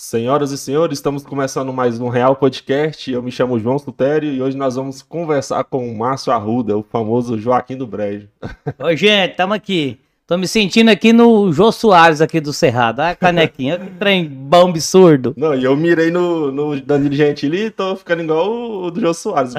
Senhoras 0.00 0.50
e 0.50 0.56
senhores, 0.56 0.96
estamos 0.96 1.22
começando 1.22 1.74
mais 1.74 2.00
um 2.00 2.08
Real 2.08 2.34
Podcast. 2.34 3.12
Eu 3.12 3.22
me 3.22 3.30
chamo 3.30 3.60
João 3.60 3.78
Sutério 3.78 4.32
e 4.32 4.40
hoje 4.40 4.56
nós 4.56 4.76
vamos 4.76 5.02
conversar 5.02 5.62
com 5.64 5.86
o 5.86 5.96
Márcio 5.96 6.32
Arruda, 6.32 6.74
o 6.74 6.82
famoso 6.82 7.38
Joaquim 7.38 7.76
do 7.76 7.86
Brejo. 7.86 8.26
Oi, 8.82 8.96
gente, 8.96 9.32
estamos 9.32 9.54
aqui. 9.54 10.00
Tô 10.26 10.38
me 10.38 10.48
sentindo 10.48 10.88
aqui 10.88 11.12
no 11.12 11.52
Jô 11.52 11.70
Soares 11.70 12.22
aqui 12.22 12.40
do 12.40 12.50
Cerrado. 12.50 13.00
Ah, 13.00 13.14
canequinha, 13.14 13.76
que 13.78 13.90
trem 13.98 14.26
bom 14.26 14.70
absurdo. 14.70 15.34
Não, 15.36 15.54
e 15.54 15.64
eu 15.64 15.76
mirei 15.76 16.10
no, 16.10 16.50
no 16.50 16.80
Danilo 16.80 17.14
Gentili 17.14 17.66
e 17.66 17.70
tô 17.70 17.94
ficando 17.94 18.22
igual 18.22 18.50
o 18.50 18.90
do 18.90 19.00
Jô 19.02 19.12
Soares. 19.12 19.52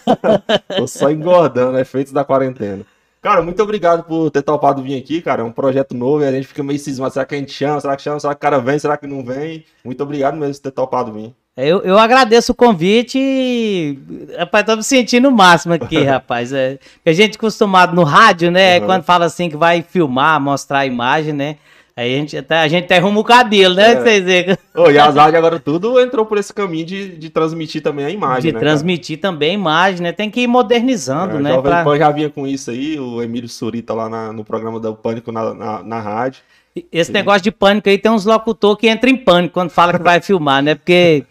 tô 0.78 0.86
só 0.86 1.10
engordando, 1.10 1.78
efeitos 1.78 2.10
da 2.10 2.24
quarentena. 2.24 2.86
Cara, 3.24 3.40
muito 3.40 3.62
obrigado 3.62 4.04
por 4.04 4.30
ter 4.30 4.42
topado 4.42 4.82
vir 4.82 4.98
aqui, 4.98 5.22
cara. 5.22 5.40
É 5.40 5.44
um 5.44 5.50
projeto 5.50 5.94
novo 5.96 6.22
e 6.22 6.26
a 6.26 6.30
gente 6.30 6.46
fica 6.46 6.62
meio 6.62 6.78
cismado. 6.78 7.14
Será 7.14 7.24
que 7.24 7.34
a 7.34 7.38
gente 7.38 7.52
chama? 7.52 7.80
Será 7.80 7.96
que 7.96 8.02
chama? 8.02 8.20
Será 8.20 8.34
que 8.34 8.36
o 8.36 8.40
cara 8.40 8.58
vem? 8.58 8.78
Será 8.78 8.98
que 8.98 9.06
não 9.06 9.24
vem? 9.24 9.64
Muito 9.82 10.02
obrigado 10.02 10.36
mesmo 10.36 10.52
por 10.56 10.60
ter 10.60 10.70
topado 10.70 11.10
vir. 11.10 11.34
Eu, 11.56 11.80
eu 11.84 11.98
agradeço 11.98 12.52
o 12.52 12.54
convite 12.54 13.18
e, 13.18 13.98
rapaz, 14.36 14.66
tô 14.66 14.76
me 14.76 14.82
sentindo 14.82 15.30
o 15.30 15.32
máximo 15.32 15.72
aqui, 15.72 16.02
rapaz. 16.04 16.52
É, 16.52 16.78
a 17.06 17.12
gente 17.14 17.38
acostumado 17.38 17.96
no 17.96 18.02
rádio, 18.02 18.50
né? 18.50 18.78
Uhum. 18.78 18.84
Quando 18.84 19.04
fala 19.04 19.24
assim 19.24 19.48
que 19.48 19.56
vai 19.56 19.80
filmar, 19.80 20.38
mostrar 20.38 20.80
a 20.80 20.86
imagem, 20.86 21.32
né? 21.32 21.56
Aí 21.96 22.12
a 22.12 22.18
gente 22.18 22.36
até, 22.36 22.56
a 22.56 22.66
gente 22.66 22.84
até 22.86 22.96
arruma 22.96 23.20
o 23.20 23.24
cabelo, 23.24 23.76
né? 23.76 23.92
É. 23.92 24.00
Vocês. 24.00 24.58
Oh, 24.74 24.90
e 24.90 24.98
as 24.98 25.14
rádios 25.14 25.36
agora 25.36 25.60
tudo 25.60 26.00
entrou 26.00 26.26
por 26.26 26.38
esse 26.38 26.52
caminho 26.52 26.84
de, 26.84 27.16
de 27.16 27.30
transmitir 27.30 27.80
também 27.80 28.04
a 28.04 28.10
imagem. 28.10 28.50
De 28.50 28.52
né, 28.52 28.58
transmitir 28.58 29.20
cara? 29.20 29.32
também 29.32 29.50
a 29.50 29.54
imagem, 29.54 30.02
né? 30.02 30.10
Tem 30.10 30.28
que 30.28 30.40
ir 30.40 30.48
modernizando, 30.48 31.36
é, 31.36 31.40
né? 31.40 31.52
O 31.52 31.54
Jovem 31.62 31.84
pra... 31.84 31.98
já 31.98 32.10
vinha 32.10 32.28
com 32.28 32.48
isso 32.48 32.72
aí, 32.72 32.98
o 32.98 33.22
Emílio 33.22 33.48
Surita 33.48 33.94
lá 33.94 34.08
na, 34.08 34.32
no 34.32 34.44
programa 34.44 34.80
do 34.80 34.92
Pânico 34.92 35.30
na, 35.30 35.54
na, 35.54 35.82
na 35.84 36.00
rádio. 36.00 36.42
Esse 36.90 37.12
negócio 37.12 37.42
de 37.42 37.52
pânico 37.52 37.88
aí 37.88 37.96
tem 37.96 38.10
uns 38.10 38.24
locutores 38.24 38.80
que 38.80 38.90
entram 38.90 39.12
em 39.12 39.16
pânico 39.16 39.54
quando 39.54 39.70
fala 39.70 39.96
que 39.96 40.02
vai 40.02 40.18
filmar, 40.20 40.60
né? 40.60 40.74
Porque 40.74 41.24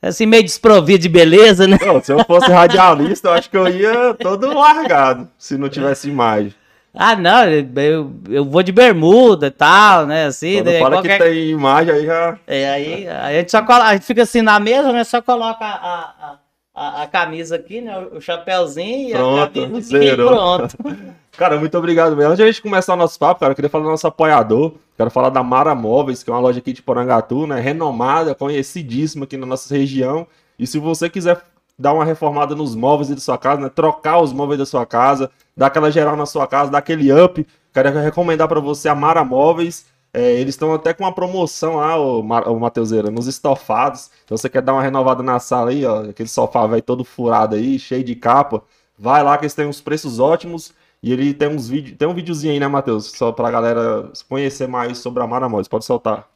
assim, 0.00 0.24
meio 0.24 0.42
desprovido 0.42 1.02
de 1.02 1.10
beleza, 1.10 1.66
né? 1.66 1.78
Não, 1.84 2.02
se 2.02 2.10
eu 2.10 2.24
fosse 2.24 2.50
radialista, 2.50 3.28
eu 3.28 3.32
acho 3.34 3.50
que 3.50 3.56
eu 3.58 3.68
ia 3.68 4.14
todo 4.14 4.54
largado, 4.54 5.28
se 5.36 5.58
não 5.58 5.68
tivesse 5.68 6.08
imagem. 6.08 6.54
Ah, 6.92 7.14
não, 7.14 7.44
eu, 7.48 8.12
eu 8.28 8.44
vou 8.44 8.62
de 8.62 8.72
bermuda 8.72 9.46
e 9.46 9.50
tal, 9.50 10.06
né? 10.06 10.26
Assim, 10.26 10.56
Quando 10.56 10.78
fala 10.78 10.96
qualquer... 10.96 11.18
que 11.18 11.24
tem 11.24 11.50
imagem, 11.50 11.94
aí 11.94 12.06
já. 12.06 12.38
É, 12.46 12.70
aí 12.70 13.08
a 13.08 13.32
gente 13.32 13.50
só 13.50 13.62
coloca, 13.62 13.84
a 13.84 13.92
gente 13.92 14.06
fica 14.06 14.22
assim 14.22 14.42
na 14.42 14.58
mesa, 14.58 14.92
né? 14.92 15.04
Só 15.04 15.22
coloca 15.22 15.64
a, 15.64 15.68
a, 15.74 16.38
a, 16.74 17.02
a 17.02 17.06
camisa 17.06 17.56
aqui, 17.56 17.80
né? 17.80 17.96
O 18.12 18.20
chapéuzinho 18.20 19.16
pronto, 19.16 19.56
e 19.56 19.62
a 19.62 19.66
camisa 19.66 19.96
aqui, 19.96 20.16
pronto. 20.16 20.76
Cara, 21.36 21.58
muito 21.58 21.78
obrigado 21.78 22.16
mesmo. 22.16 22.32
Antes 22.32 22.38
de 22.38 22.42
a 22.42 22.46
gente 22.46 22.60
começar 22.60 22.92
o 22.92 22.96
nosso 22.96 23.18
papo, 23.18 23.40
cara, 23.40 23.52
eu 23.52 23.54
queria 23.54 23.70
falar 23.70 23.84
do 23.84 23.90
nosso 23.90 24.06
apoiador. 24.06 24.74
Quero 24.96 25.10
falar 25.10 25.30
da 25.30 25.42
Mara 25.42 25.74
Móveis, 25.74 26.22
que 26.22 26.28
é 26.28 26.32
uma 26.32 26.40
loja 26.40 26.58
aqui 26.58 26.72
de 26.72 26.82
Porangatu, 26.82 27.46
né? 27.46 27.58
Renomada, 27.58 28.34
conhecidíssima 28.34 29.24
aqui 29.24 29.38
na 29.38 29.46
nossa 29.46 29.74
região. 29.74 30.26
E 30.58 30.66
se 30.66 30.78
você 30.78 31.08
quiser 31.08 31.40
dar 31.80 31.94
uma 31.94 32.04
reformada 32.04 32.54
nos 32.54 32.74
móveis 32.74 33.08
da 33.08 33.16
sua 33.16 33.38
casa, 33.38 33.62
né? 33.62 33.70
Trocar 33.70 34.20
os 34.20 34.34
móveis 34.34 34.58
da 34.58 34.66
sua 34.66 34.84
casa, 34.84 35.30
dar 35.56 35.68
aquela 35.68 35.90
geral 35.90 36.14
na 36.14 36.26
sua 36.26 36.46
casa, 36.46 36.70
dar 36.70 36.78
aquele 36.78 37.10
up. 37.10 37.46
Quero 37.72 37.90
recomendar 38.00 38.46
para 38.46 38.60
você 38.60 38.86
a 38.88 38.94
Mara 38.94 39.24
Móveis. 39.24 39.86
É, 40.12 40.32
eles 40.32 40.54
estão 40.56 40.74
até 40.74 40.92
com 40.92 41.04
uma 41.04 41.14
promoção 41.14 41.76
lá, 41.76 41.96
o, 41.98 42.20
o 42.20 42.60
Mateuseira, 42.60 43.10
nos 43.10 43.26
estofados. 43.26 44.10
Então 44.24 44.36
você 44.36 44.48
quer 44.48 44.60
dar 44.60 44.74
uma 44.74 44.82
renovada 44.82 45.22
na 45.22 45.38
sala 45.38 45.70
aí, 45.70 45.86
ó, 45.86 46.10
aquele 46.10 46.28
sofá 46.28 46.66
vai 46.66 46.82
todo 46.82 47.02
furado 47.02 47.54
aí, 47.56 47.78
cheio 47.78 48.04
de 48.04 48.14
capa. 48.14 48.62
Vai 48.98 49.22
lá 49.22 49.38
que 49.38 49.44
eles 49.44 49.54
têm 49.54 49.66
uns 49.66 49.80
preços 49.80 50.20
ótimos. 50.20 50.74
E 51.02 51.12
ele 51.14 51.32
tem 51.32 51.48
uns 51.48 51.66
vídeos, 51.66 51.96
tem 51.96 52.06
um 52.06 52.12
videozinho 52.12 52.52
aí, 52.52 52.60
né, 52.60 52.68
Matheus? 52.68 53.06
Só 53.12 53.32
pra 53.32 53.50
galera 53.50 54.12
conhecer 54.28 54.68
mais 54.68 54.98
sobre 54.98 55.22
a 55.22 55.26
Mara 55.26 55.48
Móveis. 55.48 55.68
Pode 55.68 55.86
soltar. 55.86 56.28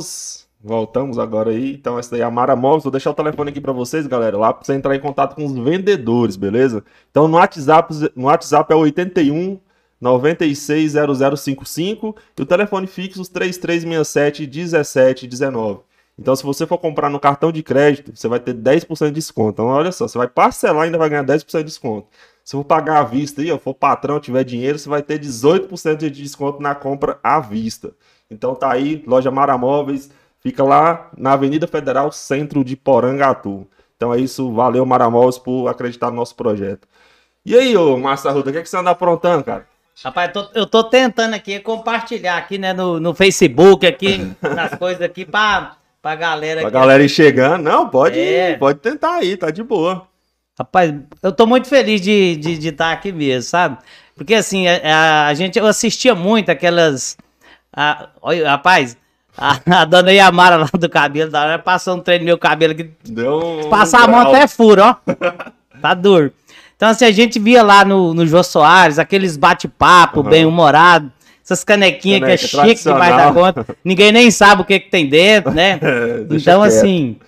Voltamos, 0.00 0.48
voltamos 0.62 1.18
agora 1.18 1.50
aí. 1.50 1.74
Então, 1.74 1.98
essa 1.98 2.12
daí 2.12 2.20
é 2.20 2.24
a 2.24 2.30
Mara 2.30 2.54
Móveis. 2.56 2.84
Vou 2.84 2.90
deixar 2.90 3.10
o 3.10 3.14
telefone 3.14 3.50
aqui 3.50 3.60
para 3.60 3.72
vocês, 3.72 4.06
galera, 4.06 4.38
lá 4.38 4.52
para 4.52 4.64
você 4.64 4.74
entrar 4.74 4.94
em 4.96 5.00
contato 5.00 5.34
com 5.34 5.44
os 5.44 5.52
vendedores, 5.52 6.36
beleza? 6.36 6.84
Então, 7.10 7.28
no 7.28 7.36
WhatsApp, 7.36 7.94
no 8.16 8.26
WhatsApp 8.26 8.72
é 8.72 8.76
81 8.76 9.58
960055 10.00 12.16
e 12.38 12.42
o 12.42 12.46
telefone 12.46 12.86
fixo 12.86 13.22
3367 13.30 14.46
1719. 14.46 15.80
Então, 16.18 16.34
se 16.34 16.42
você 16.42 16.66
for 16.66 16.78
comprar 16.78 17.10
no 17.10 17.20
cartão 17.20 17.52
de 17.52 17.62
crédito, 17.62 18.12
você 18.14 18.28
vai 18.28 18.40
ter 18.40 18.54
10% 18.54 19.06
de 19.06 19.12
desconto. 19.12 19.52
Então, 19.52 19.66
olha 19.66 19.92
só, 19.92 20.08
você 20.08 20.16
vai 20.16 20.28
parcelar 20.28 20.84
e 20.84 20.86
ainda 20.86 20.96
vai 20.98 21.10
ganhar 21.10 21.24
10% 21.24 21.58
de 21.58 21.64
desconto. 21.64 22.08
Se 22.44 22.52
for 22.52 22.64
pagar 22.64 23.00
à 23.00 23.04
vista 23.04 23.42
aí, 23.42 23.58
for 23.58 23.74
patrão, 23.74 24.18
tiver 24.18 24.44
dinheiro, 24.44 24.78
você 24.78 24.88
vai 24.88 25.02
ter 25.02 25.18
18% 25.18 25.96
de 25.96 26.10
desconto 26.10 26.62
na 26.62 26.74
compra 26.74 27.18
à 27.22 27.38
vista. 27.40 27.92
Então 28.30 28.54
tá 28.54 28.72
aí, 28.72 29.02
loja 29.06 29.30
Maramóveis, 29.30 30.10
fica 30.40 30.62
lá 30.62 31.10
na 31.16 31.32
Avenida 31.32 31.66
Federal, 31.66 32.12
centro 32.12 32.64
de 32.64 32.76
Porangatu. 32.76 33.66
Então 33.96 34.14
é 34.14 34.20
isso, 34.20 34.52
valeu 34.52 34.86
Maramóveis 34.86 35.38
por 35.38 35.68
acreditar 35.68 36.10
no 36.10 36.16
nosso 36.16 36.34
projeto. 36.34 36.86
E 37.44 37.56
aí, 37.56 37.76
ô 37.76 37.96
Márcio 37.96 38.30
Arruda, 38.30 38.50
o 38.50 38.52
que, 38.52 38.58
é 38.58 38.62
que 38.62 38.68
você 38.68 38.76
anda 38.76 38.90
aprontando, 38.90 39.44
cara? 39.44 39.66
Rapaz, 40.02 40.28
eu 40.28 40.32
tô, 40.32 40.50
eu 40.54 40.66
tô 40.66 40.84
tentando 40.84 41.34
aqui 41.34 41.58
compartilhar 41.60 42.36
aqui, 42.36 42.56
né, 42.56 42.72
no, 42.72 43.00
no 43.00 43.14
Facebook, 43.14 43.86
aqui, 43.86 44.32
nas 44.40 44.74
coisas 44.76 45.02
aqui, 45.02 45.24
pra, 45.24 45.76
pra 46.00 46.14
galera... 46.14 46.60
Pra 46.60 46.68
aqui, 46.68 46.78
galera 46.78 47.02
ir 47.02 47.08
chegando, 47.08 47.62
não, 47.62 47.88
pode, 47.88 48.18
é. 48.18 48.56
pode 48.56 48.78
tentar 48.78 49.16
aí, 49.16 49.36
tá 49.36 49.50
de 49.50 49.62
boa. 49.62 50.06
Rapaz, 50.58 50.94
eu 51.22 51.32
tô 51.32 51.46
muito 51.46 51.68
feliz 51.68 52.00
de 52.00 52.32
estar 52.32 52.48
de, 52.48 52.58
de 52.58 52.72
tá 52.72 52.92
aqui 52.92 53.12
mesmo, 53.12 53.48
sabe? 53.48 53.78
Porque 54.14 54.34
assim, 54.34 54.68
a, 54.68 55.28
a, 55.28 55.34
gente, 55.34 55.58
eu 55.58 55.66
assistia 55.66 56.14
muito 56.14 56.50
aquelas 56.50 57.16
a, 57.74 58.08
olha, 58.20 58.50
rapaz, 58.50 58.96
a, 59.36 59.58
a, 59.82 59.84
dona 59.84 60.12
Yamara 60.12 60.56
lá 60.56 60.68
do 60.72 60.88
cabelo, 60.88 61.30
da 61.30 61.42
hora, 61.42 61.58
passou 61.58 61.96
um 61.96 62.00
trem 62.00 62.18
no 62.18 62.24
meu 62.24 62.38
cabelo 62.38 62.72
aqui. 62.72 62.90
Deu 63.04 63.38
um. 63.38 63.70
Passar 63.70 64.04
a 64.04 64.08
mão 64.08 64.20
até 64.20 64.46
furo, 64.46 64.82
ó. 64.82 64.96
tá 65.80 65.94
duro. 65.94 66.32
Então, 66.76 66.88
assim, 66.88 67.04
a 67.04 67.10
gente 67.10 67.38
via 67.38 67.62
lá 67.62 67.84
no, 67.84 68.14
no 68.14 68.26
Jô 68.26 68.42
Soares, 68.42 68.98
aqueles 68.98 69.36
bate-papo 69.36 70.20
uhum. 70.20 70.28
bem-humorado, 70.28 71.12
essas 71.44 71.62
canequinhas 71.62 72.20
Caneca, 72.20 72.38
que 72.38 72.44
é 72.44 72.64
chique 72.64 72.82
demais 72.84 73.16
da 73.16 73.32
conta. 73.32 73.66
Ninguém 73.84 74.12
nem 74.12 74.30
sabe 74.30 74.62
o 74.62 74.64
que, 74.64 74.80
que 74.80 74.90
tem 74.90 75.06
dentro, 75.06 75.52
né? 75.52 75.78
então, 76.30 76.62
assim. 76.62 77.18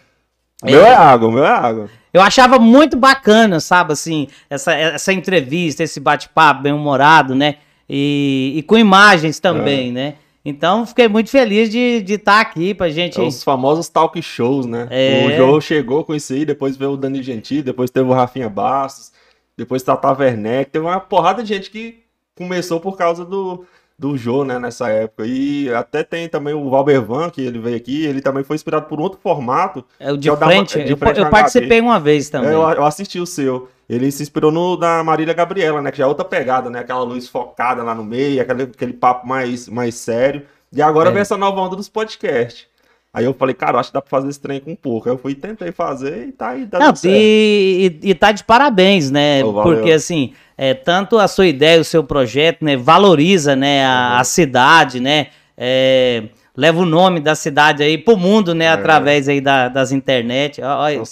O 0.63 0.67
meu 0.67 0.87
é, 0.87 0.91
é 0.91 0.95
água, 0.95 1.31
meu 1.31 1.45
é 1.45 1.51
água. 1.51 1.91
Eu 2.15 2.23
achava 2.23 2.59
muito 2.59 2.97
bacana, 2.97 3.59
sabe, 3.59 3.93
assim, 3.93 4.29
essa, 4.49 4.73
essa 4.73 5.13
entrevista, 5.13 5.83
esse 5.83 5.99
bate-papo 5.99 6.63
bem-humorado, 6.63 7.35
né? 7.35 7.57
E, 7.89 8.55
e 8.57 8.63
com 8.63 8.79
imagens 8.79 9.39
também, 9.39 9.89
é. 9.91 9.93
né? 9.93 10.15
Então, 10.45 10.85
fiquei 10.85 11.07
muito 11.07 11.31
feliz 11.31 11.71
de 11.71 12.03
estar 12.09 12.35
tá 12.35 12.41
aqui 12.41 12.75
pra 12.75 12.89
gente. 12.89 13.21
É 13.21 13.23
os 13.23 13.45
famosos 13.45 13.89
talk 13.89 14.21
shows, 14.21 14.67
né? 14.67 14.89
É... 14.91 15.27
O 15.27 15.37
João 15.37 15.61
chegou 15.61 16.05
com 16.05 16.15
isso 16.15 16.33
aí, 16.33 16.45
depois 16.45 16.77
veio 16.77 16.93
o 16.93 16.97
Dani 16.97 17.23
Gentili, 17.23 17.63
depois 17.63 17.91
teve 17.91 18.09
o 18.09 18.13
Rafinha 18.13 18.49
Bastos, 18.49 19.13
depois 19.57 19.83
Tata 19.83 20.13
Werneck. 20.13 20.71
Teve 20.71 20.85
uma 20.85 20.99
porrada 20.99 21.43
de 21.43 21.49
gente 21.49 21.71
que 21.71 22.01
começou 22.35 22.81
por 22.81 22.97
causa 22.97 23.25
do, 23.25 23.65
do 23.97 24.17
Jô, 24.17 24.45
né, 24.45 24.59
nessa 24.59 24.89
época. 24.89 25.25
E 25.27 25.73
até 25.73 26.03
tem 26.03 26.29
também 26.29 26.55
o 26.55 26.69
Valbervan, 26.69 27.31
que 27.31 27.41
ele 27.41 27.61
veio 27.61 27.77
aqui, 27.77 28.05
ele 28.05 28.21
também 28.21 28.43
foi 28.43 28.57
inspirado 28.57 28.87
por 28.87 29.01
outro 29.01 29.21
formato. 29.23 29.85
É 30.01 30.13
o 30.13 30.17
de 30.17 30.29
é 30.29 30.37
frente. 30.37 30.79
Da, 30.79 30.85
de 30.85 30.97
frente 30.97 31.19
eu, 31.19 31.25
eu 31.25 31.31
participei 31.31 31.81
uma 31.81 32.01
vez 32.01 32.29
também. 32.29 32.51
É, 32.51 32.55
eu, 32.55 32.63
eu 32.63 32.85
assisti 32.85 33.21
o 33.21 33.27
seu. 33.27 33.69
Ele 33.93 34.11
se 34.11 34.23
inspirou 34.23 34.51
no 34.51 34.75
da 34.75 35.05
Marília 35.05 35.35
Gabriela, 35.35 35.83
né? 35.83 35.91
Que 35.91 35.99
já 35.99 36.05
é 36.05 36.06
outra 36.06 36.25
pegada, 36.25 36.71
né? 36.71 36.79
Aquela 36.79 37.03
luz 37.03 37.29
focada 37.29 37.83
lá 37.83 37.94
no 37.94 38.03
meio, 38.03 38.41
aquele, 38.41 38.62
aquele 38.62 38.94
papo 38.94 39.27
mais, 39.27 39.69
mais 39.69 39.97
sério. 39.97 40.47
E 40.73 40.81
agora 40.81 41.11
é. 41.11 41.12
vem 41.12 41.21
essa 41.21 41.37
nova 41.37 41.61
onda 41.61 41.77
dos 41.77 41.91
podcasts. 41.91 42.67
Aí 43.12 43.27
eu 43.27 43.35
falei, 43.35 43.55
cara, 43.55 43.79
acho 43.79 43.91
que 43.91 43.94
dá 43.94 44.00
pra 44.00 44.09
fazer 44.09 44.31
esse 44.31 44.41
trem 44.41 44.61
com 44.61 44.75
pouco. 44.75 45.06
Aí 45.06 45.15
eu 45.15 45.19
fui 45.19 45.35
tentei 45.35 45.71
fazer 45.73 46.29
e 46.29 46.33
tá 46.33 46.49
aí. 46.49 46.67
Tá 46.67 46.79
Não, 46.79 46.94
e, 47.05 47.99
e, 48.03 48.11
e, 48.11 48.15
tá 48.15 48.33
de 48.33 48.43
parabéns, 48.43 49.11
né? 49.11 49.44
Oh, 49.44 49.62
Porque 49.62 49.93
assim, 49.93 50.33
é, 50.56 50.73
tanto 50.73 51.19
a 51.19 51.29
sua 51.29 51.47
ideia, 51.47 51.79
o 51.79 51.85
seu 51.85 52.03
projeto, 52.03 52.65
né? 52.65 52.79
Valoriza, 52.79 53.55
né? 53.55 53.85
A, 53.85 53.88
uhum. 53.88 54.21
a 54.21 54.25
cidade, 54.25 55.00
né? 55.00 55.27
É, 55.55 56.25
leva 56.56 56.81
o 56.81 56.87
nome 56.87 57.20
da 57.20 57.34
cidade 57.34 57.82
aí 57.82 57.96
pro 57.96 58.16
mundo, 58.16 58.54
né? 58.54 58.66
É. 58.66 58.69
Através 58.69 59.28
aí 59.28 59.40
da, 59.40 59.69
das 59.69 59.93
internet. 59.93 60.60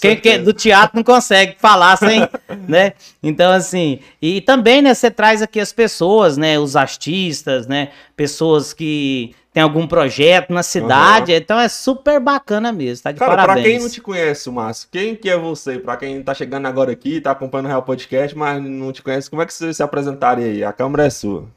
quem, 0.00 0.16
quem, 0.16 0.42
do 0.42 0.52
teatro 0.52 0.96
não 0.96 1.04
consegue 1.04 1.56
falar 1.58 1.96
sem, 1.96 2.20
né? 2.68 2.92
Então, 3.22 3.52
assim, 3.52 4.00
e 4.20 4.40
também, 4.40 4.82
né, 4.82 4.94
você 4.94 5.10
traz 5.10 5.42
aqui 5.42 5.60
as 5.60 5.72
pessoas, 5.72 6.36
né? 6.36 6.58
Os 6.58 6.76
artistas, 6.76 7.66
né? 7.66 7.88
Pessoas 8.16 8.72
que 8.72 9.34
tem 9.52 9.62
algum 9.62 9.86
projeto 9.86 10.52
na 10.52 10.62
cidade. 10.62 11.32
Então 11.32 11.58
é 11.58 11.68
super 11.68 12.20
bacana 12.20 12.72
mesmo, 12.72 13.02
tá 13.02 13.12
de 13.12 13.18
Cara, 13.18 13.36
parabéns. 13.36 13.64
pra 13.64 13.70
quem 13.70 13.80
não 13.80 13.88
te 13.88 14.00
conhece, 14.00 14.50
Márcio, 14.50 14.88
quem 14.90 15.16
que 15.16 15.28
é 15.28 15.36
você? 15.36 15.78
Pra 15.78 15.96
quem 15.96 16.22
tá 16.22 16.34
chegando 16.34 16.66
agora 16.66 16.92
aqui, 16.92 17.20
tá 17.20 17.32
acompanhando 17.32 17.66
o 17.66 17.68
Real 17.68 17.82
Podcast, 17.82 18.36
mas 18.36 18.62
não 18.62 18.92
te 18.92 19.02
conhece, 19.02 19.28
como 19.28 19.42
é 19.42 19.46
que 19.46 19.52
você 19.52 19.72
se 19.72 19.82
apresentaria 19.82 20.46
aí? 20.46 20.62
A 20.62 20.72
câmera 20.72 21.06
é 21.06 21.10
sua. 21.10 21.48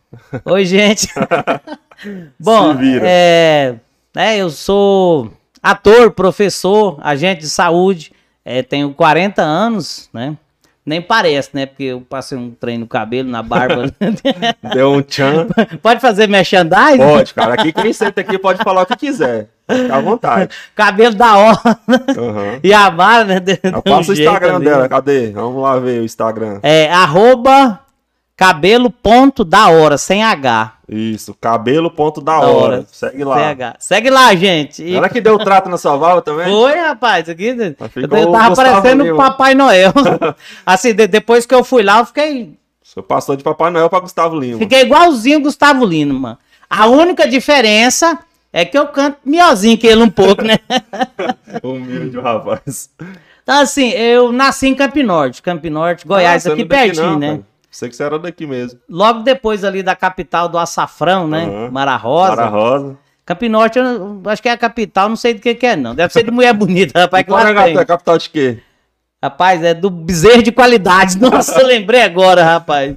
Oi, 0.45 0.65
gente. 0.65 1.07
Bom, 2.39 2.75
é, 3.03 3.75
né, 4.15 4.37
eu 4.37 4.49
sou 4.49 5.31
ator, 5.61 6.11
professor, 6.11 6.99
agente 7.01 7.41
de 7.41 7.49
saúde, 7.49 8.11
é, 8.43 8.61
tenho 8.61 8.93
40 8.93 9.41
anos, 9.41 10.09
né? 10.13 10.35
Nem 10.85 11.01
parece, 11.01 11.51
né? 11.53 11.65
Porque 11.65 11.83
eu 11.83 12.01
passei 12.01 12.37
um 12.37 12.51
trem 12.51 12.77
no 12.77 12.85
cabelo, 12.85 13.29
na 13.29 13.41
barba. 13.41 13.85
Deu 14.73 14.91
um 14.91 15.01
tchan. 15.01 15.47
pode 15.81 16.01
fazer 16.01 16.27
merchandising? 16.27 16.97
Pode, 16.97 17.33
cara. 17.33 17.53
Aqui 17.53 17.71
quem 17.71 17.93
senta 17.93 18.19
aqui 18.19 18.37
pode 18.37 18.61
falar 18.61 18.81
o 18.81 18.85
que 18.85 18.97
quiser. 18.97 19.47
Fica 19.65 19.95
à 19.95 20.01
vontade. 20.01 20.53
Cabelo 20.75 21.15
da 21.15 21.37
hora. 21.37 21.79
Aham. 22.17 22.59
E 22.61 22.73
a 22.73 22.91
barba, 22.91 23.33
né? 23.33 23.39
deu 23.39 23.57
um 23.63 23.95
o 23.95 24.01
Instagram 24.01 24.59
dela, 24.59 24.89
cadê? 24.89 25.31
Vamos 25.31 25.63
lá 25.63 25.79
ver 25.79 26.01
o 26.01 26.03
Instagram. 26.03 26.59
É 26.61 26.91
arroba 26.91 27.79
cabelo 28.35 28.89
ponto 28.89 29.43
da 29.43 29.69
hora, 29.69 29.97
sem 29.97 30.23
H. 30.23 30.73
Isso, 30.89 31.33
cabelo 31.39 31.89
ponto 31.89 32.19
da 32.21 32.39
Da 32.39 32.47
hora. 32.47 32.53
hora. 32.77 32.85
Segue 32.91 33.23
lá. 33.23 33.35
Sem 33.37 33.45
H. 33.45 33.75
Segue 33.79 34.09
lá, 34.09 34.35
gente. 34.35 34.83
E 34.83 34.95
Ela 34.95 35.09
que 35.09 35.21
deu 35.21 35.35
o 35.35 35.39
trato 35.43 35.69
na 35.69 35.77
sua 35.77 35.95
válvula 35.95 36.21
também? 36.21 36.45
Foi, 36.47 36.75
rapaz, 36.75 37.29
aqui. 37.29 37.53
Mas 37.79 37.91
Eu, 37.95 38.31
tava 38.31 38.49
Gustavo 38.49 38.55
parecendo 38.55 39.03
o 39.03 39.05
Lima. 39.07 39.17
Papai 39.17 39.55
Noel. 39.55 39.93
assim, 40.65 40.93
de- 40.93 41.07
depois 41.07 41.45
que 41.45 41.53
eu 41.55 41.63
fui 41.63 41.83
lá, 41.83 41.99
eu 41.99 42.05
fiquei, 42.05 42.57
Você 42.83 43.01
passou 43.01 43.35
de 43.35 43.43
Papai 43.43 43.71
Noel 43.71 43.89
pra 43.89 43.99
Gustavo 43.99 44.37
Lima. 44.39 44.57
fiquei 44.59 44.81
igualzinho 44.81 45.39
o 45.39 45.43
Gustavo 45.43 45.85
Lima, 45.85 46.13
mano. 46.19 46.37
A 46.69 46.87
única 46.87 47.27
diferença 47.27 48.19
é 48.51 48.65
que 48.65 48.77
eu 48.77 48.87
canto 48.87 49.17
melhorzinho 49.25 49.77
que 49.77 49.87
ele 49.87 50.01
um 50.03 50.09
pouco, 50.09 50.43
né? 50.43 50.57
Humilde, 51.63 52.19
rapaz. 52.19 52.89
Então, 53.43 53.59
assim, 53.61 53.89
eu 53.89 54.31
nasci 54.31 54.67
em 54.67 54.75
Camp 54.75 54.95
Norte, 54.97 55.41
Camp 55.41 55.63
Norte, 55.65 56.05
Goiás, 56.07 56.45
Ah, 56.47 56.53
aqui 56.53 56.61
é 56.61 56.65
pertinho, 56.65 57.11
não, 57.11 57.19
né? 57.19 57.27
cara. 57.31 57.52
Sei 57.73 57.89
que 57.89 57.95
você 57.95 58.03
era 58.03 58.19
daqui 58.19 58.45
mesmo. 58.45 58.79
Logo 58.87 59.21
depois 59.21 59.63
ali 59.63 59.81
da 59.81 59.95
capital 59.95 60.47
do 60.47 60.57
açafrão, 60.59 61.27
né? 61.27 61.45
Aham. 61.45 61.71
Mara 61.71 61.95
Rosa. 61.95 62.35
Mara 62.35 62.47
Rosa. 62.47 62.97
Camp 63.25 63.41
Norte, 63.43 63.79
eu 63.79 63.83
não- 63.83 64.21
acho 64.29 64.41
que 64.41 64.49
é 64.49 64.51
a 64.51 64.57
capital, 64.57 65.09
não 65.09 65.15
sei 65.15 65.33
do 65.33 65.39
que 65.41 65.55
que 65.55 65.65
é, 65.65 65.75
não. 65.75 65.95
Deve 65.95 66.11
ser 66.13 66.23
de 66.23 66.29
mulher 66.31 66.53
bonita, 66.53 66.99
rapaz, 66.99 67.23
que 67.23 67.31
lá 67.31 67.49
é 67.49 67.85
capital 67.85 68.17
de 68.17 68.29
quê? 68.29 68.59
Rapaz, 69.23 69.63
é 69.63 69.73
do 69.73 69.89
bezerro 69.89 70.43
de 70.43 70.51
qualidade. 70.51 71.17
Nossa, 71.21 71.61
eu 71.61 71.65
lembrei 71.65 72.01
agora, 72.01 72.43
rapaz. 72.43 72.93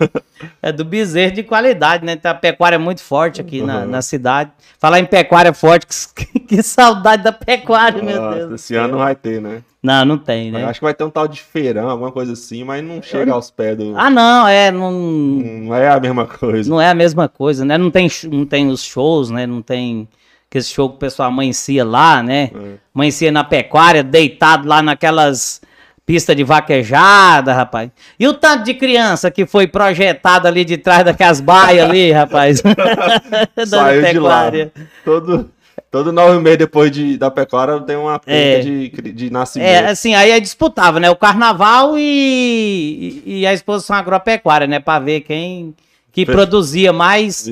É 0.60 0.72
do 0.72 0.84
bezerro 0.84 1.32
de 1.32 1.44
qualidade, 1.44 2.04
né? 2.04 2.16
Tem 2.16 2.28
a 2.28 2.34
pecuária 2.34 2.80
muito 2.80 3.00
forte 3.00 3.40
aqui 3.40 3.62
na, 3.62 3.82
Uhum. 3.82 3.86
na 3.86 4.02
cidade. 4.02 4.50
Falar 4.78 4.98
em 4.98 5.04
pecuária 5.04 5.52
forte, 5.54 5.86
que, 6.16 6.40
que 6.40 6.62
saudade 6.64 7.22
da 7.22 7.30
pecuária, 7.30 8.02
meu 8.02 8.20
Nossa, 8.20 8.36
Deus. 8.38 8.48
do 8.48 8.54
esse 8.56 8.74
ano 8.74 8.88
não 8.94 8.98
vai 8.98 9.14
ter, 9.14 9.40
né? 9.40 9.62
Não, 9.80 10.04
não 10.04 10.18
tem, 10.18 10.50
né? 10.50 10.64
Acho 10.64 10.80
que 10.80 10.84
vai 10.84 10.94
ter 10.94 11.04
um 11.04 11.10
tal 11.10 11.28
de 11.28 11.40
feirão, 11.40 11.88
alguma 11.88 12.10
coisa 12.10 12.32
assim, 12.32 12.64
mas 12.64 12.82
não 12.82 13.00
chega 13.00 13.32
aos 13.32 13.48
pés 13.52 13.76
do. 13.78 13.94
Ah, 13.96 14.10
não, 14.10 14.48
é, 14.48 14.72
não, 14.72 14.90
Não 14.90 15.72
é 15.76 15.88
a 15.88 16.00
mesma 16.00 16.26
coisa. 16.26 16.68
não 16.68 16.80
é 16.80 16.90
a 16.90 16.94
mesma 16.94 17.28
coisa, 17.28 17.64
né? 17.64 17.78
Não 17.78 17.88
tem, 17.88 18.08
não 18.32 18.44
tem 18.44 18.66
os 18.68 18.82
shows, 18.82 19.30
né? 19.30 19.46
Não 19.46 19.62
tem 19.62 20.08
aquele 20.50 20.64
show 20.64 20.88
que 20.90 20.96
o 20.96 20.98
pessoal 20.98 21.28
amanhecia 21.28 21.84
lá, 21.84 22.20
né? 22.20 22.50
É. 22.52 22.74
Amanhecia 22.92 23.30
na 23.30 23.44
pecuária, 23.44 24.02
deitado 24.02 24.66
lá 24.66 24.82
naquelas 24.82 25.60
pistas 26.06 26.36
de 26.36 26.44
vaquejada, 26.44 27.52
rapaz. 27.52 27.90
E 28.18 28.26
o 28.28 28.32
tanto 28.32 28.62
de 28.64 28.72
criança 28.74 29.28
que 29.30 29.44
foi 29.44 29.66
projetado 29.66 30.46
ali 30.46 30.64
de 30.64 30.76
trás 30.78 31.04
daquelas 31.04 31.40
baias 31.40 31.84
ali, 31.90 32.12
rapaz. 32.12 32.62
Saiu 33.66 34.02
de 34.02 34.18
lá. 34.20 34.42
pecuária. 34.44 34.72
Todo, 35.04 35.50
todo 35.90 36.12
nove 36.12 36.38
meses 36.40 36.58
depois 36.58 36.90
de, 36.92 37.16
da 37.18 37.30
pecuária 37.30 37.80
tem 37.80 37.96
uma 37.96 38.20
É. 38.26 38.58
pinta 38.58 38.70
de, 38.70 38.88
cri- 38.90 39.12
de 39.12 39.30
nascimento. 39.30 39.68
É, 39.68 39.86
assim, 39.90 40.14
aí 40.14 40.30
aí 40.32 40.40
disputava, 40.40 41.00
né? 41.00 41.10
O 41.10 41.16
carnaval 41.16 41.94
e, 41.98 43.22
e 43.26 43.46
a 43.46 43.52
exposição 43.52 43.96
agropecuária, 43.96 44.66
né? 44.66 44.78
Pra 44.78 44.98
ver 44.98 45.22
quem 45.22 45.74
que 46.12 46.24
Fe- 46.24 46.32
produzia 46.32 46.92
mais. 46.92 47.46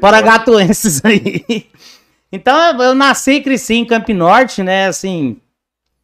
Porangatuenses 0.00 1.04
aí. 1.04 1.44
Então 2.30 2.54
eu- 2.76 2.82
eu 2.88 2.94
nasci 2.94 3.30
e 3.36 3.40
cresci 3.40 3.72
em 3.76 3.86
Camp 3.86 4.06
Norte, 4.10 4.62
né? 4.62 4.86
Assim, 4.86 5.38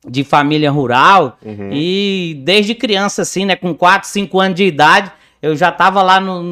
de 0.06 0.24
família 0.24 0.70
rural. 0.70 1.38
Uhum. 1.44 1.70
E 1.72 2.40
desde 2.44 2.74
criança, 2.74 3.22
assim, 3.22 3.44
né? 3.44 3.56
Com 3.56 3.74
4, 3.74 4.08
5 4.08 4.40
anos 4.40 4.56
de 4.56 4.64
idade, 4.64 5.10
eu 5.40 5.54
já 5.54 5.70
tava 5.70 6.02
lá 6.02 6.20
no, 6.20 6.42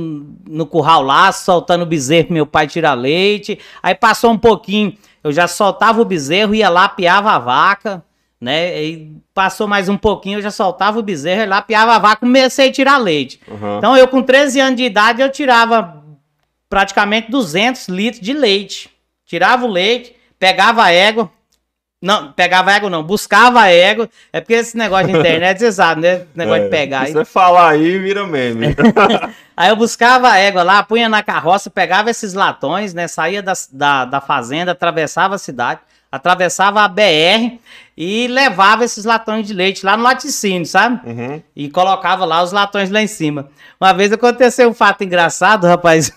no 0.46 0.66
curral 0.66 1.02
lá, 1.02 1.32
soltando 1.32 1.82
o 1.82 1.86
bezerro 1.86 2.26
pro 2.26 2.34
meu 2.34 2.46
pai 2.46 2.66
tirar 2.66 2.94
leite. 2.94 3.58
Aí 3.82 3.94
passou 3.94 4.30
um 4.30 4.38
pouquinho, 4.38 4.94
eu 5.24 5.32
já 5.32 5.48
soltava 5.48 6.00
o 6.00 6.04
bezerro, 6.04 6.54
ia 6.54 6.68
lá, 6.68 6.88
piava 6.88 7.30
a 7.30 7.38
vaca, 7.38 8.04
né? 8.40 8.82
E 8.82 9.16
passou 9.32 9.66
mais 9.66 9.88
um 9.88 9.96
pouquinho, 9.96 10.38
eu 10.38 10.42
já 10.42 10.50
soltava 10.50 10.98
o 10.98 11.02
bezerro, 11.02 11.40
ia 11.40 11.48
lá, 11.48 11.62
piava 11.62 11.94
a 11.94 11.98
vaca, 11.98 12.20
comecei 12.20 12.68
a 12.68 12.72
tirar 12.72 12.98
leite. 12.98 13.40
Uhum. 13.48 13.78
Então 13.78 13.96
eu 13.96 14.06
com 14.08 14.22
13 14.22 14.60
anos 14.60 14.76
de 14.76 14.84
idade, 14.84 15.22
eu 15.22 15.30
tirava 15.30 16.02
praticamente 16.68 17.30
200 17.30 17.88
litros 17.88 18.20
de 18.20 18.32
leite. 18.32 18.90
Tirava 19.24 19.64
o 19.64 19.70
leite, 19.70 20.14
pegava 20.38 20.82
a 20.82 20.90
égua, 20.90 21.30
não, 22.02 22.32
pegava 22.32 22.72
égua 22.72 22.90
não, 22.90 23.00
buscava 23.00 23.68
égua, 23.68 24.10
é 24.32 24.40
porque 24.40 24.54
esse 24.54 24.76
negócio 24.76 25.06
de 25.06 25.16
internet, 25.16 25.60
você 25.60 25.70
sabe, 25.70 26.00
né? 26.00 26.14
Esse 26.14 26.26
negócio 26.34 26.62
É, 26.62 26.64
de 26.64 26.70
pegar. 26.70 27.06
Se 27.06 27.12
você 27.12 27.24
falar 27.24 27.70
aí, 27.70 27.96
vira 27.96 28.26
meme. 28.26 28.74
Aí 29.56 29.68
eu 29.68 29.76
buscava 29.76 30.30
a 30.30 30.38
égua 30.38 30.62
lá, 30.62 30.82
punha 30.82 31.08
na 31.08 31.22
carroça, 31.22 31.70
pegava 31.70 32.10
esses 32.10 32.32
latões, 32.32 32.92
né? 32.92 33.06
Saía 33.06 33.42
da, 33.42 33.52
da, 33.70 34.04
da 34.06 34.20
fazenda, 34.20 34.72
atravessava 34.72 35.34
a 35.36 35.38
cidade, 35.38 35.78
atravessava 36.10 36.80
a 36.80 36.88
BR 36.88 37.58
e 37.96 38.26
levava 38.26 38.82
esses 38.82 39.04
latões 39.04 39.46
de 39.46 39.52
leite 39.52 39.84
lá 39.84 39.96
no 39.96 40.02
laticínio, 40.02 40.66
sabe? 40.66 41.06
Uhum. 41.08 41.42
E 41.54 41.70
colocava 41.70 42.24
lá 42.24 42.42
os 42.42 42.50
latões 42.50 42.90
lá 42.90 43.00
em 43.00 43.06
cima. 43.06 43.48
Uma 43.80 43.92
vez 43.92 44.10
aconteceu 44.10 44.68
um 44.68 44.74
fato 44.74 45.04
engraçado, 45.04 45.66
rapaz. 45.66 46.10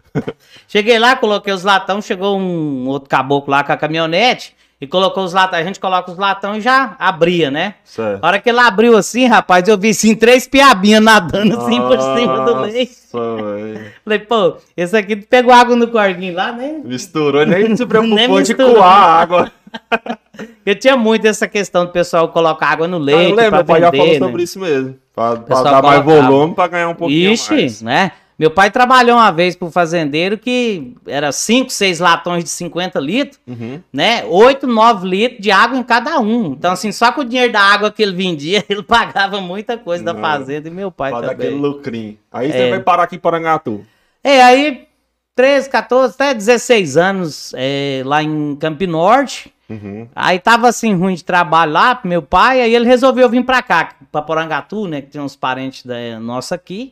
Cheguei 0.68 0.98
lá, 0.98 1.16
coloquei 1.16 1.52
os 1.52 1.64
latões, 1.64 2.06
chegou 2.06 2.38
um 2.38 2.86
outro 2.86 3.10
caboclo 3.10 3.50
lá 3.50 3.62
com 3.62 3.72
a 3.72 3.76
caminhonete 3.76 4.54
e 4.82 4.86
colocou 4.88 5.22
os 5.22 5.32
latões. 5.32 5.60
A 5.60 5.64
gente 5.64 5.78
coloca 5.78 6.10
os 6.10 6.18
latões 6.18 6.58
e 6.58 6.60
já 6.60 6.96
abria, 6.98 7.52
né? 7.52 7.76
Certo. 7.84 8.18
A 8.20 8.26
hora 8.26 8.40
que 8.40 8.50
ele 8.50 8.58
abriu 8.58 8.96
assim, 8.96 9.28
rapaz, 9.28 9.68
eu 9.68 9.78
vi 9.78 9.90
assim 9.90 10.12
três 10.12 10.48
piabinhas 10.48 11.00
nadando 11.00 11.56
assim 11.56 11.80
por 11.80 12.00
cima 12.00 12.40
do 12.44 12.54
leite. 12.62 12.98
Nossa. 13.12 13.92
Falei, 14.04 14.18
pô, 14.18 14.56
esse 14.76 14.96
aqui 14.96 15.14
pegou 15.14 15.52
água 15.54 15.76
no 15.76 15.86
corguinho 15.86 16.34
lá, 16.34 16.50
né? 16.50 16.80
Misturou, 16.84 17.46
nem 17.46 17.76
se 17.76 17.86
preocupou 17.86 18.16
Nem 18.16 18.42
de 18.42 18.54
coar 18.56 18.82
a 18.82 19.20
água. 19.20 19.52
Eu 20.66 20.74
tinha 20.74 20.96
muito 20.96 21.26
essa 21.26 21.46
questão 21.46 21.84
do 21.84 21.92
pessoal 21.92 22.28
colocar 22.28 22.66
água 22.66 22.88
no 22.88 22.96
Ah, 22.96 23.00
eu 23.00 23.04
leite 23.04 23.34
lembro, 23.34 23.50
pra 23.50 23.64
pai 23.64 23.80
já 23.80 23.90
falou 23.90 24.04
vender, 24.06 24.20
né? 24.20 24.26
sobre 24.26 24.42
isso 24.42 24.58
mesmo. 24.58 24.96
Pra, 25.14 25.36
pra 25.36 25.62
dar 25.62 25.82
mais 25.82 26.04
volume, 26.04 26.54
pra 26.54 26.66
ganhar 26.66 26.88
um 26.88 26.94
pouquinho 26.94 27.32
Ixi, 27.32 27.52
mais. 27.54 27.82
né? 27.82 28.12
Meu 28.42 28.50
pai 28.50 28.72
trabalhou 28.72 29.18
uma 29.18 29.30
vez 29.30 29.54
pro 29.54 29.70
fazendeiro 29.70 30.36
que 30.36 30.94
era 31.06 31.30
5, 31.30 31.70
6 31.70 32.00
latões 32.00 32.42
de 32.42 32.50
50 32.50 32.98
litros, 32.98 33.38
Uhum. 33.46 33.80
né? 33.92 34.24
8, 34.24 34.66
9 34.66 35.06
litros 35.08 35.40
de 35.40 35.52
água 35.52 35.78
em 35.78 35.82
cada 35.84 36.18
um. 36.18 36.46
Então, 36.46 36.72
assim, 36.72 36.90
só 36.90 37.12
com 37.12 37.20
o 37.20 37.24
dinheiro 37.24 37.52
da 37.52 37.60
água 37.60 37.92
que 37.92 38.02
ele 38.02 38.16
vendia, 38.16 38.64
ele 38.68 38.82
pagava 38.82 39.40
muita 39.40 39.78
coisa 39.78 40.02
da 40.02 40.12
Não. 40.12 40.20
fazenda 40.20 40.66
e 40.66 40.72
meu 40.72 40.90
pai 40.90 41.12
Pra 41.12 41.20
dar 41.20 41.30
aquele 41.30 41.50
também. 41.50 41.60
lucrinho. 41.62 42.18
Aí 42.32 42.50
você 42.50 42.58
É. 42.58 42.70
vai 42.70 42.80
parar 42.80 43.04
aqui 43.04 43.14
em 43.14 43.20
Porangatu. 43.20 43.86
É, 44.24 44.42
aí 44.42 44.88
13, 45.36 45.70
14, 45.70 46.12
até 46.14 46.34
16 46.34 46.96
anos 46.96 47.52
é, 47.56 48.02
lá 48.04 48.24
em 48.24 48.56
Camp 48.56 48.82
Norte. 48.82 49.54
Uhum. 49.70 50.08
Aí 50.16 50.40
tava 50.40 50.66
assim, 50.66 50.92
ruim 50.96 51.14
de 51.14 51.22
trabalho 51.22 51.70
lá 51.70 51.94
pro 51.94 52.08
meu 52.08 52.22
pai, 52.22 52.60
aí 52.60 52.74
ele 52.74 52.86
resolveu 52.86 53.28
vir 53.28 53.44
pra 53.44 53.62
cá, 53.62 53.90
pra 54.10 54.20
Porangatu, 54.20 54.88
né? 54.88 55.00
Que 55.00 55.10
tem 55.12 55.20
uns 55.20 55.36
parentes 55.36 55.86
da 55.86 56.18
nossa 56.18 56.56
aqui. 56.56 56.90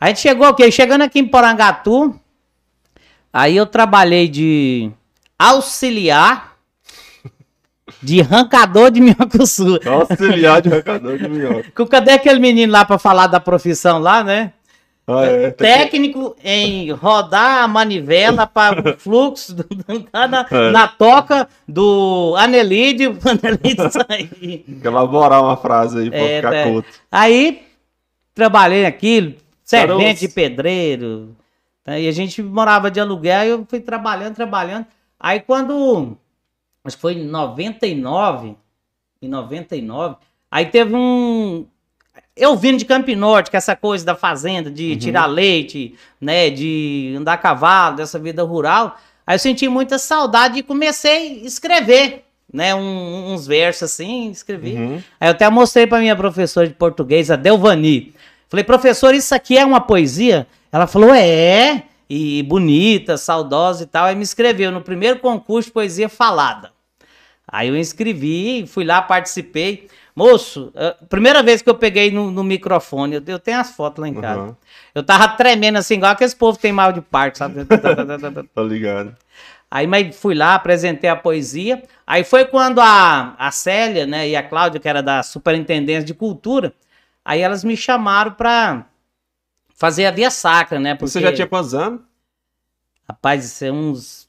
A 0.00 0.08
gente 0.08 0.20
chegou 0.20 0.46
aqui, 0.46 0.70
chegando 0.70 1.02
aqui 1.02 1.18
em 1.20 1.26
Porangatu, 1.26 2.18
aí 3.32 3.56
eu 3.56 3.66
trabalhei 3.66 4.28
de 4.28 4.90
auxiliar 5.38 6.54
de 8.02 8.20
arrancador 8.20 8.90
de 8.90 9.00
minhocuçu. 9.00 9.78
Auxiliar 9.86 10.60
de 10.60 10.68
arrancador 10.72 11.18
de 11.18 11.28
minhoca. 11.28 11.86
Cadê 11.86 12.12
aquele 12.12 12.38
menino 12.38 12.72
lá 12.72 12.84
pra 12.84 12.98
falar 12.98 13.26
da 13.28 13.40
profissão 13.40 13.98
lá, 13.98 14.22
né? 14.22 14.52
Ah, 15.06 15.24
é. 15.26 15.50
Técnico 15.50 16.34
em 16.42 16.90
rodar 16.90 17.62
a 17.62 17.68
manivela 17.68 18.46
para 18.46 18.80
o 18.94 18.96
fluxo 18.98 19.54
do, 19.54 19.66
na, 20.10 20.46
É. 20.50 20.70
na 20.70 20.88
toca 20.88 21.46
do 21.68 22.34
anelídeo, 22.38 23.18
o 23.22 23.28
anelídeo 23.28 23.90
sair. 23.92 24.64
elaborar 24.82 25.42
uma 25.42 25.58
frase 25.58 25.98
aí 25.98 26.10
pra 26.10 26.18
É, 26.18 26.36
ficar 26.36 26.50
tá. 26.52 26.62
culto. 26.64 26.88
Aí 27.12 27.62
trabalhei 28.34 28.86
aquilo, 28.86 29.34
servente 29.64 30.20
de 30.20 30.28
pedreiro. 30.28 31.36
né, 31.86 32.00
E 32.02 32.08
a 32.08 32.12
gente 32.12 32.42
morava 32.42 32.90
de 32.90 33.00
aluguel, 33.00 33.40
aí 33.40 33.48
eu 33.50 33.66
fui 33.68 33.80
trabalhando, 33.80 34.34
trabalhando. 34.34 34.86
Aí 35.18 35.40
quando. 35.40 36.16
Acho 36.84 36.96
que 36.96 37.00
foi 37.00 37.14
em 37.14 37.24
99. 37.26 38.54
Em 39.22 39.28
99. 39.28 40.16
Aí 40.50 40.66
teve 40.66 40.94
um. 40.94 41.66
Eu 42.36 42.56
vindo 42.56 42.78
de 42.78 42.84
Campo 42.84 43.14
Norte, 43.14 43.48
que 43.50 43.56
é 43.56 43.58
essa 43.58 43.74
coisa 43.76 44.04
da 44.04 44.14
fazenda, 44.14 44.70
de 44.70 44.92
Uhum. 44.92 44.98
tirar 44.98 45.26
leite, 45.26 45.94
né? 46.20 46.50
De 46.50 47.14
andar 47.16 47.34
a 47.34 47.38
cavalo, 47.38 47.96
dessa 47.96 48.18
vida 48.18 48.42
rural. 48.42 48.96
Aí 49.26 49.34
eu 49.36 49.38
senti 49.38 49.66
muita 49.68 49.98
saudade 49.98 50.58
e 50.58 50.62
comecei 50.62 51.42
a 51.42 51.46
escrever, 51.46 52.24
né? 52.52 52.74
Um- 52.74 53.32
uns 53.32 53.46
versos 53.46 53.84
assim, 53.84 54.30
escrevi. 54.30 54.74
Uhum. 54.74 55.02
Aí 55.18 55.28
eu 55.28 55.32
até 55.32 55.48
mostrei 55.48 55.86
pra 55.86 55.98
minha 56.00 56.14
professora 56.16 56.66
de 56.68 56.74
português, 56.74 57.30
a 57.30 57.36
Delvani. 57.36 58.12
Falei, 58.48 58.64
professor, 58.64 59.14
isso 59.14 59.34
aqui 59.34 59.56
é 59.56 59.64
uma 59.64 59.80
poesia? 59.80 60.46
Ela 60.70 60.86
falou, 60.86 61.14
é. 61.14 61.84
E 62.08 62.42
bonita, 62.42 63.16
saudosa 63.16 63.84
e 63.84 63.86
tal. 63.86 64.06
Aí 64.06 64.14
me 64.14 64.22
inscreveu 64.22 64.70
no 64.70 64.80
primeiro 64.80 65.18
concurso 65.18 65.68
de 65.68 65.72
poesia 65.72 66.08
falada. 66.08 66.72
Aí 67.46 67.68
eu 67.68 67.76
inscrevi, 67.76 68.66
fui 68.66 68.84
lá, 68.84 69.00
participei. 69.00 69.88
Moço, 70.14 70.72
eh, 70.76 70.96
primeira 71.08 71.42
vez 71.42 71.60
que 71.60 71.68
eu 71.68 71.74
peguei 71.74 72.10
no, 72.10 72.30
no 72.30 72.44
microfone, 72.44 73.16
eu, 73.16 73.22
eu 73.26 73.38
tenho 73.38 73.58
as 73.58 73.72
fotos 73.72 74.00
lá 74.00 74.08
em 74.08 74.14
casa. 74.14 74.42
Uhum. 74.42 74.56
Eu 74.94 75.02
tava 75.02 75.28
tremendo 75.28 75.76
assim, 75.76 75.94
igual 75.94 76.12
aqueles 76.12 76.34
povo 76.34 76.56
que 76.56 76.62
tem 76.62 76.72
mal 76.72 76.92
de 76.92 77.00
parto, 77.00 77.38
sabe? 77.38 77.66
Tô 78.54 78.62
ligado. 78.62 79.16
Aí 79.70 79.88
mas 79.88 80.14
fui 80.16 80.36
lá, 80.36 80.54
apresentei 80.54 81.10
a 81.10 81.16
poesia. 81.16 81.82
Aí 82.06 82.22
foi 82.22 82.44
quando 82.44 82.80
a, 82.80 83.34
a 83.36 83.50
Célia, 83.50 84.06
né, 84.06 84.28
e 84.28 84.36
a 84.36 84.42
Cláudia, 84.42 84.78
que 84.78 84.88
era 84.88 85.02
da 85.02 85.20
Superintendência 85.22 86.04
de 86.04 86.14
Cultura, 86.14 86.72
aí 87.24 87.40
elas 87.40 87.64
me 87.64 87.76
chamaram 87.76 88.32
pra 88.32 88.86
fazer 89.74 90.06
a 90.06 90.10
Via 90.10 90.30
Sacra, 90.30 90.78
né? 90.78 90.94
Porque, 90.94 91.10
Você 91.10 91.20
já 91.20 91.32
tinha 91.32 91.46
quantos 91.46 91.74
anos? 91.74 92.00
Rapaz, 93.08 93.44
isso 93.44 93.64
é 93.64 93.70
uns 93.72 94.28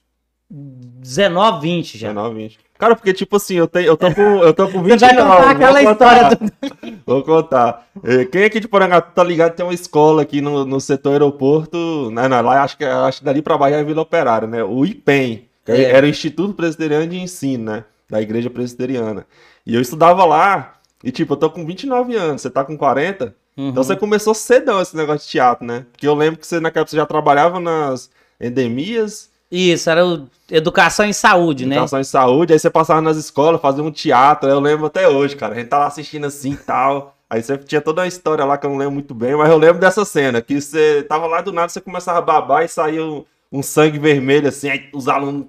19, 0.49 1.61
20 1.61 1.97
já. 1.97 2.07
19, 2.09 2.35
20. 2.35 2.59
Cara, 2.77 2.93
porque 2.95 3.13
tipo 3.13 3.37
assim, 3.37 3.55
eu, 3.55 3.67
tenho, 3.67 3.85
eu, 3.85 3.95
tô, 3.95 4.13
com, 4.13 4.21
eu 4.21 4.53
tô 4.53 4.67
com 4.67 4.83
29. 4.83 4.97
Você 4.99 5.05
vai 5.05 5.15
contar 5.15 5.49
aquela 5.51 5.81
história 5.81 6.29
do... 6.35 6.97
Vou 7.05 7.23
contar. 7.23 7.87
Eh, 8.03 8.25
Quem 8.25 8.43
aqui 8.43 8.59
de 8.59 8.67
Porangatu 8.67 9.13
tá 9.13 9.23
ligado? 9.23 9.55
Tem 9.55 9.65
uma 9.65 9.73
escola 9.73 10.21
aqui 10.23 10.41
no, 10.41 10.65
no 10.65 10.81
setor 10.81 11.13
aeroporto. 11.13 12.11
Não, 12.11 12.27
não, 12.27 12.41
lá 12.41 12.63
acho 12.63 12.77
que, 12.77 12.83
acho 12.83 13.19
que 13.19 13.25
dali 13.25 13.41
pra 13.41 13.57
baixo 13.57 13.77
é 13.77 13.79
a 13.79 13.83
Vila 13.83 14.01
Operária, 14.01 14.45
né? 14.47 14.61
O 14.61 14.85
IPEM, 14.85 15.47
que 15.65 15.71
É. 15.71 15.91
era 15.91 16.05
o 16.05 16.09
Instituto 16.09 16.53
Presbiteriano 16.53 17.07
de 17.07 17.17
Ensino, 17.17 17.71
né? 17.71 17.85
Da 18.09 18.21
Igreja 18.21 18.49
Presbiteriana. 18.49 19.25
E 19.65 19.73
eu 19.73 19.81
estudava 19.81 20.25
lá, 20.25 20.74
e 21.05 21.11
tipo, 21.11 21.33
eu 21.33 21.37
tô 21.37 21.51
com 21.51 21.63
29 21.63 22.15
anos, 22.15 22.41
você 22.41 22.49
tá 22.49 22.65
com 22.65 22.75
40. 22.75 23.35
Uhum. 23.55 23.69
Então 23.69 23.83
você 23.83 23.95
começou 23.95 24.33
cedão 24.33 24.81
esse 24.81 24.97
negócio 24.97 25.25
de 25.25 25.31
teatro, 25.31 25.65
né? 25.65 25.85
Porque 25.91 26.07
eu 26.07 26.15
lembro 26.15 26.39
que 26.39 26.47
você 26.47 26.59
naquela 26.59 26.81
época 26.81 26.89
você 26.89 26.97
já 26.97 27.05
trabalhava 27.05 27.59
nas 27.59 28.09
endemias, 28.41 29.29
Isso, 29.49 29.89
era 29.89 30.05
o 30.05 30.27
Educação 30.49 31.05
em 31.05 31.13
Saúde, 31.13 31.65
né? 31.65 31.75
educação 31.75 31.99
em 31.99 32.03
saúde, 32.03 32.53
aí 32.53 32.59
você 32.59 32.69
passava 32.69 33.01
nas 33.01 33.17
escolas, 33.17 33.61
fazia 33.61 33.83
um 33.83 33.91
teatro, 33.91 34.49
eu 34.49 34.59
lembro 34.59 34.87
até 34.87 35.07
hoje, 35.07 35.35
cara. 35.35 35.53
A 35.53 35.57
gente 35.57 35.69
tava 35.69 35.85
assistindo 35.85 36.25
assim 36.25 36.53
e 36.53 36.57
tal. 36.57 37.15
Aí 37.29 37.41
você 37.41 37.57
tinha 37.57 37.81
toda 37.81 38.01
uma 38.01 38.07
história 38.07 38.45
lá 38.45 38.57
que 38.57 38.65
eu 38.65 38.69
não 38.69 38.77
lembro 38.77 38.93
muito 38.93 39.13
bem, 39.13 39.35
mas 39.35 39.49
eu 39.49 39.57
lembro 39.57 39.79
dessa 39.79 40.05
cena, 40.05 40.41
que 40.41 40.59
você 40.59 41.03
tava 41.03 41.25
lá 41.25 41.41
do 41.41 41.51
nada, 41.51 41.69
você 41.69 41.81
começava 41.81 42.19
a 42.19 42.21
babar 42.21 42.63
e 42.63 42.67
saía 42.67 43.03
um, 43.03 43.23
um 43.51 43.63
sangue 43.63 43.97
vermelho 43.97 44.47
assim, 44.47 44.69
aí 44.69 44.89
os 44.93 45.07
alunos. 45.07 45.45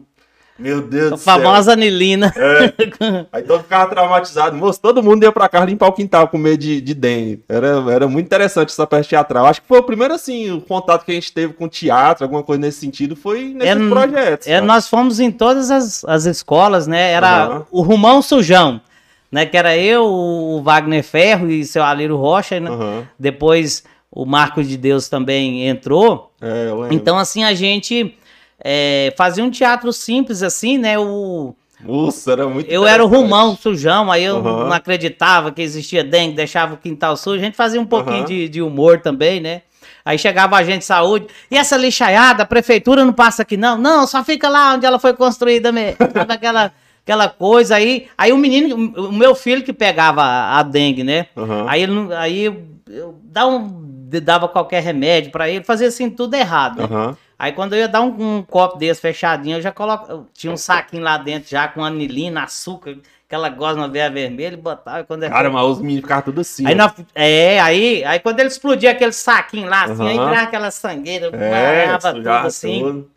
Meu 0.58 0.80
Deus 0.80 1.06
A 1.12 1.14
do 1.16 1.18
céu. 1.18 1.34
famosa 1.34 1.72
anilina. 1.72 2.32
É. 2.36 3.26
Aí 3.32 3.42
todo 3.42 3.62
ficava 3.62 3.90
traumatizado. 3.90 4.56
Moço, 4.56 4.80
todo 4.80 5.02
mundo 5.02 5.22
ia 5.22 5.30
pra 5.32 5.48
casa 5.48 5.66
limpar 5.66 5.88
o 5.88 5.92
quintal 5.92 6.28
com 6.28 6.38
medo 6.38 6.58
de, 6.58 6.80
de 6.80 6.94
dengue. 6.94 7.42
Era, 7.48 7.84
era 7.92 8.08
muito 8.08 8.26
interessante 8.26 8.70
essa 8.70 8.86
peça 8.86 9.08
teatral. 9.08 9.46
Acho 9.46 9.60
que 9.62 9.68
foi 9.68 9.78
o 9.78 9.82
primeiro, 9.82 10.14
assim, 10.14 10.50
o 10.52 10.60
contato 10.60 11.04
que 11.04 11.12
a 11.12 11.14
gente 11.14 11.32
teve 11.32 11.52
com 11.52 11.68
teatro, 11.68 12.24
alguma 12.24 12.42
coisa 12.42 12.60
nesse 12.60 12.80
sentido, 12.80 13.14
foi 13.14 13.54
nesses 13.54 13.76
É, 13.84 13.88
projetos. 13.88 14.46
É, 14.46 14.54
cara. 14.54 14.64
nós 14.64 14.88
fomos 14.88 15.20
em 15.20 15.30
todas 15.30 15.70
as, 15.70 16.04
as 16.04 16.24
escolas, 16.24 16.86
né? 16.86 17.12
Era 17.12 17.44
Aham. 17.46 17.66
o 17.70 17.82
Rumão 17.82 18.22
Sujão, 18.22 18.80
né? 19.30 19.44
Que 19.44 19.56
era 19.56 19.76
eu, 19.76 20.04
o 20.06 20.62
Wagner 20.62 21.04
Ferro 21.04 21.50
e 21.50 21.64
seu 21.64 21.82
Alírio 21.82 22.16
Rocha, 22.16 22.58
né? 22.58 22.70
Aham. 22.70 23.08
Depois 23.18 23.84
o 24.10 24.24
Marcos 24.24 24.66
de 24.66 24.78
Deus 24.78 25.08
também 25.10 25.68
entrou. 25.68 26.32
É. 26.40 26.68
Então, 26.90 27.18
assim, 27.18 27.44
a 27.44 27.52
gente 27.52 28.16
é, 28.68 29.14
fazia 29.16 29.44
um 29.44 29.50
teatro 29.50 29.92
simples, 29.92 30.42
assim, 30.42 30.76
né? 30.76 30.98
O, 30.98 31.54
Nossa, 31.80 32.32
era 32.32 32.48
muito 32.48 32.68
eu 32.68 32.84
era 32.86 33.04
o. 33.04 33.06
Rumão 33.06 33.56
Sujão, 33.56 34.10
aí 34.10 34.24
eu 34.24 34.38
Aham. 34.38 34.64
não 34.64 34.72
acreditava 34.72 35.52
que 35.52 35.62
existia 35.62 36.02
dengue, 36.02 36.34
deixava 36.34 36.74
o 36.74 36.76
quintal 36.76 37.16
sujo. 37.16 37.40
A 37.40 37.44
gente 37.44 37.56
fazia 37.56 37.80
um 37.80 37.86
pouquinho 37.86 38.18
Aham. 38.18 38.24
de, 38.26 38.48
de 38.48 38.60
humor 38.60 39.00
também, 39.00 39.40
né? 39.40 39.62
Aí 40.04 40.18
chegava 40.18 40.56
a 40.56 40.64
gente 40.64 40.80
de 40.80 40.84
saúde. 40.84 41.26
E 41.50 41.56
essa 41.56 41.76
lixaiada, 41.76 42.42
a 42.42 42.46
prefeitura 42.46 43.04
não 43.04 43.12
passa 43.12 43.42
aqui, 43.42 43.56
não? 43.56 43.76
Não, 43.78 44.06
só 44.06 44.22
fica 44.24 44.48
lá 44.48 44.74
onde 44.74 44.84
ela 44.86 44.98
foi 44.98 45.14
construída 45.14 45.70
mesmo. 45.70 45.96
Sabe 46.12 46.32
aquela, 46.32 46.72
aquela 47.04 47.28
coisa 47.28 47.76
aí. 47.76 48.06
Aí 48.18 48.32
o 48.32 48.36
menino, 48.38 48.74
o 49.08 49.12
meu 49.12 49.34
filho 49.34 49.62
que 49.64 49.72
pegava 49.72 50.22
a, 50.22 50.58
a 50.58 50.62
dengue, 50.62 51.02
né? 51.04 51.26
Aham. 51.36 51.64
Aí, 51.68 51.86
aí 52.16 52.44
eu, 52.44 52.62
eu 52.88 53.14
dava, 53.24 53.50
um- 53.50 54.08
dava 54.22 54.48
qualquer 54.48 54.82
remédio 54.82 55.30
pra 55.32 55.48
ele, 55.48 55.64
fazia 55.64 55.88
assim 55.88 56.08
tudo 56.10 56.34
errado. 56.34 56.78
né? 56.78 56.84
Aham. 56.84 57.16
Aí 57.38 57.52
quando 57.52 57.74
eu 57.74 57.80
ia 57.80 57.88
dar 57.88 58.00
um, 58.00 58.38
um 58.38 58.42
copo 58.42 58.78
desse 58.78 59.00
fechadinho, 59.00 59.58
eu 59.58 59.62
já 59.62 59.70
coloco, 59.70 60.10
eu 60.10 60.26
tinha 60.32 60.52
um 60.52 60.56
saquinho 60.56 61.02
lá 61.02 61.18
dentro 61.18 61.50
já 61.50 61.68
com 61.68 61.84
anilina, 61.84 62.44
açúcar, 62.44 62.96
aquela 63.26 63.50
gosma 63.50 63.86
veia 63.88 64.08
vermelha 64.10 64.54
e 64.54 64.56
botava. 64.56 65.04
Quando 65.04 65.24
é 65.24 65.28
Cara, 65.28 65.50
mas 65.50 65.64
os 65.66 65.80
meninos 65.80 66.02
ficavam 66.02 66.24
tudo 66.24 66.40
assim. 66.40 66.66
Aí 66.66 66.74
na- 66.74 66.94
é, 67.14 67.60
aí, 67.60 68.02
aí 68.04 68.20
quando 68.20 68.40
ele 68.40 68.48
explodia 68.48 68.90
aquele 68.90 69.12
saquinho 69.12 69.68
lá, 69.68 69.84
assim, 69.84 70.08
aí 70.08 70.16
Aham. 70.16 70.28
entrava 70.28 70.46
aquela 70.46 70.70
sangueira, 70.70 71.26
É, 71.34 71.98
tudo 71.98 72.28
assim. 72.28 72.80
tudo. 72.80 73.10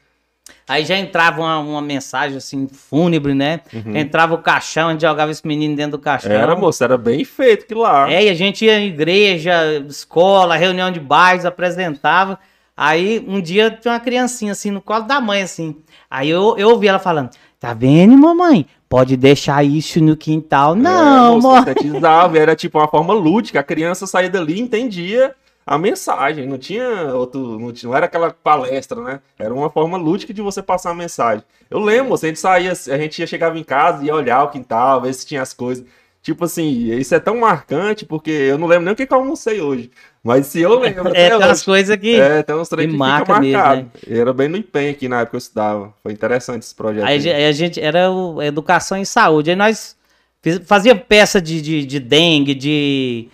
Aí 0.68 0.86
já 0.86 0.98
entrava 0.98 1.42
uma, 1.42 1.60
uma 1.60 1.82
mensagem 1.82 2.38
assim, 2.38 2.68
fúnebre, 2.68 3.34
né? 3.34 3.62
Uhum. 3.74 3.96
Entrava 3.96 4.36
o 4.36 4.40
caixão, 4.40 4.90
a 4.90 4.92
gente 4.92 5.02
jogava 5.02 5.32
esse 5.32 5.46
menino 5.48 5.76
dentro 5.76 5.94
do 5.94 6.00
caixão. 6.00 6.32
Era, 6.32 6.56
moço, 6.56 6.84
era 6.84 6.98
bem 6.98 7.24
feito 7.24 7.66
que 7.66 7.74
lá. 7.74 8.12
É, 8.12 8.26
e 8.26 8.30
a 8.30 8.34
gente 8.34 8.66
ia 8.66 8.80
em 8.80 8.88
igreja, 8.88 9.54
escola, 9.88 10.56
reunião 10.56 10.92
de 10.92 11.00
bairros, 11.00 11.46
apresentava. 11.46 12.38
Aí 12.81 13.21
um 13.27 13.41
dia 13.41 13.69
tinha 13.69 13.93
uma 13.93 14.00
criancinha 14.00 14.53
assim 14.53 14.71
no 14.71 14.79
colo 14.79 15.03
da 15.03 15.19
mãe, 15.19 15.41
assim. 15.41 15.75
Aí 16.09 16.29
eu, 16.29 16.55
eu 16.57 16.69
ouvi 16.69 16.88
ela 16.88 16.98
falando: 16.98 17.29
Tá 17.59 17.74
vendo, 17.74 18.17
mamãe? 18.17 18.65
Pode 18.88 19.17
deixar 19.17 19.65
isso 19.65 20.01
no 20.01 20.15
quintal. 20.15 20.75
Não, 20.75 21.38
é, 21.38 21.41
mãe. 21.41 21.57
sintetizava, 21.57 22.38
era 22.39 22.55
tipo 22.55 22.79
uma 22.79 22.88
forma 22.88 23.13
lúdica. 23.13 23.59
A 23.59 23.63
criança 23.63 24.07
saía 24.07 24.29
dali 24.29 24.53
e 24.53 24.62
entendia 24.62 25.36
a 25.67 25.77
mensagem. 25.77 26.48
Não 26.48 26.57
tinha 26.57 27.13
outro. 27.13 27.59
Não, 27.59 27.74
tinha, 27.74 27.89
não 27.89 27.98
era 27.98 28.05
aquela 28.05 28.31
palestra, 28.31 29.01
né? 29.01 29.19
Era 29.38 29.53
uma 29.53 29.69
forma 29.69 29.98
lúdica 29.98 30.33
de 30.33 30.41
você 30.41 30.63
passar 30.63 30.91
a 30.91 30.95
mensagem. 30.95 31.43
Eu 31.69 31.79
lembro, 31.79 32.13
a 32.13 32.17
gente 32.17 32.39
saía, 32.39 32.71
a 32.71 32.98
gente 32.98 33.19
ia, 33.19 33.27
chegava 33.27 33.59
em 33.59 33.63
casa, 33.63 34.05
ia 34.05 34.15
olhar 34.15 34.41
o 34.41 34.51
quintal, 34.51 35.01
ver 35.01 35.13
se 35.13 35.27
tinha 35.27 35.41
as 35.41 35.53
coisas. 35.53 35.86
Tipo 36.22 36.46
assim, 36.46 36.92
isso 36.94 37.16
é 37.16 37.20
tão 37.20 37.38
marcante, 37.38 38.06
porque 38.06 38.30
eu 38.30 38.58
não 38.58 38.68
lembro 38.68 38.86
nem 38.86 38.94
o 38.94 38.96
que, 38.96 39.08
que 39.08 39.14
eu 39.14 39.18
almocei 39.20 39.62
hoje. 39.62 39.90
Mas 40.22 40.48
se 40.48 40.60
eu 40.60 40.78
lembro 40.80 41.16
É, 41.16 41.30
tem 41.30 41.38
umas 41.38 41.64
coisas 41.64 41.96
que. 41.96 42.16
É, 42.16 42.44
tem 42.44 42.56
uns 42.56 42.68
trem 42.68 42.88
que 42.88 42.92
que, 42.92 42.98
marca 43.00 43.40
mesmo, 43.40 43.64
né? 43.64 43.86
Era 44.08 44.34
bem 44.34 44.50
no 44.50 44.58
empenho 44.58 44.92
aqui 44.92 45.08
na 45.08 45.18
época 45.22 45.32
que 45.32 45.36
eu 45.38 45.40
estudava. 45.40 45.94
Foi 46.04 46.12
interessante 46.12 46.64
esse 46.64 46.76
projeto. 46.76 47.06
Aí 47.06 47.30
a 47.30 47.36
aí. 47.36 47.46
a 47.46 47.52
gente 47.54 47.80
era 47.80 48.12
o 48.12 48.42
educação 48.42 48.98
em 48.98 49.06
saúde. 49.06 49.50
Aí 49.50 49.56
nós 49.56 49.96
fiz- 50.42 50.60
fazia 50.66 50.94
peça 50.94 51.42
de, 51.42 51.62
de, 51.62 51.86
de 51.86 52.00
dengue, 52.02 52.54
de 52.54 53.30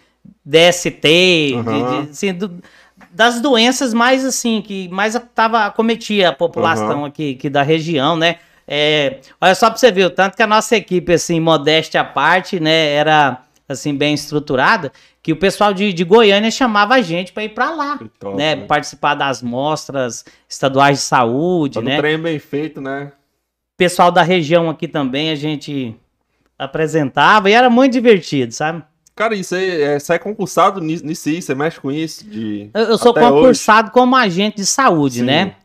DST, 0.46 1.02
de- 1.02 1.56
Aham. 1.56 2.06
de, 2.06 2.12
assim, 2.12 2.34
do- 2.34 2.52
das 3.12 3.42
doenças 3.42 3.94
mais 3.94 4.24
assim, 4.24 4.62
que 4.62 4.88
mais 4.90 5.20
tava, 5.34 5.66
acometia 5.66 6.30
a 6.30 6.34
população 6.34 7.00
Aham. 7.00 7.08
aqui, 7.08 7.36
aqui 7.38 7.50
da 7.50 7.62
região, 7.64 8.16
né? 8.16 8.38
É, 8.68 9.20
olha 9.40 9.56
só 9.56 9.70
pra 9.70 9.78
você 9.78 9.92
ver, 9.92 10.06
o 10.06 10.10
tanto 10.10 10.36
que 10.36 10.44
a 10.44 10.48
nossa 10.48 10.76
equipe, 10.76 11.14
assim, 11.14 11.40
modéstia 11.40 12.02
à 12.02 12.04
parte, 12.04 12.60
né, 12.60 12.94
era 12.94 13.42
assim, 13.68 13.96
bem 13.96 14.14
estruturada, 14.14 14.92
que 15.22 15.32
o 15.32 15.38
pessoal 15.38 15.74
de, 15.74 15.92
de 15.92 16.04
Goiânia 16.04 16.52
chamava 16.52 16.96
a 16.96 17.02
gente 17.02 17.34
para 17.34 17.44
ir 17.44 17.50
para 17.50 17.72
lá, 17.72 18.00
top, 18.20 18.38
né? 18.38 18.56
né? 18.56 18.66
Participar 18.66 19.16
das 19.16 19.42
mostras 19.42 20.24
estaduais 20.48 21.00
de 21.00 21.04
saúde, 21.04 21.76
Todo 21.76 21.86
né? 21.86 21.98
trem 21.98 22.18
bem 22.20 22.38
feito, 22.38 22.80
né? 22.80 23.12
pessoal 23.78 24.12
da 24.12 24.22
região 24.22 24.70
aqui 24.70 24.88
também 24.88 25.30
a 25.30 25.36
gente 25.36 25.96
apresentava 26.58 27.50
e 27.50 27.54
era 27.54 27.70
muito 27.70 27.94
divertido, 27.94 28.54
sabe? 28.54 28.84
Cara, 29.16 29.36
isso 29.36 29.56
aí, 29.56 29.82
é, 29.82 30.00
você 30.00 30.14
é 30.14 30.20
concursado 30.20 30.82
nisso, 30.82 31.06
nisso 31.06 31.30
aí, 31.30 31.42
você 31.42 31.56
mexe 31.56 31.80
com 31.80 31.92
isso? 31.92 32.28
De... 32.30 32.70
Eu, 32.74 32.84
eu 32.84 32.98
sou 32.98 33.14
concursado 33.14 33.92
como 33.92 34.16
agente 34.16 34.58
de 34.58 34.66
saúde, 34.66 35.20
Sim. 35.20 35.26
né? 35.26 35.56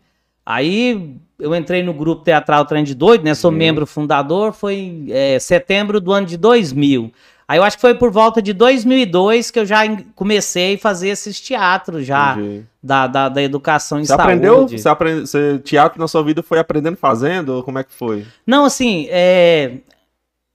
Aí 0.46 1.16
eu 1.40 1.54
entrei 1.54 1.82
no 1.82 1.92
grupo 1.94 2.22
Teatral 2.22 2.64
Trem 2.64 2.84
de 2.84 2.94
Doido, 2.94 3.24
né? 3.24 3.34
Sou 3.34 3.50
Uhum. 3.50 3.56
membro 3.56 3.86
fundador, 3.86 4.52
foi 4.52 4.74
em 4.76 5.06
é, 5.10 5.38
setembro 5.38 6.00
do 6.00 6.12
ano 6.12 6.26
de 6.26 6.36
2000. 6.36 7.12
Aí 7.48 7.58
eu 7.58 7.64
acho 7.64 7.76
que 7.76 7.80
foi 7.80 7.94
por 7.94 8.12
volta 8.12 8.40
de 8.40 8.52
2002 8.52 9.50
que 9.50 9.58
eu 9.58 9.66
já 9.66 9.80
comecei 10.14 10.76
a 10.76 10.78
fazer 10.78 11.08
esses 11.08 11.40
teatros 11.40 12.06
já 12.06 12.36
da, 12.80 13.08
da, 13.08 13.28
da 13.28 13.42
educação 13.42 13.98
em 13.98 14.02
Você 14.04 14.08
saúde. 14.08 14.22
aprendeu? 14.22 14.68
Você 14.68 14.88
aprende, 14.88 15.20
você, 15.22 15.58
teatro 15.58 15.98
na 16.00 16.06
sua 16.06 16.22
vida 16.22 16.44
foi 16.44 16.60
aprendendo 16.60 16.96
fazendo? 16.96 17.48
Ou 17.56 17.62
como 17.64 17.80
é 17.80 17.82
que 17.84 17.92
foi? 17.92 18.24
Não, 18.46 18.64
assim, 18.66 19.08
é, 19.10 19.78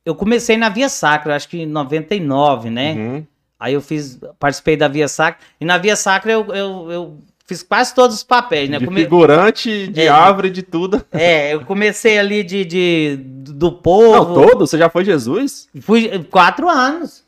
eu 0.06 0.16
comecei 0.16 0.56
na 0.56 0.70
Via 0.70 0.88
Sacra, 0.88 1.36
acho 1.36 1.50
que 1.50 1.64
em 1.64 1.66
99, 1.66 2.70
né? 2.70 2.94
Uhum. 2.94 3.26
Aí 3.60 3.74
eu 3.74 3.82
fiz, 3.82 4.18
participei 4.40 4.78
da 4.78 4.88
Via 4.88 5.10
Sacra. 5.10 5.42
E 5.60 5.66
na 5.66 5.78
Via 5.78 5.98
Sacra 5.98 6.32
eu, 6.32 6.46
eu, 6.54 6.92
eu 6.92 7.18
fiz 7.46 7.62
quase 7.64 7.94
todos 7.94 8.16
os 8.18 8.24
papéis, 8.24 8.70
né? 8.70 8.80
De 8.80 8.86
Come- 8.86 9.02
figurante, 9.02 9.88
de 9.88 10.02
É. 10.02 10.08
árvore, 10.08 10.50
de 10.50 10.64
tudo. 10.64 11.04
É, 11.12 11.54
eu 11.54 11.62
comecei 11.66 12.18
ali 12.18 12.44
de, 12.44 12.66
de 12.66 13.18
do 13.22 13.72
Não, 13.72 13.78
povo. 13.78 14.34
todo? 14.34 14.66
Você 14.68 14.78
já 14.78 14.90
foi 14.90 15.06
Jesus? 15.06 15.68
Fui 15.82 16.24
quatro 16.32 16.68
anos. 16.68 17.24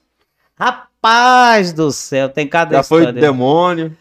Rapaz 0.60 1.72
do 1.74 1.92
céu, 1.92 2.30
tem 2.30 2.48
cada 2.48 2.78
Já 2.78 2.84
foi 2.84 3.02
história. 3.02 3.22
demônio? 3.22 3.96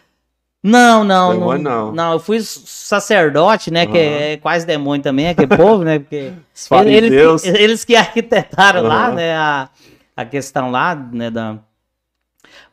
Não, 0.62 1.04
não, 1.04 1.28
não, 1.28 1.38
Demônio 1.38 1.62
não. 1.62 1.92
não. 1.92 2.12
eu 2.14 2.18
fui 2.18 2.40
sacerdote, 2.40 3.70
né? 3.70 3.86
Que 3.86 3.96
Aham. 3.98 4.16
é 4.20 4.36
quase 4.38 4.66
demônio 4.66 5.02
também, 5.02 5.28
aquele 5.28 5.54
povo, 5.54 5.84
né? 5.84 5.98
Porque 6.00 6.32
fariseus. 6.68 7.44
eles, 7.44 7.60
eles 7.60 7.84
que 7.84 7.94
arquitetaram 7.94 8.82
lá, 8.82 9.06
Aham. 9.08 9.14
né? 9.14 9.36
A, 9.36 9.68
a 10.16 10.24
questão 10.24 10.70
lá, 10.70 10.94
né? 10.94 11.30
Da... 11.30 11.58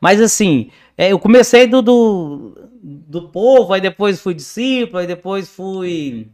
Mas 0.00 0.20
assim, 0.20 0.70
é, 0.98 1.12
eu 1.12 1.18
comecei 1.20 1.68
do, 1.68 1.80
do, 1.82 2.58
do 2.86 3.28
povo, 3.28 3.72
aí 3.72 3.80
depois 3.80 4.20
fui 4.20 4.34
discípulo, 4.34 4.98
aí 4.98 5.06
depois 5.06 5.48
fui 5.48 6.28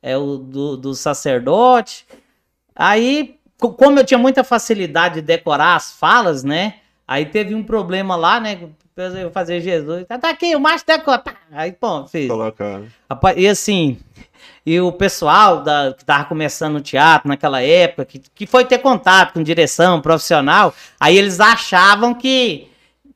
é, 0.00 0.16
o 0.16 0.36
do, 0.38 0.76
do 0.76 0.94
sacerdote. 0.94 2.06
Aí, 2.74 3.36
co- 3.58 3.72
como 3.72 3.98
eu 3.98 4.04
tinha 4.04 4.18
muita 4.18 4.44
facilidade 4.44 5.16
de 5.16 5.22
decorar 5.22 5.74
as 5.74 5.90
falas, 5.92 6.44
né? 6.44 6.74
Aí 7.06 7.26
teve 7.26 7.54
um 7.54 7.64
problema 7.64 8.14
lá, 8.14 8.38
né? 8.38 8.58
Eu 8.96 9.30
fazer 9.30 9.60
Jesus. 9.60 10.04
Tá 10.06 10.18
tá 10.18 10.30
aqui, 10.30 10.54
o 10.56 10.60
macho 10.60 10.84
decora. 10.86 11.22
Aí, 11.52 11.72
pô, 11.72 12.06
fiz. 12.06 12.28
Colocando. 12.28 12.88
Rapaz, 13.08 13.36
E 13.38 13.46
assim, 13.48 13.98
e 14.66 14.80
o 14.80 14.90
pessoal 14.92 15.62
da, 15.62 15.94
que 15.96 16.04
tava 16.04 16.24
começando 16.24 16.76
o 16.76 16.80
teatro 16.80 17.28
naquela 17.28 17.62
época, 17.62 18.04
que, 18.04 18.20
que 18.34 18.46
foi 18.46 18.64
ter 18.64 18.78
contato 18.78 19.32
com 19.34 19.42
direção 19.42 20.00
profissional, 20.00 20.74
aí 20.98 21.16
eles 21.16 21.38
achavam 21.40 22.12
que, 22.12 22.68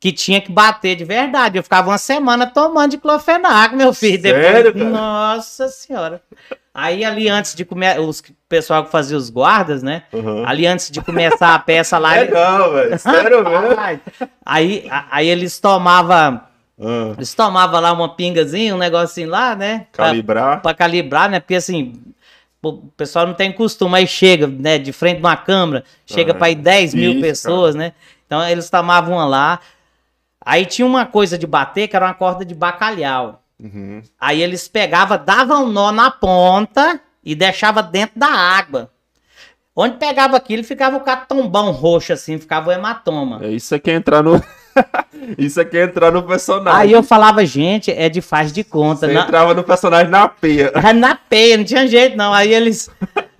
que 0.02 0.10
tinha 0.10 0.40
que 0.40 0.50
bater 0.50 0.96
de 0.96 1.04
verdade. 1.04 1.56
Eu 1.56 1.62
ficava 1.62 1.88
uma 1.88 1.96
semana 1.96 2.44
tomando 2.44 2.90
diclofenac, 2.90 3.72
meu 3.76 3.94
filho. 3.94 4.20
Sério, 4.20 4.72
cara? 4.74 4.84
Nossa 4.90 5.68
senhora. 5.68 6.20
Aí 6.74 7.04
ali 7.04 7.28
antes 7.28 7.54
de 7.54 7.64
comer, 7.64 8.00
os 8.00 8.20
pessoal 8.48 8.82
que 8.84 8.90
fazia 8.90 9.16
os 9.16 9.30
guardas, 9.30 9.80
né? 9.80 10.02
Uhum. 10.12 10.42
Ali 10.44 10.66
antes 10.66 10.90
de 10.90 11.00
começar 11.00 11.54
a 11.54 11.58
peça 11.60 11.98
lá. 11.98 12.16
É 12.18 12.22
ele- 12.22 12.32
velho. 12.32 12.98
Sério 12.98 13.44
mesmo? 13.48 13.76
Aí, 14.44 14.88
aí 15.08 15.28
eles 15.28 15.60
tomavam. 15.60 16.40
Ah, 16.80 17.12
Eles 17.16 17.32
tomavam 17.32 17.80
lá 17.80 17.92
uma 17.92 18.08
pingazinha, 18.16 18.74
um 18.74 18.78
negocinho 18.78 19.30
lá, 19.30 19.54
né? 19.54 19.86
Pra- 19.92 20.06
calibrar. 20.06 20.62
Pra 20.62 20.74
calibrar, 20.74 21.30
né? 21.30 21.38
Porque 21.38 21.54
assim, 21.54 22.02
o 22.60 22.72
pessoal 22.96 23.24
não 23.24 23.34
tem 23.34 23.52
costume, 23.52 23.98
aí 23.98 24.06
chega, 24.08 24.48
né, 24.48 24.78
de 24.78 24.90
frente 24.92 25.18
de 25.18 25.22
uma 25.22 25.36
câmera, 25.36 25.84
chega 26.04 26.32
Ah, 26.32 26.34
pra 26.34 26.50
ir 26.50 26.56
10 26.56 26.92
mil 26.92 27.12
isso, 27.12 27.20
pessoas, 27.20 27.76
né? 27.76 27.92
Então 28.26 28.44
eles 28.48 28.68
tomavam 28.68 29.14
uma 29.14 29.26
lá. 29.26 29.60
Aí 30.44 30.66
tinha 30.66 30.86
uma 30.86 31.06
coisa 31.06 31.38
de 31.38 31.46
bater, 31.46 31.88
que 31.88 31.96
era 31.96 32.06
uma 32.06 32.14
corda 32.14 32.44
de 32.44 32.54
bacalhau. 32.54 33.42
Uhum. 33.60 34.02
Aí 34.20 34.42
eles 34.42 34.66
pegavam, 34.66 35.20
davam 35.24 35.64
um 35.64 35.68
nó 35.68 35.92
na 35.92 36.10
ponta 36.10 37.00
e 37.24 37.34
deixava 37.34 37.82
dentro 37.82 38.18
da 38.18 38.26
água. 38.28 38.90
Onde 39.74 39.96
pegava 39.96 40.36
aquilo, 40.36 40.62
ficava 40.62 40.96
o 40.96 41.00
catombão 41.00 41.70
roxo 41.70 42.12
assim, 42.12 42.38
ficava 42.38 42.68
o 42.68 42.72
hematoma. 42.72 43.38
É 43.42 43.48
isso 43.48 43.74
aqui 43.74 43.90
é 43.90 43.94
entrar 43.94 44.22
no. 44.22 44.42
isso 45.38 45.58
aqui 45.58 45.78
é 45.78 45.84
entrar 45.84 46.10
no 46.10 46.22
personagem. 46.24 46.78
Aí 46.78 46.92
eu 46.92 47.02
falava, 47.02 47.44
gente, 47.46 47.90
é 47.90 48.10
de 48.10 48.20
faz 48.20 48.52
de 48.52 48.64
conta. 48.64 49.06
Você 49.06 49.12
não- 49.14 49.22
entrava 49.22 49.54
no 49.54 49.62
personagem 49.62 50.10
na 50.10 50.28
peia. 50.28 50.72
Na 50.94 51.14
peia, 51.14 51.56
não 51.56 51.64
tinha 51.64 51.86
jeito 51.86 52.16
não. 52.18 52.34
Aí 52.34 52.52
eles. 52.52 52.90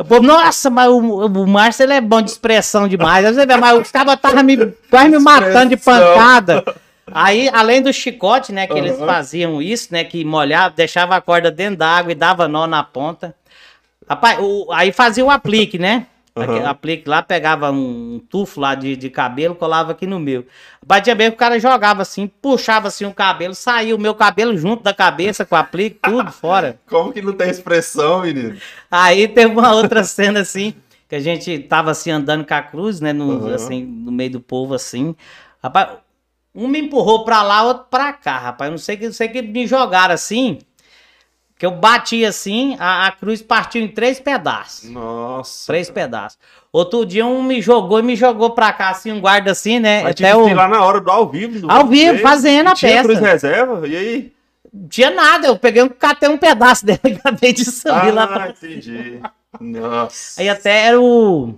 Povo, 0.09 0.23
nossa, 0.23 0.71
mas 0.71 0.89
o, 0.89 0.99
o 1.27 1.47
Márcio 1.47 1.83
ele 1.83 1.93
é 1.93 2.01
bom 2.01 2.23
de 2.23 2.31
expressão 2.31 2.89
demais. 2.89 3.27
Aí 3.27 3.35
você 3.35 3.45
vê, 3.45 3.57
mas 3.59 3.79
os 3.79 3.91
caras 3.91 4.15
estavam 4.15 4.43
me, 4.43 4.57
quase 4.89 5.11
me 5.11 5.19
matando 5.19 5.71
de 5.71 5.77
pancada. 5.77 6.65
Aí, 7.15 7.49
além 7.53 7.83
do 7.83 7.93
chicote, 7.93 8.53
né, 8.53 8.67
que 8.67 8.75
eles 8.79 8.97
Aham. 8.97 9.07
faziam 9.07 9.63
isso, 9.63 9.89
né, 9.93 10.05
que 10.05 10.25
molhava, 10.25 10.75
deixava 10.75 11.17
a 11.17 11.21
corda 11.21 11.51
dentro 11.51 11.77
da 11.79 11.89
água 11.89 12.13
e 12.13 12.15
dava 12.15 12.49
nó 12.49 12.67
na 12.67 12.83
ponta. 12.83 13.35
Rapaz, 14.09 14.39
o- 14.41 14.71
aí 14.73 14.93
fazia 14.93 15.25
o 15.25 15.31
aplique, 15.31 15.79
né? 15.79 16.07
Aham. 16.35 16.67
aplique 16.67 17.07
lá, 17.09 17.23
pegava 17.23 17.71
um 17.71 18.19
tufo 18.31 18.59
lá 18.59 18.75
de, 18.75 18.97
de 18.97 19.11
cabelo, 19.11 19.55
colava 19.55 19.93
aqui 19.93 20.07
no 20.07 20.19
meu. 20.19 20.47
Vez 20.87 21.03
que 21.03 21.35
o 21.35 21.37
cara 21.37 21.61
jogava 21.61 22.01
assim, 22.03 22.27
puxava 22.27 22.89
assim 22.89 23.05
o 23.05 23.13
cabelo, 23.13 23.55
saía 23.55 23.95
o 23.95 23.99
meu 23.99 24.15
cabelo 24.15 24.57
junto 24.57 24.83
da 24.83 24.95
cabeça 24.95 25.45
com 25.45 25.55
o 25.55 25.59
aplique, 25.59 25.99
tudo 26.03 26.33
fora. 26.33 26.79
Como 26.89 27.13
que 27.13 27.21
não 27.21 27.35
tem 27.35 27.51
expressão, 27.51 28.23
menino? 28.23 28.57
Aí 28.91 29.29
teve 29.29 29.53
uma 29.53 29.75
outra 29.75 30.03
cena 30.05 30.41
assim, 30.41 30.75
que 31.07 31.15
a 31.15 31.21
gente 31.21 31.59
tava 31.59 31.91
assim 31.91 32.11
andando 32.11 32.47
com 32.47 32.55
a 32.55 32.63
cruz, 32.63 32.99
né, 33.01 33.13
no, 33.13 33.25
Uhum. 33.47 33.55
assim, 33.55 33.85
no 33.85 34.11
meio 34.11 34.31
do 34.31 34.41
povo 34.41 34.73
assim. 34.75 35.15
Rapaz, 35.63 35.99
um 36.55 36.69
me 36.69 36.81
empurrou 36.81 37.25
pra 37.25 37.43
lá, 37.43 37.63
outro 37.65 37.87
pra 37.91 38.13
cá, 38.13 38.39
rapaz. 38.39 38.69
Eu 38.69 38.73
não 38.73 38.79
sei 38.79 38.97
que, 38.97 39.07
não 39.07 39.13
sei 39.13 39.29
que 39.29 39.41
me 39.43 39.67
jogaram 39.67 40.15
assim, 40.15 40.59
que 41.59 41.65
eu 41.65 41.71
bati 41.71 42.25
assim, 42.25 42.77
a, 42.79 43.07
a 43.07 43.13
cruz 43.13 43.41
partiu 43.41 43.83
em 43.83 43.89
três 43.89 44.19
pedaços. 44.21 44.91
Nossa. 44.91 45.67
Três 45.67 45.89
pedaços. 45.91 46.39
Outro 46.73 47.05
dia 47.07 47.25
um 47.27 47.43
me 47.43 47.61
jogou 47.61 47.99
e 47.99 48.03
me 48.03 48.17
jogou 48.17 48.51
pra 48.51 48.73
cá 48.73 48.91
assim, 48.91 49.13
um 49.13 49.21
guarda 49.21 49.51
assim, 49.53 49.79
né? 49.79 50.03
Mas 50.03 50.13
até 50.13 50.35
o 50.35 50.53
lá 50.55 50.67
na 50.69 50.83
hora 50.85 51.01
do 51.01 51.11
ao 51.11 51.29
vivo. 51.29 51.61
do 51.61 51.71
Ao 51.71 51.87
vivo, 51.87 52.17
você. 52.17 52.23
fazendo 52.23 52.69
a 52.69 52.75
tinha 52.75 52.93
peça. 52.93 53.05
cruz 53.05 53.19
reserva? 53.21 53.87
E 53.87 53.97
aí? 53.97 54.33
tinha 54.89 55.11
nada, 55.11 55.49
eu 55.49 55.59
peguei 55.59 55.83
um 55.83 55.89
catei 55.89 56.29
um 56.31 56.39
pedaço 56.39 56.85
dele 56.87 57.01
e 57.05 57.13
acabei 57.13 57.53
de 57.53 57.65
subir 57.65 58.11
lá 58.13 58.27
pra 58.27 58.45
Ah, 58.45 58.49
entendi. 58.49 59.21
Nossa. 59.61 60.41
Aí 60.41 60.49
até 60.49 60.87
era 60.87 61.01
o. 61.01 61.55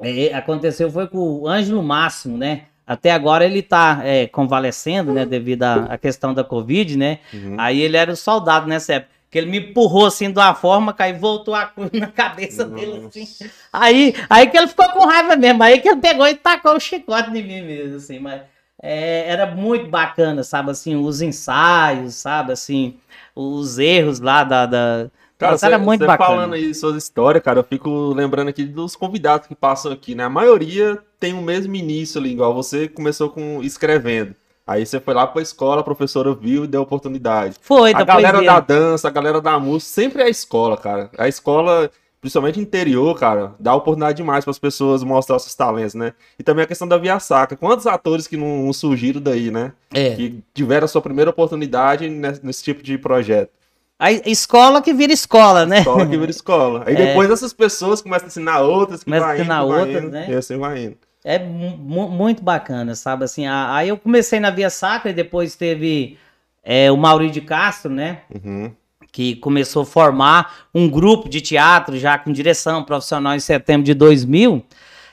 é, 0.00 0.34
aconteceu 0.34 0.90
foi 0.90 1.06
com 1.08 1.18
o 1.18 1.48
Ângelo 1.48 1.82
Máximo, 1.82 2.36
né? 2.36 2.64
Até 2.86 3.10
agora 3.10 3.44
ele 3.44 3.62
tá 3.62 4.00
é, 4.04 4.26
convalescendo, 4.28 5.12
né? 5.12 5.26
Devido 5.26 5.64
à 5.64 5.98
questão 5.98 6.32
da 6.32 6.44
Covid, 6.44 6.96
né? 6.96 7.18
Uhum. 7.34 7.56
Aí 7.58 7.80
ele 7.80 7.96
era 7.96 8.12
o 8.12 8.16
soldado 8.16 8.66
nessa 8.68 8.94
época. 8.94 9.16
Que 9.28 9.38
ele 9.38 9.50
me 9.50 9.58
empurrou 9.58 10.06
assim 10.06 10.30
de 10.30 10.38
uma 10.38 10.54
forma, 10.54 10.94
que 10.94 11.02
aí 11.02 11.12
voltou 11.12 11.54
a 11.54 11.66
cruz 11.66 11.90
na 11.98 12.06
cabeça 12.06 12.64
dele 12.64 13.06
assim. 13.08 13.26
Aí, 13.72 14.14
aí 14.30 14.46
que 14.46 14.56
ele 14.56 14.68
ficou 14.68 14.88
com 14.90 15.04
raiva 15.04 15.34
mesmo. 15.34 15.62
Aí 15.64 15.80
que 15.80 15.88
ele 15.88 16.00
pegou 16.00 16.28
e 16.28 16.34
tacou 16.36 16.76
o 16.76 16.80
chicote 16.80 17.30
em 17.30 17.42
mim 17.42 17.62
mesmo, 17.62 17.96
assim. 17.96 18.20
Mas 18.20 18.42
é, 18.80 19.28
era 19.28 19.46
muito 19.46 19.88
bacana, 19.88 20.44
sabe? 20.44 20.70
Assim, 20.70 20.94
os 20.94 21.20
ensaios, 21.20 22.14
sabe? 22.14 22.52
Assim, 22.52 22.98
os 23.34 23.78
erros 23.78 24.20
lá 24.20 24.44
da. 24.44 24.66
da... 24.66 25.10
Cara, 25.38 25.52
Nossa, 25.52 25.66
era 25.66 25.78
cê- 25.78 25.84
muito 25.84 26.00
cê 26.00 26.06
bacana. 26.06 26.28
falando 26.30 26.54
aí 26.54 26.74
suas 26.74 26.96
histórias, 26.96 27.42
cara, 27.44 27.60
eu 27.60 27.64
fico 27.64 28.12
lembrando 28.14 28.48
aqui 28.48 28.64
dos 28.64 28.96
convidados 28.96 29.46
que 29.46 29.54
passam 29.54 29.92
aqui, 29.92 30.14
né? 30.14 30.24
A 30.24 30.30
maioria 30.30 30.98
tem 31.20 31.34
o 31.34 31.42
mesmo 31.42 31.74
início 31.74 32.18
ali, 32.20 32.30
igual 32.32 32.54
você 32.54 32.88
começou 32.88 33.28
com 33.28 33.62
escrevendo. 33.62 34.34
Aí 34.66 34.84
você 34.84 34.98
foi 34.98 35.14
lá 35.14 35.26
pra 35.26 35.42
escola, 35.42 35.80
a 35.82 35.84
professora 35.84 36.34
viu 36.34 36.64
e 36.64 36.66
deu 36.66 36.80
oportunidade. 36.82 37.56
Foi, 37.60 37.92
A 37.94 38.02
galera 38.02 38.38
poesia. 38.38 38.52
da 38.52 38.60
dança, 38.60 39.06
a 39.08 39.10
galera 39.10 39.40
da 39.40 39.58
música, 39.60 39.92
sempre 39.92 40.22
é 40.22 40.24
a 40.26 40.28
escola, 40.28 40.76
cara. 40.76 41.08
A 41.16 41.28
escola, 41.28 41.88
principalmente 42.20 42.58
interior, 42.58 43.14
cara, 43.16 43.54
dá 43.60 43.72
oportunidade 43.74 44.16
demais 44.16 44.44
para 44.44 44.50
as 44.50 44.58
pessoas 44.58 45.04
mostrar 45.04 45.38
seus 45.38 45.54
talentos, 45.54 45.94
né? 45.94 46.14
E 46.38 46.42
também 46.42 46.64
a 46.64 46.66
questão 46.66 46.88
da 46.88 46.96
via 46.98 47.20
sacra. 47.20 47.56
Quantos 47.56 47.86
atores 47.86 48.26
que 48.26 48.36
não, 48.36 48.64
não 48.64 48.72
surgiram 48.72 49.20
daí, 49.20 49.50
né? 49.52 49.72
É. 49.94 50.16
Que 50.16 50.42
tiveram 50.52 50.86
a 50.86 50.88
sua 50.88 51.00
primeira 51.02 51.30
oportunidade 51.30 52.08
nesse, 52.08 52.44
nesse 52.44 52.64
tipo 52.64 52.82
de 52.82 52.98
projeto. 52.98 53.50
A 53.98 54.12
escola 54.12 54.82
que 54.82 54.92
vira 54.92 55.12
escola, 55.12 55.64
né? 55.64 55.78
Escola 55.78 56.06
que 56.06 56.16
vira 56.18 56.30
escola. 56.30 56.84
Aí 56.86 56.94
depois 56.96 57.30
essas 57.30 57.52
pessoas 57.52 58.02
começam 58.02 58.26
a 58.26 58.28
ensinar 58.28 58.60
outras, 58.60 59.02
que 59.02 59.10
É. 59.10 59.18
Começa 59.18 59.26
a 59.26 59.34
indo, 59.34 59.40
ensinar 59.42 59.64
vai 59.64 59.80
outras, 59.80 60.02
indo, 60.04 60.12
né? 60.12 60.26
E 60.28 60.34
assim 60.34 60.58
vai 60.58 60.84
indo. 60.84 60.96
É 61.24 61.38
mu- 61.38 62.08
muito 62.08 62.42
bacana, 62.42 62.94
sabe? 62.94 63.24
Assim, 63.24 63.46
aí 63.46 63.88
eu 63.88 63.96
comecei 63.96 64.38
na 64.38 64.50
Via 64.50 64.70
Sacra 64.70 65.10
e 65.10 65.14
depois 65.14 65.56
teve 65.56 66.18
é, 66.62 66.92
o 66.92 66.96
Mauri 66.96 67.30
de 67.30 67.40
Castro, 67.40 67.90
né? 67.90 68.20
Uhum. 68.32 68.70
Que 69.10 69.34
começou 69.36 69.82
a 69.82 69.86
formar 69.86 70.54
um 70.74 70.88
grupo 70.90 71.28
de 71.28 71.40
teatro 71.40 71.98
já 71.98 72.18
com 72.18 72.30
direção 72.30 72.84
profissional 72.84 73.34
em 73.34 73.40
setembro 73.40 73.82
de 73.82 73.94
2000. 73.94 74.62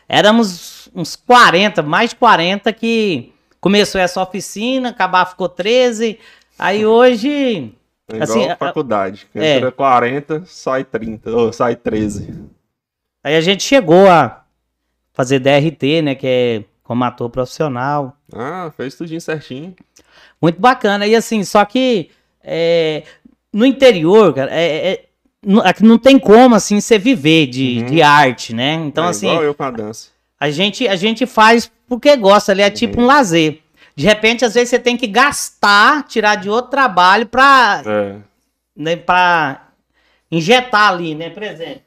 Éramos 0.09 0.89
uns 0.93 1.15
40, 1.15 1.81
mais 1.81 2.09
de 2.11 2.17
40 2.17 2.71
que 2.73 3.31
começou 3.61 3.99
essa 3.99 4.21
oficina, 4.21 4.89
acabar 4.89 5.25
ficou 5.25 5.47
13. 5.47 6.19
Aí 6.59 6.85
hoje 6.85 7.73
É 8.13 8.23
igual 8.23 8.39
Assim, 8.39 8.49
a- 8.49 8.55
faculdade. 8.55 9.27
é. 9.35 9.57
Entra 9.57 9.71
40, 9.71 10.43
sai 10.45 10.83
30, 10.83 11.31
ou 11.31 11.51
sai 11.53 11.75
13. 11.75 12.43
Aí 13.23 13.35
a 13.35 13.41
gente 13.41 13.63
chegou 13.63 14.07
a 14.09 14.43
fazer 15.13 15.39
DRT, 15.39 16.01
né? 16.01 16.15
Que 16.15 16.27
é 16.27 16.63
como 16.83 17.03
ator 17.03 17.29
profissional. 17.29 18.15
Ah, 18.33 18.71
fez 18.75 18.95
tudinho 18.95 19.21
certinho. 19.21 19.73
Muito 20.41 20.59
bacana. 20.59 21.07
E 21.07 21.15
assim, 21.15 21.43
só 21.43 21.63
que 21.65 22.09
é, 22.43 23.03
no 23.51 23.65
interior, 23.65 24.33
cara, 24.33 24.51
é, 24.51 24.91
é- 24.91 25.05
não, 25.45 25.61
aqui 25.61 25.83
não 25.83 25.97
tem 25.97 26.19
como 26.19 26.55
assim 26.55 26.79
você 26.81 26.97
viver 26.99 27.47
de, 27.47 27.79
Uhum. 27.79 27.85
de 27.85 28.01
arte, 28.01 28.53
né? 28.53 28.73
Então, 28.85 29.05
é 29.05 29.09
assim, 29.09 29.27
igual 29.27 29.43
eu 29.43 29.53
com 29.53 29.63
a 29.63 29.71
dança. 29.71 30.09
a 30.39 30.49
gente, 30.51 30.87
a 30.87 30.95
gente 30.95 31.25
faz 31.25 31.71
porque 31.87 32.15
gosta, 32.17 32.51
ali 32.51 32.61
é 32.61 32.69
tipo 32.69 32.99
um 33.01 33.05
lazer. 33.05 33.61
De 33.95 34.05
repente, 34.05 34.43
às 34.43 34.53
vezes, 34.55 34.69
você 34.69 34.79
tem 34.79 34.97
que 34.97 35.07
gastar, 35.07 36.03
tirar 36.07 36.35
de 36.35 36.49
outro 36.49 36.71
trabalho 36.71 37.25
pra, 37.27 37.81
É. 37.85 38.15
né, 38.75 38.95
pra 38.95 39.67
injetar 40.31 40.89
ali, 40.91 41.13
né? 41.13 41.29
Por 41.29 41.43
exemplo. 41.43 41.81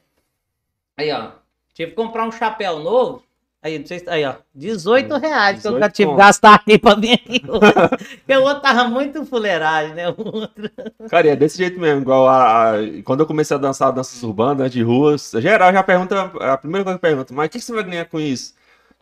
Aí, 0.96 1.10
ó. 1.12 1.30
Tive 1.74 1.90
que 1.90 1.96
comprar 1.96 2.26
um 2.26 2.32
chapéu 2.32 2.78
novo. 2.78 3.22
Aí, 3.62 3.78
não 3.80 3.86
sei 3.86 3.98
se- 3.98 4.08
aí 4.08 4.24
ó. 4.24 4.34
18 4.54 5.16
reais 5.16 5.60
que 5.60 5.66
eu 5.66 5.72
18 5.72 5.80
já 5.80 5.90
tive 5.90 6.10
que 6.12 6.16
gastar 6.16 6.54
aqui 6.54 6.78
pra 6.78 6.94
vir 6.94 7.14
aqui. 7.14 7.40
Porque 7.40 8.36
o 8.36 8.42
outro 8.44 8.62
tava 8.62 8.84
muito 8.84 9.24
fuleiragem, 9.26 9.92
né? 9.94 10.08
O 10.08 10.14
outro. 10.18 10.70
Cara, 11.10 11.28
é 11.30 11.34
desse 11.36 11.58
jeito 11.58 11.78
mesmo, 11.80 12.00
igual 12.02 12.28
a, 12.28 12.70
a- 12.70 12.76
Quando 13.04 13.20
eu 13.20 13.26
comecei 13.26 13.56
a 13.56 13.60
dançar 13.60 13.92
danças 13.92 14.22
urbanas, 14.22 14.70
de 14.70 14.82
ruas, 14.82 15.32
geral 15.38 15.72
já 15.72 15.82
pergunta, 15.82 16.30
a 16.40 16.56
primeira 16.56 16.84
coisa 16.84 16.98
que 16.98 17.02
pergunta, 17.02 17.34
mas 17.34 17.46
o 17.48 17.50
que 17.50 17.58
que 17.58 17.64
você 17.64 17.72
vai 17.74 17.82
ganhar 17.82 18.04
com 18.04 18.20
isso? 18.20 18.54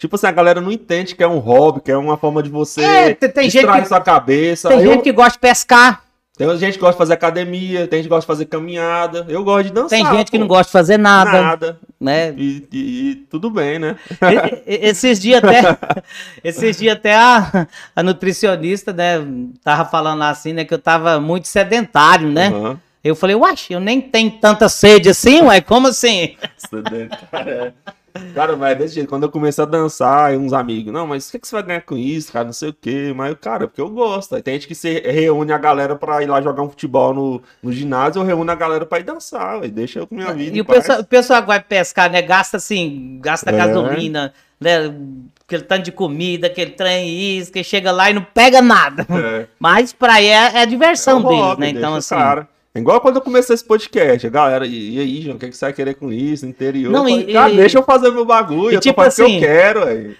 Tipo 0.04 0.16
assim, 0.16 0.26
a 0.26 0.32
galera 0.32 0.60
não 0.60 0.70
entende 0.70 1.14
que 1.14 1.22
é 1.22 1.26
um 1.26 1.38
hobby, 1.38 1.80
que 1.80 1.90
é 1.90 1.96
uma 1.96 2.18
forma 2.18 2.42
de 2.42 2.50
você 2.50 2.82
É, 2.84 3.14
tem- 3.14 3.30
tem 3.30 3.44
gente 3.44 3.52
distrair 3.62 3.80
que- 3.82 3.88
sua 3.88 4.02
cabeça. 4.02 4.68
Tem 4.68 4.80
eu- 4.80 4.92
gente 4.92 5.02
que 5.02 5.12
gosta 5.12 5.32
de 5.32 5.38
pescar. 5.38 6.02
Tem 6.36 6.46
gente 6.58 6.74
que 6.74 6.80
gosta 6.80 6.92
de 6.92 6.98
fazer 6.98 7.14
academia, 7.14 7.86
tem 7.86 8.00
gente 8.00 8.02
que 8.04 8.08
gosta 8.10 8.22
de 8.22 8.26
fazer 8.26 8.44
caminhada. 8.44 9.24
Eu 9.30 9.42
gosto 9.42 9.68
de 9.68 9.72
dançar. 9.72 9.88
Tem 9.88 10.04
gente 10.04 10.30
que 10.30 10.36
pô. 10.36 10.40
não 10.42 10.46
gosta 10.46 10.64
de 10.66 10.72
fazer 10.72 10.98
nada, 10.98 11.40
Nada. 11.40 11.78
né? 11.98 12.34
E, 12.36 12.66
e- 12.70 13.10
e 13.10 13.14
tudo 13.30 13.48
bem, 13.48 13.78
né? 13.78 13.96
Esses 14.66 15.18
dias 15.20 15.42
até, 15.42 15.62
esses 16.44 16.76
dias 16.76 16.96
até 16.96 17.14
a, 17.16 17.66
a 17.96 18.02
nutricionista, 18.02 18.92
né, 18.92 19.24
tava 19.62 19.88
falando 19.88 20.22
assim, 20.22 20.52
né, 20.52 20.64
que 20.66 20.74
eu 20.74 20.78
tava 20.78 21.18
muito 21.18 21.48
sedentário, 21.48 22.28
né? 22.28 22.48
Aham. 22.48 22.78
Eu 23.02 23.14
falei, 23.14 23.36
uai, 23.36 23.54
eu 23.70 23.80
nem 23.80 24.00
tenho 24.00 24.32
tanta 24.32 24.68
sede 24.68 25.08
assim, 25.08 25.40
ué, 25.42 25.60
como 25.62 25.88
assim? 25.88 26.36
Sedentário, 26.58 27.50
é. 27.52 27.72
Cara, 28.32 28.56
mas 28.56 28.78
desse 28.78 28.94
jeito, 28.94 29.08
quando 29.08 29.24
eu 29.24 29.28
comecei 29.28 29.62
a 29.62 29.66
dançar, 29.66 30.26
aí 30.30 30.36
uns 30.36 30.52
amigos, 30.52 30.92
não, 30.92 31.04
mas 31.06 31.28
o 31.28 31.32
que, 31.32 31.38
que 31.40 31.48
você 31.48 31.56
vai 31.56 31.62
ganhar 31.64 31.80
com 31.82 31.96
isso, 31.96 32.32
cara? 32.32 32.44
Não 32.44 32.52
sei 32.52 32.68
o 32.68 32.72
quê. 32.72 33.12
Mas, 33.14 33.34
cara, 33.40 33.66
porque 33.66 33.80
eu 33.80 33.90
gosto. 33.90 34.34
Aí 34.36 34.42
tem 34.42 34.54
gente 34.54 34.68
que 34.68 34.74
se 34.74 35.00
reúne 35.00 35.52
a 35.52 35.58
galera 35.58 35.96
pra 35.96 36.22
ir 36.22 36.26
lá 36.26 36.40
jogar 36.40 36.62
um 36.62 36.70
futebol 36.70 37.12
no, 37.12 37.42
no 37.62 37.72
ginásio, 37.72 38.20
eu 38.20 38.24
reúno 38.24 38.50
a 38.52 38.54
galera 38.54 38.86
pra 38.86 39.00
ir 39.00 39.02
dançar, 39.02 39.60
véi. 39.60 39.70
deixa 39.70 39.98
eu 39.98 40.06
com 40.06 40.14
minha 40.14 40.32
vida. 40.32 40.56
E 40.56 40.60
o 40.60 40.64
pessoal, 40.64 41.00
o 41.00 41.04
pessoal 41.04 41.44
vai 41.44 41.60
pescar, 41.60 42.08
né, 42.10 42.22
gasta 42.22 42.56
assim, 42.58 43.18
gasta 43.20 43.50
É. 43.50 43.56
gasolina, 43.56 44.32
né, 44.60 44.94
aquele 45.46 45.62
tanto 45.64 45.82
de 45.84 45.92
comida, 45.92 46.46
aquele 46.46 46.70
trem 46.70 47.36
isso, 47.38 47.50
que 47.52 47.64
chega 47.64 47.90
lá 47.90 48.10
e 48.10 48.14
não 48.14 48.22
pega 48.22 48.62
nada. 48.62 49.04
É. 49.10 49.46
Mas 49.58 49.92
pra 49.92 50.14
aí 50.14 50.26
é, 50.26 50.52
é 50.58 50.62
a 50.62 50.64
diversão 50.64 51.18
É 51.20 51.22
deles, 51.28 51.58
né? 51.58 51.68
Então, 51.70 51.94
assim. 51.96 52.14
cara. 52.14 52.48
É 52.74 52.80
igual 52.80 53.00
quando 53.00 53.16
eu 53.16 53.22
comecei 53.22 53.54
esse 53.54 53.64
podcast, 53.64 54.26
a 54.26 54.30
galera, 54.30 54.66
e, 54.66 54.96
e 54.96 54.98
aí, 55.00 55.22
João, 55.22 55.36
o 55.36 55.38
que, 55.38 55.48
que 55.48 55.56
você 55.56 55.66
vai 55.66 55.72
querer 55.72 55.94
com 55.94 56.12
isso? 56.12 56.44
Interior? 56.44 56.90
Não, 56.90 57.08
eu 57.08 57.14
falei, 57.14 57.30
e- 57.30 57.32
cara, 57.32 57.50
e- 57.52 57.56
deixa 57.56 57.78
eu 57.78 57.82
fazer 57.84 58.10
meu 58.10 58.24
bagulho, 58.24 58.72
e 58.72 58.74
eu 58.74 58.80
tipo 58.80 59.00
assim, 59.00 59.24
que 59.26 59.34
eu 59.36 59.40
quero, 59.40 59.84
aí. 59.84 60.16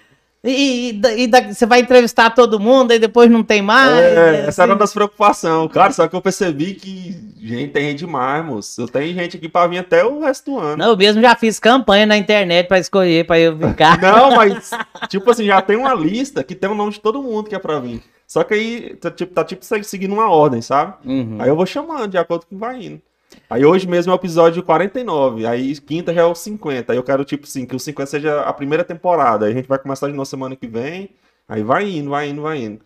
E, 0.46 0.90
e, 0.90 0.92
da- 0.92 1.12
e 1.14 1.54
você 1.54 1.64
vai 1.64 1.80
entrevistar 1.80 2.28
todo 2.30 2.60
mundo, 2.60 2.90
aí 2.92 2.98
depois 2.98 3.30
não 3.30 3.42
tem 3.42 3.62
mais. 3.62 3.90
É, 3.98 4.14
né, 4.14 4.38
essa 4.40 4.48
assim. 4.50 4.62
era 4.62 4.72
uma 4.72 4.78
das 4.78 4.92
preocupações, 4.92 5.72
cara. 5.72 5.90
Só 5.90 6.06
que 6.06 6.14
eu 6.14 6.20
percebi 6.20 6.74
que, 6.74 7.16
gente, 7.42 7.70
tem 7.72 7.88
gente 7.88 8.00
demais, 8.00 8.44
moço. 8.44 8.82
Eu 8.82 8.86
tenho 8.86 9.14
gente 9.14 9.38
aqui 9.38 9.48
pra 9.48 9.66
vir 9.66 9.78
até 9.78 10.04
o 10.04 10.20
resto 10.20 10.50
do 10.50 10.58
ano. 10.58 10.76
Não, 10.76 10.90
eu 10.90 10.96
mesmo 10.98 11.22
já 11.22 11.34
fiz 11.34 11.58
campanha 11.58 12.04
na 12.04 12.18
internet 12.18 12.68
pra 12.68 12.78
escolher, 12.78 13.26
pra 13.26 13.38
eu 13.40 13.56
ficar. 13.58 13.98
Não, 14.02 14.36
mas, 14.36 14.68
tipo 15.08 15.30
assim, 15.30 15.46
já 15.46 15.62
tem 15.62 15.78
uma 15.78 15.94
lista 15.94 16.44
que 16.44 16.54
tem 16.54 16.68
o 16.68 16.74
nome 16.74 16.92
de 16.92 17.00
todo 17.00 17.22
mundo 17.22 17.48
que 17.48 17.54
é 17.54 17.58
pra 17.58 17.80
vir. 17.80 18.02
Só 18.26 18.42
que 18.42 18.54
aí 18.54 18.96
tá 18.96 19.10
tipo, 19.10 19.34
tá, 19.34 19.44
tipo 19.44 19.64
seguindo 19.64 20.12
uma 20.12 20.28
ordem, 20.28 20.62
sabe? 20.62 20.94
Uhum. 21.04 21.38
Aí 21.40 21.48
eu 21.48 21.56
vou 21.56 21.66
chamando 21.66 22.08
de 22.08 22.18
acordo 22.18 22.46
com 22.46 22.54
o 22.54 22.58
que 22.58 22.60
vai 22.60 22.82
indo. 22.82 23.02
Aí 23.50 23.64
hoje 23.64 23.86
mesmo 23.86 24.12
é 24.12 24.14
o 24.14 24.18
episódio 24.18 24.62
49, 24.62 25.46
aí 25.46 25.78
quinta 25.80 26.14
já 26.14 26.22
é 26.22 26.24
o 26.24 26.34
50. 26.34 26.92
Aí 26.92 26.98
eu 26.98 27.02
quero, 27.02 27.24
tipo 27.24 27.44
assim, 27.44 27.66
que 27.66 27.76
o 27.76 27.80
50 27.80 28.10
seja 28.10 28.40
a 28.42 28.52
primeira 28.52 28.84
temporada. 28.84 29.46
Aí 29.46 29.52
a 29.52 29.54
gente 29.54 29.68
vai 29.68 29.78
começar 29.78 30.06
de 30.06 30.12
novo 30.14 30.26
semana 30.26 30.56
que 30.56 30.66
vem. 30.66 31.10
Aí 31.48 31.62
vai 31.62 31.88
indo, 31.88 32.10
vai 32.10 32.28
indo, 32.28 32.42
vai 32.42 32.62
indo. 32.62 32.80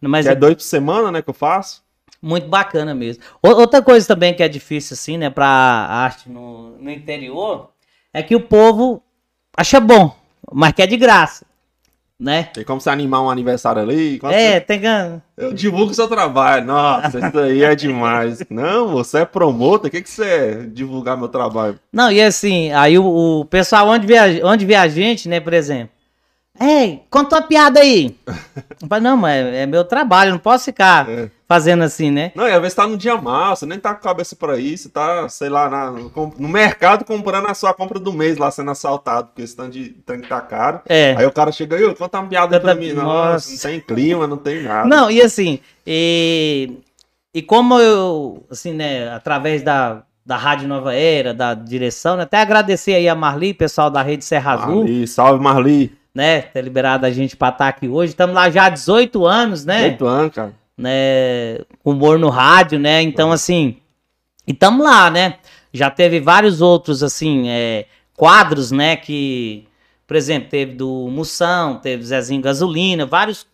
Mas 0.00 0.26
é 0.26 0.32
é 0.32 0.34
dois 0.34 0.54
por 0.54 0.62
semana, 0.62 1.10
né, 1.10 1.22
que 1.22 1.30
eu 1.30 1.34
faço. 1.34 1.82
muito 2.22 2.48
bacana 2.48 2.94
mesmo. 2.94 3.22
Outra 3.42 3.82
coisa 3.82 4.06
também 4.06 4.34
que 4.34 4.42
é 4.42 4.48
difícil, 4.48 4.94
assim, 4.94 5.16
né, 5.18 5.30
pra 5.30 5.46
arte 5.46 6.28
no, 6.28 6.76
no 6.78 6.90
interior, 6.90 7.70
é 8.12 8.22
que 8.22 8.36
o 8.36 8.40
povo 8.40 9.02
acha 9.56 9.80
bom, 9.80 10.14
mas 10.52 10.72
quer 10.72 10.86
de 10.86 10.96
graça, 10.96 11.46
né? 12.18 12.44
Tem 12.54 12.64
como 12.64 12.80
você 12.80 12.88
animar 12.88 13.22
um 13.22 13.30
aniversário 13.30 13.82
ali. 13.82 14.18
É, 14.24 14.58
tem 14.58 14.80
que... 14.80 14.86
Eu 15.36 15.52
divulgo 15.52 15.92
o 15.92 15.94
seu 15.94 16.08
trabalho. 16.08 16.66
Nossa, 16.66 17.18
isso 17.18 17.38
aí 17.38 17.62
é 17.62 17.74
demais. 17.74 18.42
Não, 18.48 18.88
você 18.88 19.18
é 19.18 19.24
promotor, 19.24 19.88
o 19.88 19.90
que, 19.90 20.00
que 20.00 20.08
você 20.08 20.24
é? 20.24 20.54
Divulgar 20.66 21.16
meu 21.16 21.28
trabalho. 21.28 21.78
Não, 21.92 22.10
e 22.10 22.22
assim, 22.22 22.72
aí 22.72 22.98
o, 22.98 23.40
o 23.40 23.44
pessoal 23.44 23.88
onde 23.88 24.06
vê, 24.06 24.16
a, 24.16 24.46
onde 24.46 24.64
vê 24.64 24.74
a 24.74 24.88
gente, 24.88 25.28
né, 25.28 25.40
por 25.40 25.52
exemplo, 25.52 25.90
Ei, 26.60 27.02
conta 27.10 27.36
uma 27.36 27.42
piada 27.42 27.80
aí. 27.80 28.16
Eu 28.82 28.88
falo, 28.88 29.02
não, 29.02 29.16
mas 29.16 29.46
é 29.46 29.66
meu 29.66 29.84
trabalho, 29.84 30.32
não 30.32 30.38
posso 30.38 30.64
ficar 30.66 31.08
É. 31.08 31.30
fazendo 31.48 31.82
assim, 31.82 32.10
né? 32.10 32.30
Não, 32.34 32.46
e 32.46 32.52
às 32.52 32.60
vezes 32.60 32.74
tá 32.74 32.86
no 32.86 32.96
dia 32.96 33.16
mal, 33.20 33.56
você 33.56 33.64
nem 33.66 33.78
tá 33.78 33.90
com 33.94 34.00
a 34.00 34.02
cabeça 34.02 34.36
pra 34.36 34.58
isso, 34.58 34.90
tá, 34.90 35.28
sei 35.28 35.48
lá, 35.48 35.68
na- 35.68 35.90
no, 35.90 36.48
mercado 36.48 37.04
comprando 37.04 37.46
a 37.46 37.54
sua 37.54 37.72
compra 37.74 37.98
do 37.98 38.12
mês 38.12 38.36
lá 38.38 38.50
sendo 38.50 38.70
assaltado, 38.70 39.28
porque 39.28 39.42
esse 39.42 39.56
tanto 39.56 39.70
de 39.70 39.90
tanto 40.04 40.22
que 40.22 40.28
tá 40.28 40.40
caro. 40.40 40.80
É. 40.88 41.14
Aí 41.18 41.26
o 41.26 41.32
cara 41.32 41.50
chega 41.52 41.76
aí, 41.76 41.84
ô, 41.84 41.94
conta 41.94 42.20
uma 42.20 42.28
piada 42.28 42.56
aí 42.56 42.60
pra 42.60 42.74
Conta- 42.74 42.86
mim. 42.86 42.92
Nossa. 42.92 43.32
Nossa, 43.32 43.50
não 43.50 43.58
tem 43.72 43.80
clima, 43.80 44.26
não 44.26 44.36
tem 44.36 44.62
nada. 44.62 44.88
Não, 44.88 45.10
e 45.10 45.20
assim, 45.22 45.58
e, 45.86 46.78
e 47.34 47.42
como 47.42 47.78
eu, 47.80 48.44
assim, 48.50 48.72
né, 48.72 49.08
através 49.10 49.62
da, 49.62 50.02
da 50.24 50.36
Rádio 50.36 50.68
Nova 50.68 50.94
Era, 50.94 51.32
da 51.32 51.54
direção, 51.54 52.16
né, 52.16 52.24
até 52.24 52.38
agradecer 52.40 52.94
aí 52.94 53.08
a 53.08 53.14
Marli, 53.14 53.54
pessoal 53.54 53.90
da 53.90 54.02
Rede 54.02 54.24
Serra 54.24 54.52
Azul, 54.54 54.80
Marli, 54.82 55.06
salve 55.06 55.42
Marli. 55.42 55.96
Né, 56.16 56.40
ter 56.40 56.62
liberado 56.62 57.04
a 57.04 57.10
gente 57.10 57.36
pra 57.36 57.50
estar 57.50 57.68
aqui 57.68 57.86
hoje. 57.86 58.12
Estamos 58.12 58.34
lá 58.34 58.48
já 58.48 58.64
há 58.64 58.68
18 58.70 59.26
anos, 59.26 59.66
né? 59.66 59.84
Oito 59.84 60.06
anos, 60.06 60.34
cara. 60.34 60.54
né, 60.76 61.58
humor 61.84 62.18
no 62.18 62.30
rádio, 62.30 62.78
né? 62.78 63.02
Então, 63.02 63.30
assim, 63.30 63.76
e 64.46 64.54
tamo 64.54 64.82
lá, 64.82 65.10
né? 65.10 65.34
Já 65.74 65.90
teve 65.90 66.18
vários 66.18 66.62
outros, 66.62 67.02
assim, 67.02 67.50
é, 67.50 67.84
quadros, 68.16 68.70
né? 68.70 68.96
Que, 68.96 69.68
por 70.06 70.16
exemplo, 70.16 70.48
teve 70.48 70.72
do 70.72 71.06
Moção, 71.10 71.76
teve 71.76 72.02
Zezinho 72.02 72.40
Gasolina, 72.40 73.04
vários 73.04 73.46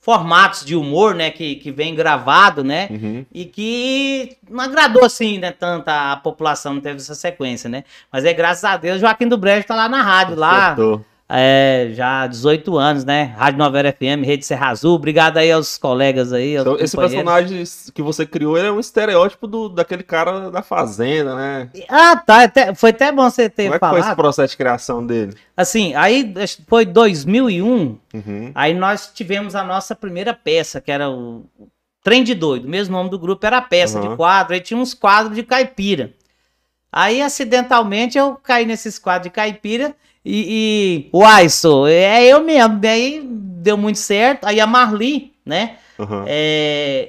formatos 0.00 0.64
de 0.64 0.74
humor, 0.74 1.14
né? 1.14 1.30
Que, 1.30 1.56
que 1.56 1.70
vem 1.70 1.94
gravado, 1.94 2.64
né? 2.64 2.88
Uhum. 2.90 3.26
E 3.30 3.44
que 3.44 4.38
não 4.48 4.64
agradou, 4.64 5.04
assim, 5.04 5.36
né? 5.36 5.52
Tanta 5.52 6.12
a 6.12 6.16
população, 6.16 6.72
não 6.72 6.80
teve 6.80 6.96
essa 6.96 7.14
sequência, 7.14 7.68
né? 7.68 7.84
Mas 8.10 8.24
é 8.24 8.32
graças 8.32 8.64
a 8.64 8.78
Deus, 8.78 8.98
Joaquim 8.98 9.28
do 9.28 9.36
Brejo 9.36 9.66
tá 9.66 9.76
lá 9.76 9.90
na 9.90 10.00
rádio, 10.00 10.36
lá. 10.36 10.72
Acertou. 10.72 11.04
É, 11.30 11.90
já 11.92 12.22
há 12.22 12.26
18 12.26 12.78
anos, 12.78 13.04
né? 13.04 13.34
Rádio 13.36 13.58
Novela 13.58 13.92
FM, 13.92 14.24
Rede 14.24 14.46
Serra 14.46 14.68
Azul. 14.68 14.94
Obrigado 14.94 15.36
aí 15.36 15.52
aos 15.52 15.76
colegas 15.76 16.32
aí. 16.32 16.56
Aos 16.56 16.66
Então, 16.66 16.78
esse 16.82 16.96
personagem 16.96 17.62
que 17.92 18.00
você 18.00 18.24
criou, 18.24 18.56
ele 18.56 18.68
é 18.68 18.72
um 18.72 18.80
estereótipo 18.80 19.46
do, 19.46 19.68
daquele 19.68 20.02
cara 20.02 20.50
da 20.50 20.62
fazenda, 20.62 21.34
né? 21.36 21.68
Ah, 21.86 22.16
tá. 22.16 22.44
até- 22.44 22.74
foi 22.74 22.90
até 22.90 23.12
bom 23.12 23.28
você 23.28 23.50
ter 23.50 23.64
Como 23.64 23.74
é 23.74 23.78
que 23.78 23.84
foi 23.86 23.98
esse 23.98 24.02
falado. 24.04 24.16
processo 24.16 24.50
de 24.52 24.56
criação 24.56 25.04
dele? 25.06 25.34
Assim, 25.54 25.94
aí 25.94 26.32
foi 26.66 26.86
2001. 26.86 27.98
Uhum. 28.14 28.50
Aí 28.54 28.72
nós 28.72 29.10
tivemos 29.14 29.54
a 29.54 29.62
nossa 29.62 29.94
primeira 29.94 30.32
peça, 30.32 30.80
que 30.80 30.90
era 30.90 31.10
o 31.10 31.44
Trem 32.02 32.24
de 32.24 32.34
Doido. 32.34 32.64
O 32.64 32.70
mesmo 32.70 32.96
nome 32.96 33.10
do 33.10 33.18
grupo 33.18 33.44
era 33.44 33.58
a 33.58 33.62
peça 33.62 33.98
Aham. 33.98 34.08
de 34.08 34.16
quadro. 34.16 34.54
Aí 34.54 34.60
tinha 34.62 34.80
uns 34.80 34.94
quadros 34.94 35.36
de 35.36 35.42
caipira. 35.42 36.14
Aí, 36.90 37.20
acidentalmente, 37.20 38.16
eu 38.16 38.34
caí 38.36 38.64
nesses 38.64 38.98
quadros 38.98 39.24
de 39.24 39.30
caipira 39.30 39.94
e, 40.28 41.08
e 41.10 41.16
uai, 41.16 41.48
sou, 41.48 41.86
é 41.88 42.24
eu 42.26 42.42
mesmo. 42.44 42.78
Daí 42.78 43.22
deu 43.24 43.76
muito 43.76 43.98
certo. 43.98 44.44
Aí 44.46 44.60
a 44.60 44.66
Marli, 44.66 45.32
né? 45.44 45.76
Uhum. 45.98 46.24
é, 46.28 47.08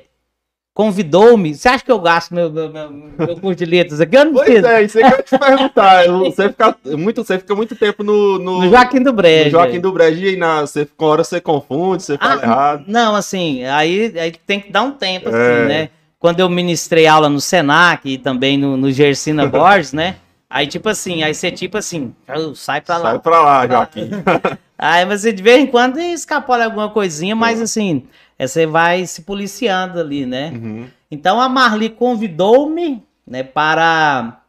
convidou-me. 0.73 1.53
Você 1.53 1.67
acha 1.67 1.83
que 1.83 1.91
eu 1.91 1.99
gasto 1.99 2.33
meu, 2.33 2.49
meu, 2.49 2.69
meu, 2.71 2.89
meu 2.91 3.35
curso 3.39 3.55
de 3.57 3.65
letras 3.65 3.99
aqui? 3.99 4.15
Eu 4.15 4.25
não 4.25 4.33
Pois 4.33 4.45
preciso. 4.45 4.67
é, 4.67 4.83
isso 4.83 4.97
aí 4.97 5.03
que 5.03 5.11
eu 5.13 5.17
ia 5.17 5.23
te 5.23 5.37
perguntar. 5.37 6.07
Você 6.23 6.49
fica 6.49 6.75
muito, 6.97 7.23
você 7.23 7.37
fica 7.37 7.55
muito 7.55 7.75
tempo 7.75 8.03
no, 8.03 8.39
no, 8.39 8.61
No 8.63 8.69
Joaquim 8.69 9.03
do 9.03 9.11
Brejo. 9.13 9.51
Joaquim 9.51 9.79
do 9.79 9.91
Brejo 9.91 10.25
e 10.25 10.35
na, 10.37 10.61
você, 10.61 10.87
com 10.97 11.05
hora 11.05 11.23
você 11.23 11.41
confunde, 11.41 12.03
você 12.03 12.17
fala 12.17 12.39
Ah, 12.41 12.45
errado. 12.45 12.83
Não, 12.87 13.15
assim, 13.15 13.63
aí, 13.65 14.13
aí 14.17 14.31
tem 14.47 14.59
que 14.61 14.71
dar 14.71 14.83
um 14.83 14.91
tempo, 14.91 15.27
assim, 15.29 15.37
É. 15.37 15.65
né? 15.65 15.89
Quando 16.17 16.39
eu 16.39 16.49
ministrei 16.49 17.07
aula 17.07 17.29
no 17.29 17.39
Senac 17.39 18.09
e 18.09 18.17
também 18.17 18.57
no, 18.57 18.75
no 18.77 18.91
Gersina 18.91 19.45
Borges, 19.47 19.93
né? 19.93 20.15
Aí, 20.49 20.65
tipo 20.65 20.89
assim, 20.89 21.21
aí 21.21 21.33
você, 21.33 21.51
tipo 21.51 21.77
assim, 21.77 22.15
"Ah, 22.27 22.33
sai 22.55 22.81
pra 22.81 22.97
lá. 22.97 23.11
Sai 23.11 23.19
pra 23.19 23.41
lá, 23.41 23.67
Joaquim. 23.67 24.09
Aí 24.81 25.05
você, 25.05 25.33
de 25.33 25.43
vez 25.43 25.61
em 25.61 25.67
quando, 25.67 25.99
escapola 25.99 26.63
alguma 26.63 26.89
coisinha, 26.89 27.35
mas 27.35 27.61
assim, 27.61 28.07
é, 28.37 28.47
você 28.47 28.65
vai 28.65 29.05
se 29.05 29.23
policiando 29.23 29.99
ali, 29.99 30.25
né? 30.25 30.51
Uhum. 30.55 30.87
Então 31.11 31.41
a 31.41 31.49
Marli 31.49 31.89
convidou-me, 31.89 33.03
né, 33.27 33.43
para. 33.43 34.41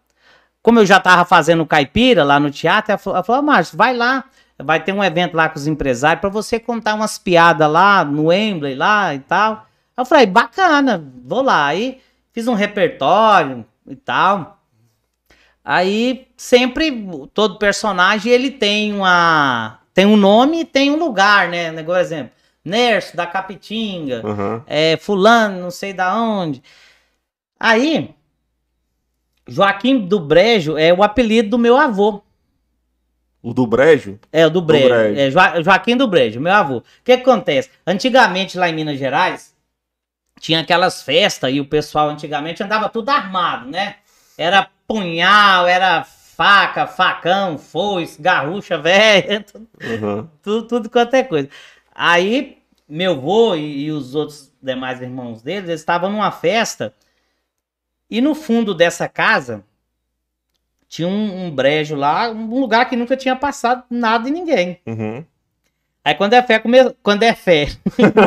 Como 0.63 0.79
eu 0.79 0.87
já 0.87 0.99
estava 0.99 1.25
fazendo 1.25 1.67
caipira 1.67 2.23
lá 2.23 2.39
no 2.39 2.49
teatro, 2.49 2.93
ela 2.93 2.99
falou, 2.99 3.17
ela 3.17 3.25
falou: 3.25 3.41
"Ah, 3.41 3.43
Márcio, 3.43 3.77
vai 3.77 3.97
lá, 3.97 4.25
vai 4.57 4.79
ter 4.79 4.93
um 4.93 5.03
evento 5.03 5.35
lá 5.35 5.49
com 5.49 5.59
os 5.59 5.67
empresários 5.67 6.21
para 6.21 6.31
você 6.31 6.61
contar 6.61 6.95
umas 6.95 7.19
piadas 7.19 7.69
lá 7.69 8.05
no 8.05 8.27
Wembley 8.27 8.77
lá 8.77 9.13
e 9.13 9.19
tal. 9.19 9.67
Eu 9.97 10.05
falei: 10.05 10.27
bacana, 10.27 11.03
vou 11.25 11.43
lá. 11.43 11.67
Aí 11.67 12.01
fiz 12.33 12.47
um 12.47 12.55
repertório 12.55 13.67
e 13.89 13.97
tal. 13.97 14.60
Aí 15.65 16.27
sempre 16.37 16.91
todo 17.35 17.59
personagem 17.59 18.33
ele 18.33 18.51
tem 18.51 18.95
uma 18.95 19.79
tem 19.93 20.07
um 20.07 20.17
nome 20.17 20.61
e 20.61 20.65
tem 20.65 20.91
um 20.91 20.97
lugar, 20.99 21.49
né? 21.49 21.71
Por 21.83 21.99
exemplo, 21.99 22.33
Nerso 22.65 23.17
da 23.17 23.27
Capitinga, 23.27 24.23
Uhum. 24.27 24.63
é, 24.67 24.97
fulano, 24.97 25.61
não 25.61 25.71
sei 25.71 25.93
da 25.93 26.15
onde. 26.15 26.63
Aí, 27.59 28.15
Joaquim 29.47 29.99
do 29.99 30.21
Brejo 30.21 30.79
é 30.79 30.93
o 30.93 31.03
apelido 31.03 31.51
do 31.51 31.59
meu 31.59 31.77
avô. 31.77 32.23
O 33.43 33.53
do 33.55 33.67
Brejo? 33.67 34.19
É, 34.33 34.47
o 34.47 34.51
do 34.51 34.61
Brejo. 34.61 34.89
Brejo. 34.89 35.19
É, 35.21 35.31
Joa- 35.31 35.63
Joaquim 35.63 35.97
do 35.97 36.07
Brejo, 36.07 36.41
meu 36.41 36.53
avô. 36.53 36.79
O 36.79 36.83
que, 37.05 37.17
que 37.17 37.23
acontece? 37.23 37.71
Antigamente, 37.87 38.59
lá 38.59 38.69
em 38.69 38.75
Minas 38.75 38.99
Gerais, 38.99 39.55
tinha 40.39 40.61
aquelas 40.61 41.03
festas 41.03 41.53
e 41.53 41.61
o 41.61 41.65
pessoal 41.67 42.09
antigamente 42.11 42.63
andava 42.63 42.89
tudo 42.89 43.09
armado, 43.11 43.69
né? 43.71 43.97
Era 44.41 44.71
punhal, 44.89 45.67
era 45.67 46.03
faca, 46.03 46.87
facão, 46.87 47.59
foice, 47.59 48.21
garrucha 48.23 48.79
velha, 48.81 49.45
Uhum. 49.83 50.27
tudo, 50.43 50.67
tudo 50.67 50.89
quanto 50.89 51.13
é 51.13 51.23
coisa. 51.23 51.51
Aí, 51.95 52.57
meu 52.89 53.21
vô 53.21 53.55
e, 53.55 53.85
e 53.85 53.93
os 53.93 54.15
outros 54.15 54.51
demais 54.63 55.03
irmãos 55.03 55.43
deles, 55.43 55.69
eles 55.69 55.81
estavam 55.81 56.11
numa 56.11 56.31
festa 56.33 56.95
e 58.11 58.23
no 58.23 58.35
fundo 58.35 58.75
dessa 58.75 59.07
casa 59.07 59.63
tinha 60.89 61.07
um, 61.07 61.45
um 61.47 61.51
brejo 61.51 61.95
lá, 61.95 62.31
um 62.31 62.59
lugar 62.59 62.89
que 62.89 62.97
nunca 62.97 63.19
tinha 63.19 63.37
passado 63.37 63.85
nada 63.91 64.27
em 64.27 64.33
ninguém. 64.33 64.81
Uhum. 64.87 65.23
Aí 66.03 66.15
quando 66.15 66.33
é 66.33 66.43
fé, 66.43 66.59
come... 66.59 66.79
quando 67.03 67.25
é 67.25 67.35
fé. 67.35 67.67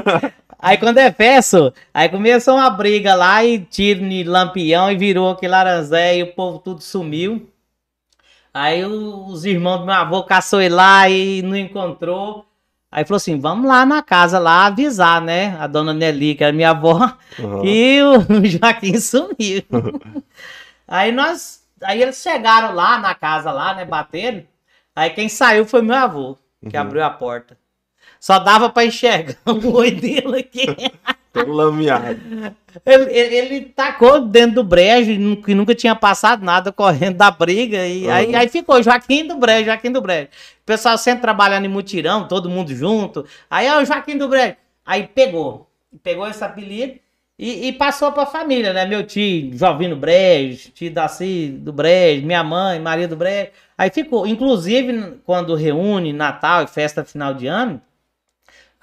aí 0.64 0.78
quando 0.78 0.98
é 0.98 1.42
só, 1.42 1.72
aí 1.94 2.10
começou 2.10 2.56
uma 2.56 2.70
briga 2.70 3.14
lá 3.14 3.44
e 3.44 3.60
tiro 3.60 4.08
de 4.08 4.24
lampião 4.24 4.92
e 4.92 4.96
virou 4.98 5.30
aquele 5.32 5.52
laranzé 5.52 6.18
e 6.18 6.24
o 6.24 6.34
povo 6.34 6.60
tudo 6.60 6.82
sumiu. 6.82 7.50
Aí 8.54 8.86
os 8.86 9.46
irmãos 9.46 9.80
do 9.80 9.86
meu 9.86 9.96
avô 9.96 10.24
caçou 10.24 10.62
ele 10.62 10.76
lá 10.76 11.10
e 11.10 11.42
não 11.42 11.56
encontrou. 11.56 12.46
Aí 12.92 13.04
falou 13.04 13.18
assim: 13.18 13.40
vamos 13.40 13.68
lá 13.68 13.86
na 13.86 14.04
casa 14.04 14.38
lá 14.38 14.68
avisar, 14.68 15.20
né? 15.20 15.58
A 15.60 15.66
dona 15.66 15.92
Nelly, 15.94 16.36
que 16.36 16.44
era 16.44 16.54
minha 16.54 16.70
avó, 16.70 17.12
Uhum. 17.40 17.66
e 17.66 18.00
o 18.04 18.22
Joaquim 18.46 19.00
sumiu. 19.00 19.64
aí 20.88 21.12
nós. 21.12 21.64
Aí 21.84 22.02
eles 22.02 22.18
chegaram 22.22 22.74
lá 22.74 22.98
na 23.00 23.14
casa 23.16 23.52
lá, 23.52 23.74
né? 23.74 23.84
Bateram. 23.86 24.44
Aí 24.96 25.10
quem 25.10 25.28
saiu 25.28 25.66
foi 25.66 25.82
meu 25.82 25.96
avô, 25.96 26.38
que 26.70 26.78
Uhum. 26.78 26.82
abriu 26.84 27.04
a 27.04 27.10
porta. 27.10 27.58
Só 28.24 28.40
dava 28.40 28.70
pra 28.70 28.86
enxergar 28.86 29.36
o 29.46 29.74
olho 29.74 30.00
dele 30.00 30.40
aqui. 30.40 30.66
Todo 31.34 31.52
lameado. 31.52 32.22
Ele, 32.86 33.04
ele- 33.12 33.36
ele 33.36 33.62
tacou 33.66 34.22
dentro 34.22 34.56
do 34.56 34.64
brejo, 34.64 35.36
que 35.42 35.54
nunca 35.54 35.76
tinha 35.76 35.94
passado 35.94 36.42
nada 36.46 36.72
correndo 36.72 37.18
da 37.18 37.30
briga. 37.30 37.86
E 37.86 38.10
aí, 38.10 38.28
Uhum. 38.28 38.38
aí 38.38 38.48
ficou 38.48 38.82
Joaquim 38.82 39.28
do 39.28 39.36
Brejo, 39.36 39.66
Joaquim 39.66 39.92
do 39.92 40.00
Brejo. 40.02 40.28
O 40.62 40.66
pessoal 40.66 40.98
sempre 40.98 41.22
trabalhando 41.24 41.66
em 41.66 41.68
mutirão, 41.68 42.26
todo 42.26 42.50
mundo 42.50 42.74
junto. 42.74 43.26
Aí 43.50 43.68
é 43.68 43.78
o 43.78 43.84
Joaquim 43.84 44.18
do 44.18 44.30
Brejo. 44.30 44.56
Aí 44.86 45.06
pegou. 45.06 45.70
Pegou 46.02 46.26
esse 46.26 46.42
apelido 46.42 46.94
e, 47.38 47.68
e 47.68 47.74
passou 47.74 48.10
pra 48.14 48.26
família, 48.26 48.72
né? 48.72 48.86
Meu 48.86 49.04
tio, 49.06 49.52
Jovino 49.58 49.98
Brejo, 49.98 50.70
tio 50.72 50.90
Daci 50.94 51.50
do 51.60 51.74
Brejo, 51.74 52.26
minha 52.26 52.42
mãe, 52.44 52.80
Maria 52.80 53.08
do 53.08 53.18
Brejo. 53.18 53.50
Aí 53.78 53.90
ficou. 53.90 54.26
Inclusive, 54.26 55.16
quando 55.26 55.56
reúne 55.56 56.14
Natal 56.14 56.64
e 56.64 56.68
festa 56.68 57.04
final 57.04 57.34
de 57.34 57.48
ano. 57.48 57.82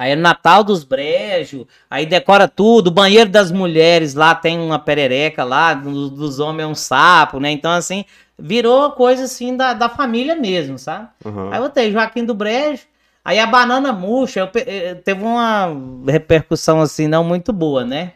Aí 0.01 0.13
é 0.13 0.17
Natal 0.17 0.65
dos 0.65 0.83
Brejos, 0.83 1.67
aí 1.91 2.07
decora 2.07 2.49
tudo, 2.49 2.91
banheiro 2.91 3.29
das 3.29 3.53
mulheres 3.53 4.15
lá 4.15 4.35
tem 4.35 4.59
uma 4.59 4.79
perereca 4.79 5.45
lá, 5.45 5.75
do- 5.75 6.09
dos 6.09 6.39
homens 6.39 6.65
é 6.65 6.67
um 6.69 6.75
sapo, 6.75 7.39
né? 7.39 7.51
Então, 7.51 7.71
assim, 7.71 8.07
virou 8.39 8.93
coisa 8.93 9.25
assim 9.25 9.55
da, 9.55 9.75
da 9.75 9.91
família 9.91 10.35
mesmo, 10.35 10.79
sabe? 10.79 11.07
Uhum. 11.23 11.51
Aí 11.53 11.59
eu 11.59 11.65
botei 11.65 11.93
Joaquim 11.93 12.25
do 12.25 12.33
Brejo, 12.33 12.85
aí 13.23 13.39
a 13.39 13.47
banana 13.47 13.93
murcha, 13.93 14.41
eu 14.41 14.49
pe- 14.49 14.65
eh, 14.67 14.95
teve 14.95 15.23
uma 15.23 15.69
repercussão 16.09 16.81
assim 16.81 17.07
não 17.07 17.23
muito 17.23 17.53
boa, 17.53 17.85
né? 17.85 18.13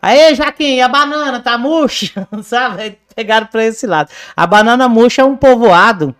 Aí, 0.00 0.34
Joaquim, 0.34 0.80
a 0.80 0.88
banana 0.88 1.40
tá 1.40 1.58
murcha, 1.58 2.26
sabe? 2.42 2.82
Aí 2.82 2.98
pegaram 3.14 3.46
pra 3.48 3.62
esse 3.66 3.86
lado. 3.86 4.08
A 4.34 4.46
banana 4.46 4.88
murcha 4.88 5.20
é 5.20 5.24
um 5.26 5.36
povoado 5.36 6.16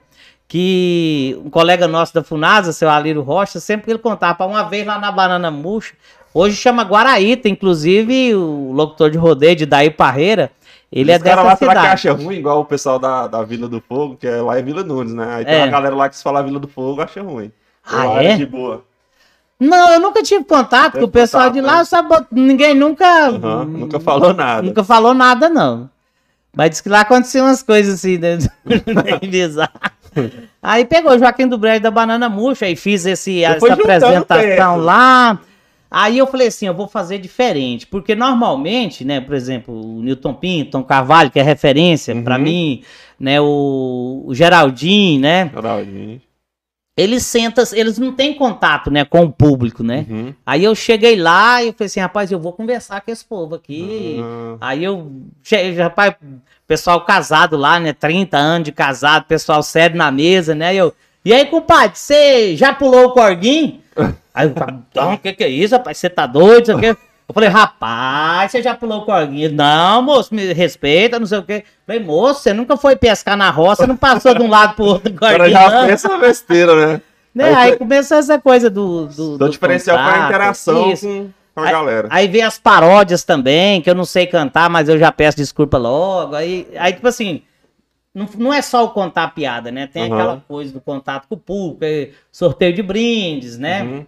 que 0.53 1.41
um 1.43 1.49
colega 1.49 1.89
nosso 1.89 2.13
da 2.13 2.23
Funasa, 2.23 2.75
seu 2.75 2.91
Alírio 2.91 3.23
Rocha, 3.23 3.59
sempre 3.59 3.87
que 3.87 3.91
ele 3.93 3.99
contava 3.99 4.45
uma 4.45 4.65
vez 4.65 4.87
lá 4.87 4.99
na 4.99 5.11
Banana 5.11 5.51
Murcha, 5.51 5.95
hoje 6.35 6.57
chama 6.57 6.83
Guaraíta, 6.83 7.49
inclusive 7.49 8.35
o 8.35 8.71
locutor 8.71 9.09
de 9.11 9.17
rodeio 9.17 9.57
de 9.57 9.65
Daí 9.65 9.89
Parreira, 9.91 10.53
ele 10.93 11.11
é 11.11 11.17
Os 11.17 11.23
dessa 11.23 11.41
lá 11.41 11.57
será 11.57 11.73
que 11.73 11.79
cidade. 11.81 11.87
acha 11.95 12.13
ruim, 12.13 12.35
igual 12.37 12.61
o 12.61 12.67
pessoal 12.67 12.99
da, 12.99 13.27
da 13.27 13.43
Vila 13.43 13.67
do 13.67 13.81
Fogo, 13.81 14.15
que 14.21 14.27
é, 14.27 14.43
lá 14.43 14.59
é 14.59 14.63
Vila 14.63 14.85
Nunes, 14.85 15.15
né? 15.15 15.37
Aí 15.37 15.45
tem 15.47 15.55
É. 15.55 15.59
uma 15.63 15.69
galera 15.69 15.97
lá 15.97 16.07
que 16.11 16.17
se 16.19 16.23
falar 16.23 16.43
Vila 16.43 16.61
do 16.61 16.69
Fogo 16.69 17.01
acha 17.01 17.23
ruim. 17.23 17.51
Ah, 17.83 18.05
Lá 18.05 18.23
é? 18.23 18.37
De 18.37 18.45
boa. 18.45 18.85
Não, 19.59 19.91
eu 19.91 20.01
nunca 20.01 20.23
tive 20.23 20.45
contato 20.45 20.99
com 20.99 21.05
o 21.05 21.09
pessoal 21.09 21.45
contato, 21.45 21.55
de 21.55 21.63
né? 21.63 21.67
lá, 21.67 21.83
sabe, 21.87 22.09
ninguém 22.31 22.75
nunca 22.75 23.07
Aham, 23.31 23.65
Nunca 23.65 23.99
falou 23.99 24.35
nada. 24.35 24.61
nunca 24.61 24.85
falou 24.85 25.15
nada 25.15 25.49
não. 25.49 25.89
Mas 26.55 26.69
diz 26.69 26.81
que 26.83 26.91
lá 26.91 27.01
aconteciam 27.01 27.47
umas 27.47 27.63
coisas 27.63 27.95
assim, 27.95 28.19
né? 28.19 28.37
Bem 28.67 29.31
bizarro. 29.31 29.71
Aí 30.63 30.85
pegou 30.85 31.13
o 31.13 31.19
Joaquim 31.19 31.47
do 31.47 31.59
Brejo 31.59 31.81
da 31.81 31.91
Banana 31.91 32.29
Murcha 32.29 32.69
e 32.69 32.77
fiz 32.77 33.05
esse, 33.07 33.43
essa 33.43 33.73
apresentação 33.73 34.77
lá. 34.77 35.41
Aí 35.91 36.17
eu 36.17 36.27
falei 36.27 36.47
assim, 36.47 36.67
eu 36.67 36.73
vou 36.73 36.89
fazer 36.89 37.19
diferente, 37.19 37.87
porque 37.87 38.15
normalmente, 38.15 39.05
né, 39.05 39.21
por 39.21 39.35
exemplo, 39.35 39.75
o 39.75 40.03
Newton 40.03 40.33
Pinto, 40.33 40.83
Carvalho, 40.85 41.31
que 41.31 41.39
é 41.39 41.43
referência 41.43 42.15
Uhum. 42.39 42.45
mim, 42.45 42.83
né, 43.21 43.39
o, 43.43 44.25
o 44.25 44.35
Geraldinho, 44.35 45.21
né, 45.21 45.51
Geraldinho. 45.55 46.21
Eles 46.97 47.25
sentam, 47.25 47.65
eles 47.73 47.99
não 47.99 48.13
têm 48.13 48.35
contato, 48.35 48.91
né, 48.91 49.05
com 49.05 49.23
o 49.23 49.33
público, 49.33 49.83
né? 49.83 50.07
Uhum. 50.09 50.35
Aí 50.45 50.63
eu 50.63 50.75
cheguei 50.75 51.17
lá 51.17 51.63
e 51.63 51.69
eu 51.69 51.73
falei 51.73 51.87
assim, 51.87 52.01
rapaz, 52.01 52.31
eu 52.31 52.39
vou 52.39 52.53
conversar 52.53 53.01
com 53.01 53.11
esse 53.11 53.25
povo 53.25 53.55
aqui. 53.55 54.19
Ah, 54.61 54.69
Aí 54.69 54.85
eu, 54.85 55.11
rapaz, 55.79 56.15
pessoal 56.67 57.01
casado 57.05 57.57
lá, 57.57 57.81
né? 57.81 57.93
30 57.93 58.37
anos 58.37 58.65
de 58.67 58.73
casado, 58.73 59.25
pessoal 59.25 59.63
sério 59.63 59.97
na 59.97 60.11
mesa, 60.11 60.55
né? 60.55 60.75
Eu, 60.75 60.95
e 61.25 61.33
aí, 61.33 61.47
compadre, 61.47 61.97
você 61.97 62.57
já 62.57 62.75
pulou 62.75 63.07
o 63.07 63.13
corguinho? 63.13 63.81
Aí 64.35 64.49
o 64.49 64.55
cara, 64.55 64.79
não, 64.95 65.15
o 65.15 65.19
que 65.19 65.33
que 65.35 65.45
é 65.45 65.49
isso, 65.49 65.75
rapaz? 65.75 65.99
Você 65.99 66.09
tá 66.09 66.27
doido? 66.27 66.73
Não 66.73 66.81
sei 66.81 66.91
o 66.91 66.95
quê. 66.95 67.01
Eu 67.33 67.35
falei, 67.35 67.49
rapaz, 67.49 68.53
você 68.53 68.63
já 68.63 68.75
pulou 68.75 68.99
o 69.01 69.05
corguinho? 69.07 69.51
Não, 69.53 70.03
moço, 70.03 70.35
me 70.35 70.53
respeita, 70.53 71.19
não 71.19 71.27
sei 71.27 71.39
o 71.39 71.43
quê. 71.43 71.65
Eu 71.67 71.87
falei, 71.87 72.03
moço, 72.05 72.43
você 72.43 72.53
nunca 72.53 72.77
foi 72.77 72.95
pescar 72.95 73.39
na 73.39 73.49
roça, 73.49 73.87
não 73.87 73.97
passou 73.97 74.35
de 74.35 74.43
um 74.43 74.51
lado 74.51 74.75
pro 74.75 74.85
outro 74.85 75.11
do 75.11 75.19
cara 75.19 75.39
corguinho, 75.39 75.59
já 75.59 75.87
pensa 75.87 76.19
besteira, 76.19 76.75
né? 76.95 77.01
Né? 77.35 77.45
Aí 77.47 77.55
Aí, 77.55 77.69
foi- 77.71 77.79
começou 77.79 78.19
essa 78.19 78.39
coisa 78.39 78.69
do. 78.69 79.07
do, 79.07 79.35
Então, 79.37 79.39
do 79.39 79.49
diferencial 79.49 79.97
foi 79.97 80.05
a 80.07 80.09
contrato, 80.13 80.29
interação 80.29 80.93
isso. 80.93 81.07
com, 81.09 81.31
com 81.55 81.61
a 81.63 81.65
Aí- 81.65 81.73
galera. 81.73 82.09
Aí 82.11 82.29
vem 82.29 82.43
as 82.43 82.59
paródias 82.59 83.25
também, 83.25 83.81
que 83.81 83.89
eu 83.89 83.95
não 83.95 84.05
sei 84.05 84.27
cantar, 84.27 84.69
mas 84.69 84.91
eu 84.91 84.99
já 84.99 85.11
peço 85.11 85.39
desculpa 85.39 85.79
logo. 85.79 86.35
Aí, 86.37 86.69
aí 86.79 86.93
tipo 86.93 87.09
assim, 87.09 87.41
não, 88.15 88.29
não 88.37 88.53
é 88.53 88.61
só 88.61 88.85
o 88.85 88.91
contar 88.91 89.29
piada, 89.29 89.73
né? 89.73 89.87
Tem 89.87 90.03
Aham. 90.03 90.15
aquela 90.15 90.45
coisa 90.47 90.71
do 90.75 90.81
contato 90.83 91.27
com 91.27 91.35
o 91.35 91.39
público, 91.39 91.83
é 91.87 92.11
sorteio 92.31 92.75
de 92.75 92.83
brindes, 92.83 93.57
né? 93.57 93.83
Uhum. 93.83 94.07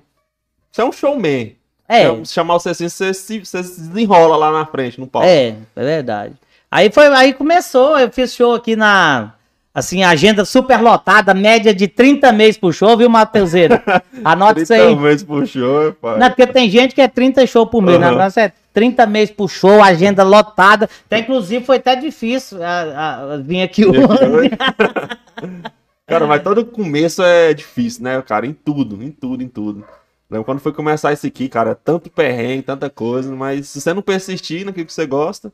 Você 0.71 0.83
é 0.83 0.85
um 0.85 0.93
showman. 0.93 1.57
É, 1.89 2.05
Cham- 2.05 2.25
Chamar 2.25 2.55
você 2.55 2.71
assim, 2.71 2.89
você 2.89 3.13
se, 3.13 3.41
você 3.41 3.63
se 3.63 3.81
desenrola 3.81 4.37
lá 4.37 4.51
na 4.51 4.65
frente, 4.67 4.99
no 5.01 5.07
palco. 5.07 5.29
é, 5.29 5.55
é 5.77 5.85
verdade. 5.85 6.35
Aí 6.71 6.91
foi, 6.91 7.07
aí 7.09 7.33
começou, 7.35 7.99
eu 7.99 8.11
fiz 8.11 8.35
show 8.35 8.55
aqui 8.55 8.75
na. 8.77 9.33
Assim, 9.77 10.05
agenda 10.05 10.45
super 10.45 10.81
lotada, 10.81 11.35
média 11.35 11.75
de 11.75 11.89
30 11.89 12.31
meses 12.33 12.57
por 12.57 12.73
show, 12.73 12.97
viu, 12.97 13.09
Matheuseiro? 13.11 13.81
Anota 14.25 14.61
isso 14.63 14.73
aí. 14.73 14.81
30 14.87 15.01
meses 15.01 15.23
puxou, 15.25 15.93
pai. 15.95 16.17
Não, 16.19 16.29
porque 16.29 16.47
tem 16.47 16.71
gente 16.71 16.95
que 16.95 17.01
é 17.01 17.09
30 17.09 17.45
shows 17.45 17.69
por 17.69 17.83
mês, 17.83 17.99
né? 17.99 18.07
Aham. 18.07 18.19
Nossa, 18.19 18.41
é 18.43 18.53
30 18.73 19.05
meses 19.07 19.35
por 19.35 19.51
show, 19.51 19.83
agenda 19.83 20.23
lotada. 20.23 20.89
Até, 21.07 21.19
inclusive, 21.19 21.65
foi 21.65 21.79
até 21.79 21.97
difícil 21.97 22.63
a, 22.63 23.33
a- 23.33 23.37
vir 23.39 23.63
aqui 23.63 23.85
hoje. 23.85 24.51
Cara, 26.07 26.27
mas 26.27 26.43
todo 26.43 26.65
começo 26.65 27.23
é 27.23 27.53
difícil, 27.55 28.05
né, 28.05 28.21
cara? 28.23 28.47
Em 28.47 28.53
tudo, 28.53 29.03
em 29.03 29.11
tudo, 29.11 29.43
em 29.43 29.49
tudo. 29.49 29.85
Lembra 30.31 30.45
quando 30.45 30.61
foi 30.61 30.73
começar 30.73 31.13
isso 31.13 31.27
aqui, 31.27 31.49
cara? 31.49 31.75
Tanto 31.75 32.11
perrengue, 32.11 32.63
tanta 32.63 32.89
coisa, 32.89 33.35
mas 33.35 33.69
se 33.69 33.81
você 33.81 33.93
não 33.93 34.03
persistir 34.03 34.65
naquilo 34.65 34.87
que 34.87 34.93
você 34.93 35.07
gosta. 35.07 35.53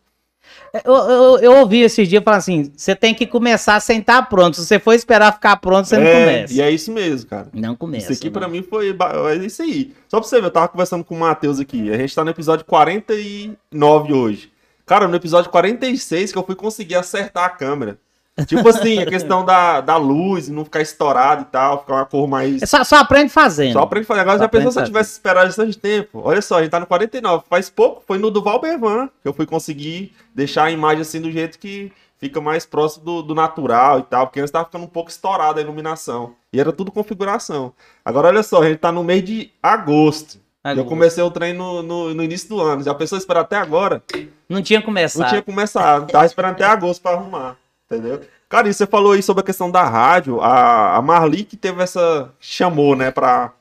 Eu, 0.85 0.94
eu, 0.94 1.38
eu 1.38 1.52
ouvi 1.59 1.80
esses 1.80 2.09
dias 2.09 2.22
falando 2.22 2.38
assim: 2.38 2.72
você 2.76 2.94
tem 2.94 3.14
que 3.14 3.26
começar 3.26 3.78
sem 3.80 3.98
estar 3.98 4.22
pronto. 4.28 4.56
Se 4.56 4.66
você 4.66 4.78
for 4.78 4.94
esperar 4.94 5.33
ficar 5.33 5.56
pronto, 5.56 5.87
você 5.87 5.96
não 5.96 6.06
é, 6.06 6.24
começa. 6.24 6.54
E 6.54 6.61
é 6.61 6.70
isso 6.70 6.90
mesmo, 6.92 7.28
cara. 7.28 7.48
Não 7.52 7.74
começa. 7.74 8.12
Isso 8.12 8.20
aqui 8.20 8.30
não. 8.30 8.40
pra 8.40 8.48
mim 8.48 8.62
foi. 8.62 8.90
É 8.90 9.35
isso 9.44 9.62
aí. 9.62 9.92
Só 10.09 10.18
pra 10.20 10.28
você 10.28 10.40
ver, 10.40 10.46
eu 10.46 10.50
tava 10.50 10.68
conversando 10.68 11.04
com 11.04 11.14
o 11.14 11.18
Matheus 11.18 11.61
aqui. 11.61 11.90
A 11.90 11.96
gente 11.96 12.14
tá 12.14 12.24
no 12.24 12.30
episódio 12.30 12.64
49 12.64 14.12
hoje. 14.12 14.52
Cara, 14.87 15.06
no 15.06 15.16
episódio 15.16 15.50
46 15.50 16.33
que 16.33 16.38
eu 16.38 16.44
fui 16.44 16.54
conseguir 16.54 16.96
acertar 16.96 17.44
a 17.44 17.50
câmera. 17.50 17.98
Tipo 18.46 18.68
assim, 18.68 18.98
a 18.98 19.07
questão 19.07 19.44
da, 19.44 19.81
da 19.81 19.96
luz, 19.96 20.48
não 20.48 20.64
ficar 20.64 20.81
estourado 20.81 21.42
e 21.42 21.44
tal, 21.46 21.81
ficar 21.81 21.94
uma 21.94 22.07
cor 22.07 22.29
mais. 22.29 22.62
É 22.62 22.66
Só, 22.66 22.83
só 22.85 22.96
aprende 22.96 23.31
fazendo. 23.31 23.72
Só 23.72 23.81
aprende 23.81 24.07
fazer. 24.07 24.20
Agora 24.20 24.38
Só 24.38 24.44
já 24.44 24.48
pensou 24.48 24.72
se 24.72 24.79
eu 24.79 24.83
fazendo. 24.83 24.92
tivesse 24.94 25.12
esperado 25.12 25.66
de 25.66 25.79
tempo? 25.79 26.20
Olha 26.24 26.42
só, 26.42 26.59
a 26.59 26.62
gente 26.62 26.70
tá 26.70 26.81
no 26.81 26.87
49. 26.87 27.44
Faz 27.48 27.70
pouco, 27.70 28.03
foi 28.07 28.18
no 28.18 28.31
Duval 28.31 28.61
Bervan 28.61 29.09
que 29.22 29.29
eu 29.29 29.33
fui 29.33 29.46
conseguir 29.46 30.12
deixar 30.35 30.64
a 30.64 30.70
imagem 30.70 31.03
assim 31.03 31.20
do 31.20 31.31
jeito 31.31 31.59
que 31.59 31.92
fica 32.18 32.40
mais 32.40 32.66
próximo 32.66 33.05
do, 33.05 33.22
do 33.22 33.35
natural 33.35 34.00
e 34.00 34.03
tal, 34.03 34.26
porque 34.26 34.40
antes 34.40 34.50
tava 34.50 34.66
ficando 34.66 34.85
um 34.85 34.88
pouco 34.88 35.11
estourada 35.11 35.59
a 35.59 35.62
iluminação. 35.62 36.35
E 36.53 36.61
era 36.61 36.70
tudo 36.70 36.92
configuração. 36.92 37.72
Agora 38.05 38.29
olha 38.29 38.42
só, 38.42 38.62
a 38.62 38.68
gente 38.68 38.79
tá 38.79 38.92
no 38.92 39.03
mês 39.03 39.24
de 39.24 39.50
agosto. 39.62 40.38
Eu 40.62 40.85
comecei 40.85 41.22
o 41.24 41.31
treino 41.31 41.83
no, 41.83 41.83
no, 41.83 42.14
no 42.14 42.22
início 42.22 42.46
do 42.50 42.61
ano. 42.61 42.83
Já 42.83 42.92
pensou 42.92 43.16
esperar 43.16 43.40
até 43.40 43.57
agora? 43.57 44.03
Não 44.46 44.61
tinha 44.61 44.83
começado. 44.83 45.22
Não 45.22 45.29
tinha 45.31 45.42
começado. 45.42 46.11
Tava 46.11 46.26
esperando 46.26 46.53
até 46.53 46.64
agosto 46.64 47.00
pra 47.00 47.12
arrumar. 47.12 47.57
Entendeu? 47.90 48.20
Cara, 48.48 48.68
e 48.68 48.74
você 48.74 48.87
falou 48.87 49.12
aí 49.12 49.22
sobre 49.22 49.42
a 49.42 49.44
questão 49.46 49.70
da 49.70 49.83
rádio. 49.85 50.40
A, 50.40 50.96
a 50.96 51.03
Marli 51.03 51.44
que 51.44 51.57
teve 51.57 51.83
essa. 51.83 52.31
chamou, 52.38 52.94
né, 52.96 53.11
pra, 53.11 53.53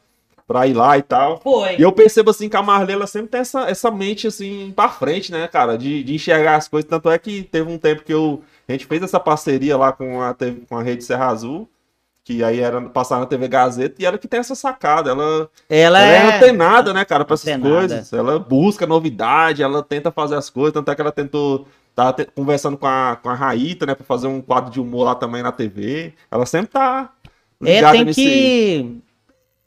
pra 0.47 0.67
ir 0.67 0.73
lá 0.73 0.97
e 0.97 1.01
tal. 1.01 1.39
Foi. 1.41 1.75
E 1.77 1.81
eu 1.81 1.91
percebo 1.91 2.29
assim 2.31 2.47
que 2.49 2.57
a 2.57 2.61
Marli 2.61 2.93
ela 2.93 3.07
sempre 3.07 3.29
tem 3.29 3.41
essa, 3.41 3.61
essa 3.69 3.89
mente 3.91 4.27
assim 4.27 4.71
pra 4.75 4.89
frente, 4.89 5.31
né, 5.31 5.47
cara? 5.47 5.77
De, 5.77 6.03
de 6.03 6.13
enxergar 6.15 6.55
as 6.55 6.67
coisas. 6.67 6.89
Tanto 6.89 7.09
é 7.09 7.17
que 7.17 7.43
teve 7.43 7.71
um 7.71 7.77
tempo 7.77 8.03
que 8.03 8.13
eu, 8.13 8.41
a 8.67 8.71
gente 8.71 8.85
fez 8.85 9.01
essa 9.01 9.19
parceria 9.19 9.77
lá 9.77 9.91
com 9.91 10.21
a, 10.21 10.35
com 10.67 10.77
a 10.77 10.83
Rede 10.83 11.03
Serra 11.03 11.27
Azul. 11.27 11.67
que 12.23 12.43
aí 12.43 12.59
era 12.59 12.79
passar 12.81 13.19
na 13.19 13.25
TV 13.25 13.47
Gazeta, 13.47 13.95
e 13.99 14.05
ela 14.05 14.17
que 14.17 14.27
tem 14.27 14.39
essa 14.39 14.53
sacada. 14.53 15.09
Ela, 15.11 15.49
Ela, 15.67 15.99
ela 15.99 16.01
é 16.01 16.15
é. 16.33 16.35
antenada, 16.37 16.93
né, 16.93 17.03
cara, 17.05 17.25
pra 17.25 17.33
essas 17.33 17.47
Antenada. 17.47 17.75
coisas. 17.79 18.13
Ela 18.13 18.37
busca 18.37 18.85
novidade, 18.85 19.63
ela 19.63 19.81
tenta 19.81 20.11
fazer 20.11 20.35
as 20.35 20.49
coisas, 20.49 20.73
tanto 20.73 20.91
é 20.91 20.95
que 20.95 21.01
ela 21.01 21.11
tentou. 21.11 21.67
Tá 21.95 22.13
te- 22.13 22.25
conversando 22.25 22.77
com 22.77 22.87
a, 22.87 23.17
com 23.21 23.29
a 23.29 23.33
Raíta, 23.33 23.85
né, 23.85 23.93
pra 23.95 24.05
fazer 24.05 24.27
um 24.27 24.41
quadro 24.41 24.71
de 24.71 24.79
humor 24.79 25.03
lá 25.05 25.15
também 25.15 25.43
na 25.43 25.51
TV. 25.51 26.13
Ela 26.31 26.45
sempre 26.45 26.71
tá. 26.71 27.13
É, 27.63 27.75
ligada 27.75 27.97
tem 27.97 28.07
aí. 28.07 28.13
que. 28.13 29.01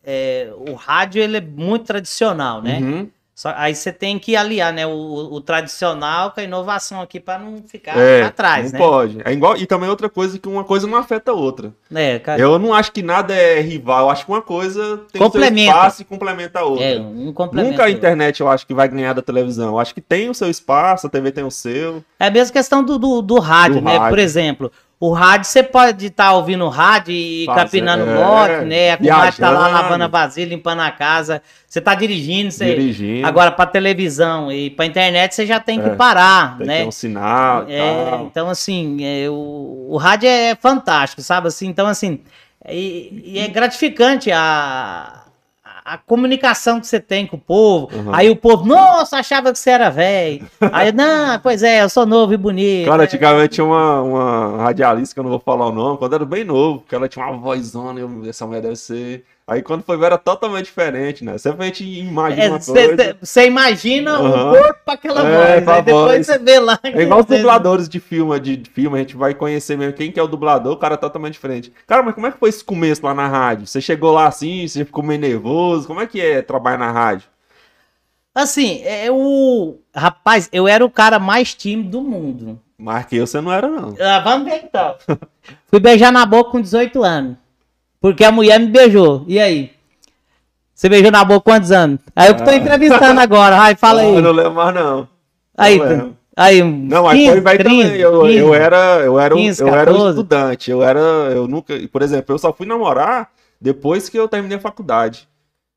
é, 0.02 0.52
o 0.56 0.74
rádio 0.74 1.22
ele 1.22 1.36
é 1.36 1.40
muito 1.40 1.84
tradicional, 1.84 2.62
né? 2.62 2.78
Uhum. 2.78 3.10
Só- 3.34 3.54
aí 3.56 3.74
você 3.74 3.90
tem 3.90 4.18
que 4.18 4.36
aliar, 4.36 4.72
né? 4.72 4.86
O, 4.86 4.90
o 4.90 5.40
tradicional 5.40 6.30
com 6.32 6.40
a 6.40 6.42
inovação 6.42 7.00
aqui 7.00 7.18
para 7.18 7.38
não 7.38 7.62
ficar 7.66 7.96
É, 7.98 8.20
pra 8.20 8.30
trás, 8.30 8.72
não 8.72 8.78
né? 8.78 8.86
pode. 8.86 9.18
É 9.24 9.32
igual, 9.32 9.56
e 9.56 9.66
também 9.66 9.88
outra 9.88 10.08
coisa 10.08 10.38
que 10.38 10.46
uma 10.48 10.62
coisa 10.64 10.86
não 10.86 10.98
afeta 10.98 11.30
a 11.30 11.34
outra. 11.34 11.72
É, 11.94 12.18
cara, 12.18 12.40
Eu 12.40 12.58
não 12.58 12.74
acho 12.74 12.92
que 12.92 13.02
nada 13.02 13.34
é 13.34 13.60
rival, 13.60 14.00
eu 14.06 14.10
acho 14.10 14.26
que 14.26 14.30
uma 14.30 14.42
coisa 14.42 14.80
tem 14.82 14.96
o 14.96 15.08
seu 15.12 15.20
Complementa. 15.22 15.70
espaço 15.72 16.02
e 16.02 16.04
complementa 16.04 16.58
a 16.60 16.64
outra. 16.64 16.84
é 16.84 17.00
um. 17.00 17.32
Nunca 17.52 17.84
a 17.84 17.90
internet 17.90 18.40
eu 18.40 18.48
acho 18.48 18.66
que 18.66 18.74
vai 18.74 18.86
ganhar 18.88 19.12
da 19.14 19.22
televisão. 19.22 19.68
Eu 19.68 19.78
acho 19.78 19.94
que 19.94 20.00
tem 20.00 20.28
o 20.28 20.34
seu 20.34 20.50
espaço, 20.50 21.06
a 21.06 21.10
TV 21.10 21.32
tem 21.32 21.44
o 21.44 21.50
seu. 21.50 22.04
É 22.20 22.26
a 22.26 22.30
mesma 22.30 22.52
questão 22.52 22.84
do, 22.84 22.98
do, 22.98 23.22
do 23.22 23.38
rádio, 23.38 23.80
Do 23.80 23.84
né? 23.84 23.96
rádio. 23.96 24.08
Por 24.10 24.18
exemplo, 24.18 24.72
o 25.04 25.12
rádio, 25.12 25.46
você 25.48 25.64
pode 25.64 26.06
estar 26.06 26.32
ouvindo 26.32 26.68
rádio 26.68 27.12
e 27.12 27.44
Fazer- 27.46 27.60
capinando 27.60 28.08
é, 28.08 28.14
lote, 28.14 28.64
né? 28.66 28.92
A 28.92 28.96
comadre 28.96 29.36
tá 29.36 29.50
lá 29.50 29.66
lavando 29.66 30.04
a 30.04 30.06
vasilha, 30.06 30.48
limpando 30.48 30.78
a 30.80 30.92
casa. 30.92 31.42
Você 31.66 31.80
tá 31.80 31.92
dirigindo, 31.94 32.52
você... 32.52 32.66
Dirigindo. 32.66 33.26
Agora, 33.26 33.50
pra 33.50 33.66
televisão 33.66 34.52
e 34.52 34.70
pra 34.70 34.86
internet, 34.86 35.34
você 35.34 35.44
já 35.44 35.58
tem 35.58 35.80
que 35.80 35.88
É, 35.88 35.94
parar, 35.96 36.50
tem 36.50 36.58
que 36.58 36.64
né? 36.66 36.80
ter 36.82 36.86
um 36.86 36.92
sinal 36.92 37.64
É, 37.68 38.04
tal. 38.10 38.24
então 38.26 38.48
assim, 38.48 38.98
é, 39.04 39.28
o, 39.28 39.88
o 39.90 39.96
rádio 39.96 40.28
é 40.28 40.54
fantástico, 40.54 41.20
sabe? 41.20 41.48
Assim, 41.48 41.66
então 41.66 41.88
assim, 41.88 42.20
e, 42.68 43.22
e 43.24 43.38
é 43.40 43.48
gratificante 43.48 44.30
a, 44.30 45.21
a 45.84 45.98
comunicação 45.98 46.80
que 46.80 46.86
você 46.86 47.00
tem 47.00 47.26
com 47.26 47.36
o 47.36 47.40
povo. 47.40 47.88
Uhum. 47.92 48.14
Aí 48.14 48.30
o 48.30 48.36
povo, 48.36 48.64
nossa, 48.64 49.18
achava 49.18 49.52
que 49.52 49.58
você 49.58 49.70
era 49.70 49.90
velho. 49.90 50.46
Aí, 50.72 50.92
não, 50.92 51.38
pois 51.40 51.62
é, 51.62 51.82
eu 51.82 51.88
sou 51.88 52.06
novo 52.06 52.32
e 52.32 52.36
bonito. 52.36 52.88
Cara, 52.88 53.02
antigamente 53.04 53.54
tinha 53.54 53.64
uma, 53.64 54.02
uma 54.02 54.62
radialista, 54.62 55.14
que 55.14 55.20
eu 55.20 55.24
não 55.24 55.30
vou 55.30 55.40
falar 55.40 55.66
o 55.66 55.72
nome, 55.72 55.98
quando 55.98 56.14
era 56.14 56.24
bem 56.24 56.44
novo, 56.44 56.84
que 56.88 56.94
ela 56.94 57.08
tinha 57.08 57.26
uma 57.26 57.36
vozona, 57.38 57.98
eu, 57.98 58.22
essa 58.28 58.46
mulher 58.46 58.62
deve 58.62 58.76
ser... 58.76 59.24
Aí 59.46 59.60
quando 59.60 59.82
foi 59.82 59.96
ver 59.96 60.06
era 60.06 60.18
totalmente 60.18 60.66
diferente, 60.66 61.24
né? 61.24 61.36
Sempre 61.36 61.62
a 61.62 61.66
gente 61.66 61.84
imagina 61.84 62.48
uma 62.50 62.60
coisa... 62.60 63.16
Você 63.20 63.46
imagina 63.46 64.20
Uhum. 64.20 64.50
o 64.52 64.56
corpo 64.56 64.80
pra 64.84 64.94
aquela 64.94 65.20
É, 65.28 65.36
voz, 65.54 65.64
pra 65.64 65.74
aí 65.74 65.82
depois 65.82 66.12
voz. 66.12 66.26
você 66.26 66.38
vê 66.38 66.58
lá. 66.60 66.78
É 66.84 67.02
igual 67.02 67.20
os 67.20 67.26
dubladores 67.26 67.88
de 67.88 67.98
filme, 67.98 68.38
de 68.40 68.56
de 68.56 68.70
filme, 68.70 68.96
a 68.96 69.00
gente 69.00 69.16
vai 69.16 69.34
conhecer 69.34 69.76
mesmo 69.76 69.94
quem 69.94 70.12
que 70.12 70.20
é 70.20 70.22
o 70.22 70.28
dublador, 70.28 70.72
o 70.72 70.76
cara 70.76 70.94
é 70.94 70.96
totalmente 70.96 71.32
diferente. 71.34 71.72
Cara, 71.86 72.02
mas 72.04 72.14
como 72.14 72.26
é 72.28 72.30
que 72.32 72.38
foi 72.38 72.48
esse 72.50 72.62
começo 72.64 73.04
lá 73.04 73.12
na 73.12 73.26
rádio? 73.26 73.66
Você 73.66 73.80
chegou 73.80 74.12
lá 74.12 74.26
assim, 74.26 74.66
você 74.66 74.84
ficou 74.84 75.02
meio 75.02 75.20
nervoso? 75.20 75.88
Como 75.88 76.00
é 76.00 76.06
que 76.06 76.20
é 76.20 76.40
trabalhar 76.40 76.78
na 76.78 76.92
rádio? 76.92 77.28
Assim, 78.34 78.80
é 78.84 79.10
o. 79.10 79.76
Rapaz, 79.94 80.48
eu 80.52 80.66
era 80.66 80.84
o 80.84 80.90
cara 80.90 81.18
mais 81.18 81.52
tímido 81.54 81.90
do 81.90 82.00
mundo. 82.00 82.58
Mas 82.78 83.04
que 83.06 83.16
eu 83.16 83.26
você 83.26 83.40
não 83.40 83.52
era, 83.52 83.68
não. 83.68 83.94
Ah, 84.00 84.20
vamos 84.20 84.48
ver 84.50 84.62
então. 84.64 84.94
Fui 85.68 85.78
beijar 85.78 86.10
na 86.10 86.24
boca 86.24 86.50
com 86.50 86.60
18 86.60 87.02
anos. 87.04 87.36
Porque 88.02 88.24
a 88.24 88.32
mulher 88.32 88.58
me 88.60 88.66
beijou. 88.66 89.24
E 89.28 89.38
aí? 89.40 89.70
Você 90.74 90.88
beijou 90.88 91.10
na 91.12 91.24
boca 91.24 91.40
quantos 91.52 91.70
anos? 91.70 92.00
Aí 92.14 92.28
eu 92.28 92.34
que 92.34 92.42
tô 92.42 92.50
Ah. 92.50 92.56
entrevistando 92.56 93.20
agora. 93.20 93.56
Ai, 93.56 93.76
fala 93.76 94.02
Eu 94.02 94.16
aí. 94.16 94.20
não 94.22 94.32
lembro 94.32 94.52
mais, 94.54 94.74
não. 94.74 95.08
Aí, 95.56 95.78
não 95.78 96.16
aí. 96.36 96.62
Não, 96.62 97.04
mas 97.04 97.16
15, 97.18 97.30
foi 97.30 97.40
vai 97.40 97.58
30, 97.58 97.70
também. 97.84 98.00
Eu, 98.00 98.22
15. 98.22 98.36
eu 98.38 98.54
era, 98.54 98.76
eu 99.04 99.20
era, 99.20 99.34
um, 99.34 99.38
15, 99.38 99.62
eu 99.62 99.68
era 99.68 99.90
um 99.90 99.94
14. 99.94 100.08
estudante. 100.10 100.70
Eu 100.70 100.82
era, 100.82 100.98
eu 100.98 101.46
nunca, 101.46 101.74
por 101.92 102.02
exemplo, 102.02 102.34
eu 102.34 102.38
só 102.38 102.52
fui 102.52 102.66
namorar 102.66 103.30
depois 103.60 104.08
que 104.08 104.18
eu 104.18 104.26
terminei 104.26 104.56
a 104.56 104.60
faculdade. 104.60 105.28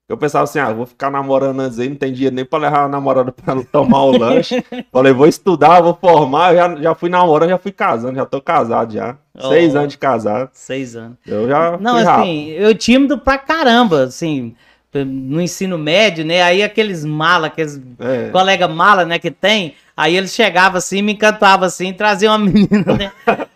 Eu 0.07 0.15
pensava 0.17 0.43
assim, 0.43 0.59
ah, 0.59 0.71
vou 0.71 0.85
ficar 0.85 1.09
namorando 1.09 1.59
antes 1.61 1.79
aí, 1.79 1.89
não 1.89 1.95
tem 1.95 2.13
dinheiro 2.13 2.35
nem 2.35 2.45
pra 2.45 2.59
levar 2.59 2.83
a 2.83 2.87
namorada 2.87 3.31
pra 3.31 3.55
tomar 3.63 4.03
o 4.03 4.15
lanche. 4.17 4.63
Falei, 4.93 5.11
vou 5.11 5.25
estudar, 5.27 5.81
vou 5.81 5.97
formar, 5.99 6.53
eu 6.53 6.57
já, 6.57 6.75
já 6.75 6.95
fui 6.95 7.09
namorando, 7.09 7.49
já 7.49 7.57
fui 7.57 7.71
casando, 7.71 8.15
já 8.15 8.25
tô 8.25 8.39
casado 8.39 8.93
já. 8.93 9.17
Oh. 9.35 9.49
Seis 9.49 9.75
anos 9.75 9.93
de 9.93 9.97
casado. 9.97 10.49
Seis 10.53 10.95
anos. 10.95 11.17
Eu 11.25 11.47
já 11.47 11.77
Não, 11.79 11.95
assim, 11.95 12.05
rápido. 12.05 12.49
eu 12.51 12.75
tímido 12.75 13.17
pra 13.17 13.39
caramba, 13.39 14.03
assim, 14.03 14.55
no 14.93 15.41
ensino 15.41 15.75
médio, 15.77 16.23
né? 16.23 16.41
Aí 16.43 16.61
aqueles 16.61 17.03
mala, 17.03 17.47
aqueles 17.47 17.81
É. 17.99 18.29
colega 18.29 18.67
mala, 18.67 19.05
né, 19.05 19.17
que 19.17 19.31
tem, 19.31 19.73
aí 19.97 20.15
eles 20.15 20.33
chegavam 20.35 20.77
assim, 20.77 21.01
me 21.01 21.13
encantavam 21.13 21.65
assim, 21.65 21.91
traziam 21.91 22.35
uma 22.35 22.39
menina, 22.45 22.93
né? 22.95 23.11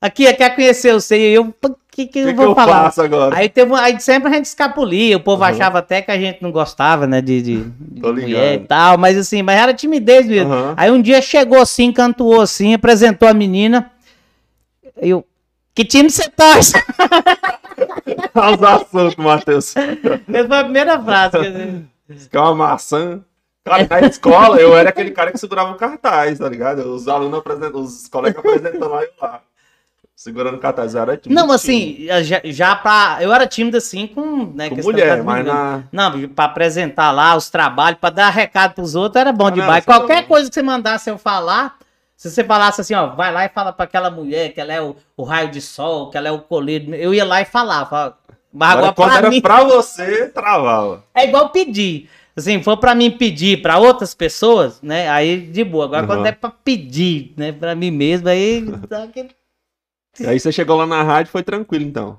Aqui, 0.00 0.32
quer 0.34 0.54
conhecer 0.54 0.92
você, 0.94 1.16
e 1.18 1.34
eu, 1.34 1.54
o 2.02 2.06
que, 2.08 2.12
que, 2.12 2.18
O 2.18 2.22
eu 2.22 2.26
que, 2.26 2.32
que 2.32 2.36
vou 2.36 2.48
eu 2.50 2.54
falar? 2.54 2.92
agora? 2.98 3.36
Aí, 3.36 3.48
teve, 3.48 3.72
um- 3.72 3.76
aí 3.76 3.98
sempre 4.00 4.28
a 4.28 4.32
gente 4.34 4.44
escapulia, 4.46 5.16
o 5.16 5.20
povo 5.20 5.42
Uhum. 5.42 5.48
achava 5.48 5.78
até 5.78 6.02
que 6.02 6.10
a 6.10 6.18
gente 6.18 6.42
não 6.42 6.50
gostava, 6.52 7.06
né, 7.06 7.20
de, 7.20 7.40
de, 7.42 7.64
de 7.80 8.00
mulher 8.02 8.54
e 8.54 8.58
tal, 8.66 8.98
mas 8.98 9.16
assim, 9.16 9.42
mas 9.42 9.58
era 9.58 9.72
timidez 9.72 10.26
mesmo. 10.26 10.52
Uhum. 10.52 10.74
Aí 10.76 10.90
um 10.90 11.00
dia 11.00 11.20
chegou 11.22 11.60
assim, 11.60 11.92
cantou 11.92 12.40
assim, 12.40 12.74
apresentou 12.74 13.26
a 13.28 13.32
menina, 13.34 13.90
eu, 14.98 15.24
que 15.74 15.84
time 15.84 16.10
você 16.10 16.28
torce? 16.30 16.72
Os 18.34 18.62
assuntos, 18.62 19.16
Matheus. 19.16 19.74
Essa 19.76 20.48
foi 20.48 20.58
a 20.58 20.64
primeira 20.64 21.02
frase. 21.02 21.36
Que 22.30 22.36
é 22.36 22.40
uma 22.40 22.54
maçã. 22.54 23.20
Cara, 23.64 23.86
na 23.90 24.00
escola 24.06 24.60
eu 24.60 24.76
era 24.76 24.90
aquele 24.90 25.10
cara 25.10 25.32
que 25.32 25.38
segurava 25.38 25.72
o 25.72 25.76
cartaz, 25.76 26.38
tá 26.38 26.48
ligado? 26.48 26.80
Os 26.94 27.08
alunos 27.08 27.38
apresentam, 27.40 27.80
os 27.80 28.06
colegas 28.08 28.38
apresentando 28.38 28.88
lá 28.90 29.02
e 29.02 29.06
eu 29.06 29.10
lá. 29.20 29.40
Segurando. 30.16 30.58
Eu 30.62 30.98
era 31.02 31.20
Não, 31.26 31.52
assim, 31.52 32.06
já, 32.22 32.40
já 32.42 32.74
pra. 32.74 33.18
Eu 33.20 33.30
era 33.34 33.46
tímido 33.46 33.76
assim 33.76 34.06
com. 34.06 34.46
Né, 34.46 34.70
Com 34.70 34.76
mulher, 34.76 35.22
mas 35.22 35.44
na. 35.44 35.82
Não, 35.92 36.26
pra 36.30 36.46
apresentar 36.46 37.10
lá 37.12 37.36
os 37.36 37.50
trabalhos, 37.50 38.00
pra 38.00 38.08
dar 38.08 38.30
recado 38.30 38.72
pros 38.72 38.94
outros, 38.94 39.20
era 39.20 39.30
bom 39.30 39.48
Ah, 39.48 39.50
não, 39.50 39.56
demais. 39.56 39.84
isso 39.84 39.90
é 39.90 39.94
Qualquer 39.94 40.22
bom. 40.22 40.28
coisa 40.28 40.48
que 40.48 40.54
você 40.54 40.62
mandasse 40.62 41.10
eu 41.10 41.18
falar, 41.18 41.76
se 42.16 42.30
você 42.30 42.42
falasse 42.42 42.80
assim, 42.80 42.94
ó, 42.94 43.08
vai 43.08 43.30
lá 43.30 43.44
e 43.44 43.50
fala 43.50 43.74
pra 43.74 43.84
aquela 43.84 44.10
mulher 44.10 44.54
que 44.54 44.60
ela 44.60 44.72
é 44.72 44.80
o, 44.80 44.96
o 45.18 45.22
raio 45.22 45.50
de 45.50 45.60
sol, 45.60 46.08
que 46.10 46.16
ela 46.16 46.28
é 46.28 46.32
o 46.32 46.38
colírio, 46.38 46.94
eu 46.94 47.12
ia 47.12 47.24
lá 47.24 47.42
e 47.42 47.44
falava. 47.44 48.16
Mas 48.50 48.70
agora, 48.70 48.86
Agora, 48.88 48.94
quando 48.94 49.08
pra 49.10 49.18
era 49.18 49.28
mim, 49.30 49.40
pra 49.42 49.64
você, 49.64 50.28
travava. 50.30 51.04
é 51.14 51.26
igual 51.28 51.50
pedir. 51.50 52.08
Assim, 52.34 52.62
for 52.62 52.78
pra 52.78 52.94
mim 52.94 53.10
pedir 53.10 53.60
pra 53.60 53.76
outras 53.78 54.14
pessoas, 54.14 54.80
né? 54.80 55.10
Aí 55.10 55.40
de 55.42 55.62
boa. 55.62 55.84
Agora, 55.84 56.02
Uhum. 56.02 56.06
quando 56.08 56.26
é 56.26 56.32
pra 56.32 56.50
pedir, 56.50 57.34
né, 57.36 57.52
pra 57.52 57.74
mim 57.74 57.90
mesmo, 57.90 58.28
aí 58.30 58.62
dá 58.88 59.02
aquele. 59.04 59.28
Aí 60.24 60.38
você 60.38 60.52
chegou 60.52 60.76
lá 60.76 60.86
na 60.86 61.02
rádio 61.02 61.32
foi 61.32 61.42
tranquilo, 61.42 61.84
então. 61.84 62.18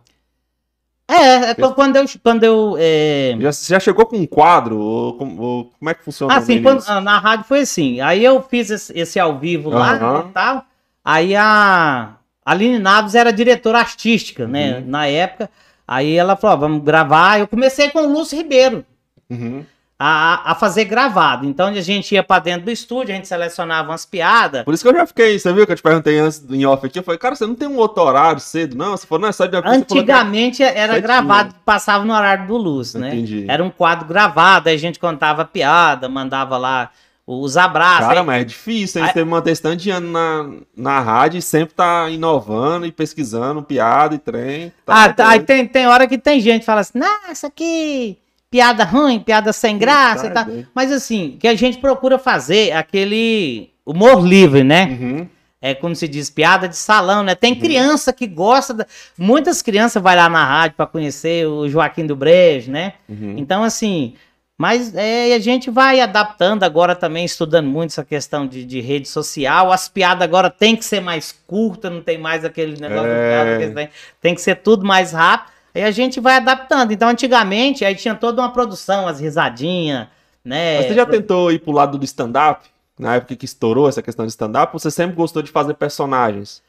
É, 1.09 1.51
é 1.51 1.55
quando 1.55 1.95
eu. 1.95 2.05
Quando 2.21 2.43
eu 2.43 2.75
é... 2.77 3.35
Já, 3.39 3.51
você 3.53 3.73
já 3.73 3.79
chegou 3.79 4.05
com 4.05 4.17
um 4.17 4.25
quadro? 4.27 4.77
Ou, 4.77 5.39
ou 5.39 5.65
como 5.79 5.89
é 5.89 5.93
que 5.93 6.03
funciona 6.03 6.33
Ah, 6.35 6.41
sim, 6.41 6.57
também 6.57 6.63
quando- 6.63 6.83
ah, 6.87 6.99
na 6.99 7.17
rádio 7.17 7.45
foi 7.45 7.61
assim. 7.61 8.01
Aí 8.01 8.23
eu 8.23 8.41
fiz 8.41 8.69
esse, 8.69 8.91
esse 8.97 9.17
ao 9.19 9.39
vivo 9.39 9.69
lá 9.69 9.93
Aham. 9.93 10.25
e 10.29 10.33
tal. 10.33 10.65
Aí 11.05 11.33
a 11.35 12.15
Aline 12.45 12.77
Naves 12.79 13.15
era 13.15 13.31
diretora 13.31 13.79
artística, 13.79 14.45
né? 14.45 14.79
Uhum. 14.79 14.83
Na 14.87 15.07
época. 15.07 15.49
Aí 15.87 16.13
ela 16.13 16.35
falou: 16.35 16.57
vamos 16.59 16.83
gravar. 16.83 17.39
Eu 17.39 17.47
comecei 17.47 17.89
com 17.89 17.99
o 17.99 18.11
Lúcio 18.11 18.37
Ribeiro 18.37 18.85
Uhum. 19.29 19.63
A, 19.99 20.51
a 20.51 20.55
fazer 20.55 20.85
gravado. 20.85 21.45
Então 21.45 21.67
a 21.67 21.81
gente 21.81 22.13
ia 22.13 22.21
pra 22.21 22.37
dentro 22.39 22.65
do 22.65 22.71
estúdio, 22.71 23.13
a 23.13 23.15
gente 23.15 23.27
selecionava 23.27 23.89
umas 23.89 24.05
piadas. 24.05 24.63
Por 24.63 24.73
isso 24.73 24.83
que 24.83 24.89
eu 24.89 24.95
já 24.95 25.07
fiquei, 25.07 25.39
você 25.39 25.51
viu 25.51 25.65
que 25.65 25.71
eu 25.71 25.75
te 25.75 25.81
perguntei 25.81 26.19
antes 26.19 26.43
em 26.49 26.65
off 26.65 26.85
aqui? 26.85 26.99
Eu 26.99 27.03
falei, 27.03 27.17
cara, 27.17 27.35
você 27.35 27.47
não 27.47 27.55
tem 27.55 27.67
um 27.67 27.77
outro 27.77 28.03
horário 28.03 28.39
cedo, 28.39 28.75
não? 28.77 28.95
Você 28.95 29.07
falou, 29.07 29.23
não, 29.23 29.29
é 29.29 29.31
só 29.31 29.45
de 29.47 29.59
falou 29.59 29.71
que- 29.85 29.93
Antigamente 29.95 30.61
era 30.61 30.93
Certinho. 30.93 31.01
gravado, 31.01 31.55
passava 31.65 32.05
no 32.05 32.13
horário 32.13 32.45
do 32.45 32.57
Lúcio, 32.57 32.99
né? 32.99 33.07
Entendi. 33.09 33.45
Era 33.47 33.63
um 33.63 33.71
quadro 33.71 34.07
gravado, 34.07 34.69
aí 34.69 34.75
a 34.75 34.79
gente 34.79 34.99
contava 34.99 35.43
piada, 35.45 36.07
mandava 36.07 36.57
lá 36.57 36.91
os 37.25 37.57
abraços. 37.57 38.07
Cara, 38.07 38.19
aí- 38.21 38.25
mas 38.25 38.41
é 38.41 38.45
difícil, 38.45 39.01
hein? 39.01 39.07
Aí- 39.07 39.13
Você 39.13 39.23
manter 39.25 39.51
esse 39.51 39.61
tanto 39.63 39.77
de 39.77 39.89
ano 39.89 40.11
na, 40.11 40.49
na 40.77 40.99
rádio 40.99 41.39
e 41.39 41.41
sempre 41.41 41.73
tá 41.73 42.07
inovando 42.09 42.85
e 42.85 42.91
pesquisando 42.91 43.63
piada 43.63 44.13
e 44.13 44.19
trem. 44.19 44.71
Ah, 44.85 45.07
Tá 45.09 45.13
tá, 45.13 45.29
aí 45.29 45.39
tem, 45.39 45.67
tem 45.67 45.87
hora 45.87 46.07
que 46.07 46.17
tem 46.19 46.39
gente 46.39 46.59
que 46.59 46.65
fala 46.67 46.81
assim, 46.81 46.99
nossa, 46.99 47.49
que 47.49 48.15
piada 48.49 48.83
ruim, 48.83 49.19
piada 49.19 49.51
sem 49.51 49.77
graça 49.77 50.27
e 50.27 50.29
tal. 50.31 50.45
Mas 50.73 50.91
assim, 50.91 51.37
que 51.39 51.47
a 51.47 51.55
gente 51.55 51.77
procura 51.79 52.17
fazer 52.17 52.71
aquele 52.71 53.69
humor 53.85 54.25
livre, 54.25 54.63
né? 54.63 54.85
Uhum. 54.99 55.27
É 55.59 55.73
como 55.73 55.95
se 55.95 56.07
diz, 56.07 56.29
piada 56.29 56.67
de 56.67 56.77
salão, 56.77 57.23
né? 57.23 57.33
Tem 57.33 57.55
criança 57.55 58.13
que 58.13 58.27
gosta, 58.27 58.73
da... 58.73 58.85
muitas 59.17 59.61
crianças 59.61 60.01
vai 60.01 60.15
lá 60.15 60.29
na 60.29 60.45
rádio 60.45 60.77
para 60.77 60.85
conhecer 60.85 61.47
o 61.47 61.67
Joaquim 61.67 62.05
do 62.05 62.15
Brejo, 62.15 62.71
né? 62.71 62.93
Uhum. 63.09 63.33
Então, 63.37 63.63
assim, 63.63 64.13
mas 64.57 64.95
é, 64.95 65.33
a 65.33 65.39
gente 65.39 65.69
vai 65.69 65.99
adaptando 65.99 66.63
agora 66.63 66.95
também, 66.95 67.25
estudando 67.25 67.67
muito 67.67 67.91
essa 67.91 68.05
questão 68.05 68.47
de, 68.47 68.63
de 68.65 68.79
rede 68.81 69.07
social. 69.07 69.71
As 69.71 69.89
piadas 69.89 70.23
agora 70.23 70.49
tem 70.49 70.75
que 70.75 70.85
ser 70.85 70.99
mais 70.99 71.35
curtas, 71.47 71.91
não 71.91 72.01
tem 72.01 72.17
mais 72.17 72.45
aquele 72.45 72.79
negócio 72.79 73.09
É. 73.09 73.13
de 73.13 73.29
piada 73.29 73.67
que 73.67 73.73
tem, 73.73 73.89
tem 74.21 74.35
que 74.35 74.41
ser 74.41 74.55
tudo 74.57 74.85
mais 74.85 75.11
rápido. 75.11 75.56
Aí 75.77 75.83
a 75.83 75.91
gente 75.91 76.19
vai 76.19 76.37
adaptando. 76.37 76.91
Então, 76.91 77.07
antigamente, 77.09 77.85
aí 77.85 77.93
tinha 77.95 78.15
toda 78.15 78.41
uma 78.41 78.51
produção, 78.51 79.07
as 79.07 79.19
risadinhas, 79.19 80.07
né? 80.43 80.77
Mas 80.77 80.87
você 80.87 80.93
já 80.95 81.05
tentou 81.05 81.51
ir 81.51 81.59
pro 81.59 81.71
lado 81.71 81.97
do 81.97 82.03
stand-up? 82.05 82.65
Na 82.97 83.15
época 83.15 83.35
que 83.35 83.45
estourou 83.45 83.87
essa 83.87 84.01
questão 84.01 84.25
de 84.25 84.31
stand-up, 84.31 84.73
você 84.73 84.89
sempre 84.89 85.15
gostou 85.15 85.43
de 85.43 85.51
fazer 85.51 85.75
personagens? 85.75 86.63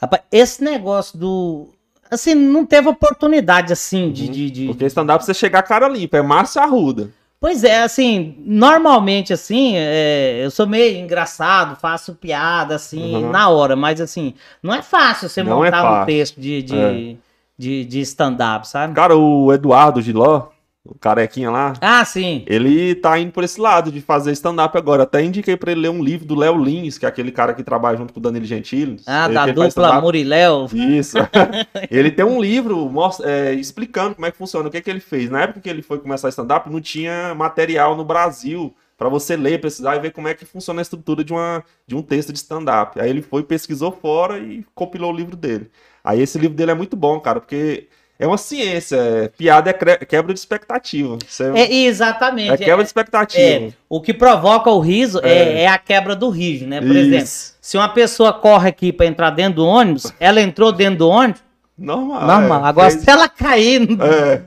Rapaz, 0.00 0.22
esse 0.30 0.62
negócio 0.62 1.18
do. 1.18 1.68
assim, 2.10 2.34
não 2.34 2.66
teve 2.66 2.88
oportunidade, 2.88 3.72
assim, 3.72 4.10
de... 4.12 4.26
Uhum. 4.26 4.30
de, 4.30 4.50
de- 4.50 4.66
Porque 4.66 4.84
stand-up 4.86 5.24
você 5.24 5.32
chegar 5.32 5.62
cara 5.62 5.88
limpa, 5.88 6.18
é 6.18 6.22
Márcia 6.22 6.60
Arruda. 6.62 7.08
Pois 7.40 7.64
é, 7.64 7.82
assim, 7.82 8.36
normalmente, 8.44 9.32
assim, 9.32 9.72
é, 9.76 10.42
eu 10.44 10.50
sou 10.50 10.66
meio 10.66 10.96
engraçado, 10.98 11.76
faço 11.80 12.14
piada, 12.14 12.74
assim, 12.76 13.16
Uhum. 13.16 13.30
na 13.30 13.48
hora, 13.48 13.74
mas, 13.74 14.00
assim, 14.00 14.34
não 14.62 14.72
é 14.74 14.80
fácil 14.82 15.28
você 15.28 15.42
Não 15.42 15.64
é 15.64 15.70
montar 15.70 15.80
um 15.82 15.86
fácil. 15.86 16.06
texto 16.06 16.40
de, 16.40 16.62
de, 16.62 16.76
É. 16.76 17.16
de, 17.62 17.84
de 17.84 18.00
stand-up, 18.00 18.66
sabe? 18.66 18.92
Cara, 18.94 19.16
o 19.16 19.52
Eduardo 19.52 20.02
Giló, 20.02 20.48
o 20.84 20.96
carequinha 20.98 21.48
lá, 21.48 21.74
Ah, 21.80 22.04
sim. 22.04 22.42
ele 22.48 22.96
tá 22.96 23.16
indo 23.16 23.30
por 23.30 23.44
esse 23.44 23.60
lado 23.60 23.92
de 23.92 24.00
fazer 24.00 24.32
stand-up 24.32 24.76
agora. 24.76 25.04
Até 25.04 25.22
indiquei 25.22 25.56
pra 25.56 25.70
ele 25.70 25.82
ler 25.82 25.90
um 25.90 26.02
livro 26.02 26.26
do 26.26 26.34
Léo 26.34 26.56
Lins, 26.56 26.98
que 26.98 27.06
é 27.06 27.08
aquele 27.08 27.30
cara 27.30 27.54
que 27.54 27.62
trabalha 27.62 27.96
junto 27.96 28.12
com 28.12 28.18
o 28.18 28.22
Danilo 28.22 28.44
Gentili. 28.44 28.96
Ah, 29.06 29.26
Ele 29.26 29.34
da 29.34 29.46
dupla. 29.46 30.00
Muriléu. 30.00 30.66
Isso. 30.72 31.16
ele 31.88 32.10
tem 32.10 32.24
um 32.24 32.40
livro 32.40 32.88
mostra- 32.90 33.30
é, 33.30 33.54
explicando 33.54 34.16
como 34.16 34.26
é 34.26 34.32
que 34.32 34.36
funciona, 34.38 34.68
o 34.68 34.72
que, 34.72 34.80
que 34.80 34.90
ele 34.90 34.98
fez. 34.98 35.30
Na 35.30 35.42
época 35.42 35.60
que 35.60 35.70
ele 35.70 35.82
foi 35.82 35.98
começar 36.00 36.28
stand-up, 36.30 36.68
não 36.68 36.80
tinha 36.80 37.32
material 37.34 37.96
no 37.96 38.04
Brasil 38.04 38.74
pra 38.98 39.08
você 39.08 39.36
ler, 39.36 39.60
precisar 39.60 39.96
e 39.96 40.00
ver 40.00 40.10
como 40.12 40.28
é 40.28 40.34
que 40.34 40.44
funciona 40.44 40.80
a 40.80 40.82
estrutura 40.82 41.22
de, 41.24 41.32
uma, 41.32 41.62
de 41.86 41.94
um 41.94 42.02
texto 42.02 42.32
de 42.32 42.38
stand-up. 42.38 43.00
Aí 43.00 43.08
ele 43.10 43.22
foi, 43.22 43.42
pesquisou 43.44 43.90
fora 43.92 44.38
e 44.38 44.64
compilou 44.74 45.12
o 45.12 45.16
livro 45.16 45.36
dele. 45.36 45.70
Aí 46.04 46.20
esse 46.20 46.38
livro 46.38 46.56
dele 46.56 46.70
é 46.72 46.74
muito 46.74 46.96
bom, 46.96 47.18
cara, 47.20 47.38
porque 47.40 47.86
é 48.18 48.26
uma 48.26 48.38
ciência. 48.38 48.96
é- 48.96 49.28
piada 49.28 49.70
é 49.70 49.72
quebra 50.04 50.32
de 50.32 50.38
expectativa. 50.40 51.18
É, 51.54 51.60
É, 51.62 51.74
exatamente. 51.84 52.50
é 52.52 52.56
quebra 52.56 52.82
de 52.82 52.88
expectativa. 52.88 53.66
É, 53.66 53.72
o 53.88 54.00
que 54.00 54.12
provoca 54.14 54.70
o 54.70 54.80
riso 54.80 55.20
é, 55.22 55.32
É. 55.32 55.62
é 55.62 55.66
a 55.68 55.78
quebra 55.78 56.14
do 56.16 56.28
riso, 56.28 56.66
né? 56.66 56.80
Por 56.80 56.90
Isso. 56.90 56.98
exemplo, 56.98 57.26
se 57.60 57.76
uma 57.76 57.88
pessoa 57.88 58.32
corre 58.32 58.68
aqui 58.68 58.92
pra 58.92 59.06
entrar 59.06 59.30
dentro 59.30 59.56
do 59.56 59.66
ônibus, 59.66 60.12
ela 60.20 60.40
entrou 60.40 60.72
dentro 60.72 60.98
do 60.98 61.08
ônibus, 61.08 61.42
Normal. 61.78 62.20
normal. 62.26 62.64
é. 62.64 62.68
Agora, 62.68 62.90
se 62.90 63.08
ela 63.10 63.28
cair, 63.28 63.80
É, 64.00 64.42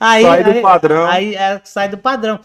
aí, 0.00 0.22
Sai 0.24 0.44
do 0.44 0.50
aí- 0.50 0.60
padrão. 0.62 1.06
Aí 1.06 1.34
é, 1.34 1.60
sai 1.64 1.88
do 1.88 1.96
padrão. 1.98 2.40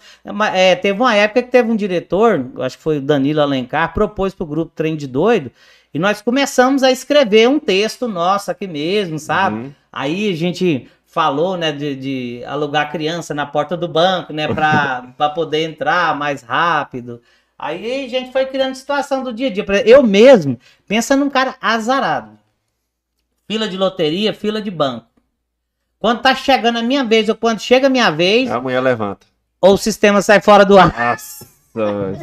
É, 0.53 0.71
é, 0.71 0.75
teve 0.75 0.99
uma 0.99 1.13
época 1.15 1.43
que 1.43 1.51
teve 1.51 1.69
um 1.71 1.75
diretor, 1.75 2.45
acho 2.59 2.77
que 2.77 2.83
foi 2.83 2.97
o 2.97 3.01
Danilo 3.01 3.41
Alencar, 3.41 3.93
propôs 3.93 4.33
pro 4.33 4.45
grupo 4.45 4.71
Trem 4.75 4.95
de 4.95 5.07
Doido, 5.07 5.51
e 5.97 5.99
nós 5.99 6.21
começamos 6.21 6.83
a 6.83 6.91
escrever 6.91 7.49
um 7.49 7.59
texto 7.59 8.07
nosso 8.07 8.51
aqui 8.51 8.67
mesmo, 8.67 9.17
sabe? 9.17 9.55
Uhum. 9.55 9.73
Aí 9.91 10.31
a 10.31 10.35
gente 10.35 10.87
falou, 11.07 11.57
né, 11.57 11.71
de, 11.71 11.95
de 11.95 12.43
alugar 12.45 12.91
criança 12.91 13.33
na 13.33 13.47
porta 13.47 13.75
do 13.75 13.87
banco, 13.87 14.31
né, 14.31 14.47
pra 14.47 15.01
poder 15.33 15.63
entrar 15.63 16.15
mais 16.15 16.43
rápido. 16.43 17.19
Aí 17.57 18.05
a 18.05 18.09
gente 18.09 18.31
foi 18.31 18.45
criando 18.45 18.75
situação 18.75 19.23
do 19.23 19.33
dia 19.33 19.47
a 19.47 19.49
dia. 19.49 19.65
Eu 19.87 20.03
mesmo, 20.03 20.59
pensa 20.87 21.15
num 21.15 21.31
cara 21.31 21.55
azarado. 21.59 22.37
Fila 23.47 23.67
de 23.67 23.75
loteria, 23.75 24.35
fila 24.35 24.61
de 24.61 24.69
banco. 24.69 25.07
Quando 25.97 26.21
tá 26.21 26.35
chegando 26.35 26.77
a 26.77 26.83
minha 26.83 27.03
vez, 27.03 27.27
ou 27.27 27.33
quando 27.33 27.59
chega 27.59 27.87
a 27.87 27.89
minha 27.89 28.11
vez, 28.11 28.51
a 28.51 28.61
mulher 28.61 28.81
levanta. 28.81 29.25
ou 29.59 29.73
o 29.73 29.77
sistema 29.79 30.21
sai 30.21 30.41
fora 30.41 30.63
do 30.63 30.77
ar. 30.77 30.93
Nossa, 30.95 31.47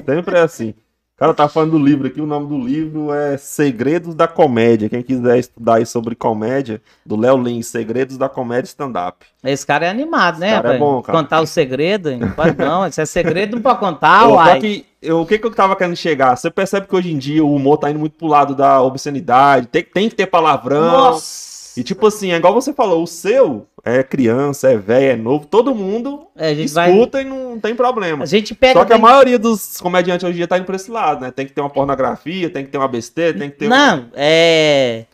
sempre 0.06 0.38
é 0.38 0.42
assim. 0.42 0.74
O 1.16 1.20
cara 1.20 1.32
tá 1.32 1.48
falando 1.48 1.70
do 1.70 1.78
livro 1.78 2.08
aqui, 2.08 2.20
o 2.20 2.26
nome 2.26 2.48
do 2.48 2.58
livro 2.58 3.12
é 3.14 3.36
Segredos 3.36 4.16
da 4.16 4.26
Comédia. 4.26 4.88
Quem 4.88 5.00
quiser 5.00 5.38
estudar 5.38 5.76
aí 5.76 5.86
sobre 5.86 6.16
comédia, 6.16 6.82
do 7.06 7.14
Léo 7.14 7.40
Lins, 7.40 7.68
Segredos 7.68 8.18
da 8.18 8.28
Comédia 8.28 8.66
Stand-Up. 8.66 9.24
Esse 9.44 9.64
cara 9.64 9.86
é 9.86 9.90
animado, 9.90 10.40
né? 10.40 10.48
Esse 10.48 10.56
cara 10.56 10.74
é 10.74 10.78
bom, 10.78 11.00
cara. 11.00 11.16
Contar 11.16 11.40
o 11.40 11.46
segredo, 11.46 12.16
não 12.16 12.32
pode 12.32 12.58
não. 12.58 12.90
Se 12.90 13.00
é 13.00 13.06
segredo, 13.06 13.54
não 13.54 13.62
pode 13.62 13.78
contar, 13.78 14.26
Ô, 14.26 14.30
só 14.30 14.34
uai. 14.38 14.58
que, 14.58 14.86
eu- 15.00 15.20
o 15.20 15.26
que, 15.26 15.38
que 15.38 15.46
eu 15.46 15.54
tava 15.54 15.76
querendo 15.76 15.94
chegar? 15.94 16.34
Você 16.36 16.50
percebe 16.50 16.88
que 16.88 16.96
hoje 16.96 17.12
em 17.12 17.16
dia 17.18 17.44
o 17.44 17.54
humor 17.54 17.76
tá 17.78 17.88
indo 17.88 18.00
muito 18.00 18.18
pro 18.18 18.26
lado 18.26 18.52
da 18.52 18.82
obscenidade, 18.82 19.68
tem, 19.68 19.84
tem 19.84 20.08
que 20.08 20.16
ter 20.16 20.26
palavrão. 20.26 20.80
Nossa! 20.82 21.53
E 21.76 21.82
tipo 21.82 22.06
assim, 22.06 22.32
é 22.32 22.36
igual 22.36 22.54
você 22.54 22.72
falou, 22.72 23.02
o 23.02 23.06
seu 23.06 23.66
é 23.84 24.02
criança, 24.02 24.70
é 24.70 24.76
velho, 24.76 25.12
é 25.12 25.16
novo, 25.16 25.46
todo 25.46 25.74
mundo 25.74 26.26
É, 26.36 26.48
a 26.50 26.54
gente 26.54 26.72
vai. 26.72 26.90
escuta 26.92 27.20
e 27.20 27.24
não 27.24 27.58
tem 27.58 27.74
problema. 27.74 28.22
A 28.24 28.26
gente 28.26 28.54
pega. 28.54 28.78
Só 28.80 28.84
que 28.84 28.92
a 28.92 28.98
maioria 28.98 29.38
dos 29.38 29.80
comediantes 29.80 30.24
hoje 30.24 30.34
em 30.34 30.36
dia 30.38 30.46
tá 30.48 30.56
indo 30.56 30.64
pra 30.66 30.76
esse 30.76 30.90
lado, 30.90 31.20
né? 31.22 31.30
Tem 31.30 31.44
que 31.46 31.52
ter 31.52 31.60
uma 31.60 31.70
pornografia, 31.70 32.48
tem 32.48 32.64
que 32.64 32.70
ter 32.70 32.78
uma 32.78 32.88
besteira, 32.88 33.36
tem 33.38 33.50
que 33.50 33.56
ter 33.56 33.66
um- 33.66 33.70
Não, 33.70 34.06
é. 34.14 35.04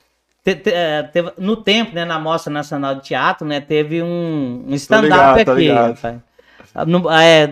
te- 0.44 0.54
te- 0.54 0.70
é, 0.72 1.02
teve- 1.04 1.32
no 1.38 1.56
tempo, 1.56 1.94
né, 1.94 2.04
na 2.04 2.18
Mostra 2.18 2.52
Nacional 2.52 2.94
de 2.96 3.02
Teatro, 3.02 3.46
né, 3.46 3.60
teve 3.60 4.02
um, 4.02 4.64
um 4.68 4.74
stand-up 4.74 5.40
aqui. 5.40 5.68
rapaz. 5.70 6.16
No- 6.86 7.10
é, 7.10 7.48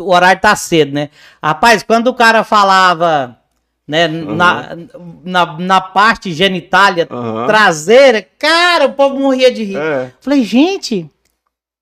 o 0.00 0.10
horário 0.14 0.40
tá 0.40 0.56
cedo, 0.56 0.92
né? 0.94 1.10
Rapaz, 1.42 1.82
quando 1.82 2.06
o 2.06 2.14
cara 2.14 2.42
falava, 2.42 3.36
né, 3.86 4.06
na, 4.08 4.76
na, 5.24 5.58
na 5.58 5.80
parte 5.80 6.32
genitália 6.32 7.06
Aham. 7.10 7.46
traseira, 7.46 8.26
cara, 8.38 8.86
o 8.86 8.92
povo 8.92 9.18
morria 9.18 9.52
de 9.52 9.64
rir. 9.64 9.76
É. 9.76 10.12
Falei, 10.20 10.44
gente, 10.44 11.10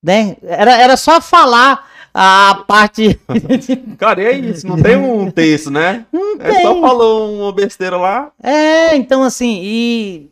né? 0.02 0.36
Era, 0.42 0.76
era 0.80 0.96
só 0.96 1.20
falar 1.20 1.88
a 2.12 2.64
parte. 2.66 3.18
Cara, 3.98 4.22
e 4.22 4.26
é 4.26 4.32
isso, 4.36 4.66
não 4.66 4.80
tem 4.82 4.96
um 4.96 5.30
texto, 5.30 5.70
né? 5.70 6.04
Não 6.12 6.36
É 6.40 6.62
só 6.62 6.80
falou 6.80 7.40
uma 7.40 7.52
besteira 7.52 7.96
lá. 7.96 8.32
É, 8.42 8.96
então 8.96 9.22
assim, 9.22 9.60
e, 9.62 10.30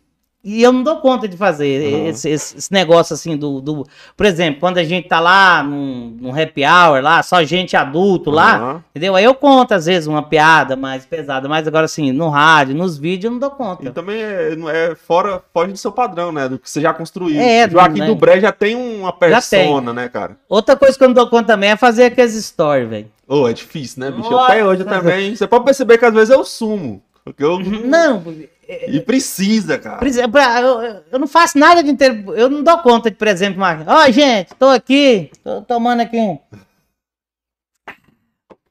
e 0.57 0.63
eu 0.63 0.73
não 0.73 0.83
dou 0.83 0.97
conta 0.97 1.29
de 1.29 1.37
fazer 1.37 1.83
Uhum. 1.95 2.07
esse, 2.09 2.29
esse- 2.31 2.73
negócio 2.73 3.15
assim 3.15 3.37
do, 3.37 3.61
do. 3.61 3.87
Por 4.17 4.25
exemplo, 4.27 4.61
quando 4.61 4.79
a 4.79 4.85
gente 4.85 5.09
tá 5.09 5.21
lá 5.21 5.63
num, 5.63 6.17
num 6.21 6.31
happy 6.31 6.63
hour 6.65 7.03
lá, 7.03 7.23
só 7.23 7.43
gente 7.45 7.77
adulto 7.77 8.31
lá, 8.31 8.57
Aham. 8.57 8.85
entendeu? 8.91 9.15
Aí 9.15 9.25
eu 9.25 9.35
conto 9.35 9.73
às 9.73 9.87
vezes 9.87 10.07
uma 10.07 10.23
piada 10.23 10.77
mais 10.77 11.05
pesada, 11.07 11.49
mas 11.49 11.67
agora 11.67 11.85
assim, 11.85 12.13
no 12.13 12.29
rádio, 12.29 12.75
nos 12.75 12.97
vídeos 12.99 13.25
eu 13.27 13.31
não 13.33 13.39
dou 13.39 13.51
E 13.51 13.55
conta. 13.57 13.91
também 13.91 14.21
é, 14.21 14.57
é 14.73 14.95
fora, 14.95 15.43
foge 15.53 15.73
do 15.73 15.79
seu 15.79 15.93
padrão, 15.93 16.33
né? 16.33 16.49
Do 16.49 16.59
que 16.59 16.71
você 16.71 16.81
já 16.81 16.93
construiu. 16.95 17.41
É, 17.41 17.69
Joaquim 17.69 18.01
né? 18.01 18.07
do 18.07 18.15
Bré 18.15 18.41
já 18.41 18.53
tem 18.53 18.75
uma 18.75 19.13
persona, 19.13 19.93
né, 19.93 20.09
cara? 20.09 20.37
Outra 20.49 20.77
coisa 20.77 20.97
que 20.97 21.05
eu 21.05 21.09
não 21.09 21.15
dou 21.15 21.29
conta 21.29 21.49
também 21.49 21.71
é 21.71 21.77
fazer 21.77 22.05
aqueles 22.05 22.35
stories, 22.45 22.89
velho. 22.89 23.07
Ô, 23.27 23.47
é 23.49 23.53
difícil, 23.53 24.01
né, 24.01 24.11
bicho? 24.11 24.31
Nossa. 24.31 24.53
Até 24.53 24.65
hoje 24.65 24.85
também. 24.85 25.37
Você 25.37 25.47
pode 25.47 25.65
perceber 25.65 25.99
que 25.99 26.05
às 26.05 26.15
vezes 26.15 26.31
eu 26.31 26.43
sumo. 26.45 27.03
Porque 27.25 27.45
eu. 27.45 27.59
Não, 27.61 28.23
E 28.69 29.01
precisa, 29.01 29.79
cara. 29.79 30.07
Exemplo, 30.07 30.39
eu, 30.39 31.03
eu- 31.13 31.19
não 31.19 31.27
faço 31.27 31.59
nada 31.59 31.83
de 31.83 31.91
inteiro. 31.91 32.35
Eu 32.35 32.51
não 32.51 32.63
dou 32.63 32.77
conta 32.79 33.11
de, 33.11 33.17
por 33.17 33.27
exemplo, 33.27 33.59
uma... 33.63 33.83
Ó, 33.87 34.11
gente, 34.11 34.55
tô 34.57 34.67
aqui, 34.69 35.31
tô 35.43 35.63
tomando 35.63 36.01
aqui 36.01 36.19
um. 36.19 36.39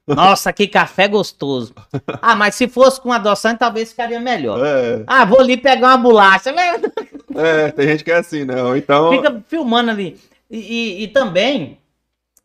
Nossa, 0.08 0.54
que 0.54 0.68
café 0.68 1.08
gostoso. 1.08 1.74
Ah, 2.22 2.34
mas 2.36 2.56
se 2.56 2.68
fosse 2.70 3.02
com 3.02 3.12
adoçante, 3.12 3.60
talvez 3.60 3.90
ficaria 3.90 4.20
melhor. 4.22 4.64
É, 4.66 5.04
Ah, 5.06 5.26
vou 5.26 5.40
ali 5.40 5.58
pegar 5.58 5.88
uma 5.90 5.98
bolacha. 5.98 6.52
né? 6.54 6.80
é, 7.36 7.72
tem 7.72 7.88
gente 7.90 8.04
que 8.06 8.12
é 8.12 8.16
assim, 8.18 8.46
né? 8.46 8.62
Ou 8.64 8.78
então. 8.78 9.12
Fica 9.12 9.44
filmando 9.50 9.92
ali. 9.92 10.18
E, 10.50 10.58
e- 10.60 11.04
e 11.04 11.08
também, 11.10 11.78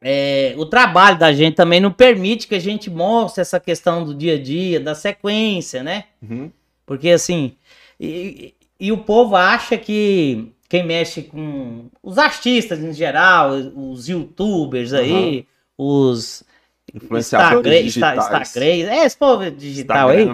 é, 0.00 0.54
o 0.56 0.66
trabalho 0.66 1.16
da 1.18 1.32
gente 1.32 1.54
também 1.54 1.80
não 1.80 1.92
permite 1.92 2.48
que 2.48 2.54
a 2.56 2.60
gente 2.60 2.90
mostre 2.90 3.40
essa 3.42 3.60
questão 3.60 4.04
do 4.04 4.12
dia 4.12 4.34
a 4.34 4.42
dia, 4.42 4.80
da 4.80 4.94
sequência, 4.96 5.84
né? 5.84 6.04
Uhum. 6.20 6.50
Porque 6.92 7.08
assim, 7.10 7.54
e, 7.98 8.54
e- 8.78 8.92
o 8.92 8.98
povo 8.98 9.34
acha 9.34 9.78
que 9.78 10.52
quem 10.68 10.84
mexe 10.84 11.22
com 11.22 11.86
os 12.02 12.18
artistas 12.18 12.80
em 12.80 12.92
geral, 12.92 13.50
os 13.74 14.08
youtubers 14.08 14.92
aí, 14.92 15.46
os 15.78 16.42
Influenciadores 16.94 17.96
Instagram. 17.96 18.40
Instagram, 18.40 18.90
é 18.92 19.06
esse 19.06 19.16
povo 19.16 19.50
digital 19.50 20.08
aí, 20.10 20.26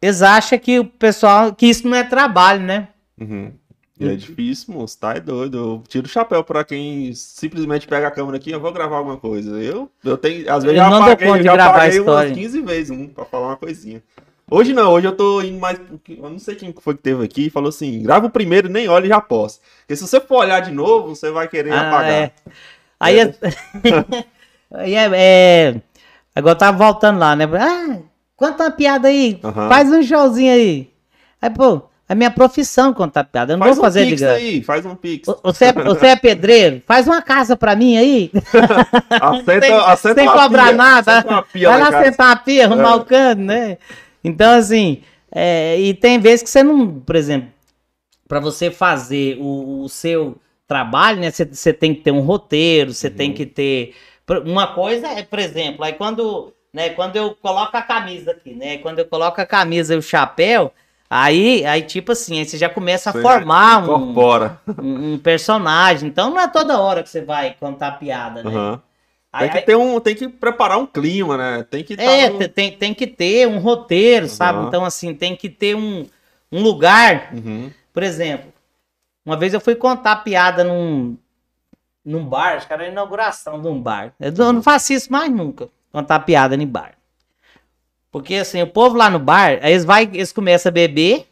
eles 0.00 0.22
acham 0.22 0.58
que 0.58 0.78
o 0.78 0.84
pessoal, 0.84 1.54
que 1.54 1.66
isso 1.66 1.86
não 1.86 1.96
é 1.96 2.04
trabalho, 2.04 2.62
né? 2.62 2.88
Uhum. 3.20 3.52
E 3.98 4.08
é 4.08 4.16
difícil, 4.16 4.74
moço, 4.74 4.98
tá 4.98 5.14
é 5.14 5.20
doido. 5.20 5.56
Eu 5.56 5.82
tiro 5.86 6.06
o 6.06 6.10
chapéu 6.10 6.42
pra 6.42 6.64
quem 6.64 7.14
simplesmente 7.14 7.86
pega 7.86 8.08
a 8.08 8.10
câmera 8.10 8.36
aqui 8.38 8.50
e 8.50 8.52
eu 8.52 8.60
vou 8.60 8.72
gravar 8.72 8.96
alguma 8.96 9.16
coisa. 9.16 9.62
Eu, 9.62 9.90
eu 10.04 10.16
tenho, 10.16 10.50
às 10.50 10.64
vezes 10.64 10.78
Eu 10.78 10.84
já 10.84 10.90
não 10.90 10.98
dou 10.98 11.12
apaguei, 11.12 11.32
de 11.38 11.44
já 11.44 11.52
gravar 11.52 11.76
apaguei 11.76 12.00
umas 12.00 12.32
15 12.32 12.60
vezes 12.62 12.90
um 12.90 13.06
pra 13.06 13.24
falar 13.24 13.48
uma 13.48 13.56
coisinha. 13.56 14.02
Hoje 14.50 14.72
não, 14.74 14.92
hoje 14.92 15.06
eu 15.06 15.12
tô 15.16 15.40
indo 15.40 15.58
mais. 15.58 15.78
Eu 16.08 16.28
não 16.30 16.38
sei 16.38 16.54
quem 16.54 16.72
foi 16.78 16.94
que 16.94 17.02
teve 17.02 17.24
aqui 17.24 17.46
e 17.46 17.50
falou 17.50 17.70
assim: 17.70 18.02
grava 18.02 18.26
o 18.26 18.30
primeiro, 18.30 18.68
nem 18.68 18.88
olha 18.88 19.06
e 19.06 19.08
já 19.08 19.20
posta. 19.20 19.62
Porque 19.80 19.96
se 19.96 20.06
você 20.06 20.20
for 20.20 20.38
olhar 20.38 20.60
de 20.60 20.70
novo, 20.70 21.14
você 21.16 21.30
vai 21.30 21.48
querer 21.48 21.72
Ah, 21.72 21.88
apagar. 21.88 22.10
é. 22.12 22.30
Aí 23.00 23.18
é. 23.20 23.34
aí 24.72 24.94
é, 24.94 25.10
é- 25.14 25.74
Agora 26.36 26.52
eu 26.54 26.58
tava 26.58 26.76
voltando 26.76 27.18
lá, 27.18 27.34
né? 27.34 27.44
Ah, 27.58 27.98
conta 28.36 28.64
uma 28.64 28.70
piada 28.70 29.08
aí. 29.08 29.38
Faz 29.68 29.90
um 29.90 30.02
showzinho 30.02 30.52
aí. 30.52 30.90
Aí, 31.40 31.48
pô, 31.50 31.82
é 32.08 32.14
minha 32.14 32.30
profissão 32.30 32.92
contar 32.92 33.24
piada. 33.24 33.52
Eu 33.52 33.56
não 33.56 33.64
Faz 33.64 33.76
vou 33.76 33.84
um 33.84 33.86
fazer 33.86 34.04
de 34.04 34.10
pix 34.10 34.20
graça. 34.20 34.36
aí, 34.36 34.62
faz 34.62 34.84
um 34.84 34.94
pix. 34.96 35.28
Você 35.42 35.66
é, 35.66 35.72
você 35.72 36.06
é 36.08 36.16
pedreiro? 36.16 36.82
Faz 36.86 37.06
uma 37.06 37.22
casa 37.22 37.56
pra 37.56 37.74
mim 37.76 37.96
aí. 37.96 38.30
Assenta, 39.10 39.60
sem 39.66 39.72
assenta 39.74 40.14
sem 40.20 40.26
cobrar 40.28 40.66
pia, 40.68 40.72
nada. 40.76 41.24
Vai 41.54 41.80
lá 41.80 41.90
casa. 41.92 42.04
sentar 42.04 42.32
a 42.32 42.36
pia, 42.36 42.64
arrumar 42.66 42.90
É. 42.90 42.94
o 42.96 43.04
cano, 43.04 43.44
né? 43.44 43.78
Então, 44.24 44.54
assim, 44.58 45.02
é, 45.30 45.78
e 45.78 45.94
tem 45.94 46.18
vezes 46.18 46.42
que 46.42 46.50
você 46.50 46.62
não, 46.62 47.00
por 47.00 47.14
exemplo, 47.14 47.50
pra 48.26 48.40
você 48.40 48.70
fazer 48.70 49.36
o, 49.38 49.82
o 49.82 49.88
seu 49.88 50.36
trabalho, 50.66 51.20
né? 51.20 51.30
Você, 51.30 51.44
você 51.44 51.72
tem 51.72 51.94
que 51.94 52.00
ter 52.02 52.10
um 52.10 52.20
roteiro, 52.20 52.92
você 52.92 53.10
tem 53.10 53.28
Uhum. 53.30 53.34
que 53.36 53.46
ter. 53.46 53.94
Uma 54.46 54.68
coisa 54.74 55.08
é, 55.08 55.22
por 55.22 55.38
exemplo, 55.38 55.84
aí 55.84 55.92
quando, 55.92 56.52
né, 56.72 56.90
quando 56.90 57.16
eu 57.16 57.34
coloco 57.34 57.76
a 57.76 57.82
camisa 57.82 58.30
aqui, 58.30 58.54
né? 58.54 58.78
Quando 58.78 58.98
eu 59.00 59.04
coloco 59.06 59.40
a 59.40 59.46
camisa 59.46 59.94
e 59.94 59.98
o 59.98 60.02
chapéu, 60.02 60.72
Aí, 61.16 61.64
aí, 61.64 61.82
tipo 61.82 62.10
assim, 62.12 62.38
aí 62.40 62.44
você 62.44 62.56
já 62.58 62.68
começa 62.68 63.10
a 63.10 63.12
formar 63.12 63.88
um, 63.88 64.18
um, 64.82 65.12
um 65.12 65.18
personagem. 65.18 66.08
Então 66.08 66.30
não 66.30 66.40
é 66.40 66.48
toda 66.48 66.80
hora 66.80 67.02
que 67.04 67.08
você 67.08 67.20
vai 67.22 67.54
contar 67.60 67.92
piada, 67.92 68.42
né? 68.42 68.50
Aham. 68.50 68.82
Tem 69.40 69.50
que 69.50 69.60
ter 69.62 69.76
um, 69.76 70.00
tem 70.00 70.14
que 70.14 70.28
preparar 70.28 70.78
um 70.78 70.86
clima, 70.86 71.36
né? 71.36 71.66
Tem 71.68 71.82
que 71.84 71.94
É, 71.98 72.30
tá 72.30 72.38
te- 72.38 72.48
tem, 72.48 72.72
tem 72.72 72.94
que 72.94 73.06
ter 73.06 73.46
um 73.48 73.58
roteiro, 73.58 74.28
sabe? 74.28 74.58
Aham. 74.58 74.68
Então, 74.68 74.84
assim, 74.84 75.14
tem 75.14 75.34
que 75.36 75.48
ter 75.48 75.74
um, 75.74 76.06
um 76.52 76.62
lugar. 76.62 77.30
Uhum. 77.34 77.70
Por 77.92 78.02
exemplo, 78.02 78.52
uma 79.24 79.36
vez 79.36 79.54
eu 79.54 79.60
fui 79.60 79.74
contar 79.74 80.16
piada 80.16 80.62
num, 80.64 81.16
num 82.04 82.24
bar, 82.24 82.56
acho 82.56 82.66
que 82.66 82.72
era 82.72 82.84
a 82.84 82.88
inauguração 82.88 83.60
de 83.60 83.66
um 83.68 83.80
bar. 83.80 84.14
Eu 84.20 84.32
não- 84.32 84.46
eu 84.46 84.52
não 84.52 84.62
faço 84.62 84.92
isso 84.92 85.10
mais 85.12 85.30
nunca, 85.30 85.68
contar 85.92 86.20
piada 86.20 86.54
em 86.54 86.66
bar. 86.66 86.94
Porque, 88.10 88.36
assim, 88.36 88.62
o 88.62 88.66
povo 88.66 88.96
lá 88.96 89.10
no 89.10 89.18
bar, 89.18 89.58
aí 89.60 89.72
eles, 89.72 89.84
vai, 89.84 90.04
eles 90.04 90.32
começam 90.32 90.70
a 90.70 90.72
beber, 90.72 91.26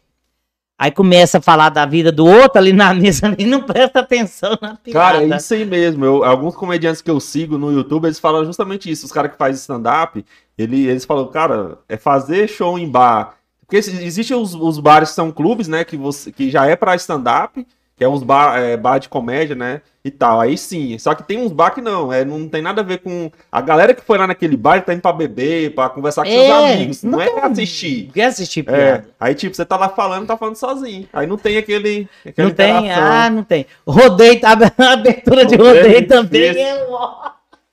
aí 0.84 0.90
começa 0.90 1.38
a 1.38 1.40
falar 1.40 1.68
da 1.68 1.86
vida 1.86 2.10
do 2.10 2.26
outro 2.26 2.58
ali 2.58 2.72
na 2.72 2.92
mesa 2.94 3.34
e 3.38 3.44
não 3.46 3.62
presta 3.62 4.00
atenção 4.00 4.58
na 4.60 4.74
piada. 4.76 4.98
Cara, 4.98 5.22
é 5.22 5.36
isso 5.36 5.54
aí 5.54 5.64
mesmo. 5.64 6.04
Eu- 6.04 6.24
alguns 6.24 6.56
comediantes 6.56 7.00
que 7.00 7.10
eu 7.10 7.20
sigo 7.20 7.56
no 7.56 7.70
YouTube, 7.70 8.06
eles 8.06 8.18
falam 8.18 8.44
justamente 8.44 8.90
isso. 8.90 9.06
Os 9.06 9.12
caras 9.12 9.30
que 9.30 9.38
fazem 9.38 9.54
stand-up, 9.54 10.24
ele, 10.58 10.86
eles 10.88 11.04
falam, 11.04 11.26
cara, 11.28 11.78
é 11.88 11.96
fazer 11.96 12.48
show 12.48 12.78
em 12.78 12.88
bar. 12.88 13.34
Porque 13.60 13.76
exi- 13.76 14.04
existem 14.04 14.36
os, 14.36 14.54
os 14.54 14.78
bares 14.80 15.10
que 15.10 15.14
são 15.14 15.30
clubes, 15.30 15.68
né? 15.68 15.84
Que, 15.84 15.96
você, 15.96 16.32
que 16.32 16.50
já 16.50 16.66
é 16.66 16.74
pra 16.76 16.96
stand-up, 16.96 17.64
que 17.96 18.02
é 18.04 18.08
uns 18.08 18.22
bar, 18.22 18.58
é, 18.58 18.76
bar 18.76 18.98
de 18.98 19.08
comédia, 19.08 19.54
né? 19.54 19.80
E 20.04 20.10
tal. 20.10 20.40
Aí 20.40 20.58
sim. 20.58 20.98
Só 20.98 21.14
que 21.14 21.22
tem 21.22 21.38
uns 21.38 21.52
bar 21.52 21.70
que 21.70 21.80
não. 21.80 22.12
É, 22.12 22.24
não 22.24 22.48
tem 22.48 22.60
nada 22.60 22.80
a 22.80 22.84
ver 22.84 22.98
com. 22.98 23.30
A 23.52 23.60
galera 23.60 23.94
que 23.94 24.02
foi 24.02 24.18
lá 24.18 24.26
naquele 24.26 24.56
bar 24.56 24.82
tá 24.84 24.92
indo 24.92 25.00
pra 25.02 25.12
beber, 25.12 25.74
pra 25.74 25.88
conversar 25.88 26.24
com 26.24 26.30
seus 26.30 26.42
É, 26.42 26.72
amigos. 26.74 27.02
Não, 27.04 27.12
não 27.12 27.20
é 27.20 27.30
pra 27.30 27.46
assistir. 27.46 28.10
Quer 28.12 28.24
assistir 28.24 28.60
É, 28.60 28.62
piada? 28.64 29.08
aí 29.20 29.34
tipo, 29.34 29.54
você 29.54 29.64
tá 29.64 29.76
lá 29.76 29.88
falando, 29.88 30.26
tá 30.26 30.36
falando 30.36 30.56
sozinho. 30.56 31.08
Aí 31.12 31.26
não 31.26 31.36
tem 31.36 31.56
aquele. 31.56 32.08
Não 32.36 32.50
tem? 32.50 32.70
interação. 32.76 33.02
Ah, 33.12 33.30
não 33.30 33.44
tem. 33.44 33.66
Rodeio, 33.86 34.40
tá- 34.40 34.56
a 34.78 34.92
abertura 34.92 35.44
de 35.46 35.54
Rodeio, 35.54 35.82
rodeio 35.84 36.08
também 36.08 36.50
isso. 36.50 36.58
é. 36.58 36.86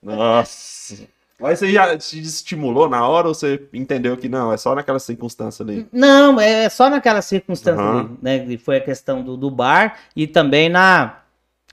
Nossa. 0.02 0.94
Mas 1.40 1.58
você 1.58 1.72
já 1.72 1.96
te 1.96 2.20
estimulou 2.20 2.88
na 2.88 3.06
hora 3.08 3.28
ou 3.28 3.34
você 3.34 3.62
entendeu 3.72 4.16
que 4.16 4.28
não, 4.28 4.52
é 4.52 4.56
só 4.56 4.74
naquela 4.74 4.98
circunstância 4.98 5.62
ali? 5.62 5.86
Não, 5.92 6.38
é 6.40 6.68
só 6.68 6.90
naquela 6.90 7.22
circunstância 7.22 7.82
Aham. 7.82 8.00
ali, 8.00 8.08
né? 8.20 8.38
que 8.40 8.58
Foi 8.58 8.76
a 8.76 8.80
questão 8.80 9.22
do, 9.22 9.36
do 9.36 9.50
bar 9.50 9.96
e 10.14 10.26
também 10.26 10.68
na 10.68 11.16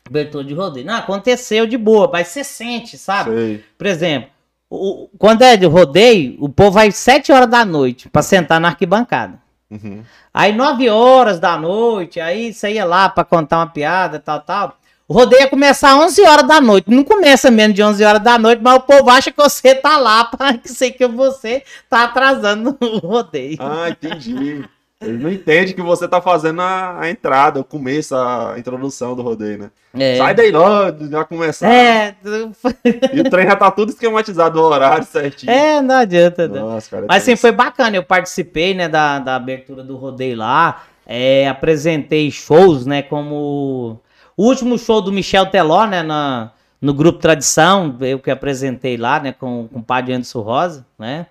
abertura 0.07 0.43
de 0.43 0.53
rodeio. 0.53 0.85
Não, 0.85 0.95
aconteceu 0.95 1.67
de 1.67 1.77
boa, 1.77 2.09
mas 2.11 2.29
você 2.29 2.43
sente, 2.43 2.97
sabe? 2.97 3.31
Sei. 3.31 3.63
Por 3.77 3.87
exemplo, 3.87 4.29
o- 4.69 5.09
quando 5.17 5.41
é 5.41 5.57
de 5.57 5.65
rodeio, 5.65 6.37
o 6.39 6.47
povo 6.47 6.71
vai 6.71 6.91
7 6.91 7.31
horas 7.31 7.49
da 7.49 7.65
noite 7.65 8.09
pra 8.09 8.21
sentar 8.21 8.59
na 8.61 8.69
arquibancada. 8.69 9.39
Uhum. 9.69 10.01
Aí 10.33 10.53
9 10.53 10.87
horas 10.89 11.39
da 11.41 11.57
noite, 11.57 12.21
aí 12.21 12.53
você 12.53 12.71
ia 12.73 12.85
lá 12.85 13.09
pra 13.09 13.25
contar 13.25 13.57
uma 13.57 13.67
piada, 13.67 14.17
tal, 14.17 14.39
tal. 14.39 14.77
O 15.07 15.13
rodeio 15.13 15.43
ia 15.43 15.47
começar 15.49 15.95
11 15.97 16.21
horas 16.23 16.47
da 16.47 16.59
noite. 16.59 16.89
Não 16.91 17.03
começa 17.03 17.49
menos 17.49 17.73
de 17.75 17.81
11 17.81 18.03
horas 18.03 18.21
da 18.21 18.37
noite, 18.37 18.61
mas 18.61 18.75
o 18.75 18.81
povo 18.81 19.09
acha 19.09 19.31
que 19.31 19.37
você 19.41 19.73
tá 19.73 19.97
lá 19.97 20.25
para 20.25 20.57
que 20.59 20.67
sei 20.69 20.91
que 20.91 21.07
você 21.07 21.63
tá 21.89 22.03
atrasando 22.03 22.77
o 22.81 22.97
rodeio. 22.97 23.57
Ah, 23.59 23.89
entendi. 23.89 24.65
Ele 24.99 25.17
não 25.19 25.31
entende 25.31 25.73
que 25.75 25.81
você 25.81 26.07
tá 26.07 26.19
fazendo 26.19 26.59
a, 26.59 26.99
a 27.01 27.09
entrada, 27.09 27.59
o 27.59 27.63
começo, 27.63 28.15
a 28.15 28.55
introdução 28.57 29.15
do 29.15 29.21
rodeio, 29.21 29.59
né? 29.59 29.69
É. 29.93 30.17
Sai 30.17 30.33
daí 30.33 30.51
logo, 30.51 31.07
já 31.07 31.23
começar. 31.23 31.71
É, 31.71 32.15
E 33.13 33.21
o 33.21 33.29
trem 33.29 33.45
já 33.47 33.55
tá 33.55 33.69
tudo 33.69 33.89
esquematizado, 33.91 34.59
o 34.59 34.63
horário 34.63 35.05
certinho. 35.05 35.51
é, 35.51 35.81
não 35.83 35.95
adianta. 35.95 36.47
não. 36.47 36.71
Nossa, 36.71 36.89
cara. 36.89 37.05
Mas 37.07 37.23
tem- 37.23 37.33
assim, 37.33 37.39
foi 37.39 37.51
bacana. 37.51 37.95
Eu 37.95 38.03
participei, 38.03 38.73
né, 38.73 38.89
da, 38.89 39.19
da 39.19 39.35
abertura 39.35 39.83
do 39.83 39.95
rodeio 39.95 40.35
lá. 40.35 40.83
É, 41.05 41.47
apresentei 41.47 42.29
shows, 42.31 42.85
né, 42.85 43.01
como... 43.03 44.01
O 44.37 44.45
último 44.45 44.77
show 44.77 45.01
do 45.01 45.11
Michel 45.11 45.47
Teló, 45.47 45.87
né, 45.87 46.03
na, 46.03 46.51
no 46.79 46.93
Grupo 46.93 47.17
Tradição, 47.17 47.97
eu 48.01 48.19
que 48.19 48.29
apresentei 48.29 48.95
lá, 48.95 49.19
né, 49.19 49.33
com, 49.33 49.67
com 49.67 49.79
o 49.79 49.83
Padre 49.83 50.13
Anderson 50.13 50.41
Rosa, 50.41 50.85
né. 50.97 51.25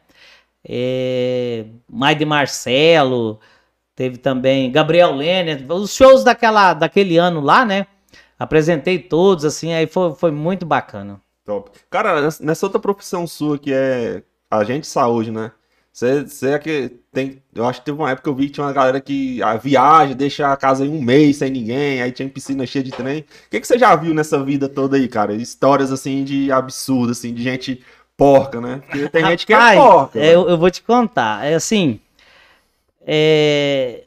É, 0.68 1.66
Maide 1.88 2.24
Marcelo, 2.24 3.38
teve 3.94 4.18
também 4.18 4.72
Gabriel 4.72 5.14
Lenner, 5.14 5.64
os 5.70 5.94
shows 5.94 6.24
daquela, 6.24 6.74
daquele 6.74 7.16
ano 7.16 7.40
lá, 7.40 7.64
né. 7.64 7.86
Apresentei 8.36 8.98
todos, 8.98 9.44
assim, 9.44 9.72
aí 9.72 9.86
foi, 9.86 10.12
foi 10.16 10.32
muito 10.32 10.66
bacana. 10.66 11.20
Top. 11.44 11.70
Cara, 11.88 12.20
nessa 12.40 12.66
outra 12.66 12.80
profissão 12.80 13.24
sua 13.24 13.57
que 13.57 13.72
é 13.72 14.24
agente 14.50 14.80
de 14.80 14.86
saúde, 14.88 15.30
né? 15.30 15.52
Você, 15.97 16.24
você 16.24 16.51
é 16.51 16.59
que 16.59 16.90
tem. 17.11 17.42
Eu 17.55 17.64
acho 17.64 17.80
que 17.80 17.86
teve 17.86 17.99
uma 17.99 18.11
época 18.11 18.24
que 18.24 18.28
eu 18.28 18.34
vi 18.34 18.49
que 18.49 18.53
tinha 18.53 18.66
uma 18.66 18.72
galera 18.74 19.01
que 19.01 19.42
ah, 19.42 19.57
viaja, 19.57 20.14
deixa 20.14 20.53
a 20.53 20.55
casa 20.55 20.84
em 20.84 20.90
um 20.90 21.01
mês 21.01 21.38
sem 21.38 21.51
ninguém, 21.51 22.03
aí 22.03 22.12
tinha 22.12 22.28
piscina 22.28 22.66
cheia 22.66 22.84
de 22.84 22.90
trem. 22.90 23.20
O 23.20 23.24
que, 23.51 23.59
que 23.59 23.66
você 23.66 23.78
já 23.78 23.97
viu 23.97 24.12
nessa 24.12 24.44
vida 24.44 24.68
toda 24.68 24.99
aí, 24.99 25.09
cara? 25.09 25.32
Histórias 25.32 25.90
assim 25.90 26.22
de 26.22 26.53
absurdo, 26.53 27.12
assim, 27.12 27.32
de 27.32 27.42
gente 27.42 27.82
porca, 28.14 28.61
né? 28.61 28.82
Porque 28.86 29.09
tem 29.09 29.24
gente 29.24 29.47
que 29.47 29.55
é 29.55 29.74
porca. 29.74 30.20
é, 30.20 30.34
eu, 30.34 30.47
eu 30.47 30.59
vou 30.59 30.70
te 30.70 30.82
contar. 30.82 31.47
É 31.47 31.55
assim. 31.55 31.99
é, 33.07 34.05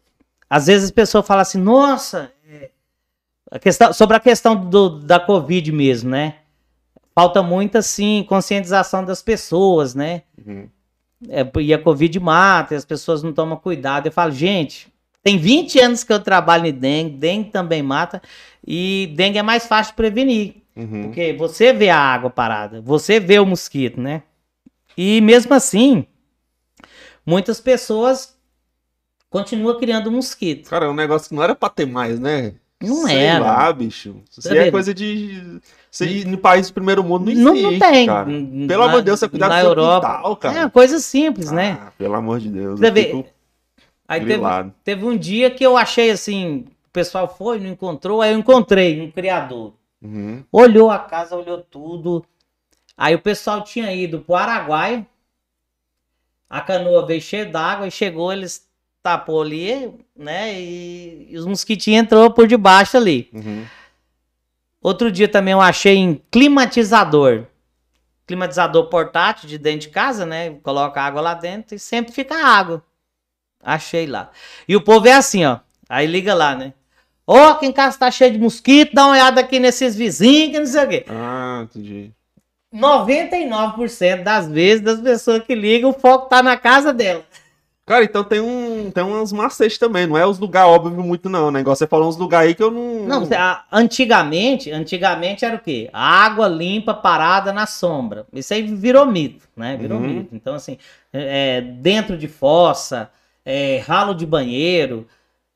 às 0.48 0.68
vezes 0.68 0.86
as 0.86 0.92
pessoas 0.92 1.26
falam 1.26 1.42
assim, 1.42 1.60
nossa, 1.60 2.32
é, 2.48 2.70
a 3.50 3.58
questão, 3.58 3.92
sobre 3.94 4.16
a 4.16 4.20
questão 4.20 4.56
do, 4.56 5.00
da 5.00 5.20
Covid 5.20 5.72
mesmo, 5.72 6.12
né? 6.12 6.36
Falta 7.16 7.42
muita, 7.42 7.80
assim, 7.80 8.24
conscientização 8.30 9.04
das 9.04 9.24
pessoas, 9.24 9.96
né? 9.96 10.22
Uhum. 10.46 10.70
É, 11.28 11.45
e 11.59 11.74
a 11.74 11.80
Covid 11.80 12.20
mata, 12.20 12.74
e 12.74 12.78
as 12.78 12.86
pessoas 12.86 13.22
não 13.22 13.34
tomam 13.34 13.57
cuidado. 13.57 14.05
Eu 14.05 14.11
falo, 14.11 14.32
gente, 14.32 14.88
tem 15.22 15.38
20 15.38 15.80
anos 15.80 16.03
que 16.03 16.13
eu 16.13 16.20
trabalho 16.20 16.65
em 16.67 16.72
dengue, 16.74 17.17
dengue 17.17 17.49
também 17.51 17.84
mata, 17.84 18.22
e 18.65 19.11
dengue 19.15 19.38
é 19.38 19.43
mais 19.43 19.67
fácil 19.67 19.91
de 19.91 19.97
prevenir. 19.97 20.55
Uhum. 20.76 21.03
Porque 21.03 21.34
você 21.34 21.74
vê 21.74 21.89
a 21.89 21.99
água 21.99 22.30
parada, 22.30 22.82
você 22.82 23.20
vê 23.20 23.38
o 23.39 23.45
mosquito, 23.45 23.99
né? 23.99 24.24
E 24.95 25.20
mesmo 25.22 25.53
assim, 25.53 26.05
muitas 27.26 27.59
pessoas 27.59 28.38
continuam 29.30 29.78
criando 29.78 30.11
mosquito. 30.11 30.70
Cara, 30.70 30.86
é 30.86 30.89
um 30.89 30.93
negócio 30.93 31.30
que 31.30 31.36
não 31.36 31.43
era 31.43 31.53
pra 31.53 31.70
ter 31.70 31.86
mais, 31.86 32.20
né? 32.20 32.53
Não 32.82 33.05
Sei 33.07 33.17
era. 33.17 33.43
lá, 33.43 33.74
bicho. 33.74 34.22
Isso 34.32 34.47
Tá 34.47 34.55
é 34.55 34.72
coisa 34.72 34.93
de. 34.93 35.59
Aí 36.02 36.24
no 36.26 36.38
país 36.38 36.68
do 36.70 36.74
primeiro 36.74 37.04
mundo 37.04 37.32
não 37.34 37.42
Não, 37.44 37.54
existe. 37.56 37.72
não 37.72 37.80
tem. 37.80 38.06
Cara. 38.08 38.26
Pelo 38.26 38.84
na- 38.84 38.90
amor 38.90 39.00
de 39.00 39.06
Deus, 39.06 39.20
você 39.20 39.28
cuidar 39.30 39.50
na 39.50 39.56
do 39.56 39.62
seu 39.62 39.70
Europa. 39.70 40.16
quintal, 40.18 40.36
cara. 40.38 40.58
É 40.58 40.62
uma 40.62 40.70
coisa 40.70 41.00
simples, 41.00 41.52
né? 41.52 41.78
Ah, 41.82 41.92
pelo 41.98 42.14
amor 42.16 42.40
de 42.40 42.50
Deus. 42.50 42.80
Você 42.80 42.92
fico 42.92 43.26
Aí 44.08 44.26
teve, 44.26 44.44
teve 44.84 45.06
um 45.06 45.16
dia 45.18 45.52
que 45.52 45.64
eu 45.64 45.78
achei 45.78 46.10
assim, 46.10 46.66
o 46.88 46.92
pessoal 46.92 47.28
foi, 47.28 47.60
não 47.60 47.70
encontrou, 47.70 48.22
aí 48.22 48.34
eu 48.34 48.40
encontrei 48.40 49.00
um 49.02 49.12
criador. 49.12 49.74
Uhum. 50.02 50.44
Olhou 50.52 50.90
a 50.90 50.98
casa, 50.98 51.36
olhou 51.36 51.60
tudo. 51.60 52.26
Aí 52.98 53.14
o 53.14 53.20
pessoal 53.20 53.64
tinha 53.64 53.94
ido 53.94 54.20
pro 54.20 54.36
Araguaia. 54.36 55.06
A 56.50 56.62
canoa 56.62 57.06
veio 57.06 57.22
cheia 57.22 57.46
d'água 57.46 57.88
e 57.88 57.92
chegou, 57.92 58.34
eles 58.34 58.68
tapou 59.04 59.42
ali, 59.44 59.92
né? 60.16 60.60
E, 60.60 61.28
e 61.30 61.38
os 61.38 61.46
mosquitinhos 61.46 62.02
entrou 62.04 62.32
por 62.32 62.48
debaixo 62.48 62.98
ali. 62.98 63.30
Uhum. 63.32 63.64
Outro 64.82 65.12
dia 65.12 65.28
também 65.28 65.52
eu 65.52 65.62
achei 65.62 65.96
em 65.96 66.22
climatizador. 66.32 67.46
Climatizador 68.26 68.88
portátil 68.88 69.50
de 69.50 69.58
dentro 69.58 69.82
de 69.82 69.90
casa, 69.90 70.26
né? 70.26 70.52
Coloca 70.64 71.02
água 71.02 71.22
lá 71.22 71.34
dentro 71.34 71.76
e 71.76 71.80
sempre 71.80 72.14
fica 72.14 72.36
água. 72.36 72.84
Achei 73.62 74.06
lá. 74.06 74.32
E 74.68 74.76
o 74.76 74.82
povo 74.82 75.08
é 75.08 75.14
assim, 75.14 75.46
ó. 75.46 75.60
Aí 75.90 76.08
liga 76.08 76.34
lá, 76.34 76.56
né? 76.56 76.74
Ô, 77.28 77.38
aqui 77.38 77.66
em 77.66 77.72
casa 77.72 78.00
tá 78.00 78.10
cheio 78.10 78.32
de 78.32 78.40
mosquito, 78.40 78.94
dá 78.94 79.06
uma 79.06 79.14
olhada 79.14 79.42
aqui 79.42 79.60
nesses 79.60 79.96
vizinhos, 79.96 80.52
que 80.52 80.60
não 80.60 80.66
sei 80.66 80.84
o 80.84 80.90
quê. 80.90 81.06
Ah, 81.10 81.62
entendi. 81.64 82.12
99% 82.74 84.24
das 84.24 84.48
vezes 84.48 84.82
das 84.82 85.02
pessoas 85.02 85.44
que 85.44 85.56
ligam, 85.56 85.90
o 85.90 85.94
foco 85.94 86.30
tá 86.30 86.42
na 86.42 86.56
casa 86.56 86.94
dela. 86.94 87.24
Cara, 87.90 88.04
então 88.04 88.24
tem 88.24 88.40
um 88.40 88.92
tem 88.92 89.04
uns 89.04 89.34
macetes 89.34 89.80
também, 89.80 90.06
não 90.06 90.16
é 90.16 90.24
os 90.24 90.38
lugares 90.38 90.72
óbvio 90.72 91.04
muito 91.04 91.28
não, 91.28 91.50
né? 91.50 91.62
Igual 91.62 91.76
você 91.76 91.88
falou 91.88 92.08
uns 92.08 92.18
lugares 92.18 92.50
aí 92.50 92.54
que 92.54 92.62
eu 92.62 92.70
não... 92.70 93.00
Não, 93.08 93.28
antigamente, 93.72 94.70
antigamente 94.72 95.44
era 95.44 95.56
o 95.56 95.60
quê? 95.60 95.90
Água 95.92 96.48
limpa 96.48 96.94
parada 96.94 97.52
na 97.52 97.66
sombra. 97.66 98.28
Isso 98.32 98.54
aí 98.54 98.62
virou 98.62 99.08
mito, 99.08 99.48
né? 99.58 99.76
Virou 99.76 99.98
Uhum. 99.98 100.08
mito. 100.08 100.30
Então, 100.36 100.54
assim, 100.54 100.78
é, 101.12 101.58
é, 101.58 101.62
dentro 101.62 102.16
de 102.16 102.28
fossa, 102.28 103.10
é, 103.44 103.82
ralo 103.84 104.14
de 104.14 104.24
banheiro, 104.24 105.08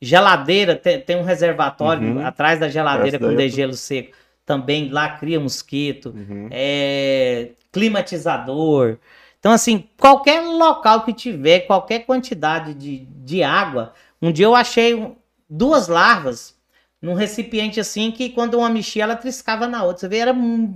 geladeira, 0.02 0.76
tem, 0.76 1.00
tem 1.00 1.16
um 1.16 1.24
reservatório 1.24 2.16
Uhum. 2.18 2.26
atrás 2.26 2.60
da 2.60 2.68
geladeira 2.68 3.18
Essa 3.18 3.26
com 3.26 3.32
tô- 3.32 3.38
degelo 3.38 3.74
seco. 3.74 4.12
Também 4.44 4.90
lá 4.90 5.08
cria 5.08 5.40
mosquito. 5.40 6.08
Uhum. 6.16 6.48
é, 6.50 7.50
climatizador. 7.72 8.98
Então, 9.44 9.52
assim, 9.52 9.90
qualquer 10.00 10.40
local 10.40 11.04
que 11.04 11.12
tiver, 11.12 11.62
qualquer 11.68 12.06
quantidade 12.06 12.74
de, 12.74 13.00
de 13.00 13.44
água. 13.44 13.92
Um 14.22 14.32
dia 14.32 14.46
eu 14.46 14.56
achei 14.56 15.18
duas 15.50 15.90
larvas 15.90 16.56
num 17.02 17.14
recipiente 17.14 17.78
assim 17.78 18.10
que 18.10 18.30
quando 18.30 18.54
uma 18.58 18.70
mexia, 18.70 19.04
ela 19.04 19.18
triscava 19.18 19.68
na 19.68 19.84
outra. 19.84 19.98
Você 20.00 20.08
vê, 20.08 20.20
era 20.20 20.32
um, 20.32 20.74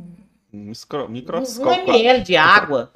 Um 0.53 0.69
escro- 0.69 1.05
um 1.05 1.07
microscópio. 1.07 1.93
ml 1.93 2.21
de 2.23 2.35
água. 2.35 2.91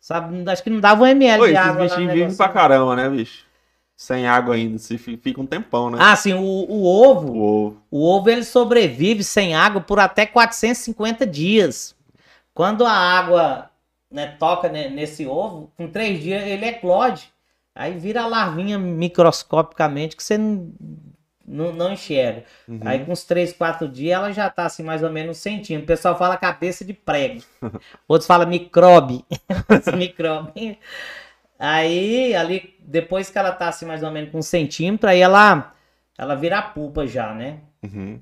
Sabe? 0.00 0.42
Acho 0.50 0.62
que 0.64 0.70
não 0.70 0.80
dava 0.80 1.02
um 1.04 1.06
ml 1.06 1.38
Pô, 1.38 1.46
de 1.48 1.52
esses 1.52 1.66
água. 1.66 1.82
no 1.84 1.88
bichinhos 1.90 2.12
vivem 2.14 2.34
pra 2.34 2.48
caramba, 2.48 2.96
né, 2.96 3.08
bicho? 3.10 3.44
sem 3.94 4.26
água 4.26 4.54
ainda, 4.54 4.78
se 4.78 4.96
fi- 4.96 5.18
fica 5.18 5.38
um 5.42 5.46
tempão, 5.46 5.90
né? 5.90 5.98
Ah, 6.00 6.16
sim, 6.16 6.32
o, 6.32 6.40
o 6.42 6.86
ovo, 6.86 7.32
O 7.34 7.38
ovo. 7.66 7.82
o 7.90 8.02
ovo 8.16 8.30
ele 8.30 8.44
sobrevive 8.44 9.22
sem 9.22 9.54
água 9.54 9.82
por 9.82 10.00
até 10.00 10.24
450 10.24 11.26
dias. 11.26 11.94
Quando 12.54 12.86
a 12.86 12.92
água 12.94 13.69
né, 14.10 14.36
toca 14.38 14.68
ne- 14.68 14.88
nesse 14.88 15.26
ovo, 15.26 15.72
com 15.76 15.88
três 15.88 16.20
dias 16.20 16.42
ele 16.46 16.66
eclode. 16.66 17.32
Aí 17.74 17.96
vira 17.96 18.26
larvinha 18.26 18.78
microscopicamente 18.78 20.16
que 20.16 20.22
você 20.22 20.36
não, 20.36 20.72
não, 21.46 21.72
não 21.72 21.92
enxerga. 21.92 22.44
Uhum. 22.68 22.80
Aí 22.84 23.04
com 23.04 23.12
uns 23.12 23.24
3, 23.24 23.52
4 23.52 23.88
dias 23.88 24.14
ela 24.14 24.32
já 24.32 24.50
tá 24.50 24.66
assim 24.66 24.82
mais 24.82 25.02
ou 25.02 25.10
menos 25.10 25.36
um 25.36 25.40
centímetro. 25.40 25.84
O 25.84 25.86
pessoal 25.86 26.18
fala 26.18 26.36
cabeça 26.36 26.84
de 26.84 26.92
prego. 26.92 27.42
Outros 28.08 28.26
falam 28.26 28.48
microbe. 28.48 29.24
Microbe. 29.96 30.78
Aí 31.58 32.34
ali, 32.34 32.74
depois 32.80 33.30
que 33.30 33.38
ela 33.38 33.52
tá 33.52 33.68
assim 33.68 33.84
mais 33.84 34.02
ou 34.02 34.10
menos 34.10 34.30
com 34.30 34.38
um 34.38 34.42
centímetro, 34.42 35.08
aí 35.08 35.20
ela, 35.20 35.72
ela 36.16 36.34
vira 36.34 36.58
a 36.58 36.62
pupa 36.62 37.06
já, 37.06 37.34
né? 37.34 37.60
Uhum. 37.82 38.20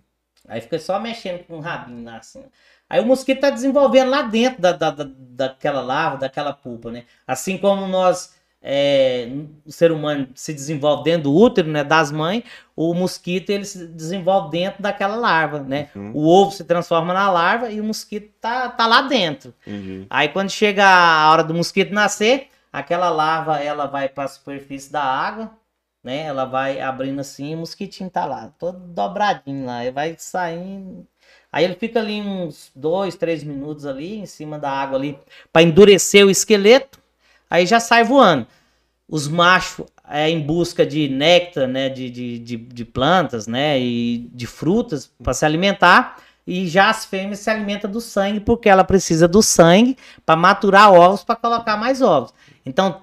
Aí 0.49 0.61
fica 0.61 0.79
só 0.79 0.99
mexendo 0.99 1.45
com 1.45 1.57
o 1.59 1.61
rabinho 1.61 2.05
lá 2.05 2.17
assim. 2.17 2.45
Aí 2.89 3.01
o 3.01 3.07
mosquito 3.07 3.41
tá 3.41 3.51
desenvolvendo 3.51 4.11
lá 4.11 4.23
dentro 4.23 4.61
da, 4.63 4.73
da, 4.73 4.91
da- 4.91 5.09
daquela 5.09 5.81
larva, 5.81 6.17
daquela 6.19 6.53
pupa, 6.53 6.91
né? 6.91 7.05
Assim 7.27 7.59
como 7.59 7.87
nós, 7.87 8.35
é, 8.63 9.29
o 9.65 9.71
ser 9.71 9.93
humano 9.93 10.29
se 10.35 10.53
desenvolve 10.53 11.05
dentro 11.05 11.25
do 11.25 11.35
útero, 11.35 11.69
né, 11.69 11.85
das 11.85 12.11
mães, 12.11 12.43
o 12.75 12.93
mosquito 12.95 13.51
ele 13.51 13.65
se 13.65 13.87
desenvolve 13.89 14.51
dentro 14.51 14.83
daquela 14.83 15.17
larva, 15.17 15.61
né? 15.61 15.91
Uhum. 15.95 16.13
O 16.15 16.27
ovo 16.27 16.51
se 16.51 16.65
transforma 16.65 17.13
na 17.15 17.31
larva 17.31 17.71
e 17.71 17.81
o 17.81 17.85
mosquito 17.85 18.33
tá, 18.41 18.69
tá 18.69 18.87
lá 18.87 19.03
dentro. 19.03 19.55
Entendi. 19.67 20.07
Aí 20.11 20.29
quando 20.29 20.51
chega 20.51 20.85
a 20.87 21.31
hora 21.31 21.45
do 21.45 21.55
mosquito 21.55 21.93
nascer, 21.93 22.49
aquela 22.73 23.11
larva 23.11 23.59
ela 23.59 23.87
vai 23.87 24.09
para 24.09 24.25
a 24.25 24.29
superfície 24.29 24.91
da 24.91 25.03
água, 25.03 25.51
né? 26.03 26.23
Ela 26.25 26.45
vai 26.45 26.81
abrindo 26.81 27.21
assim, 27.21 27.53
e 27.53 27.55
o 27.55 27.59
mosquitinho 27.59 28.09
tá 28.11 28.25
lá, 28.25 28.51
todo 28.59 28.79
dobradinho 28.79 29.67
lá, 29.67 29.85
e 29.85 29.91
vai 29.91 30.17
saindo. 30.19 31.07
Aí 31.53 31.65
ele 31.65 31.75
fica 31.75 31.99
ali 31.99 32.21
uns 32.21 32.71
dois, 32.75 33.17
três 33.17 33.43
minutos 33.43 33.87
ali 33.87 34.19
em 34.19 34.27
cima 34.27 34.59
da 34.59 34.71
água 34.71 34.99
ali 34.99 35.19
para 35.53 35.63
endurecer 35.63 36.27
o 36.27 36.31
esqueleto. 36.31 36.99
Aí 37.49 37.65
já 37.67 37.81
sai 37.81 38.05
voando. 38.05 38.47
Os 39.09 39.27
machos 39.27 39.87
é 40.07 40.29
em 40.29 40.41
busca 40.41 40.85
de 40.85 41.09
néctar, 41.09 41.67
né, 41.67 41.89
de, 41.89 42.11
de, 42.11 42.39
de, 42.39 42.57
de 42.57 42.85
plantas, 42.85 43.47
né, 43.47 43.81
e 43.81 44.29
de 44.33 44.47
frutas 44.47 45.11
para 45.23 45.33
se 45.33 45.45
alimentar. 45.45 46.19
E 46.47 46.67
já 46.67 46.91
as 46.91 47.05
fêmeas 47.05 47.41
se 47.41 47.51
alimentam 47.51 47.91
do 47.91 48.01
sangue 48.01 48.41
porque 48.41 48.69
ela 48.69 48.85
precisa 48.85 49.27
do 49.27 49.43
sangue 49.43 49.97
para 50.25 50.37
maturar 50.37 50.93
ovos 50.93 51.25
para 51.25 51.37
colocar 51.37 51.77
mais 51.77 52.03
ovos. 52.03 52.33
Então, 52.65 53.03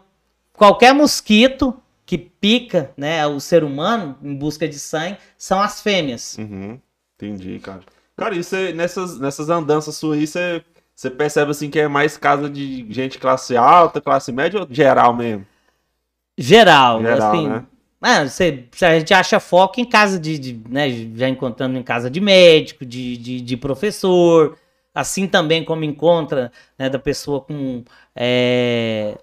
qualquer 0.54 0.94
mosquito 0.94 1.80
que 2.06 2.18
pica, 2.18 2.92
né, 2.96 3.26
o 3.26 3.40
ser 3.40 3.64
humano 3.64 4.16
em 4.22 4.36
busca 4.36 4.68
de 4.68 4.78
sangue 4.78 5.18
são 5.38 5.60
as 5.60 5.82
fêmeas. 5.82 6.38
Uhum. 6.38 6.80
Entendi, 7.16 7.60
cara. 7.60 7.82
Cara, 8.18 8.36
e 8.36 8.44
você, 8.44 8.72
nessas, 8.74 9.20
nessas 9.20 9.50
andanças 9.50 9.96
suas 9.98 10.18
aí, 10.18 10.28
você, 10.28 10.64
você 10.96 11.10
percebe 11.10 11.52
assim 11.52 11.70
que 11.70 11.80
é 11.80 11.88
mais 11.88 12.18
casa 12.18 12.50
de 12.50 12.86
gente 12.92 13.20
classe 13.20 13.58
alta, 13.58 14.02
classe 14.02 14.32
média 14.32 14.62
ou 14.62 14.68
geral 14.70 15.14
mesmo? 15.14 15.46
Geral, 16.38 17.02
Geral, 17.02 17.36
assim. 17.36 17.48
né? 17.48 17.66
Ah, 18.02 18.28
você, 18.28 18.66
a 18.82 19.00
gente 19.00 19.14
acha 19.14 19.40
foco 19.40 19.80
em 19.80 19.86
casa 19.86 20.20
de, 20.20 20.38
de, 20.38 20.62
né, 20.70 20.90
já 21.16 21.28
encontrando 21.28 21.78
em 21.78 21.82
casa 21.84 22.10
de 22.10 22.20
médico, 22.22 22.86
de, 22.86 23.18
de, 23.18 23.42
de 23.42 23.58
professor, 23.58 24.58
assim 24.94 25.28
também 25.28 25.64
como 25.66 25.84
encontra, 25.84 26.52
né, 26.78 26.88
da 26.90 27.00
pessoa 27.00 27.42
com 27.42 27.84
é, 28.16 29.18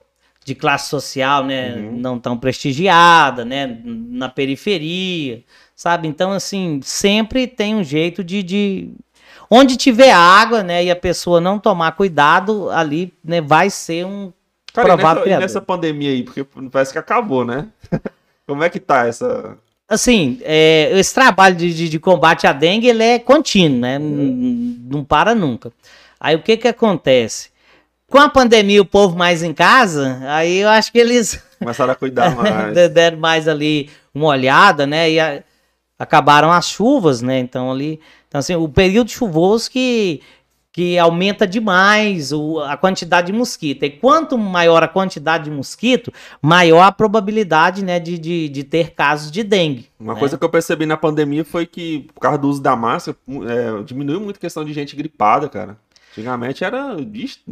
de 0.44 0.54
classe 0.54 0.88
social, 0.88 1.44
né, 1.44 1.76
Uhum. 1.76 1.96
não 1.98 2.18
tão 2.18 2.36
prestigiada, 2.36 3.44
né, 3.44 3.66
na 3.84 4.28
periferia, 4.28 5.44
sabe? 5.74 6.08
Então, 6.08 6.32
assim, 6.32 6.80
sempre 6.82 7.46
tem 7.46 7.74
um 7.74 7.84
jeito 7.84 8.22
de, 8.24 8.42
de 8.42 8.90
onde 9.50 9.76
tiver 9.76 10.12
água, 10.12 10.62
né, 10.62 10.84
e 10.84 10.90
a 10.90 10.96
pessoa 10.96 11.40
não 11.40 11.58
tomar 11.58 11.92
cuidado, 11.92 12.70
ali, 12.70 13.12
né, 13.24 13.40
vai 13.40 13.68
ser 13.70 14.06
um 14.06 14.32
Cara, 14.72 14.88
e 14.88 14.90
provável 14.90 15.14
nessa, 15.16 15.22
criador. 15.24 15.42
nessa 15.42 15.60
pandemia 15.60 16.10
aí, 16.10 16.22
porque 16.22 16.44
parece 16.70 16.92
que 16.92 16.98
acabou, 16.98 17.44
né? 17.44 17.66
Como 18.46 18.62
é 18.64 18.68
que 18.70 18.80
tá 18.80 19.06
essa. 19.06 19.56
assim, 19.88 20.38
é, 20.42 20.90
esse 20.98 21.12
trabalho 21.14 21.54
de, 21.54 21.72
de- 21.74 21.88
de 21.88 21.98
combate 22.00 22.46
à 22.46 22.52
dengue, 22.52 22.88
ele 22.88 23.02
é 23.04 23.18
contínuo, 23.18 23.78
né? 23.80 23.96
N- 23.98 24.78
Não 24.90 25.04
para 25.04 25.34
nunca. 25.34 25.70
Aí 26.18 26.34
o 26.36 26.42
que 26.42 26.56
que 26.56 26.68
acontece? 26.68 27.50
Com 28.08 28.18
a 28.18 28.28
pandemia, 28.28 28.80
o 28.80 28.84
povo 28.86 29.16
mais 29.16 29.42
em 29.42 29.52
casa, 29.54 30.20
aí 30.26 30.58
eu 30.58 30.68
acho 30.68 30.90
que 30.92 30.98
eles 30.98 31.42
Começaram 31.58 31.92
a 31.92 31.96
cuidar 31.96 32.34
mais. 32.36 32.74
de- 32.74 32.88
deram 32.88 33.18
mais 33.18 33.46
ali 33.48 33.90
uma 34.14 34.26
olhada, 34.28 34.86
né? 34.86 35.10
E 35.10 35.20
a- 35.20 35.42
acabaram 35.98 36.50
as 36.50 36.66
chuvas, 36.68 37.22
né? 37.22 37.38
Então 37.38 37.70
ali, 37.70 38.00
então 38.28 38.38
assim, 38.38 38.54
o 38.54 38.68
período 38.68 39.10
chuvoso 39.10 39.70
que 39.70 40.20
que 40.72 40.98
aumenta 40.98 41.46
demais 41.46 42.32
o- 42.32 42.58
a 42.60 42.78
quantidade 42.78 43.26
de 43.30 43.32
mosquito. 43.34 43.84
E 43.84 43.90
quanto 43.90 44.38
maior 44.38 44.82
a 44.82 44.88
quantidade 44.88 45.44
de 45.44 45.50
mosquito, 45.50 46.10
maior 46.40 46.80
a 46.84 46.90
probabilidade, 46.90 47.84
né, 47.84 48.00
de, 48.00 48.16
de, 48.16 48.48
de 48.48 48.64
ter 48.64 48.92
casos 48.94 49.30
de 49.30 49.42
dengue. 49.44 49.86
Uma 50.00 50.14
né? 50.14 50.18
coisa 50.18 50.38
que 50.38 50.42
eu 50.44 50.48
percebi 50.48 50.86
na 50.86 50.96
pandemia 50.96 51.44
foi 51.44 51.66
que, 51.66 52.08
por 52.14 52.20
causa 52.20 52.38
do 52.38 52.48
uso 52.48 52.62
da 52.62 52.74
máscara, 52.74 53.14
é, 53.28 53.82
diminuiu 53.82 54.18
muito 54.18 54.38
a 54.38 54.40
questão 54.40 54.64
de 54.64 54.72
gente 54.72 54.96
gripada, 54.96 55.46
cara. 55.46 55.76
Antigamente 56.12 56.62
era. 56.62 56.94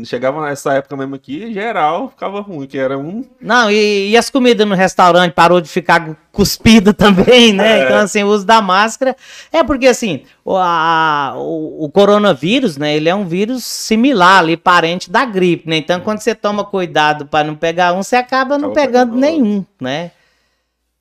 Chegava 0.04 0.44
nessa 0.44 0.74
época 0.74 0.94
mesmo 0.96 1.14
aqui, 1.14 1.52
geral 1.52 2.10
ficava 2.10 2.40
ruim, 2.42 2.66
que 2.66 2.76
era 2.76 2.98
um. 2.98 3.24
Não, 3.40 3.70
e, 3.70 4.10
e 4.10 4.16
as 4.18 4.28
comidas 4.28 4.66
no 4.68 4.74
restaurante 4.74 5.32
parou 5.32 5.60
de 5.62 5.68
ficar 5.70 6.14
cuspida 6.30 6.92
também, 6.94 7.54
né? 7.54 7.80
É. 7.80 7.84
Então, 7.84 7.96
assim, 7.98 8.22
o 8.22 8.28
uso 8.28 8.44
da 8.44 8.60
máscara. 8.60 9.16
É 9.50 9.64
porque, 9.64 9.86
assim, 9.86 10.24
o, 10.44 10.56
a- 10.56 11.32
o, 11.36 11.84
o 11.84 11.90
coronavírus, 11.90 12.76
né? 12.76 12.94
Ele 12.94 13.08
é 13.08 13.14
um 13.14 13.26
vírus 13.26 13.64
similar 13.64 14.40
ali, 14.40 14.58
parente 14.58 15.10
da 15.10 15.24
gripe, 15.24 15.66
né? 15.68 15.76
Então, 15.78 15.98
quando 16.00 16.18
você 16.20 16.34
toma 16.34 16.62
cuidado 16.62 17.24
para 17.26 17.46
não 17.46 17.54
pegar 17.54 17.94
um, 17.94 18.02
você 18.02 18.16
acaba 18.16 18.58
não 18.58 18.72
Acaba 18.72 18.86
pegando 18.86 19.12
pegando 19.12 19.20
nenhum, 19.20 19.64
né? 19.80 20.10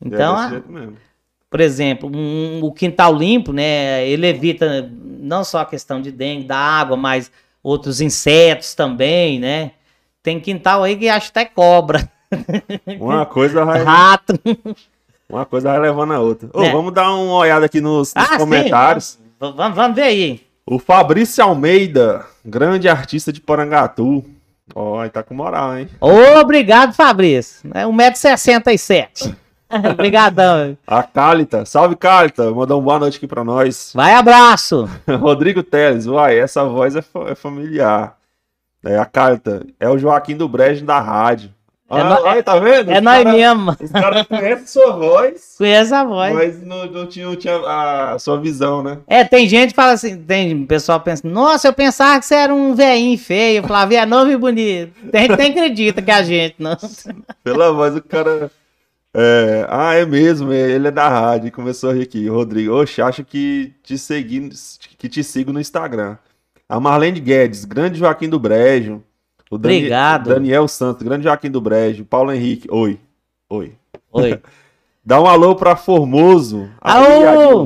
Então, 0.04 0.40
é 0.40 0.46
a- 0.46 0.50
jeito 0.50 0.72
mesmo. 0.72 0.96
por 1.50 1.60
exemplo, 1.60 2.10
um- 2.16 2.62
o 2.64 2.72
quintal 2.72 3.14
limpo, 3.14 3.52
né? 3.52 4.08
Ele 4.08 4.28
evita 4.28 4.90
não 5.22 5.44
só 5.44 5.60
a 5.60 5.66
questão 5.66 6.02
de 6.02 6.10
dengue, 6.12 6.46
da 6.48 6.58
água, 6.58 6.96
mas 6.96 7.30
outros 7.64 8.02
insetos 8.02 8.74
também, 8.74 9.40
né? 9.40 9.72
Tem 10.24 10.40
quintal 10.40 10.84
aí 10.84 10.96
que 10.96 11.08
acha 11.10 11.30
até 11.30 11.46
cobra, 11.46 12.10
Uma 13.00 13.26
coisa 13.26 13.66
vai, 13.66 13.82
rato. 13.84 14.40
uma 15.30 15.46
coisa 15.46 15.70
vai 15.72 15.80
levando 15.80 16.14
a 16.14 16.20
outra. 16.20 16.50
Ô, 16.54 16.62
Né? 16.62 16.72
vamos 16.72 16.94
dar 16.94 17.12
uma 17.14 17.34
olhada 17.36 17.66
aqui 17.66 17.82
nos, 17.82 18.14
nos 18.14 18.32
Ah, 18.32 18.38
comentários. 18.38 19.18
Vamos, 19.40 19.56
vamos, 19.56 19.76
vamos 19.76 19.96
ver 19.96 20.04
aí. 20.04 20.42
O 20.66 20.78
Fabrício 20.78 21.44
Almeida, 21.44 22.26
grande 22.46 22.88
artista 22.88 23.34
de 23.34 23.42
Porangatu. 23.42 24.24
Ó, 24.76 25.02
ele 25.02 25.10
tá 25.10 25.24
com 25.24 25.34
moral, 25.34 25.78
hein? 25.80 25.90
Obrigado, 26.00 26.94
Fabrício. 26.94 27.72
É 27.74 27.86
1,67m. 27.86 29.36
Obrigadão. 29.92 30.78
A 30.88 31.04
Cálita, 31.04 31.66
salve 31.66 31.96
Cálita, 31.96 32.50
mandou 32.52 32.78
uma 32.80 32.84
boa 32.84 33.00
noite 33.00 33.18
aqui 33.18 33.28
pra 33.28 33.44
nós. 33.44 33.92
Vai, 33.96 34.14
abraço. 34.14 34.90
Rodrigo 35.20 35.62
Teles, 35.64 36.06
uai, 36.08 36.40
essa 36.40 36.64
voz 36.66 36.96
é, 36.96 37.04
é 37.28 37.36
familiar. 37.36 38.18
É 38.84 38.98
a 38.98 39.06
Cálita, 39.06 39.66
é 39.80 39.90
o 39.90 39.98
Joaquim 39.98 40.36
do 40.36 40.48
Brejo 40.48 40.86
da 40.86 41.00
rádio. 41.00 41.52
É 41.92 42.02
Ah, 42.02 42.04
nó- 42.04 42.26
aí, 42.28 42.44
tá 42.44 42.58
vendo? 42.60 42.92
É 42.92 42.98
Os 42.98 43.02
nós 43.04 43.24
cara- 43.24 43.36
mesmo. 43.36 43.76
Os 43.82 43.92
caras 43.92 44.28
conhecem 44.28 44.68
sua 44.68 44.92
voz, 44.96 45.56
Conhece 45.58 45.92
a 45.94 46.04
voz. 46.04 46.34
mas 46.36 46.62
não, 46.64 46.86
não 46.86 47.08
tinha, 47.08 47.26
não 47.26 47.36
tinha 47.36 47.56
a 47.58 48.20
sua 48.20 48.40
visão, 48.40 48.84
né? 48.84 49.00
É, 49.08 49.24
tem 49.24 49.48
gente 49.50 49.72
que 49.72 49.76
fala 49.76 49.94
assim, 49.94 50.16
tem 50.22 50.66
pessoal 50.68 51.00
pensa, 51.00 51.28
nossa, 51.28 51.68
eu 51.68 51.74
pensava 51.74 52.20
que 52.20 52.28
você 52.28 52.36
era 52.36 52.54
um 52.54 52.76
veinho 52.76 53.18
feio, 53.18 53.64
falava, 53.64 53.96
é 53.96 54.06
novo 54.06 54.30
e 54.32 54.38
bonito. 54.38 54.94
Tem 55.12 55.22
gente 55.24 55.32
que 55.36 55.42
nem 55.42 55.52
acredita 55.52 56.00
que 56.02 56.12
é 56.12 56.14
a 56.14 56.22
gente, 56.24 56.56
não. 56.60 56.78
Pela 57.44 57.74
voz, 57.74 57.96
o 57.96 58.04
cara. 58.04 58.52
É, 59.14 59.66
ah, 59.70 59.94
é 59.96 60.06
mesmo, 60.06 60.52
é- 60.52 60.72
ele 60.72 60.88
é 60.88 60.92
da 60.92 61.10
rádio. 61.10 61.52
Começou 61.52 61.90
a 61.90 61.94
rir 61.94 62.04
aqui. 62.04 62.28
Rodrigo, 62.28 62.74
oxe, 62.74 63.02
acho 63.02 63.24
que 63.24 63.74
te 63.84 63.98
segui, 63.98 64.50
que 64.98 65.10
te 65.10 65.24
sigo 65.24 65.52
no 65.52 65.60
Instagram. 65.60 66.18
A 66.68 66.80
Marlene 66.80 67.20
Guedes, 67.20 67.66
grande 67.66 67.98
Joaquim 67.98 68.30
do 68.30 68.40
Brejo. 68.40 69.04
O 69.50 69.58
Dani- 69.58 69.78
Obrigado. 69.78 70.30
Daniel 70.30 70.68
Santos, 70.68 71.02
grande 71.02 71.24
Joaquim 71.24 71.50
do 71.50 71.60
Brejo. 71.60 72.06
Paulo 72.06 72.32
Henrique, 72.32 72.68
oi. 72.72 73.00
Oi. 73.50 73.74
Oi. 74.12 74.40
Dá 75.04 75.20
um 75.20 75.26
alô 75.26 75.56
pra 75.56 75.76
Formoso. 75.76 76.70
Alô! 76.80 77.66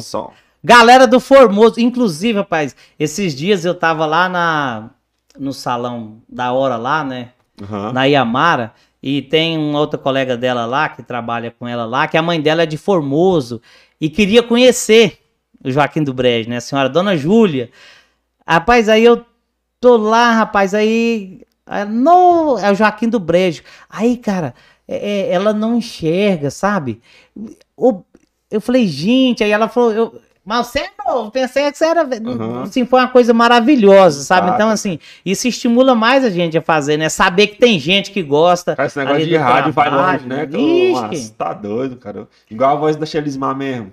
Galera 0.64 1.06
do 1.06 1.20
Formoso, 1.20 1.78
inclusive, 1.78 2.38
rapaz, 2.39 2.74
esses 2.98 3.36
dias 3.36 3.66
eu 3.66 3.76
tava 3.76 4.06
lá 4.06 4.30
na, 4.30 4.91
no 5.38 5.52
salão 5.52 6.22
da 6.30 6.54
hora 6.54 6.78
lá, 6.78 7.04
né? 7.04 7.32
Aham. 7.62 7.91
na 7.91 8.06
Iamara, 8.06 8.74
e 9.04 9.22
tem 9.22 9.58
uma 9.58 9.80
outra 9.82 9.99
colega 9.99 10.38
dela 10.38 10.66
lá, 10.66 10.88
que 10.88 11.04
trabalha 11.04 11.51
com 11.51 11.68
ela 11.68 11.86
lá, 11.86 12.08
que 12.08 12.18
a 12.18 12.22
mãe 12.22 12.39
dela 12.39 12.64
é 12.64 12.66
de 12.66 12.78
Formoso, 12.78 13.62
e 13.99 14.10
queria 14.10 14.41
conhecer 14.41 15.20
o 15.62 15.70
Joaquim 15.70 16.01
do 16.01 16.14
Brejo, 16.14 16.49
né? 16.49 16.56
A 16.58 16.62
senhora 16.62 16.88
Dona 16.88 17.18
Júlia. 17.18 17.70
Rapaz, 18.47 18.88
aí 18.88 19.04
eu 19.04 19.26
tô 19.82 19.97
lá, 19.97 20.32
rapaz, 20.32 20.74
aí. 20.74 21.41
No, 21.89 22.58
é 22.58 22.72
o 22.72 22.76
Joaquim 22.76 23.10
do 23.10 23.20
Brejo. 23.20 23.64
Aí, 23.89 24.16
cara, 24.18 24.56
é, 24.88 24.95
é, 24.95 25.32
ela 25.32 25.51
não 25.54 25.78
enxerga, 25.78 26.49
sabe? 26.49 27.01
O- 27.76 28.04
eu 28.49 28.62
falei, 28.62 28.88
gente, 28.88 29.43
aí 29.43 29.51
ela 29.51 29.68
falou, 29.68 29.91
eu, 29.91 30.22
mas 30.45 30.68
você 30.68 30.80
é 30.80 30.89
novo, 31.06 31.32
pensei 31.32 31.72
que 31.72 31.78
você 31.78 31.86
era. 31.86 32.04
Uhum. 32.04 32.62
Assim, 32.64 32.86
foi 32.86 32.99
uma 32.99 33.08
coisa 33.08 33.34
maravilhosa, 33.34 34.24
sabe? 34.24 34.47
Exato. 34.47 34.56
Então, 34.62 34.70
assim, 34.72 34.99
isso 35.26 35.47
estimula 35.47 35.93
mais 35.95 36.24
a 36.24 36.30
gente 36.30 36.58
a 36.58 36.62
fazer, 36.62 36.97
né? 36.97 37.10
Saber 37.10 37.47
que 37.47 37.58
tem 37.58 37.80
gente 37.80 38.12
que 38.12 38.22
gosta. 38.22 38.76
Cara, 38.76 38.88
esse 38.88 38.97
negócio 38.99 39.26
de 39.26 39.36
rádio 39.38 39.72
vai 39.74 39.89
longe, 39.89 40.26
né? 40.28 40.45
Nossa, 40.45 41.34
tá 41.38 41.54
doido, 41.54 41.95
cara. 41.97 42.28
Igual 42.49 42.72
a 42.78 42.80
voz 42.80 42.95
da 42.95 43.06
Chelismar 43.06 43.56
mesmo. 43.56 43.91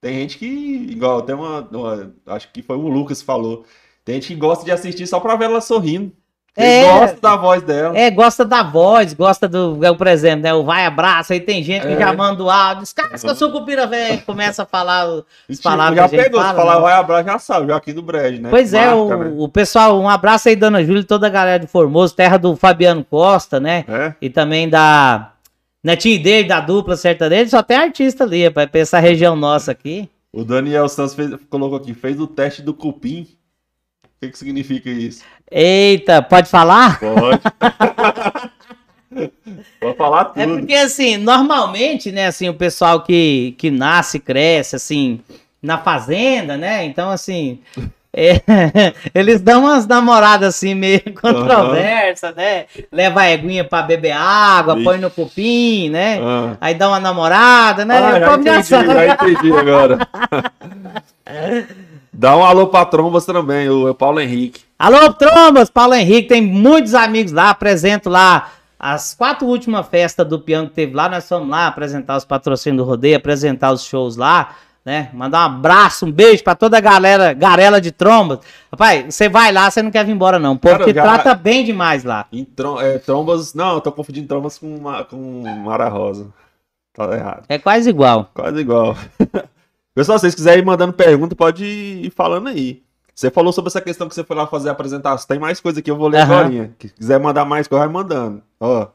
Tem 0.00 0.14
gente 0.20 0.36
que, 0.38 0.46
igual, 0.46 1.22
tem 1.22 1.34
uma, 1.34 1.60
uma- 1.70 2.12
Acho 2.26 2.48
que 2.52 2.60
foi 2.62 2.76
o 2.76 2.88
Lucas 2.88 3.20
que 3.20 3.24
falou. 3.26 3.64
Tem 4.04 4.16
gente 4.16 4.28
que 4.28 4.34
gosta 4.34 4.64
de 4.64 4.72
assistir 4.72 5.06
só 5.06 5.20
pra 5.20 5.36
ver 5.36 5.44
ela 5.44 5.60
sorrindo. 5.60 6.12
É. 6.54 6.84
gosta 6.98 7.18
da 7.20 7.36
voz 7.36 7.62
dela. 7.62 7.96
É, 7.98 8.10
gosta 8.10 8.44
da 8.44 8.62
voz, 8.62 9.14
gosta 9.14 9.48
do, 9.48 9.82
é, 9.82 9.94
por 9.94 10.06
exemplo, 10.06 10.42
né? 10.42 10.52
O 10.52 10.62
vai 10.64 10.84
abraço, 10.84 11.32
aí 11.32 11.40
tem 11.40 11.62
gente 11.62 11.86
que 11.86 11.94
É. 11.94 11.98
já 11.98 12.12
manda 12.12 12.42
o 12.42 12.50
áudio, 12.50 12.82
descasca 12.82 13.28
Uhum. 13.30 13.34
sucupira, 13.34 13.86
velho, 13.86 14.20
começa 14.26 14.62
a 14.64 14.66
falar 14.66 15.08
o- 15.08 15.24
as 15.48 15.56
tipo, 15.56 15.62
palavras 15.62 15.96
já 15.96 16.08
pegou, 16.08 16.40
se 16.40 16.46
fala, 16.46 16.54
falar 16.58 16.74
né? 16.74 16.80
vai 16.82 16.92
abraço, 16.92 17.24
já 17.28 17.38
sabe, 17.38 17.66
Joaquim 17.68 17.94
do 17.94 18.02
Brejo, 18.02 18.42
né? 18.42 18.50
Pois 18.50 18.74
é, 18.74 18.84
Marca, 18.86 18.96
o, 18.96 19.16
né? 19.24 19.32
o 19.38 19.48
pessoal, 19.48 19.98
um 19.98 20.08
abraço 20.08 20.48
aí, 20.50 20.54
Dona 20.56 20.84
Júlia 20.84 21.02
toda 21.04 21.26
a 21.26 21.30
galera 21.30 21.58
de 21.58 21.66
Formoso, 21.66 22.14
terra 22.14 22.36
do 22.36 22.54
Fabiano 22.54 23.02
Costa, 23.02 23.58
né? 23.58 23.84
É? 23.88 24.12
E 24.20 24.28
também 24.28 24.68
da 24.68 25.30
Netinho 25.82 26.22
dele, 26.22 26.46
da 26.46 26.60
dupla 26.60 26.96
sertaneja, 26.96 27.50
só 27.50 27.62
tem 27.62 27.76
artista 27.78 28.24
ali, 28.24 28.48
pra 28.50 28.66
pra 28.66 28.80
essa 28.80 28.98
região 29.00 29.34
nossa 29.34 29.72
aqui. 29.72 30.08
O 30.32 30.44
Daniel 30.44 30.88
Santos 30.88 31.14
fez- 31.14 31.34
colocou 31.50 31.76
aqui, 31.78 31.92
fez 31.92 32.20
o 32.20 32.26
teste 32.26 32.62
do 32.62 32.72
cupim. 32.72 33.26
O 34.22 34.24
que, 34.24 34.30
que 34.30 34.38
significa 34.38 34.88
isso? 34.88 35.24
Eita, 35.50 36.22
pode 36.22 36.48
falar? 36.48 37.00
Pode. 37.00 37.40
Pode 39.80 39.96
falar 39.98 40.26
tudo. 40.26 40.40
É 40.40 40.46
porque, 40.46 40.72
assim, 40.74 41.16
normalmente, 41.18 42.10
né, 42.12 42.28
assim, 42.28 42.48
o 42.48 42.54
pessoal 42.54 43.02
que, 43.02 43.54
que 43.58 43.68
nasce, 43.70 44.18
cresce, 44.20 44.76
assim, 44.76 45.20
na 45.60 45.76
fazenda, 45.76 46.56
né, 46.56 46.84
então, 46.86 47.10
assim, 47.10 47.58
é, 48.10 48.40
eles 49.14 49.42
dão 49.42 49.64
umas 49.64 49.86
namoradas, 49.86 50.54
assim, 50.54 50.74
meio 50.74 51.02
controversas, 51.20 52.34
né, 52.34 52.64
leva 52.90 53.20
a 53.22 53.30
eguinha 53.30 53.64
pra 53.64 53.82
beber 53.82 54.12
água, 54.12 54.76
Ixi. 54.76 54.84
põe 54.84 54.96
no 54.98 55.10
cupim, 55.10 55.90
né, 55.90 56.18
Ah. 56.22 56.56
aí 56.58 56.74
dá 56.74 56.88
uma 56.88 57.00
namorada, 57.00 57.84
né, 57.84 57.98
Ah, 57.98 58.18
já 58.18 58.34
entendi, 58.36 58.68
já 58.70 59.06
entendi 59.14 59.52
agora. 59.52 59.98
Dá 62.22 62.36
um 62.36 62.44
alô 62.44 62.68
pra 62.68 62.84
Trombas 62.84 63.26
também, 63.26 63.68
o 63.68 63.92
Paulo 63.96 64.20
Henrique. 64.20 64.60
Alô, 64.78 65.12
Trombas, 65.12 65.68
Paulo 65.68 65.92
Henrique, 65.92 66.28
tem 66.28 66.40
muitos 66.40 66.94
amigos 66.94 67.32
lá, 67.32 67.50
apresento 67.50 68.08
lá 68.08 68.48
as 68.78 69.12
quatro 69.12 69.44
últimas 69.44 69.88
festas 69.88 70.24
do 70.28 70.38
peão 70.38 70.66
que 70.68 70.72
teve 70.72 70.94
lá, 70.94 71.08
nós 71.08 71.28
fomos 71.28 71.48
lá 71.48 71.66
apresentar 71.66 72.16
os 72.16 72.24
patrocínios 72.24 72.80
do 72.84 72.88
rodeio, 72.88 73.16
apresentar 73.16 73.72
os 73.72 73.82
shows 73.82 74.16
lá, 74.16 74.50
né? 74.84 75.10
Mandar 75.12 75.40
um 75.40 75.54
abraço, 75.56 76.06
um 76.06 76.12
beijo 76.12 76.44
pra 76.44 76.54
toda 76.54 76.78
a 76.78 76.80
galera, 76.80 77.32
garela 77.32 77.80
de 77.80 77.90
Trombas. 77.90 78.38
Rapaz, 78.70 79.12
você 79.12 79.28
vai 79.28 79.50
lá, 79.50 79.68
você 79.68 79.82
não 79.82 79.90
quer 79.90 80.04
vir 80.04 80.12
embora 80.12 80.38
não, 80.38 80.56
já- 80.94 81.02
trata 81.02 81.34
bem 81.34 81.64
demais 81.64 82.04
lá. 82.04 82.26
Em 82.32 82.44
Trom- 82.44 82.80
é, 82.80 82.98
Trombas. 82.98 83.52
Não, 83.52 83.74
eu 83.74 83.80
tô 83.80 83.90
confundindo 83.90 84.28
Trombas 84.28 84.58
com, 84.58 84.78
Ma- 84.80 85.02
com 85.02 85.42
Mara 85.64 85.88
Rosa. 85.88 86.28
Tá 86.94 87.12
errado. 87.16 87.42
É 87.48 87.58
quase 87.58 87.90
igual. 87.90 88.30
Quase 88.32 88.60
igual. 88.60 88.96
Pessoal, 89.94 90.18
se 90.18 90.22
vocês 90.22 90.34
quiserem 90.34 90.62
ir 90.62 90.66
mandando 90.66 90.92
pergunta, 90.92 91.34
pode 91.36 91.64
ir 91.64 92.10
falando 92.10 92.48
aí. 92.48 92.82
Você 93.14 93.30
falou 93.30 93.52
sobre 93.52 93.68
essa 93.68 93.80
questão 93.80 94.08
que 94.08 94.14
você 94.14 94.24
foi 94.24 94.34
lá 94.34 94.46
fazer 94.46 94.70
a 94.70 94.72
apresentação. 94.72 95.26
Tem 95.28 95.38
mais 95.38 95.60
coisa 95.60 95.80
aqui, 95.80 95.90
eu 95.90 95.96
vou 95.96 96.08
ler 96.08 96.22
Aham. 96.22 96.34
agora. 96.46 96.70
Se 96.80 96.88
quiser 96.88 97.20
mandar 97.20 97.44
mais 97.44 97.68
coisa, 97.68 97.84
vai 97.84 97.92
mandando. 97.92 98.42
Ó, 98.58 98.86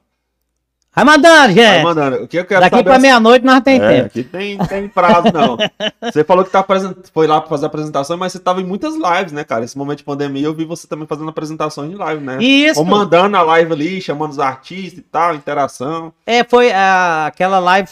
Vai 0.95 1.05
mandando, 1.05 1.53
vai 1.53 1.53
gente. 1.53 1.83
mandando. 1.83 2.23
O 2.23 2.27
que 2.27 2.39
eu 2.39 2.43
quero 2.45 2.59
Daqui 2.61 2.83
pra 2.83 2.95
é- 2.95 2.97
meia-noite 2.97 3.45
nós 3.45 3.61
tem 3.61 3.79
É, 3.79 3.87
tempo. 3.87 4.05
aqui 4.07 4.23
tem, 4.23 4.57
tem 4.57 4.87
prazo, 4.87 5.27
não. 5.31 5.55
Você 6.11 6.23
falou 6.23 6.43
que 6.43 6.49
tá 6.49 6.65
foi 7.13 7.27
lá 7.27 7.39
pra 7.39 7.47
fazer 7.51 7.65
a 7.65 7.67
apresentação, 7.67 8.17
mas 8.17 8.31
você 8.31 8.39
tava 8.39 8.61
em 8.61 8.65
muitas 8.65 8.95
lives, 8.95 9.31
né, 9.31 9.43
cara? 9.43 9.63
Esse 9.63 9.77
momento 9.77 9.99
de 9.99 10.03
pandemia 10.03 10.47
eu 10.47 10.55
vi 10.55 10.65
você 10.65 10.87
também 10.87 11.05
fazendo 11.05 11.29
apresentações 11.29 11.91
de 11.91 11.95
live, 11.95 12.23
né? 12.23 12.39
Isso. 12.41 12.79
Ou 12.79 12.85
mandando 12.85 13.37
a 13.37 13.43
live 13.43 13.71
ali, 13.73 14.01
chamando 14.01 14.31
os 14.31 14.39
artistas 14.39 14.97
e 14.97 15.03
tal, 15.03 15.35
interação. 15.35 16.11
É, 16.25 16.43
foi 16.43 16.71
ah, 16.71 17.27
aquela 17.27 17.59
live, 17.59 17.87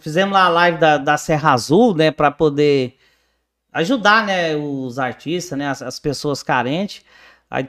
fizemos 0.00 0.32
lá 0.32 0.44
a 0.44 0.48
live 0.48 0.78
da, 0.78 0.98
da 0.98 1.16
Serra 1.16 1.52
Azul, 1.52 1.94
né, 1.94 2.10
para 2.10 2.30
poder 2.30 2.96
ajudar, 3.72 4.26
né, 4.26 4.54
os 4.54 4.98
artistas, 4.98 5.58
né, 5.58 5.68
as, 5.68 5.82
as 5.82 5.98
pessoas 5.98 6.42
carentes. 6.42 7.02
Aí, 7.50 7.68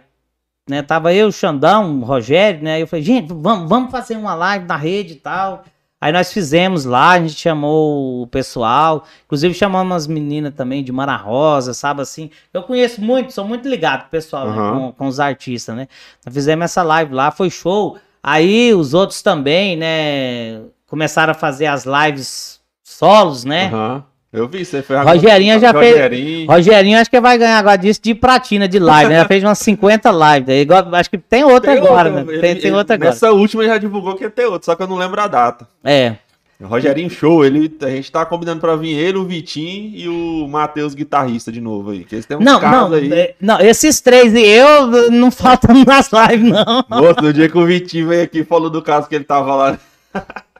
né, 0.69 0.81
tava 0.81 1.13
eu, 1.13 1.27
o 1.27 1.31
Xandão, 1.31 1.99
o 1.99 2.03
Rogério, 2.03 2.63
né, 2.63 2.81
eu 2.81 2.87
falei, 2.87 3.03
gente, 3.03 3.33
vamos, 3.33 3.69
vamos 3.69 3.91
fazer 3.91 4.17
uma 4.17 4.35
live 4.35 4.65
na 4.65 4.75
rede 4.75 5.13
e 5.13 5.17
tal. 5.17 5.63
Aí 5.99 6.11
nós 6.11 6.33
fizemos 6.33 6.83
lá, 6.83 7.11
a 7.11 7.19
gente 7.19 7.35
chamou 7.39 8.23
o 8.23 8.27
pessoal, 8.27 9.05
inclusive 9.25 9.53
chamamos 9.53 9.95
as 9.95 10.05
meninas 10.05 10.53
também 10.53 10.83
de 10.83 10.91
Mara 10.91 11.15
Rosa, 11.15 11.73
sabe 11.73 12.01
assim. 12.01 12.29
Eu 12.53 12.63
conheço 12.63 13.01
muito, 13.01 13.31
sou 13.31 13.47
muito 13.47 13.69
ligado 13.69 14.01
com 14.01 14.07
o 14.07 14.11
pessoal, 14.11 14.51
né, 14.51 14.57
Aham. 14.57 14.79
com, 14.79 14.91
com 14.91 15.07
os 15.07 15.21
artistas, 15.21 15.73
né. 15.73 15.87
Nós 16.25 16.35
fizemos 16.35 16.65
essa 16.65 16.83
live 16.83 17.13
lá, 17.13 17.31
foi 17.31 17.49
show. 17.49 17.97
Aí 18.21 18.73
os 18.73 18.93
outros 18.93 19.21
também, 19.21 19.77
né, 19.77 20.61
começaram 20.93 21.31
a 21.31 21.33
fazer 21.33 21.65
as 21.65 21.85
lives 21.85 22.59
solos, 22.83 23.43
né. 23.43 23.65
Aham. 23.73 24.03
Eu 24.31 24.47
vi, 24.47 24.63
você 24.63 24.83
foi 24.83 24.95
Rogerinho 24.97 25.59
já 25.59 25.73
fez- 25.73 26.47
Rogerinho. 26.47 26.99
Acho 26.99 27.09
que 27.09 27.19
vai 27.19 27.35
ganhar 27.35 27.57
agora 27.57 27.77
disso 27.77 27.99
de 28.01 28.13
platina 28.13 28.67
de 28.67 28.77
live, 28.77 29.09
né? 29.09 29.19
Já 29.21 29.25
fez 29.25 29.43
umas 29.43 29.57
50 29.57 30.11
lives. 30.11 30.67
acho 30.93 31.09
que 31.09 31.17
tem 31.17 31.43
outra 31.43 31.71
Tem 31.73 31.81
agora, 31.81 32.09
outra, 32.09 32.23
né? 32.25 32.31
ele- 32.33 32.41
Tem, 32.41 32.55
tem 32.59 32.71
outra 32.73 32.93
agora. 32.93 33.09
Nessa 33.09 33.31
última 33.31 33.63
já 33.65 33.79
divulgou 33.79 34.13
que 34.15 34.23
ia 34.23 34.29
ter 34.29 34.45
outra, 34.45 34.65
só 34.67 34.75
que 34.75 34.83
eu 34.83 34.87
não 34.87 34.95
lembro 34.97 35.19
a 35.19 35.27
data. 35.27 35.67
É. 35.83 36.15
Rogerinho 36.61 37.09
Show, 37.09 37.43
ele, 37.43 37.75
a 37.81 37.87
gente 37.89 38.11
tá 38.11 38.23
combinando 38.23 38.61
pra 38.61 38.75
vir 38.75 38.95
ele, 38.95 39.17
o 39.17 39.25
Vitinho 39.25 39.91
e 39.95 40.07
o 40.07 40.47
Matheus, 40.47 40.93
guitarrista, 40.93 41.51
de 41.51 41.59
novo 41.59 41.89
aí. 41.89 42.03
Que 42.03 42.15
eles 42.15 42.25
têm 42.27 42.37
uns 42.37 42.43
Não, 42.45 42.59
não, 42.61 42.93
aí. 42.93 43.11
é, 43.11 43.35
não, 43.41 43.59
esses 43.59 43.99
três 43.99 44.31
e 44.35 44.41
eu 44.45 45.09
não 45.11 45.31
faltam 45.31 45.75
nas 45.85 46.09
lives, 46.11 46.51
não. 46.51 46.85
No 47.21 47.33
dia 47.33 47.49
que 47.49 47.57
o 47.57 47.65
Vitinho 47.65 48.07
veio 48.09 48.23
aqui 48.23 48.39
e 48.39 48.45
falou 48.45 48.69
do 48.69 48.81
caso 48.81 49.07
que 49.09 49.15
ele 49.15 49.23
tava 49.25 49.53
lá 49.55 49.77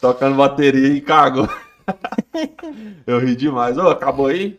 tocando 0.00 0.36
bateria 0.36 0.88
e 0.88 1.00
cagou. 1.00 1.48
eu 3.06 3.18
ri 3.18 3.34
demais. 3.36 3.76
Ô, 3.78 3.88
acabou 3.88 4.26
aí? 4.26 4.58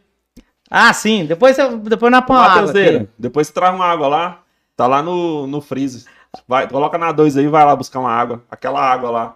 Ah, 0.70 0.94
sim. 0.94 1.26
Depois, 1.26 1.58
eu, 1.58 1.78
depois. 1.78 2.12
Matheuseira, 2.12 2.98
aqui. 2.98 3.10
depois 3.18 3.48
você 3.48 3.54
traz 3.54 3.74
uma 3.76 3.86
água 3.86 4.08
lá. 4.08 4.40
Tá 4.76 4.88
lá 4.88 5.04
no, 5.04 5.46
no 5.48 5.62
freezer. 5.62 6.10
Vai, 6.48 6.68
coloca 6.68 6.98
na 6.98 7.12
2 7.12 7.38
aí 7.38 7.46
e 7.46 7.50
vai 7.50 7.66
lá 7.66 7.76
buscar 7.76 8.00
uma 8.00 8.12
água. 8.12 8.44
Aquela 8.50 8.82
água 8.82 9.10
lá. 9.12 9.36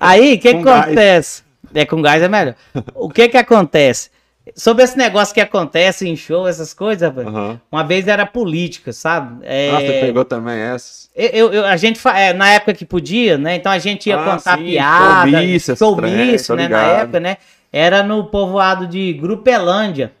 Aí, 0.00 0.34
o 0.34 0.40
que, 0.40 0.54
que 0.54 0.68
acontece? 0.68 1.44
É, 1.72 1.86
com 1.86 2.02
gás 2.02 2.22
é 2.22 2.28
melhor. 2.28 2.54
O 2.94 3.08
que 3.08 3.28
que 3.28 3.36
acontece? 3.36 4.10
Sobre 4.56 4.82
esse 4.82 4.98
negócio 4.98 5.32
que 5.32 5.40
acontece 5.40 6.08
em 6.08 6.16
show, 6.16 6.48
essas 6.48 6.74
coisas, 6.74 7.08
rapaz, 7.08 7.28
Aham. 7.28 7.60
uma 7.70 7.84
vez 7.84 8.08
era 8.08 8.26
política, 8.26 8.92
sabe? 8.92 9.38
É, 9.44 9.70
Ah, 9.70 9.80
você 9.80 9.92
pegou 10.00 10.24
também 10.24 10.58
essas? 10.58 11.08
Eu, 11.14 11.52
eu- 11.52 11.64
a 11.64 11.76
gente, 11.76 12.00
é, 12.08 12.32
na 12.32 12.48
época 12.50 12.74
que 12.74 12.84
podia, 12.84 13.38
né? 13.38 13.54
Então 13.56 13.70
a 13.70 13.78
gente 13.78 14.08
ia 14.08 14.16
Ah, 14.16 14.24
contar 14.24 14.58
sim, 14.58 14.64
piada, 14.64 15.30
tô 16.48 16.54
né? 16.56 16.62
Na 16.68 16.82
ligado. 16.82 17.00
época, 17.02 17.20
né? 17.20 17.36
Era 17.72 18.02
no 18.02 18.24
povoado 18.24 18.86
de 18.86 19.12
Grupelândia. 19.12 20.12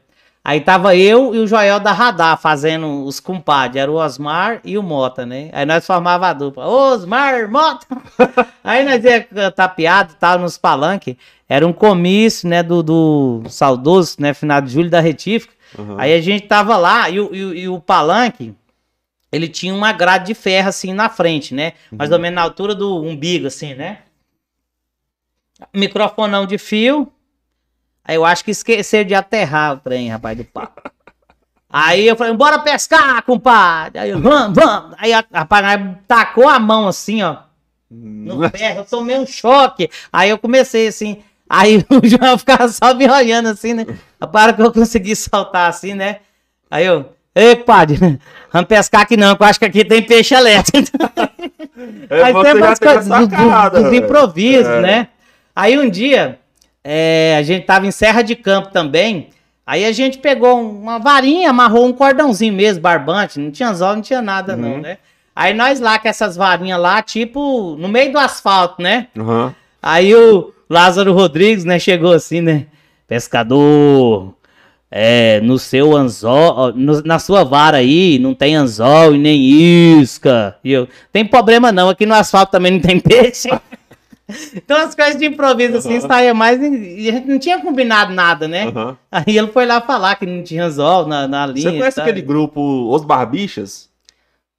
Aí 0.44 0.60
tava 0.60 0.96
eu 0.96 1.32
e 1.34 1.38
o 1.38 1.46
Joel 1.46 1.78
da 1.78 1.92
Radar 1.92 2.36
fazendo 2.36 3.04
os 3.04 3.20
compadres. 3.20 3.80
Era 3.80 3.90
o 3.90 3.94
Osmar 3.94 4.60
e 4.64 4.76
o 4.76 4.82
Mota, 4.82 5.24
né? 5.24 5.48
Aí 5.52 5.64
nós 5.64 5.86
formava 5.86 6.26
a 6.26 6.32
dupla. 6.32 6.66
Osmar, 6.66 7.48
Mota! 7.48 7.86
Aí 8.64 8.84
nós 8.84 9.04
ia 9.04 9.24
e 10.10 10.14
tal 10.18 10.38
nos 10.40 10.58
palanques. 10.58 11.14
Era 11.48 11.64
um 11.64 11.72
comício, 11.72 12.48
né? 12.48 12.60
Do, 12.60 12.82
do 12.82 13.42
saudoso, 13.48 14.16
né? 14.18 14.34
Final 14.34 14.60
de 14.60 14.72
julho 14.72 14.90
da 14.90 14.98
Retífica. 15.00 15.54
Aham. 15.78 15.96
Aí 15.98 16.12
a 16.12 16.20
gente 16.20 16.46
tava 16.48 16.76
lá 16.76 17.08
e, 17.08 17.20
o- 17.20 17.32
e 17.32 17.60
e 17.62 17.68
o 17.68 17.78
palanque, 17.80 18.52
ele 19.30 19.46
tinha 19.48 19.72
uma 19.72 19.92
grade 19.92 20.26
de 20.26 20.34
ferro 20.34 20.68
assim 20.70 20.92
na 20.92 21.08
frente, 21.08 21.54
né? 21.54 21.72
Mais 21.92 22.10
ou 22.10 22.18
menos 22.18 22.34
na 22.34 22.42
altura 22.42 22.74
do 22.74 23.00
umbigo, 23.00 23.46
assim, 23.46 23.74
né? 23.74 23.98
Microfonão 25.72 26.46
de 26.46 26.58
fio. 26.58 27.10
Aí 28.04 28.16
eu 28.16 28.24
acho 28.24 28.44
que 28.44 28.50
esqueceram 28.50 29.06
de 29.06 29.14
aterrar 29.14 29.74
o 29.74 29.76
trem, 29.78 30.08
rapaz, 30.10 30.36
do 30.36 30.44
papo. 30.44 30.82
Aí 31.70 32.06
eu 32.06 32.16
falei, 32.16 32.34
bora 32.34 32.58
pescar, 32.58 33.22
compadre. 33.22 33.98
Aí 33.98 34.10
eu, 34.10 34.20
vamos, 34.20 34.54
vamos. 34.58 34.94
Aí 34.98 35.12
rapaz, 35.32 35.80
tacou 36.06 36.48
a 36.48 36.58
mão 36.58 36.86
assim, 36.88 37.22
ó, 37.22 37.36
no 37.90 38.48
ferro. 38.50 38.80
Eu 38.80 38.84
tomei 38.84 39.18
um 39.18 39.26
choque. 39.26 39.88
Aí 40.12 40.28
eu 40.30 40.36
comecei 40.38 40.88
assim. 40.88 41.22
Aí 41.48 41.84
o 41.90 42.06
João 42.06 42.36
ficava 42.36 42.68
só 42.68 42.92
me 42.94 43.08
olhando 43.08 43.48
assim, 43.48 43.72
né? 43.74 43.86
Para 44.32 44.52
que 44.52 44.60
eu 44.62 44.72
consegui 44.72 45.14
saltar 45.16 45.68
assim, 45.70 45.94
né? 45.94 46.18
Aí 46.70 46.84
eu, 46.86 47.12
ei, 47.34 47.56
padre, 47.56 47.98
vamos 48.52 48.68
pescar 48.68 49.02
aqui 49.02 49.16
não, 49.16 49.36
que 49.36 49.42
eu 49.42 49.46
acho 49.46 49.58
que 49.58 49.64
aqui 49.66 49.84
tem 49.84 50.02
peixe 50.02 50.34
elétrico. 50.34 50.88
É, 52.10 52.22
Aí 52.24 52.32
você 52.32 52.48
sempre 52.48 52.60
já 52.62 52.70
as 52.72 52.78
teve 52.78 52.92
coisas 52.94 53.08
do- 53.08 53.26
do- 53.26 53.82
dos 53.82 53.92
improvisos, 53.92 54.66
É. 54.68 54.80
né? 54.82 55.08
Aí 55.56 55.76
um 55.78 55.88
dia, 55.90 56.38
é, 56.84 57.36
a 57.38 57.42
gente 57.42 57.64
tava 57.66 57.86
em 57.86 57.90
Serra 57.90 58.22
de 58.22 58.34
Campo 58.34 58.70
também. 58.72 59.28
Aí 59.66 59.84
a 59.84 59.92
gente 59.92 60.18
pegou 60.18 60.60
uma 60.60 60.98
varinha, 60.98 61.50
amarrou 61.50 61.86
um 61.86 61.92
cordãozinho 61.92 62.52
mesmo, 62.52 62.82
barbante. 62.82 63.38
Não 63.38 63.50
tinha 63.50 63.68
anzol, 63.68 63.94
não 63.94 64.02
tinha 64.02 64.20
nada, 64.20 64.56
não, 64.56 64.72
Uhum. 64.74 64.80
né? 64.80 64.98
Aí 65.34 65.54
nós 65.54 65.80
lá 65.80 65.98
com 65.98 66.08
essas 66.08 66.36
varinhas 66.36 66.78
lá, 66.80 67.00
tipo, 67.00 67.76
no 67.78 67.88
meio 67.88 68.12
do 68.12 68.18
asfalto, 68.18 68.82
né? 68.82 69.06
Aham. 69.16 69.54
Aí 69.80 70.14
o 70.14 70.52
Lázaro 70.68 71.12
Rodrigues, 71.14 71.64
né, 71.64 71.78
chegou 71.78 72.12
assim, 72.12 72.40
né? 72.40 72.66
Pescador, 73.08 74.34
é, 74.90 75.40
no 75.40 75.58
seu 75.58 75.96
anzol, 75.96 76.72
no- 76.74 77.02
na 77.02 77.18
sua 77.18 77.44
vara 77.44 77.78
aí, 77.78 78.18
não 78.18 78.34
tem 78.34 78.54
anzol 78.56 79.14
e 79.14 79.18
nem 79.18 79.40
isca. 80.00 80.56
E 80.62 80.70
eu, 80.72 80.86
tem 81.12 81.24
problema 81.24 81.72
não, 81.72 81.88
aqui 81.88 82.04
no 82.04 82.14
asfalto 82.14 82.52
também 82.52 82.72
não 82.72 82.80
tem 82.80 82.98
peixe. 83.00 83.48
então 84.54 84.76
as 84.76 84.94
coisas 84.94 85.16
de 85.16 85.26
improviso 85.26 85.76
assim, 85.76 85.98
Aham. 85.98 86.08
saía 86.08 86.34
mais, 86.34 86.60
e 86.60 87.08
a 87.08 87.12
gente 87.12 87.28
não 87.28 87.38
tinha 87.38 87.60
combinado 87.60 88.12
nada, 88.14 88.46
né? 88.48 88.66
aham. 88.68 88.96
Aí 89.10 89.36
ele 89.36 89.48
foi 89.48 89.66
lá 89.66 89.80
falar 89.80 90.16
que 90.16 90.26
não 90.26 90.42
tinha 90.42 90.64
anzol 90.64 91.06
na, 91.06 91.26
na 91.28 91.46
linha. 91.46 91.70
Você 91.70 91.76
conhece 91.78 92.00
aquele 92.00 92.22
grupo 92.22 92.60
Os 92.94 93.04
Barbichas? 93.04 93.90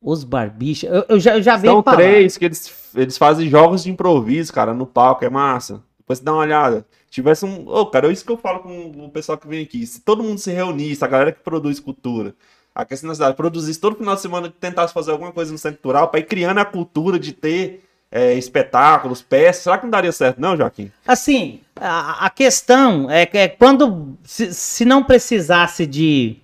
Os 0.01 0.26
barbichas, 0.26 0.91
eu, 0.91 1.05
eu 1.07 1.20
já, 1.20 1.38
eu 1.38 1.41
já 1.41 1.55
vi 1.55 1.70
São 1.70 1.82
falar. 1.82 1.95
três 1.95 2.38
que 2.38 2.43
eles, 2.43 2.91
eles 2.93 3.18
fazem 3.18 3.49
jogos 3.49 3.84
de 3.84 3.89
improviso, 3.89 4.51
cara, 4.51 4.74
no 4.74 4.86
palco, 4.86 5.24
é 5.24 5.30
massa. 5.30 5.82
Depois 5.97 6.20
você 6.20 6.26
dá 6.26 6.34
uma 6.34 6.41
olhada. 6.41 6.86
Tivesse 7.09 7.45
um. 7.45 7.66
Ô, 7.70 7.86
cara, 7.86 8.09
é 8.09 8.11
isso 8.11 8.26
que 8.26 8.32
eu 8.32 8.36
falo 8.38 8.59
com 8.59 9.05
o 9.05 9.09
pessoal 9.09 9.38
que 9.38 9.47
vem 9.47 9.64
aqui. 9.64 9.88
Se 9.88 10.01
todo 10.01 10.22
mundo 10.22 10.39
se 10.39 10.51
reunisse, 10.51 11.05
a 11.05 11.07
galera 11.07 11.32
que 11.32 11.39
produz 11.39 11.80
cultura, 11.80 12.36
aqui 12.76 12.93
assim 12.95 13.07
na 13.07 13.14
cidade, 13.14 13.38
produzisse 13.38 13.80
todo 13.80 13.95
final 13.95 14.16
de 14.16 14.20
semana, 14.22 14.53
tentasse 14.59 14.93
fazer 14.93 15.11
alguma 15.11 15.32
coisa 15.32 15.53
no 15.53 15.57
centro 15.57 15.80
cultural, 15.82 16.09
pra 16.09 16.20
ir 16.20 16.24
criando 16.26 16.57
a 16.57 16.66
cultura 16.66 17.18
de 17.18 17.32
ter 17.32 17.86
é, 18.16 18.36
espetáculos, 18.36 19.24
peças, 19.24 19.64
será 19.64 19.76
que 19.80 19.86
não 19.86 19.89
daria 19.89 20.11
certo, 20.11 20.39
não, 20.39 20.55
Joaquim? 20.55 20.91
Assim, 21.05 21.61
a, 21.76 22.28
a 22.28 22.30
questão 22.30 23.09
é 23.09 23.26
que 23.26 23.36
é 23.39 23.47
quando, 23.47 24.16
se, 24.24 24.53
se 24.53 24.86
não 24.86 25.03
precisasse 25.03 25.88
de, 25.88 26.38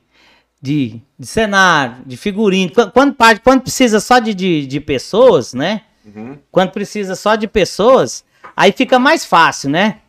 de, 0.60 1.00
de 1.18 1.28
cenário, 1.28 1.98
de 2.08 2.18
figurino, 2.18 2.72
qu- 2.72 2.90
quando, 2.92 3.14
parte- 3.14 3.42
quando 3.44 3.62
precisa 3.62 4.00
só 4.00 4.18
de, 4.18 4.34
de, 4.34 4.66
de 4.66 4.80
pessoas, 4.80 5.54
né? 5.54 5.82
Uhum. 6.04 6.40
Quando 6.52 6.72
precisa 6.72 7.16
só 7.16 7.36
de 7.36 7.48
pessoas, 7.48 8.26
aí 8.58 8.72
fica 8.72 8.98
mais 8.98 9.24
fácil, 9.24 9.70
né? 9.70 10.00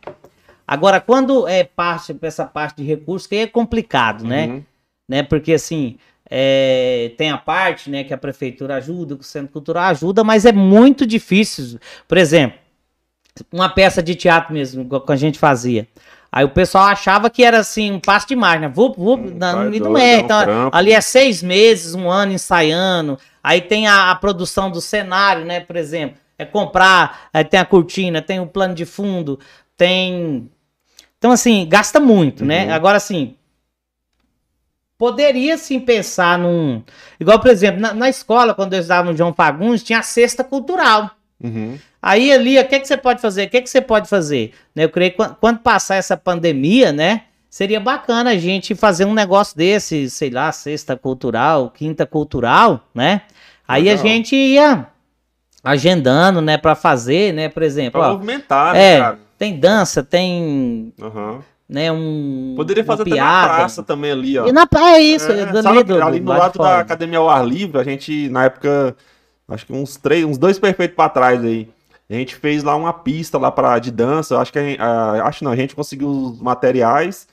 Agora, 0.67 0.99
quando 0.99 1.47
é 1.47 1.63
parte, 1.63 2.17
essa 2.23 2.45
parte 2.45 2.77
de 2.77 2.83
recursos, 2.83 3.27
que 3.27 3.35
aí 3.35 3.41
é 3.41 3.47
complicado, 3.47 4.23
né? 4.25 4.47
Uhum. 4.47 4.63
né? 5.07 5.21
Porque 5.21 5.53
assim, 5.53 5.97
é, 6.33 7.11
tem 7.17 7.29
a 7.29 7.37
parte, 7.37 7.89
né, 7.89 8.05
que 8.05 8.13
a 8.13 8.17
prefeitura 8.17 8.75
ajuda, 8.75 9.15
que 9.17 9.21
o 9.21 9.25
centro 9.25 9.51
cultural 9.51 9.83
ajuda, 9.83 10.23
mas 10.23 10.45
é 10.45 10.53
muito 10.53 11.05
difícil. 11.05 11.77
Por 12.07 12.17
exemplo, 12.17 12.57
uma 13.51 13.67
peça 13.67 14.01
de 14.01 14.15
teatro 14.15 14.53
mesmo, 14.53 14.87
que 14.87 15.11
a 15.11 15.15
gente 15.17 15.37
fazia. 15.37 15.85
Aí 16.31 16.45
o 16.45 16.49
pessoal 16.49 16.85
achava 16.85 17.29
que 17.29 17.43
era 17.43 17.59
assim, 17.59 17.91
um 17.91 17.99
passo 17.99 18.29
de 18.29 18.35
máquina, 18.37 18.69
vup, 18.69 18.97
vup, 18.97 19.19
Hum, 19.19 19.35
não, 19.37 19.73
e 19.73 19.79
não 19.81 19.91
doido, 19.91 19.97
é. 19.97 20.13
é 20.13 20.17
um 20.17 20.19
Então, 20.21 20.69
ali 20.71 20.93
é 20.93 21.01
seis 21.01 21.43
meses, 21.43 21.93
um 21.93 22.09
ano 22.09 22.31
ensaiando. 22.31 23.19
Aí 23.43 23.59
tem 23.59 23.87
a, 23.87 24.11
a 24.11 24.15
produção 24.15 24.71
do 24.71 24.79
cenário, 24.79 25.43
né, 25.43 25.59
por 25.59 25.75
exemplo. 25.75 26.15
É 26.37 26.45
comprar, 26.45 27.29
aí 27.33 27.43
tem 27.43 27.59
a 27.59 27.65
cortina, 27.65 28.21
tem 28.21 28.39
o 28.39 28.47
plano 28.47 28.73
de 28.73 28.85
fundo, 28.85 29.37
tem. 29.75 30.49
Então, 31.17 31.31
assim, 31.31 31.67
gasta 31.69 31.99
muito, 31.99 32.45
né? 32.45 32.67
Uhum. 32.67 32.73
Agora, 32.73 32.97
assim, 32.97 33.35
poderia 35.01 35.57
sim 35.57 35.79
pensar 35.79 36.37
num. 36.37 36.83
Igual, 37.19 37.39
por 37.39 37.49
exemplo, 37.49 37.81
na, 37.81 37.91
na 37.91 38.07
escola, 38.07 38.53
quando 38.53 38.73
eu 38.75 38.79
estava 38.81 39.09
no 39.09 39.17
João 39.17 39.33
Fagundes, 39.33 39.81
tinha 39.81 39.97
a 39.97 40.03
cesta 40.03 40.43
cultural. 40.43 41.09
Uhum. 41.43 41.79
Aí 41.99 42.31
ali, 42.31 42.59
o 42.59 42.67
que, 42.67 42.79
que 42.79 42.87
você 42.87 42.95
pode 42.95 43.19
fazer? 43.19 43.47
O 43.47 43.49
que, 43.49 43.61
que 43.63 43.69
você 43.69 43.81
pode 43.81 44.07
fazer? 44.07 44.53
Né, 44.75 44.83
Eu 44.83 44.89
creio 44.89 45.09
que 45.09 45.17
quan- 45.17 45.35
quando 45.41 45.57
passar 45.57 45.95
essa 45.95 46.15
pandemia, 46.15 46.91
né? 46.91 47.23
Seria 47.49 47.79
bacana 47.79 48.29
a 48.29 48.37
gente 48.37 48.75
fazer 48.75 49.05
um 49.05 49.13
negócio 49.15 49.57
desse, 49.57 50.07
sei 50.07 50.29
lá, 50.29 50.51
sexta 50.51 50.95
cultural, 50.95 51.71
quinta 51.71 52.05
cultural, 52.05 52.87
né? 52.93 53.21
Aí 53.67 53.89
a 53.89 53.95
gente 53.95 54.35
ia 54.35 54.85
agendando, 55.63 56.41
né, 56.41 56.59
para 56.59 56.75
fazer, 56.75 57.33
né, 57.33 57.49
por 57.49 57.63
exemplo, 57.63 57.99
Pra 57.99 58.09
ó, 58.09 58.13
movimentar, 58.13 58.73
né, 58.73 58.95
é, 58.95 58.99
cara? 58.99 59.19
tem 59.37 59.59
dança, 59.59 60.03
tem, 60.03 60.93
Aham. 61.01 61.39
Né, 61.71 61.89
um 61.91 62.53
Poderia 62.57 62.83
fazer 62.83 63.03
até 63.03 63.09
na 63.11 63.15
piada. 63.15 63.53
praça 63.55 63.81
também 63.81 64.11
ali, 64.11 64.37
ó. 64.37 64.45
E 64.45 64.51
na 64.51 64.67
praia 64.67 64.97
é 64.97 65.01
isso, 65.01 65.31
É, 65.31 65.43
ali, 65.43 65.63
sabe, 65.63 65.83
do- 65.83 66.03
ali 66.03 66.19
do 66.19 66.25
no 66.25 66.37
lado 66.37 66.59
da. 66.59 66.79
Academia 66.79 67.17
ao 67.19 67.29
Ar 67.29 67.47
Livre, 67.47 67.79
a 67.79 67.83
gente, 67.83 68.27
na 68.27 68.43
época, 68.43 68.93
acho 69.47 69.65
que 69.65 69.71
uns 69.71 69.95
três, 69.95 70.25
uns 70.25 70.37
dois 70.37 70.59
perfeitos 70.59 70.95
pra 70.97 71.07
trás 71.07 71.41
aí. 71.45 71.69
A 72.09 72.13
gente 72.13 72.35
fez 72.35 72.61
lá 72.61 72.75
uma 72.75 72.91
pista 72.91 73.37
lá 73.37 73.49
para 73.49 73.79
de 73.79 73.89
dança. 73.89 74.37
Acho 74.37 74.51
que 74.51 74.59
a 74.59 74.63
gente, 74.63 74.81
a- 74.81 75.23
acho 75.23 75.45
não, 75.45 75.51
a 75.51 75.55
gente 75.55 75.73
conseguiu 75.73 76.09
os 76.09 76.41
materiais 76.41 77.25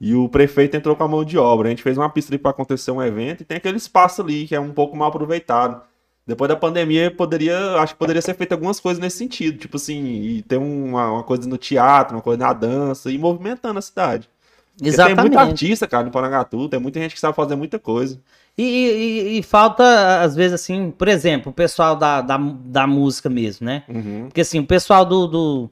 e 0.00 0.12
o 0.12 0.28
prefeito 0.28 0.76
entrou 0.76 0.96
com 0.96 1.04
a 1.04 1.08
mão 1.08 1.24
de 1.24 1.38
obra. 1.38 1.68
A 1.68 1.70
gente 1.70 1.84
fez 1.84 1.96
uma 1.96 2.10
pista 2.10 2.32
ali 2.32 2.38
para 2.38 2.50
acontecer 2.50 2.90
um 2.90 3.00
evento 3.00 3.42
e 3.42 3.44
tem 3.44 3.56
aquele 3.58 3.76
espaço 3.76 4.20
ali 4.22 4.44
que 4.48 4.56
é 4.56 4.58
um 4.60 4.72
pouco 4.72 4.96
mal 4.96 5.06
aproveitado. 5.08 5.80
Depois 6.26 6.48
da 6.48 6.56
pandemia, 6.56 7.10
poderia, 7.10 7.76
acho 7.76 7.92
que 7.92 7.98
poderia 7.98 8.22
ser 8.22 8.34
feito 8.34 8.52
algumas 8.52 8.80
coisas 8.80 9.00
nesse 9.00 9.18
sentido, 9.18 9.58
tipo 9.58 9.76
assim, 9.76 10.02
e 10.04 10.42
ter 10.42 10.56
uma, 10.56 11.12
uma 11.12 11.22
coisa 11.22 11.46
no 11.46 11.58
teatro, 11.58 12.16
uma 12.16 12.22
coisa 12.22 12.38
na 12.42 12.52
dança 12.52 13.10
e 13.10 13.18
movimentando 13.18 13.78
a 13.78 13.82
cidade. 13.82 14.28
Porque 14.76 14.90
Tem 14.90 15.04
muito 15.14 15.14
Exatamente. 15.34 15.36
artista, 15.38 15.86
cara, 15.86 16.04
no 16.04 16.10
Porangatu, 16.10 16.68
tem 16.68 16.80
muita 16.80 16.98
gente 16.98 17.14
que 17.14 17.20
sabe 17.20 17.36
fazer 17.36 17.54
muita 17.56 17.78
coisa. 17.78 18.18
E, 18.56 18.62
e- 18.62 19.38
e 19.38 19.42
falta, 19.42 20.20
às 20.22 20.34
vezes, 20.34 20.54
assim, 20.54 20.90
por 20.90 21.08
exemplo, 21.08 21.50
o 21.50 21.54
pessoal 21.54 21.94
da, 21.94 22.20
da, 22.20 22.36
da 22.38 22.86
música 22.86 23.28
mesmo, 23.28 23.66
né? 23.66 23.84
Uhum. 23.88 24.24
Porque 24.26 24.40
assim, 24.40 24.58
o 24.60 24.66
pessoal 24.66 25.04
do, 25.04 25.26
do, 25.26 25.70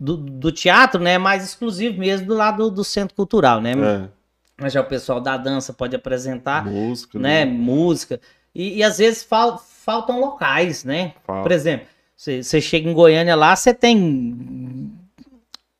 do, 0.00 0.16
do 0.16 0.50
teatro, 0.52 1.00
né, 1.00 1.12
é 1.14 1.18
mais 1.18 1.44
exclusivo 1.44 1.98
mesmo 1.98 2.26
do 2.26 2.34
lado 2.34 2.70
do 2.70 2.82
centro 2.82 3.14
cultural, 3.14 3.60
né? 3.60 3.72
É, 3.72 4.08
Mas 4.56 4.72
já 4.72 4.80
o 4.80 4.84
pessoal 4.84 5.20
da 5.20 5.36
dança 5.36 5.72
pode 5.72 5.94
apresentar, 5.94 6.64
música, 6.64 7.18
né, 7.18 7.44
música. 7.44 8.20
E, 8.54 8.78
e 8.78 8.82
às 8.82 8.98
vezes 8.98 9.22
fal- 9.22 9.62
faltam 9.84 10.20
locais, 10.20 10.84
né? 10.84 11.12
Fala. 11.26 11.42
Por 11.42 11.52
exemplo, 11.52 11.86
você 12.16 12.60
chega 12.60 12.88
em 12.88 12.92
Goiânia 12.92 13.34
lá, 13.34 13.54
você 13.54 13.74
tem 13.74 14.90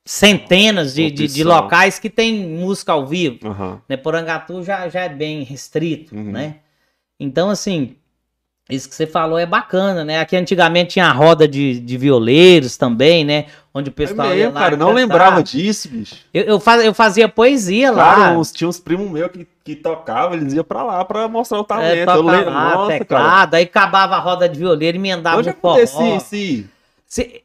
centenas 0.04 0.94
de, 0.94 1.10
de, 1.10 1.26
de 1.26 1.42
locais 1.44 1.98
que 1.98 2.10
tem 2.10 2.46
música 2.46 2.92
ao 2.92 3.06
vivo. 3.06 3.38
Aham. 3.44 3.80
Né? 3.88 3.96
Porangatu 3.96 4.62
já, 4.62 4.88
já 4.88 5.00
é 5.04 5.08
bem 5.08 5.42
restrito, 5.42 6.14
Uhum. 6.14 6.30
né? 6.32 6.56
Então, 7.18 7.48
assim, 7.48 7.96
isso 8.68 8.88
que 8.88 8.94
você 8.94 9.06
falou 9.06 9.38
é 9.38 9.46
bacana, 9.46 10.04
né? 10.04 10.18
Aqui 10.18 10.36
antigamente 10.36 10.94
tinha 10.94 11.06
a 11.06 11.12
roda 11.12 11.48
de, 11.48 11.80
de 11.80 11.96
violeiros 11.96 12.76
também, 12.76 13.24
né? 13.24 13.46
Onde 13.76 13.90
o 13.90 13.92
É 13.92 13.94
pessoal 13.94 14.28
ia 14.28 14.34
mesmo, 14.36 14.54
lá 14.54 14.60
cara, 14.60 14.76
não 14.76 14.86
cantar. 14.86 15.00
lembrava 15.00 15.42
disso, 15.42 15.88
bicho. 15.88 16.14
Eu, 16.32 16.44
eu, 16.44 16.60
faz- 16.60 16.84
eu 16.84 16.94
fazia 16.94 17.28
poesia 17.28 17.90
lá. 17.90 18.14
Cara, 18.14 18.40
tinha 18.52 18.68
uns 18.68 18.78
primos 18.78 19.10
meus 19.10 19.32
que, 19.32 19.48
que 19.64 19.74
tocavam, 19.74 20.34
eles 20.36 20.52
iam 20.52 20.62
pra 20.62 20.84
lá 20.84 21.04
pra 21.04 21.26
mostrar 21.26 21.58
o 21.58 21.64
talento. 21.64 22.08
é, 22.08 22.14
eu 22.14 22.22
lembro, 22.22 22.50
lá, 22.52 22.64
nossa, 22.74 22.86
cara. 22.86 22.98
teclado, 23.00 23.54
aí 23.54 23.64
acabava 23.64 24.14
a 24.14 24.20
roda 24.20 24.48
de 24.48 24.56
violeiro 24.58 24.96
e 24.96 25.00
emendava 25.00 25.38
Onde 25.38 25.48
no 25.48 25.54
forró. 25.56 25.76
esse... 25.78 26.66
Se- 27.04 27.42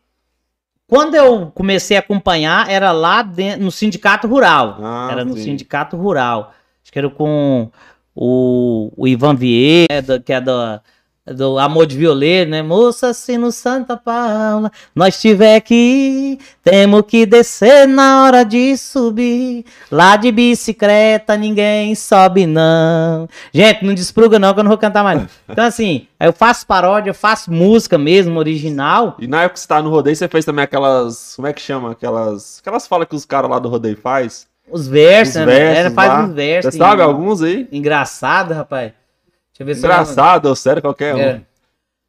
Quando 0.88 1.16
eu 1.16 1.52
comecei 1.54 1.98
a 1.98 2.00
acompanhar, 2.00 2.70
era 2.70 2.92
lá 2.92 3.24
dentro, 3.24 3.64
no 3.64 3.72
sindicato 3.72 4.28
rural. 4.28 4.78
Ah, 4.84 5.10
era 5.12 5.26
no 5.26 5.36
sim. 5.36 5.44
sindicato 5.46 5.98
rural. 5.98 6.54
Acho 6.84 6.92
que 6.92 7.00
era 7.00 7.10
com 7.10 7.72
o, 8.16 8.92
o 8.96 9.08
Ivan 9.08 9.34
Vieira, 9.36 10.20
que 10.24 10.32
é 10.34 10.40
do, 10.42 10.52
do 11.34 11.60
Amor 11.60 11.86
de 11.86 11.98
Violeiro, 11.98 12.50
né? 12.50 12.62
Moça, 12.62 13.14
se 13.14 13.38
no 13.38 13.52
Santa 13.52 13.96
Paula 13.96 14.72
nós 14.96 15.20
tiver 15.20 15.60
que 15.62 15.76
ir, 15.76 16.40
temos 16.64 17.04
que 17.08 17.26
descer 17.26 17.88
na 17.88 18.24
hora 18.24 18.44
de 18.44 18.78
subir. 18.78 19.66
Lá 19.92 20.16
de 20.16 20.32
bicicleta 20.32 21.38
ninguém 21.38 21.94
sobe, 21.96 22.46
não. 22.46 23.28
Gente, 23.54 23.86
não 23.86 23.94
despruga 23.94 24.40
não, 24.40 24.54
que 24.54 24.60
eu 24.60 24.64
não 24.64 24.70
vou 24.70 24.78
cantar 24.78 25.04
mais. 25.04 25.20
Então, 25.50 25.66
assim, 25.66 26.08
eu 26.20 26.32
faço 26.32 26.66
paródia, 26.66 27.10
eu 27.10 27.14
faço 27.14 27.52
música 27.52 27.98
mesmo, 27.98 28.38
original. 28.38 29.18
E 29.20 29.28
na 29.28 29.42
época 29.42 29.56
que 29.56 29.60
você 29.62 29.68
tava 29.68 29.82
no 29.82 29.90
rodeio, 29.90 30.16
você 30.16 30.28
fez 30.28 30.46
também 30.46 30.64
aquelas... 30.64 31.34
Como 31.36 31.48
é 31.48 31.54
que 31.54 31.62
chama? 31.62 31.92
Aquelas... 31.92 32.60
Aquelas 32.62 32.88
falas 32.88 33.08
que 33.08 33.16
os 33.16 33.26
caras 33.26 33.50
lá 33.50 33.58
do 33.58 33.68
rodeio 33.68 33.98
faz. 33.98 34.48
Os 34.72 34.88
versos, 34.88 35.36
Os 35.36 35.42
né? 35.42 35.46
versos 35.46 35.78
Era, 35.78 35.92
faz 35.92 36.30
uns 36.30 36.34
versos. 36.36 36.74
Você 36.74 36.78
sabe 36.78 37.02
alguns 37.02 37.42
aí? 37.42 37.68
Engraçado, 37.72 38.54
rapaz. 38.54 38.92
Eu 39.60 39.66
ver 39.66 39.74
eu 39.74 39.78
Engraçado 39.78 40.46
ou 40.46 40.56
sério, 40.56 40.82
qualquer 40.82 41.14
um. 41.14 41.20
É. 41.20 41.42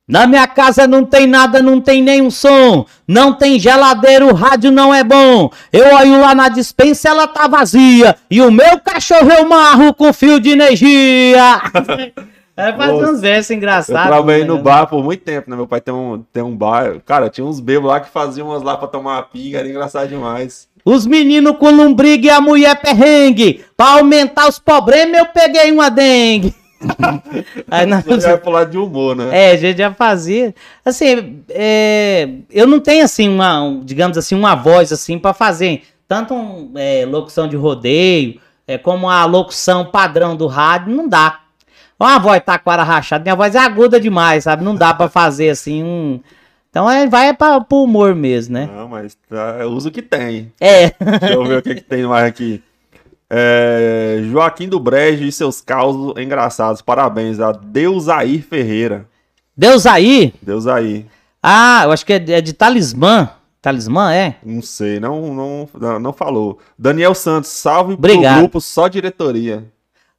Na 0.09 0.27
minha 0.27 0.47
casa 0.47 0.89
não 0.89 1.05
tem 1.05 1.27
nada, 1.27 1.63
não 1.63 1.81
tem 1.81 2.03
nenhum 2.03 2.31
som. 2.31 2.85
Não 3.07 3.33
tem 3.33 3.61
geladeira, 3.61 4.27
o 4.27 4.35
rádio 4.35 4.71
não 4.73 4.93
é 4.93 5.05
bom. 5.05 5.51
Eu 5.73 5.95
olho 5.95 6.21
lá 6.21 6.35
na 6.35 6.49
dispensa, 6.49 7.09
ela 7.11 7.29
tá 7.29 7.47
vazia. 7.47 8.17
E 8.29 8.41
o 8.41 8.51
meu 8.51 8.81
cachorro 8.81 9.31
eu 9.31 9.49
marro 9.49 9.95
com 9.95 10.13
fio 10.13 10.41
de 10.41 10.51
energia. 10.51 11.61
É 12.57 12.75
fazer 12.75 13.09
uns 13.09 13.23
versos 13.23 13.51
Eu 13.51 13.57
engraçados. 13.57 14.07
trabalhei 14.07 14.43
né? 14.43 14.49
no 14.49 14.59
bar 14.59 14.87
por 14.87 15.03
muito 15.03 15.23
tempo, 15.23 15.49
né? 15.49 15.57
Meu 15.57 15.67
pai 15.67 15.81
tem 15.81 15.95
um, 15.95 16.23
tem 16.31 16.43
um 16.43 16.55
bar. 16.55 17.01
Cara, 17.07 17.31
tinha 17.31 17.47
uns 17.47 17.59
bebos 17.59 17.89
lá 17.89 18.01
que 18.01 18.11
faziam 18.11 18.49
umas 18.49 18.63
lá 18.63 18.77
pra 18.77 18.87
tomar 18.87 19.15
uma 19.15 19.23
pinga, 19.23 19.61
era 19.61 19.69
engraçado 19.69 20.09
demais. 20.09 20.69
Os 20.85 21.07
meninos 21.07 21.57
com 21.57 21.71
lombriga 21.71 22.27
e 22.27 22.31
a 22.31 22.39
mulher 22.39 22.79
perrengue. 22.79 23.65
Pra 23.75 23.93
aumentar 23.93 24.47
os 24.47 24.59
problemas, 24.59 25.21
eu 25.21 25.27
peguei 25.27 25.73
uma 25.73 25.89
dengue. 25.89 26.55
Aí 27.71 27.87
nós- 27.87 28.05
vai 28.05 28.37
pro 28.39 28.51
lado 28.51 28.71
de 28.71 28.79
humor, 28.79 29.15
né? 29.15 29.29
É, 29.33 29.51
a 29.53 29.57
gente 29.57 29.79
já 29.79 29.93
fazia. 29.93 30.55
Assim, 30.85 31.43
é, 31.51 32.29
eu 32.51 32.67
não 32.67 32.81
tenho 32.81 33.05
assim 33.05 33.29
uma, 33.29 33.63
um, 33.63 33.81
digamos 33.81 34.17
assim, 34.17 34.35
uma 34.35 34.55
voz 34.55 34.93
assim 34.93 35.19
para 35.19 35.33
fazer 35.35 35.83
tanto 36.09 36.35
um, 36.35 36.73
é, 36.77 37.05
locução 37.07 37.47
de 37.47 37.57
rodeio, 37.57 38.41
é, 38.67 38.77
como 38.79 39.09
a 39.09 39.25
locução 39.25 39.85
padrão 39.85 40.35
do 40.37 40.47
rádio, 40.47 40.95
não 40.95 41.09
dá. 41.09 41.41
Ó, 41.99 42.05
a 42.07 42.19
voz 42.19 42.43
taquara 42.45 42.83
rachada, 42.83 43.23
minha 43.23 43.37
voz 43.37 43.55
é 43.55 43.59
aguda 43.59 44.01
demais, 44.01 44.45
sabe? 44.45 44.65
Não 44.65 44.75
dá 44.75 44.95
pra 44.95 45.09
fazer 45.11 45.51
assim 45.51 45.83
um. 45.85 46.21
Então 46.71 46.89
é, 46.91 47.07
vai 47.07 47.35
pra, 47.35 47.61
pro 47.61 47.83
humor 47.83 48.15
mesmo, 48.15 48.55
né? 48.55 48.69
Não, 48.75 48.89
mas 48.89 49.17
tá, 49.29 49.57
é 49.59 49.65
uso 49.67 49.91
que 49.91 50.01
tem. 50.01 50.53
É. 50.61 50.93
Deixa 51.19 51.35
eu 51.35 51.45
ver 51.45 51.59
o 51.59 51.63
que, 51.63 51.75
que 51.75 51.81
tem 51.83 52.05
mais 52.05 52.25
aqui. 52.27 52.63
É, 53.33 54.23
Joaquim 54.31 54.69
do 54.69 54.81
Brejo 54.81 55.25
e 55.25 55.31
seus 55.31 55.61
causos 55.61 56.15
engraçados. 56.19 56.83
Parabéns 56.83 57.39
a 57.39 57.53
Deusair 57.53 58.43
Ferreira. 58.43 59.07
Deus 59.57 59.87
aí? 59.87 60.35
Deus 60.43 60.67
aí. 60.67 61.07
Ah, 61.43 61.83
eu 61.85 61.93
acho 61.93 62.05
que 62.05 62.15
é 62.15 62.19
de, 62.19 62.33
é 62.33 62.41
de 62.41 62.53
talismã. 62.53 63.31
Talismã, 63.63 64.13
é? 64.13 64.37
Não 64.45 64.63
sei, 64.63 64.99
não, 64.99 65.35
não, 65.35 65.69
não, 65.79 66.01
não 66.01 66.13
falou. 66.13 66.59
Daniel 66.79 67.15
Santos, 67.15 67.51
salve 67.51 67.93
Obrigado. 67.93 68.33
pro 68.33 68.41
grupo 68.43 68.61
Só 68.61 68.89
Diretoria. 68.89 69.65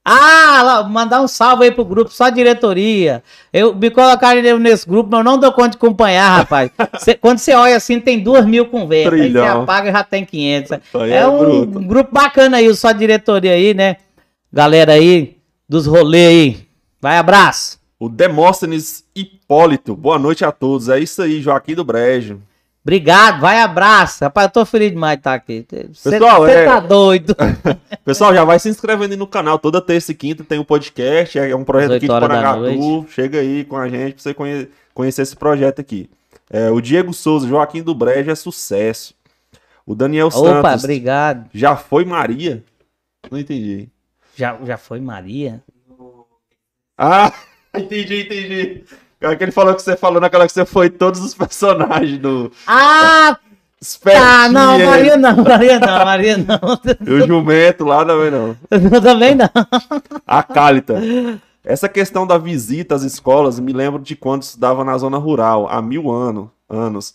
Ah, 0.03 0.61
lá, 0.63 0.83
mandar 0.83 1.21
um 1.21 1.27
salve 1.27 1.65
aí 1.65 1.71
pro 1.71 1.85
grupo, 1.85 2.11
só 2.11 2.29
diretoria. 2.29 3.23
Eu 3.53 3.75
me 3.75 3.91
colocaram 3.91 4.57
nesse 4.57 4.87
grupo, 4.87 5.09
mas 5.11 5.19
eu 5.19 5.23
não 5.23 5.37
dou 5.37 5.51
conta 5.51 5.69
de 5.69 5.77
acompanhar, 5.77 6.37
rapaz. 6.37 6.71
Cê- 6.99 7.13
quando 7.13 7.37
você 7.37 7.53
olha 7.53 7.75
assim, 7.75 7.99
tem 7.99 8.19
duas 8.19 8.43
mil 8.45 8.65
conversas. 8.65 9.13
Aí 9.13 9.31
você 9.31 9.37
apaga 9.61 9.89
e 9.89 9.91
já 9.91 10.03
tem 10.03 10.25
500. 10.25 10.71
Aí 10.71 10.81
É, 11.11 11.17
é 11.17 11.27
um, 11.27 11.61
um 11.61 11.87
grupo 11.87 12.11
bacana 12.11 12.57
aí, 12.57 12.73
só 12.75 12.91
diretoria 12.91 13.51
aí, 13.53 13.75
né? 13.75 13.97
Galera 14.51 14.93
aí, 14.93 15.37
dos 15.69 15.85
rolês 15.85 16.27
aí. 16.55 16.67
Vai, 16.99 17.17
abraço. 17.17 17.79
O 17.99 18.09
Demóstenes 18.09 19.03
Hipólito, 19.15 19.95
boa 19.95 20.17
noite 20.17 20.43
a 20.43 20.51
todos. 20.51 20.89
É 20.89 20.99
isso 20.99 21.21
aí, 21.21 21.39
Joaquim 21.41 21.75
do 21.75 21.83
Brejo. 21.83 22.41
Obrigado, 22.83 23.39
vai, 23.39 23.61
abraço. 23.61 24.23
Rapaz, 24.23 24.47
eu 24.47 24.51
tô 24.53 24.65
feliz 24.65 24.89
demais 24.91 25.15
de 25.15 25.19
estar 25.19 25.33
aqui. 25.35 25.65
Você 25.93 26.09
Pessoal, 26.11 26.47
é- 26.47 26.65
tá 26.65 26.79
doido. 26.79 27.35
Pessoal, 28.03 28.33
já 28.33 28.43
vai 28.43 28.57
se 28.57 28.69
inscrevendo 28.69 29.11
aí 29.13 29.17
no 29.17 29.27
canal. 29.27 29.59
Toda 29.59 29.79
terça 29.79 30.11
e 30.11 30.15
quinta 30.15 30.43
tem 30.43 30.57
um 30.57 30.63
podcast. 30.63 31.37
É 31.37 31.55
um 31.55 31.63
projeto 31.63 31.91
aqui 31.91 31.99
de 31.99 32.07
18 32.07 32.23
horas 32.23 32.41
da 32.43 32.53
Porangatu. 32.53 33.05
Chega 33.11 33.39
aí 33.39 33.63
com 33.65 33.77
a 33.77 33.87
gente 33.87 34.13
pra 34.15 34.23
você 34.23 34.33
conhe- 34.33 34.67
conhecer 34.95 35.21
esse 35.21 35.35
projeto 35.35 35.79
aqui. 35.79 36.09
É, 36.49 36.71
o 36.71 36.81
Diego 36.81 37.13
Souza, 37.13 37.47
Joaquim 37.47 37.83
do 37.83 37.93
Brejo 37.93 38.31
é 38.31 38.35
sucesso. 38.35 39.13
O 39.85 39.93
Daniel 39.93 40.27
Opa, 40.27 40.37
Santos, 40.71 40.83
obrigado. 40.83 41.49
já 41.53 41.75
foi 41.75 42.03
Maria? 42.03 42.63
Não 43.29 43.37
entendi. 43.37 43.89
Já, 44.35 44.57
já 44.65 44.77
foi 44.77 44.99
Maria? 44.99 45.61
Ah, 46.97 47.31
entendi, 47.77 48.21
entendi. 48.21 48.83
É 49.21 49.35
que 49.35 49.43
ele 49.43 49.51
falou 49.51 49.75
que 49.75 49.81
você 49.81 49.95
falou 49.95 50.19
naquela 50.19 50.47
que 50.47 50.53
você 50.53 50.65
foi 50.65 50.89
todos 50.89 51.21
os 51.21 51.33
personagens 51.35 52.17
do 52.17 52.51
Ah, 52.65 53.37
tá. 54.03 54.49
Não, 54.49 54.75
Espertinha, 54.77 54.89
Maria 54.89 55.17
não, 55.17 55.43
Maria 55.43 55.79
não, 55.79 56.05
Maria 56.05 56.37
não. 56.37 56.79
E 57.07 57.13
o 57.13 57.27
jumento 57.27 57.83
lá 57.83 58.05
também 58.05 58.29
não. 58.29 58.55
Eu 58.69 59.01
também 59.01 59.35
não. 59.35 59.49
A 60.25 60.43
Cálita. 60.43 61.01
Essa 61.63 61.89
questão 61.89 62.25
da 62.25 62.37
visita 62.37 62.95
às 62.95 63.03
escolas 63.03 63.59
me 63.59 63.73
lembro 63.73 63.99
de 63.99 64.15
quando 64.15 64.43
estudava 64.43 64.83
na 64.83 64.97
zona 64.97 65.17
rural, 65.17 65.67
há 65.69 65.81
mil 65.81 66.11
ano, 66.11 66.51
anos. 66.69 67.13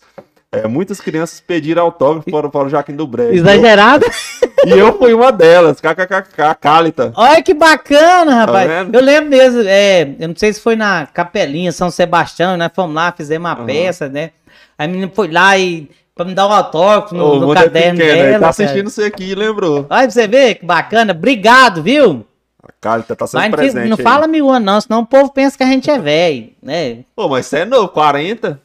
É, 0.51 0.67
muitas 0.67 1.01
crianças 1.01 1.41
pediram 1.41 1.83
autógrafo 1.83 2.29
para, 2.31 2.49
para 2.49 2.67
o 2.67 2.69
Joaquim 2.69 2.95
do 2.95 3.05
Brejo. 3.05 3.33
Exagerado. 3.33 4.05
E 4.75 4.79
eu 4.79 4.97
fui 4.97 5.13
uma 5.13 5.31
delas, 5.31 5.79
kkkk, 5.79 6.55
Cálita. 6.59 7.11
Olha 7.15 7.41
que 7.41 7.53
bacana, 7.53 8.33
rapaz. 8.35 8.67
vendo? 8.69 8.95
eu 8.95 9.01
lembro 9.01 9.29
mesmo, 9.29 9.61
é, 9.65 10.15
eu 10.19 10.27
não 10.29 10.35
sei 10.35 10.51
se 10.53 10.59
foi 10.61 10.75
na 10.75 11.05
Capelinha, 11.07 11.71
São 11.71 11.89
Sebastião, 11.89 12.57
nós 12.57 12.71
fomos 12.73 12.95
lá, 12.95 13.11
fizemos 13.15 13.49
uma 13.49 13.55
Aham. 13.57 13.65
peça, 13.65 14.09
né? 14.09 14.31
Aí 14.77 14.85
a 14.85 14.87
menina 14.87 15.11
foi 15.13 15.31
lá 15.31 15.57
e 15.57 15.89
pra 16.15 16.25
me 16.25 16.33
dar 16.33 16.47
um 16.47 16.51
autógrafo 16.51 17.13
no, 17.15 17.39
no 17.39 17.53
caderno 17.53 17.99
pequena, 17.99 18.13
ele 18.17 18.23
dela. 18.23 18.33
tá 18.33 18.39
cara. 18.39 18.49
assistindo 18.49 18.89
você 18.89 19.03
aqui, 19.05 19.35
lembrou. 19.35 19.85
Olha 19.89 20.01
pra 20.03 20.09
você 20.09 20.27
ver 20.27 20.55
que 20.55 20.65
bacana. 20.65 21.11
Obrigado, 21.13 21.81
viu? 21.83 22.25
A 22.63 22.69
Cálita 22.81 23.15
tá 23.15 23.25
sempre 23.27 23.49
Mas 23.49 23.55
presente 23.55 23.89
não 23.89 23.97
aí. 23.97 24.03
fala 24.03 24.27
mil 24.27 24.49
anos, 24.49 24.65
não, 24.65 24.81
senão 24.81 24.99
o 25.01 25.05
povo 25.05 25.31
pensa 25.31 25.55
que 25.57 25.63
a 25.63 25.67
gente 25.67 25.89
é 25.89 25.97
velho, 25.99 26.49
né? 26.61 26.97
Pô, 27.15 27.29
mas 27.29 27.45
você 27.45 27.59
é 27.59 27.65
novo, 27.65 27.87
40? 27.89 28.59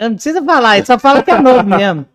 Não 0.00 0.14
precisa 0.14 0.42
falar, 0.42 0.78
ele 0.78 0.86
só 0.86 0.98
fala 0.98 1.22
que 1.22 1.30
é 1.30 1.38
novo 1.38 1.64
mesmo. 1.64 2.06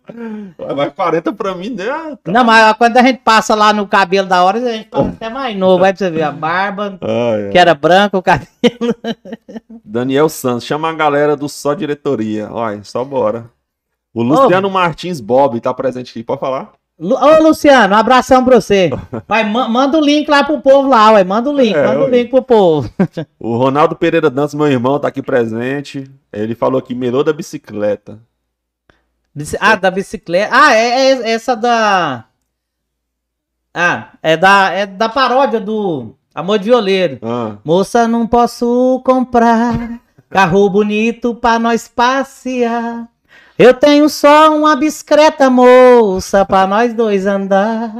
Mas 0.76 0.92
40 0.94 1.32
pra 1.32 1.54
mim, 1.54 1.70
né? 1.70 1.88
Ah, 1.88 2.16
tá. 2.22 2.32
Não, 2.32 2.42
mas 2.44 2.76
quando 2.76 2.96
a 2.96 3.02
gente 3.02 3.20
passa 3.20 3.54
lá 3.54 3.72
no 3.72 3.86
cabelo 3.86 4.26
da 4.28 4.42
hora, 4.42 4.58
a 4.58 4.72
gente 4.72 4.88
passa 4.88 5.08
até 5.10 5.28
mais 5.28 5.56
novo. 5.56 5.78
Vai 5.80 5.92
pra 5.92 5.98
você 5.98 6.10
ver 6.10 6.22
a 6.22 6.32
barba, 6.32 6.98
Ai, 7.00 7.44
ai. 7.44 7.50
que 7.50 7.58
era 7.58 7.74
branca, 7.74 8.18
o 8.18 8.22
cabelo. 8.22 8.94
Daniel 9.84 10.28
Santos, 10.28 10.64
chama 10.64 10.90
a 10.90 10.94
galera 10.94 11.36
do 11.36 11.48
Só 11.48 11.72
Diretoria. 11.74 12.48
Olha, 12.50 12.82
só 12.82 13.04
bora. 13.04 13.48
O 14.12 14.22
Luciano 14.22 14.68
Martins 14.68 15.20
Bob 15.20 15.60
tá 15.60 15.72
presente 15.72 16.10
aqui, 16.10 16.24
pode 16.24 16.40
falar? 16.40 16.72
Lu- 16.98 17.16
Ô, 17.16 17.42
Luciano, 17.42 17.94
um 17.94 17.98
abração 17.98 18.44
pra 18.44 18.60
você. 18.60 18.90
Vai, 19.28 19.44
ma- 19.48 19.68
manda 19.68 19.96
o 19.98 20.00
link 20.04 20.28
lá 20.28 20.42
pro 20.42 20.60
povo 20.60 20.88
lá, 20.88 21.12
ué. 21.12 21.22
Manda 21.24 21.48
o 21.48 21.56
link, 21.56 21.74
É, 21.76 21.86
manda 21.86 22.04
o 22.04 22.08
link 22.08 22.28
pro 22.30 22.42
povo. 22.42 22.90
O 23.38 23.56
Ronaldo 23.56 23.94
Pereira 23.94 24.28
Dantas, 24.28 24.54
meu 24.54 24.66
irmão, 24.66 24.98
tá 24.98 25.08
aqui 25.08 25.22
presente. 25.22 26.10
Ele 26.32 26.54
falou 26.56 26.78
aqui, 26.78 26.94
melhor 26.94 27.22
da 27.22 27.32
bicicleta. 27.32 28.18
Bici- 29.34 29.56
Ah, 29.60 29.76
da 29.76 29.90
bicicleta. 29.90 30.50
Ah, 30.52 30.74
é, 30.74 31.12
é 31.12 31.30
essa 31.30 31.54
da. 31.54 32.24
Ah, 33.72 34.08
é 34.22 34.36
da, 34.36 34.70
é 34.72 34.86
da 34.86 35.08
paródia 35.08 35.60
do 35.60 36.14
Amor 36.34 36.58
de 36.58 36.64
Violeiro. 36.64 37.18
Ah, 37.22 37.58
Moça, 37.64 38.08
não 38.08 38.26
posso 38.26 39.00
comprar 39.04 40.00
carro 40.28 40.68
bonito 40.68 41.34
pra 41.34 41.58
nós 41.60 41.86
passear. 41.86 43.06
Eu 43.58 43.74
tenho 43.74 44.08
só 44.08 44.56
uma 44.56 44.76
discreta 44.76 45.50
moça 45.50 46.44
pra 46.44 46.66
nós 46.66 46.94
dois 46.94 47.26
andar. 47.26 47.92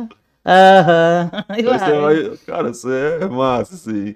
Aham. 0.47 1.31
Vai- 2.01 2.37
cara, 2.47 2.69
você 2.73 3.19
é 3.21 3.27
massa, 3.27 3.77
sim. 3.77 4.15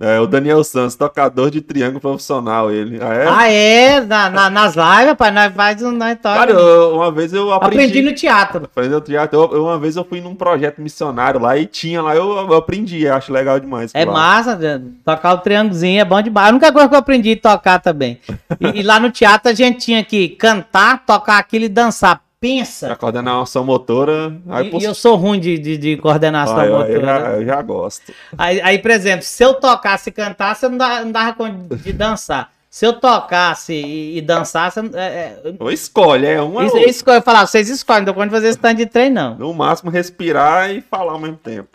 É, 0.00 0.18
o 0.18 0.26
Daniel 0.26 0.64
Santos, 0.64 0.96
tocador 0.96 1.52
de 1.52 1.60
triângulo 1.60 2.00
profissional, 2.00 2.68
ele. 2.68 2.98
Ah, 3.00 3.14
é? 3.14 3.28
Ah, 3.28 3.48
é? 3.52 4.00
Na, 4.00 4.28
na- 4.28 4.50
nas 4.50 4.74
lives, 4.74 5.06
rapaz, 5.06 5.32
nós 5.32 5.54
faz 5.54 5.82
um. 5.82 5.92
Nós 5.92 6.18
toca. 6.20 6.34
Cara, 6.34 6.50
eu- 6.50 6.96
uma 6.96 7.12
vez 7.12 7.32
eu 7.32 7.52
aprendi. 7.52 7.76
Aprendi 7.84 8.02
no 8.02 8.12
teatro. 8.12 8.64
Aprendi 8.64 8.88
no 8.90 9.00
teatro. 9.00 9.38
Eu- 9.38 9.52
eu- 9.54 9.64
uma 9.66 9.78
vez 9.78 9.94
eu 9.94 10.04
fui 10.04 10.20
num 10.20 10.34
projeto 10.34 10.80
missionário 10.80 11.38
lá 11.38 11.56
e 11.56 11.64
tinha 11.64 12.02
lá, 12.02 12.12
eu, 12.16 12.28
eu 12.36 12.54
aprendi, 12.54 13.06
acho 13.06 13.32
legal 13.32 13.60
demais. 13.60 13.92
É 13.94 14.04
lá. 14.04 14.12
massa, 14.12 14.56
né? 14.56 14.82
tocar 15.04 15.32
o 15.34 15.38
triângulozinho 15.38 16.00
é 16.00 16.04
bom 16.04 16.20
demais. 16.20 16.48
A 16.48 16.50
única 16.50 16.72
coisa 16.72 16.88
que 16.88 16.94
eu 16.96 16.98
aprendi 16.98 17.32
a 17.44 17.52
tocar 17.52 17.78
também. 17.78 18.18
E, 18.60 18.80
e 18.80 18.82
lá 18.82 18.98
no 18.98 19.12
teatro 19.12 19.48
a 19.52 19.54
gente 19.54 19.78
tinha 19.78 20.02
que 20.02 20.30
cantar, 20.30 21.06
tocar 21.06 21.38
aquilo 21.38 21.66
e 21.66 21.68
dançar. 21.68 22.20
A 22.44 22.56
Pensa. 22.58 22.96
coordenação 22.96 23.64
motora. 23.64 24.36
Aí, 24.48 24.70
E, 24.72 24.78
e 24.80 24.84
eu 24.84 24.94
sou 24.94 25.16
ruim 25.16 25.40
de, 25.40 25.58
de, 25.58 25.76
de 25.78 25.96
coordenação 25.96 26.58
Ah, 26.58 26.66
eu, 26.66 26.72
eu 26.72 26.78
motora. 26.78 27.00
já, 27.06 27.18
eu 27.36 27.44
já 27.46 27.62
gosto. 27.62 28.12
Aí, 28.36 28.60
aí, 28.60 28.78
por 28.78 28.90
exemplo, 28.90 29.24
se 29.24 29.42
eu 29.42 29.54
tocasse 29.54 30.10
e 30.10 30.12
cantasse, 30.12 30.64
eu 30.66 30.70
não 30.70 30.78
dava, 30.78 31.04
não 31.04 31.12
dava 31.12 31.32
conta 31.34 31.76
de 31.76 31.92
dançar. 31.92 32.50
Se 32.68 32.84
eu 32.84 32.92
tocasse 32.92 33.72
e, 33.72 34.18
e 34.18 34.20
dançasse, 34.20 34.80
eu- 34.80 34.90
é, 34.94 35.06
é, 35.44 35.54
Ou 35.60 35.70
escolhe, 35.70 36.26
é 36.26 36.42
um 36.42 36.54
ou 36.56 36.62
isso, 36.78 37.04
que 37.04 37.10
eu 37.10 37.22
falar, 37.22 37.46
vocês 37.46 37.68
escolhem, 37.70 38.00
não 38.00 38.06
dou 38.06 38.14
conta 38.14 38.26
de 38.26 38.32
fazer 38.34 38.48
esse 38.48 38.58
tanto 38.58 38.78
de 38.78 38.86
trem, 38.86 39.10
não. 39.10 39.36
No 39.36 39.54
máximo 39.54 39.90
respirar 39.90 40.70
e 40.72 40.80
falar 40.80 41.12
ao 41.12 41.20
mesmo 41.20 41.36
tempo. 41.36 41.68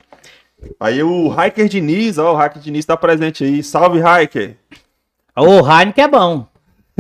Aí 0.78 1.02
o 1.02 1.34
Hiker 1.34 1.70
Diniz, 1.70 2.18
ó, 2.18 2.36
o 2.36 2.46
Hiker 2.46 2.62
Diniz 2.62 2.86
tá 2.86 2.98
presente 2.98 3.46
aí. 3.46 3.64
Salve, 3.64 4.00
Hiker! 4.00 4.58
O 5.38 5.60
Heineken 5.66 6.04
é 6.04 6.08
bom. 6.10 6.46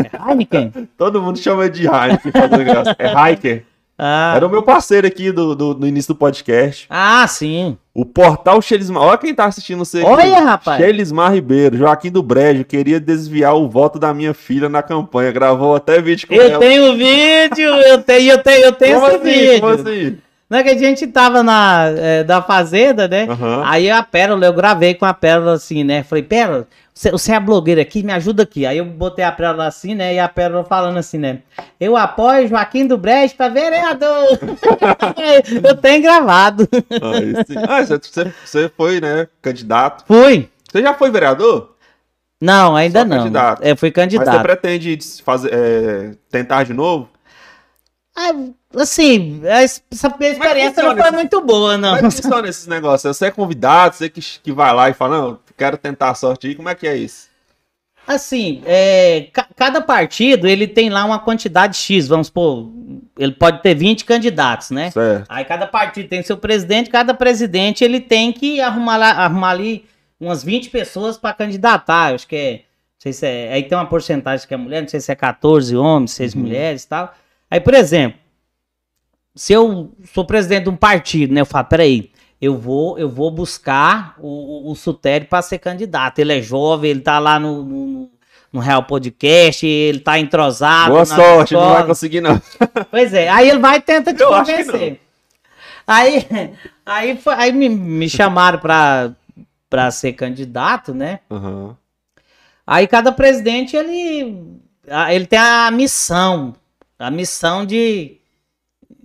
É 0.01 0.29
Heineken? 0.31 0.71
Todo 0.97 1.21
mundo 1.21 1.37
chama 1.39 1.69
de 1.69 1.85
Heineken, 1.87 2.31
fazendo 2.31 2.63
graça. 2.63 2.95
É 2.99 3.31
Hiker. 3.31 3.65
Ah, 4.01 4.33
Era 4.37 4.47
o 4.47 4.49
meu 4.49 4.63
parceiro 4.63 5.05
aqui 5.05 5.29
do, 5.29 5.53
do, 5.53 5.73
do 5.73 5.85
início 5.85 6.13
do 6.13 6.17
podcast. 6.17 6.87
ah 6.89 7.27
sim. 7.27 7.77
O 7.93 8.05
Portal 8.05 8.61
Xelismar. 8.61 9.03
Olha 9.03 9.17
quem 9.17 9.35
tá 9.35 9.43
assistindo 9.43 9.79
você 9.79 9.99
aqui. 9.99 10.07
Olha, 10.09 10.39
rapaz. 10.39 10.81
Xelismar 10.81 11.33
Ribeiro, 11.33 11.75
Joaquim 11.75 12.09
do 12.09 12.23
Brejo, 12.23 12.63
queria 12.63 12.97
desviar 12.97 13.55
o 13.55 13.67
voto 13.67 13.99
da 13.99 14.13
minha 14.13 14.33
filha 14.33 14.69
na 14.69 14.81
campanha. 14.81 15.33
Gravou 15.33 15.75
até 15.75 16.01
vídeo 16.01 16.25
com 16.29 16.33
Eu 16.33 16.43
ela. 16.43 16.59
tenho 16.59 16.93
vídeo, 16.95 17.67
eu 17.69 18.01
tenho, 18.01 18.31
eu 18.31 18.37
tenho, 18.41 18.65
eu 18.67 18.71
tenho 18.71 18.95
Como 19.01 19.07
esse 19.07 19.15
assim? 19.17 19.25
vídeo. 19.29 19.59
Como 19.59 19.73
assim? 19.73 20.17
Não 20.49 20.57
é 20.59 20.63
que 20.63 20.69
a 20.69 20.77
gente 20.77 21.05
tava 21.05 21.43
na 21.43 21.87
é, 21.97 22.23
da 22.23 22.41
fazenda, 22.41 23.05
né? 23.05 23.27
Aham. 23.29 23.63
Aí 23.65 23.91
a 23.91 24.01
Pérola, 24.01 24.45
eu 24.45 24.53
gravei 24.53 24.93
com 24.95 25.05
a 25.05 25.13
Pérola 25.13 25.53
assim, 25.53 25.83
né? 25.83 26.03
Falei, 26.03 26.23
Pérola, 26.23 26.65
você, 27.11 27.31
é 27.31 27.39
blogueira 27.39 27.81
aqui, 27.81 28.03
me 28.03 28.11
ajuda 28.11 28.43
aqui. 28.43 28.65
Aí 28.65 28.77
eu 28.77 28.83
botei 28.85 29.23
a 29.23 29.31
Pérola 29.31 29.67
assim, 29.67 29.95
né? 29.95 30.15
E 30.15 30.19
a 30.19 30.27
Pérola 30.27 30.65
falando 30.65 30.97
assim, 30.97 31.17
né? 31.17 31.39
Eu 31.79 31.95
apoio 31.95 32.45
Joaquim 32.47 32.85
do 32.85 32.97
Brejo 32.97 33.35
pra 33.35 33.47
vereador. 33.47 34.37
eu 35.63 35.77
tenho 35.77 36.01
gravado. 36.01 36.67
Ah, 37.69 37.85
você- 37.85 38.33
você, 38.45 38.69
foi, 38.75 38.99
né, 38.99 39.27
candidato. 39.41 40.03
Fui. 40.05 40.49
Você 40.69 40.81
já 40.81 40.93
foi 40.93 41.09
vereador? 41.09 41.73
Não, 42.41 42.75
ainda 42.75 42.99
Só 42.99 43.05
não. 43.05 43.17
candidato. 43.19 43.63
Eu 43.63 43.77
fui 43.77 43.93
Mas 43.95 44.03
você 44.11 44.17
candidato. 44.17 44.41
pretende 44.41 44.97
fazer, 45.23 45.53
é, 45.53 46.11
tentar 46.29 46.63
de 46.63 46.73
novo? 46.73 47.09
Ah, 48.15 48.33
assim, 48.75 49.41
essa 49.45 49.81
minha 50.19 50.31
experiência 50.31 50.83
não 50.83 50.97
foi 50.97 51.11
muito 51.11 51.41
boa, 51.41 51.77
não. 51.77 51.95
Como 51.95 52.07
é 52.07 52.09
que 52.09 52.15
funciona 52.21 52.49
esses 52.49 52.67
negócios? 52.67 53.15
Você 53.15 53.27
é 53.27 53.31
convidado, 53.31 53.95
você 53.95 54.09
que, 54.09 54.19
que 54.21 54.51
vai 54.51 54.73
lá 54.73 54.89
e 54.89 54.93
fala, 54.93 55.17
não, 55.21 55.39
quero 55.59 55.77
tentar 55.77 56.09
a 56.09 56.15
sorte 56.15 56.47
aí. 56.47 56.55
Como 56.55 56.69
é 56.69 56.73
que 56.75 56.87
é 56.87 56.95
isso? 56.97 57.29
Assim, 58.07 58.63
é, 58.65 59.27
ca- 59.31 59.47
cada 59.55 59.81
partido 59.81 60.47
ele 60.47 60.67
tem 60.67 60.89
lá 60.89 61.05
uma 61.05 61.19
quantidade 61.19 61.77
X, 61.77 62.07
vamos 62.07 62.25
supor, 62.27 62.67
ele 63.19 63.33
pode 63.33 63.61
ter 63.61 63.75
20 63.75 64.03
candidatos, 64.03 64.71
né? 64.71 64.89
Certo. 64.89 65.25
Aí 65.29 65.45
cada 65.45 65.67
partido 65.67 66.09
tem 66.09 66.23
seu 66.23 66.35
presidente, 66.37 66.89
cada 66.89 67.13
presidente 67.13 67.83
ele 67.83 67.99
tem 67.99 68.31
que 68.33 68.59
arrumar, 68.61 68.97
lá- 68.97 69.11
arrumar 69.11 69.51
ali 69.51 69.85
umas 70.19 70.43
20 70.43 70.69
pessoas 70.71 71.17
para 71.17 71.33
candidatar. 71.35 72.09
Eu 72.09 72.15
acho 72.15 72.27
que 72.27 72.35
é. 72.35 72.51
Não 72.53 73.01
sei 73.03 73.13
se 73.13 73.25
é. 73.27 73.53
Aí 73.53 73.63
tem 73.63 73.77
uma 73.77 73.85
porcentagem 73.85 74.47
que 74.47 74.53
é 74.53 74.57
mulher, 74.57 74.81
não 74.81 74.89
sei 74.89 74.99
se 74.99 75.11
é 75.11 75.15
14 75.15 75.75
homens, 75.77 76.11
6 76.11 76.33
Uhum. 76.33 76.41
mulheres 76.41 76.83
e 76.83 76.87
tal. 76.89 77.13
Aí, 77.51 77.59
por 77.59 77.73
exemplo, 77.75 78.17
se 79.35 79.53
eu 79.53 79.91
sou 80.13 80.25
presidente 80.25 80.63
de 80.63 80.69
um 80.69 80.75
partido, 80.75 81.33
né? 81.33 81.41
Eu 81.41 81.45
falo, 81.45 81.65
peraí, 81.67 82.11
eu 82.41 82.57
vou, 82.57 82.97
eu 82.97 83.09
vou 83.09 83.29
buscar 83.31 84.15
o, 84.19 84.67
o, 84.69 84.71
o 84.71 84.75
Sutério 84.75 85.27
para 85.27 85.41
ser 85.41 85.59
candidato. 85.59 86.19
Ele 86.19 86.37
é 86.37 86.41
jovem, 86.41 86.91
ele 86.91 87.01
tá 87.01 87.19
lá 87.19 87.39
no, 87.39 87.63
no, 87.63 88.09
no 88.53 88.59
Real 88.59 88.83
Podcast, 88.83 89.65
ele 89.67 89.99
tá 89.99 90.17
entrosado. 90.19 90.91
Boa 90.91 91.05
sorte, 91.05 91.53
não 91.53 91.59
vai 91.61 91.69
escola. 91.69 91.87
conseguir 91.87 92.21
não. 92.21 92.41
Pois 92.89 93.13
é, 93.13 93.27
aí 93.29 93.49
ele 93.49 93.59
vai 93.59 93.77
e 93.77 93.81
tenta 93.81 94.13
te 94.13 94.21
Eu 94.23 94.29
convencer. 94.29 95.01
Aí, 95.85 96.25
aí, 96.85 97.17
foi- 97.17 97.33
aí 97.35 97.51
me, 97.51 97.67
me 97.67 98.09
chamaram 98.09 98.59
pra 98.59 99.91
ser 99.91 100.13
candidato, 100.13 100.93
né? 100.93 101.19
Aham. 101.29 101.75
Aí 102.65 102.87
cada 102.87 103.11
presidente, 103.11 103.75
ele, 103.75 104.43
ele 105.11 105.25
tem 105.25 105.39
a 105.39 105.71
missão, 105.71 106.55
a 106.99 107.09
missão 107.09 107.65
de, 107.65 108.17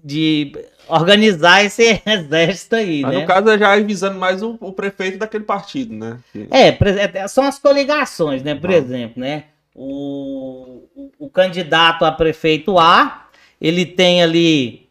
de 0.04 0.52
organizar 0.88 1.64
esse 1.64 2.00
exército 2.06 2.76
aí, 2.76 3.02
Mas 3.02 3.14
né? 3.14 3.20
no 3.20 3.26
caso 3.26 3.50
é 3.50 3.58
já 3.58 3.76
visando 3.80 4.18
mais 4.18 4.42
o, 4.42 4.56
o 4.60 4.72
prefeito 4.72 5.18
daquele 5.18 5.44
partido, 5.44 5.94
né? 5.94 6.18
Que- 6.32 6.48
É, 6.50 6.72
pre- 6.72 6.98
é, 7.00 7.28
são 7.28 7.44
as 7.44 7.58
coligações, 7.58 8.42
né? 8.42 8.54
Por 8.54 8.70
Ah. 8.70 8.74
exemplo, 8.74 9.20
né? 9.20 9.44
O, 9.74 10.84
o, 10.94 11.10
o 11.26 11.30
candidato 11.30 12.04
a 12.04 12.12
prefeito 12.12 12.78
A, 12.78 13.28
ele 13.60 13.84
tem 13.84 14.22
ali 14.22 14.88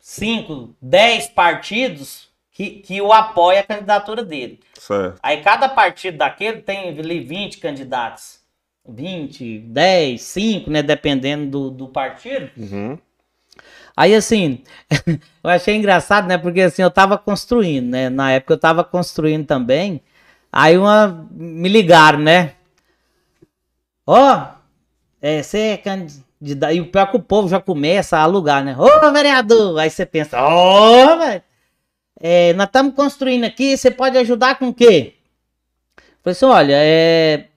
5, 0.00 0.74
10 0.80 1.28
partidos 1.28 2.28
que, 2.52 2.70
que 2.70 3.00
o 3.00 3.12
apoia 3.12 3.60
a 3.60 3.64
candidatura 3.64 4.24
dele. 4.24 4.60
Certo. 4.74 5.18
Aí 5.22 5.42
cada 5.42 5.68
partido 5.68 6.18
daquele 6.18 6.60
tem 6.62 6.88
ali 6.88 7.20
20 7.20 7.58
candidatos. 7.58 8.40
20, 8.88 9.58
10, 9.58 10.22
5, 10.22 10.70
né? 10.70 10.82
Dependendo 10.82 11.50
do, 11.50 11.70
do 11.70 11.88
partido. 11.88 12.48
Uhum. 12.56 12.96
Aí, 13.96 14.14
assim, 14.14 14.62
eu 15.42 15.50
achei 15.50 15.74
engraçado, 15.74 16.28
né? 16.28 16.36
Porque, 16.36 16.60
assim, 16.60 16.82
eu 16.82 16.90
tava 16.90 17.16
construindo, 17.16 17.88
né? 17.88 18.10
Na 18.10 18.32
época 18.32 18.54
eu 18.54 18.58
tava 18.58 18.84
construindo 18.84 19.46
também. 19.46 20.02
Aí 20.52 20.76
uma... 20.76 21.26
me 21.30 21.68
ligaram, 21.68 22.18
né? 22.18 22.52
Ó, 24.06 24.46
é, 25.20 25.42
você 25.42 25.58
é 25.58 25.76
candidato... 25.78 26.74
E 26.74 26.80
o 26.80 26.90
pior 26.90 27.10
que 27.10 27.16
o 27.16 27.22
povo 27.22 27.48
já 27.48 27.58
começa 27.60 28.18
a 28.18 28.22
alugar, 28.22 28.62
né? 28.62 28.76
Ô, 28.78 29.12
vereador! 29.12 29.78
Aí 29.78 29.88
você 29.88 30.04
pensa, 30.04 30.42
ô, 30.46 31.18
velho! 31.18 31.42
É, 32.20 32.52
nós 32.54 32.66
estamos 32.66 32.94
construindo 32.94 33.44
aqui, 33.44 33.76
você 33.76 33.90
pode 33.90 34.16
ajudar 34.18 34.58
com 34.58 34.68
o 34.68 34.74
quê? 34.74 35.14
Falei 36.22 36.32
assim, 36.32 36.46
olha, 36.46 36.74
é... 36.76 37.48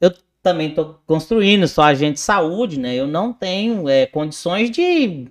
Eu 0.00 0.12
também 0.42 0.74
tô 0.74 0.96
construindo, 1.06 1.68
sou 1.68 1.84
agente 1.84 2.14
de 2.14 2.20
saúde, 2.20 2.78
né? 2.80 2.94
Eu 2.94 3.06
não 3.06 3.32
tenho 3.32 3.88
é, 3.88 4.06
condições 4.06 4.70
de 4.70 5.28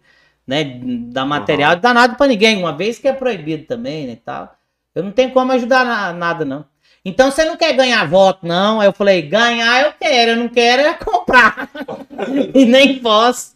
né, 0.48 0.80
dar 1.12 1.26
material, 1.26 1.74
Uhum. 1.76 1.80
dar 1.80 1.94
nada 1.94 2.16
pra 2.16 2.28
ninguém, 2.28 2.58
uma 2.58 2.74
vez 2.74 3.00
que 3.00 3.08
é 3.08 3.14
proibido 3.14 3.66
também, 3.66 4.08
né, 4.08 4.14
e 4.14 4.18
tal. 4.18 4.54
Eu 4.94 5.04
não 5.04 5.12
tenho 5.12 5.32
como 5.32 5.52
ajudar 5.54 5.86
na- 5.86 6.14
nada, 6.14 6.44
não. 6.46 6.66
Então 7.06 7.30
você 7.32 7.44
não 7.44 7.58
quer 7.58 7.74
ganhar 7.74 8.06
voto, 8.08 8.46
não? 8.46 8.80
Aí 8.80 8.88
eu 8.88 8.94
falei, 8.94 9.22
ganhar 9.24 9.82
eu 9.86 9.94
quero, 10.00 10.32
eu 10.32 10.38
não 10.38 10.48
quero 10.48 10.82
é 10.84 10.94
comprar. 10.94 11.70
e 12.54 12.66
nem 12.66 13.00
posso. 13.00 13.56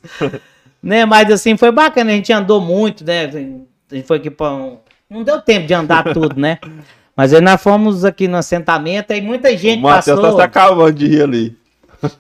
né, 0.84 1.06
mas 1.06 1.32
assim, 1.32 1.56
foi 1.58 1.72
bacana, 1.72 2.12
a 2.12 2.16
gente 2.16 2.32
andou 2.34 2.60
muito, 2.62 3.04
né, 3.06 3.26
a 3.26 3.96
gente 3.96 4.06
foi 4.06 4.18
aqui 4.18 4.30
pra 4.30 4.52
um... 4.54 4.80
Não 5.10 5.24
deu 5.24 5.42
tempo 5.42 5.66
de 5.68 5.74
andar 5.74 6.04
tudo, 6.14 6.38
né? 6.40 6.60
Mas 7.16 7.34
aí 7.34 7.42
nós 7.42 7.62
fomos 7.62 8.04
aqui 8.06 8.28
no 8.28 8.38
assentamento, 8.38 9.12
aí 9.12 9.22
muita 9.22 9.56
gente 9.58 9.80
o 9.80 9.84
Matheus 9.84 10.20
passou... 10.20 10.38
tá 10.38 10.44
se 10.44 10.46
acabando 10.46 10.94
de 10.94 11.08
rir 11.08 11.22
ali. 11.24 11.58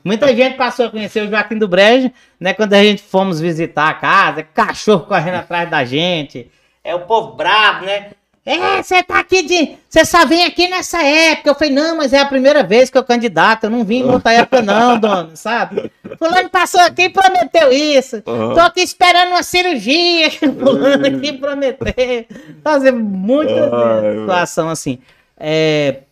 Muita 0.03 0.35
gente 0.35 0.57
passou 0.57 0.87
a 0.87 0.89
conhecer 0.89 1.21
o 1.21 1.29
Joaquim 1.29 1.57
do 1.57 1.67
Brejo, 1.67 2.11
né? 2.39 2.53
Quando 2.53 2.73
a 2.73 2.83
gente 2.83 3.01
fomos 3.01 3.39
visitar 3.39 3.89
a 3.89 3.93
casa, 3.93 4.43
cachorro 4.43 5.05
correndo 5.05 5.35
atrás 5.35 5.69
da 5.69 5.83
gente. 5.85 6.49
É 6.83 6.95
o 6.95 7.01
povo 7.01 7.35
brabo, 7.35 7.85
né? 7.85 8.11
É, 8.47 8.81
você 8.81 9.03
tá 9.03 9.19
aqui 9.19 9.43
de. 9.43 9.75
Você 9.89 10.05
só 10.05 10.25
vem 10.25 10.45
aqui 10.45 10.69
nessa 10.69 11.03
época. 11.03 11.49
Eu 11.49 11.55
falei, 11.55 11.73
não, 11.73 11.97
mas 11.97 12.13
é 12.13 12.21
a 12.21 12.25
primeira 12.25 12.63
vez 12.63 12.89
que 12.89 12.97
eu 12.97 13.03
candidato. 13.03 13.65
Eu 13.65 13.69
não 13.69 13.83
vim 13.83 14.03
em 14.03 14.09
outra 14.09 14.31
época, 14.31 14.61
não, 14.61 14.97
dona, 14.97 15.35
sabe? 15.35 15.91
Fulano 16.17 16.49
passou 16.49 16.79
aqui 16.79 17.03
e 17.03 17.09
prometeu 17.09 17.73
isso. 17.73 18.23
Aham. 18.25 18.53
Tô 18.53 18.61
aqui 18.61 18.79
esperando 18.79 19.31
uma 19.31 19.43
cirurgia. 19.43 20.31
Fulano 20.57 21.05
aqui 21.07 21.33
prometeu. 21.33 22.25
Fazer 22.63 22.93
muita 22.93 23.63
Ai, 23.63 24.19
situação 24.19 24.69
assim. 24.69 24.99
É, 25.37 26.03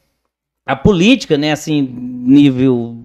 a 0.66 0.76
política, 0.76 1.38
né, 1.38 1.54
assim, 1.54 1.82
nível 1.82 2.98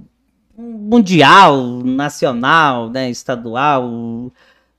mundial, 0.61 1.83
nacional, 1.85 2.91
né, 2.91 3.11
estadual, 3.11 3.85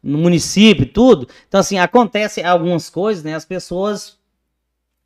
no 0.04 0.18
município, 0.18 0.86
tudo. 0.86 1.28
Então, 1.48 1.60
assim, 1.60 1.78
acontece 1.78 2.44
algumas 2.44 2.90
coisas, 2.90 3.24
né, 3.24 3.36
as 3.36 3.46
pessoas 3.46 4.20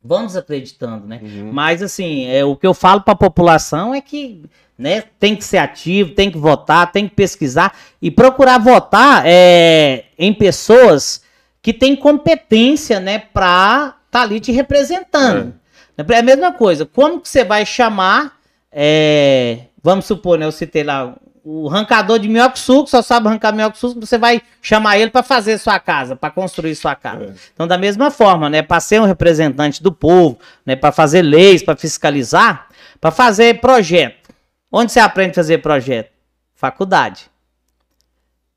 vão 0.02 0.26
desacreditando, 0.26 1.06
né? 1.06 1.20
Uhum. 1.22 1.50
Mas, 1.52 1.82
assim, 1.82 2.26
é, 2.26 2.44
o 2.44 2.56
que 2.56 2.66
eu 2.66 2.72
falo 2.72 3.00
para 3.00 3.12
a 3.12 3.16
população 3.16 3.94
é 3.94 4.00
que 4.00 4.44
né, 4.78 5.02
tem 5.18 5.34
que 5.34 5.44
ser 5.44 5.58
ativo, 5.58 6.14
tem 6.14 6.30
que 6.30 6.38
votar, 6.38 6.92
tem 6.92 7.08
que 7.08 7.14
pesquisar 7.14 7.76
e 8.00 8.10
procurar 8.10 8.58
votar 8.58 9.22
é, 9.26 10.04
em 10.18 10.32
pessoas 10.32 11.22
que 11.62 11.72
têm 11.72 11.96
competência, 11.96 13.00
né, 13.00 13.18
para 13.18 13.96
estar 14.06 14.22
ali 14.22 14.38
te 14.38 14.52
representando. 14.52 15.54
É 15.96 16.18
a 16.18 16.22
mesma 16.22 16.52
coisa. 16.52 16.84
Como 16.86 17.20
que 17.20 17.28
você 17.28 17.42
vai 17.42 17.64
chamar, 17.64 18.38
é, 18.70 19.65
vamos 19.86 20.04
supor, 20.04 20.36
né, 20.36 20.44
eu 20.44 20.50
citei 20.50 20.82
lá 20.82 21.14
o 21.44 21.68
arrancador 21.68 22.18
de 22.18 22.26
minhoca 22.28 22.56
suco, 22.56 22.90
só 22.90 23.00
sabe 23.00 23.28
arrancar 23.28 23.52
minhoca 23.52 23.76
suco, 23.76 24.04
você 24.04 24.18
vai 24.18 24.42
chamar 24.60 24.98
ele 24.98 25.12
para 25.12 25.22
fazer 25.22 25.58
sua 25.58 25.78
casa, 25.78 26.16
para 26.16 26.28
construir 26.28 26.74
sua 26.74 26.96
casa. 26.96 27.26
É. 27.26 27.34
Então, 27.54 27.68
da 27.68 27.78
mesma 27.78 28.10
forma, 28.10 28.50
né, 28.50 28.62
para 28.62 28.80
ser 28.80 29.00
um 29.00 29.04
representante 29.04 29.80
do 29.80 29.92
povo, 29.92 30.40
né, 30.64 30.74
para 30.74 30.90
fazer 30.90 31.22
leis, 31.22 31.62
para 31.62 31.76
fiscalizar, 31.76 32.66
para 33.00 33.12
fazer 33.12 33.60
projeto. 33.60 34.28
Onde 34.72 34.90
você 34.90 34.98
aprende 34.98 35.30
a 35.30 35.34
fazer 35.34 35.58
projeto? 35.58 36.10
Faculdade. 36.56 37.30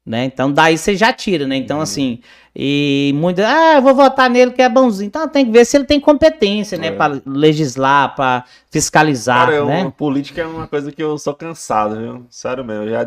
Né? 0.09 0.25
Então, 0.25 0.51
daí 0.51 0.75
você 0.75 0.95
já 0.95 1.13
tira, 1.13 1.45
né? 1.45 1.55
Uhum. 1.55 1.61
Então, 1.61 1.79
assim, 1.81 2.19
e 2.55 3.11
muita, 3.15 3.47
ah, 3.47 3.75
eu 3.75 3.81
vou 3.83 3.93
votar 3.93 4.27
nele 4.27 4.49
que 4.49 4.59
é 4.59 4.67
bonzinho. 4.67 5.05
Então, 5.05 5.27
tem 5.27 5.45
que 5.45 5.51
ver 5.51 5.63
se 5.65 5.77
ele 5.77 5.83
tem 5.85 5.99
competência, 5.99 6.79
né, 6.79 6.87
É. 6.87 6.91
para 6.91 7.21
legislar, 7.27 8.15
para 8.15 8.43
fiscalizar, 8.71 9.45
Cara, 9.45 9.57
eu- 9.57 9.67
né? 9.67 9.93
política 9.95 10.41
é 10.41 10.47
uma 10.47 10.65
coisa 10.65 10.91
que 10.91 11.03
eu 11.03 11.15
sou 11.19 11.35
cansado, 11.35 11.95
viu? 11.95 12.25
Sério 12.27 12.65
mesmo, 12.65 12.85
eu 12.85 12.89
já 12.89 13.03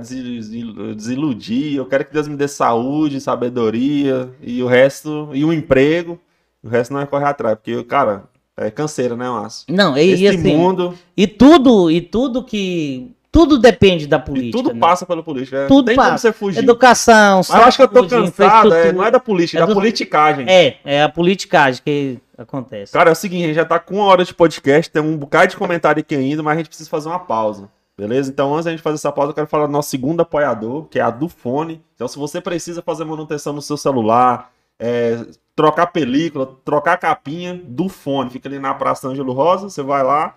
desiludi. 0.95 1.75
Eu 1.75 1.87
quero 1.87 2.05
que 2.05 2.13
Deus 2.13 2.29
me 2.29 2.37
dê 2.37 2.47
saúde, 2.47 3.21
sabedoria 3.21 4.31
e 4.41 4.63
o 4.63 4.67
resto, 4.67 5.29
e 5.33 5.45
um 5.45 5.53
emprego. 5.53 6.21
O 6.63 6.69
resto 6.69 6.95
não 6.95 7.01
é 7.01 7.07
correr 7.07 7.25
atrás, 7.27 7.57
porque, 7.57 7.83
cara, 7.85 8.25
é 8.57 8.71
canseira, 8.71 9.17
né, 9.17 9.29
Márcio? 9.29 9.65
Não, 9.69 9.97
e, 9.99 10.11
Esse 10.13 10.23
e 10.23 10.29
assim, 10.29 10.57
mundo, 10.57 10.95
e 11.17 11.27
tudo, 11.27 11.91
e 11.91 12.01
tudo 12.01 12.45
que 12.45 13.11
tudo 13.33 13.59
depende 13.59 14.07
da 14.07 14.19
e 14.19 14.21
política. 14.23 14.59
tudo 14.59 14.75
né? 14.75 14.79
passa 14.81 15.07
pela 15.07 15.23
política. 15.23 15.57
é. 15.57 15.67
Tudo 15.67 15.87
Tem 15.87 15.97
passa. 15.97 16.09
como 16.11 16.19
você 16.19 16.33
fugir. 16.33 16.59
Educação, 16.63 17.39
Mas 17.39 17.49
eu 17.49 17.63
acho 17.65 17.77
que 17.79 17.83
eu 17.83 17.89
tô 17.89 18.07
cansado, 18.07 18.75
é, 18.75 18.93
não 18.93 19.03
é 19.03 19.11
da 19.11 19.19
política, 19.19 19.59
é 19.59 19.63
É 19.63 19.63
da 19.63 19.67
do- 19.67 19.75
politicagem. 19.75 20.47
É, 20.49 20.77
é 20.85 21.03
a 21.03 21.09
politicagem 21.09 21.81
que 21.83 22.19
acontece. 22.37 22.93
Cara, 22.93 23.09
é 23.09 23.13
o 23.13 23.17
seguinte, 23.17 23.45
a 23.45 23.47
gente 23.47 23.57
já 23.57 23.65
tá 23.65 23.79
com 23.79 23.95
uma 23.97 24.05
hora 24.05 24.23
de 24.25 24.35
podcast, 24.35 24.91
tem 24.91 25.03
um 25.03 25.17
bocado 25.17 25.49
de 25.49 25.57
comentário 25.57 26.01
aqui 26.01 26.15
ainda, 26.15 26.43
mas 26.43 26.55
a 26.55 26.57
gente 26.59 26.69
precisa 26.69 26.91
fazer 26.91 27.09
uma 27.09 27.19
pausa. 27.19 27.71
Beleza? 27.97 28.31
Então, 28.31 28.53
antes 28.53 28.65
da 28.67 28.71
gente 28.71 28.83
fazer 28.83 28.97
essa 28.97 29.11
pausa, 29.13 29.31
eu 29.31 29.35
quero 29.35 29.47
falar 29.47 29.67
do 29.67 29.73
nosso 29.73 29.89
segundo 29.91 30.21
apoiador, 30.21 30.85
que 30.91 30.99
é 30.99 31.03
a 31.03 31.11
do 31.11 31.29
Fone. 31.29 31.83
Então, 31.95 32.07
se 32.09 32.19
você 32.19 32.41
precisa 32.41 32.83
fazer 32.83 33.05
manutenção 33.05 33.53
no 33.53 33.63
seu 33.63 33.77
celular, 33.77 34.51
é, 34.79 35.19
trocar 35.55 35.87
película, 35.89 36.49
trocar 36.65 36.97
capinha 36.97 37.61
do 37.63 37.89
fone, 37.89 38.31
fica 38.31 38.49
ali 38.49 38.59
na 38.59 38.75
Praça 38.75 39.07
Ângelo 39.09 39.33
Rosa, 39.33 39.69
você 39.69 39.83
vai 39.83 40.03
lá, 40.03 40.35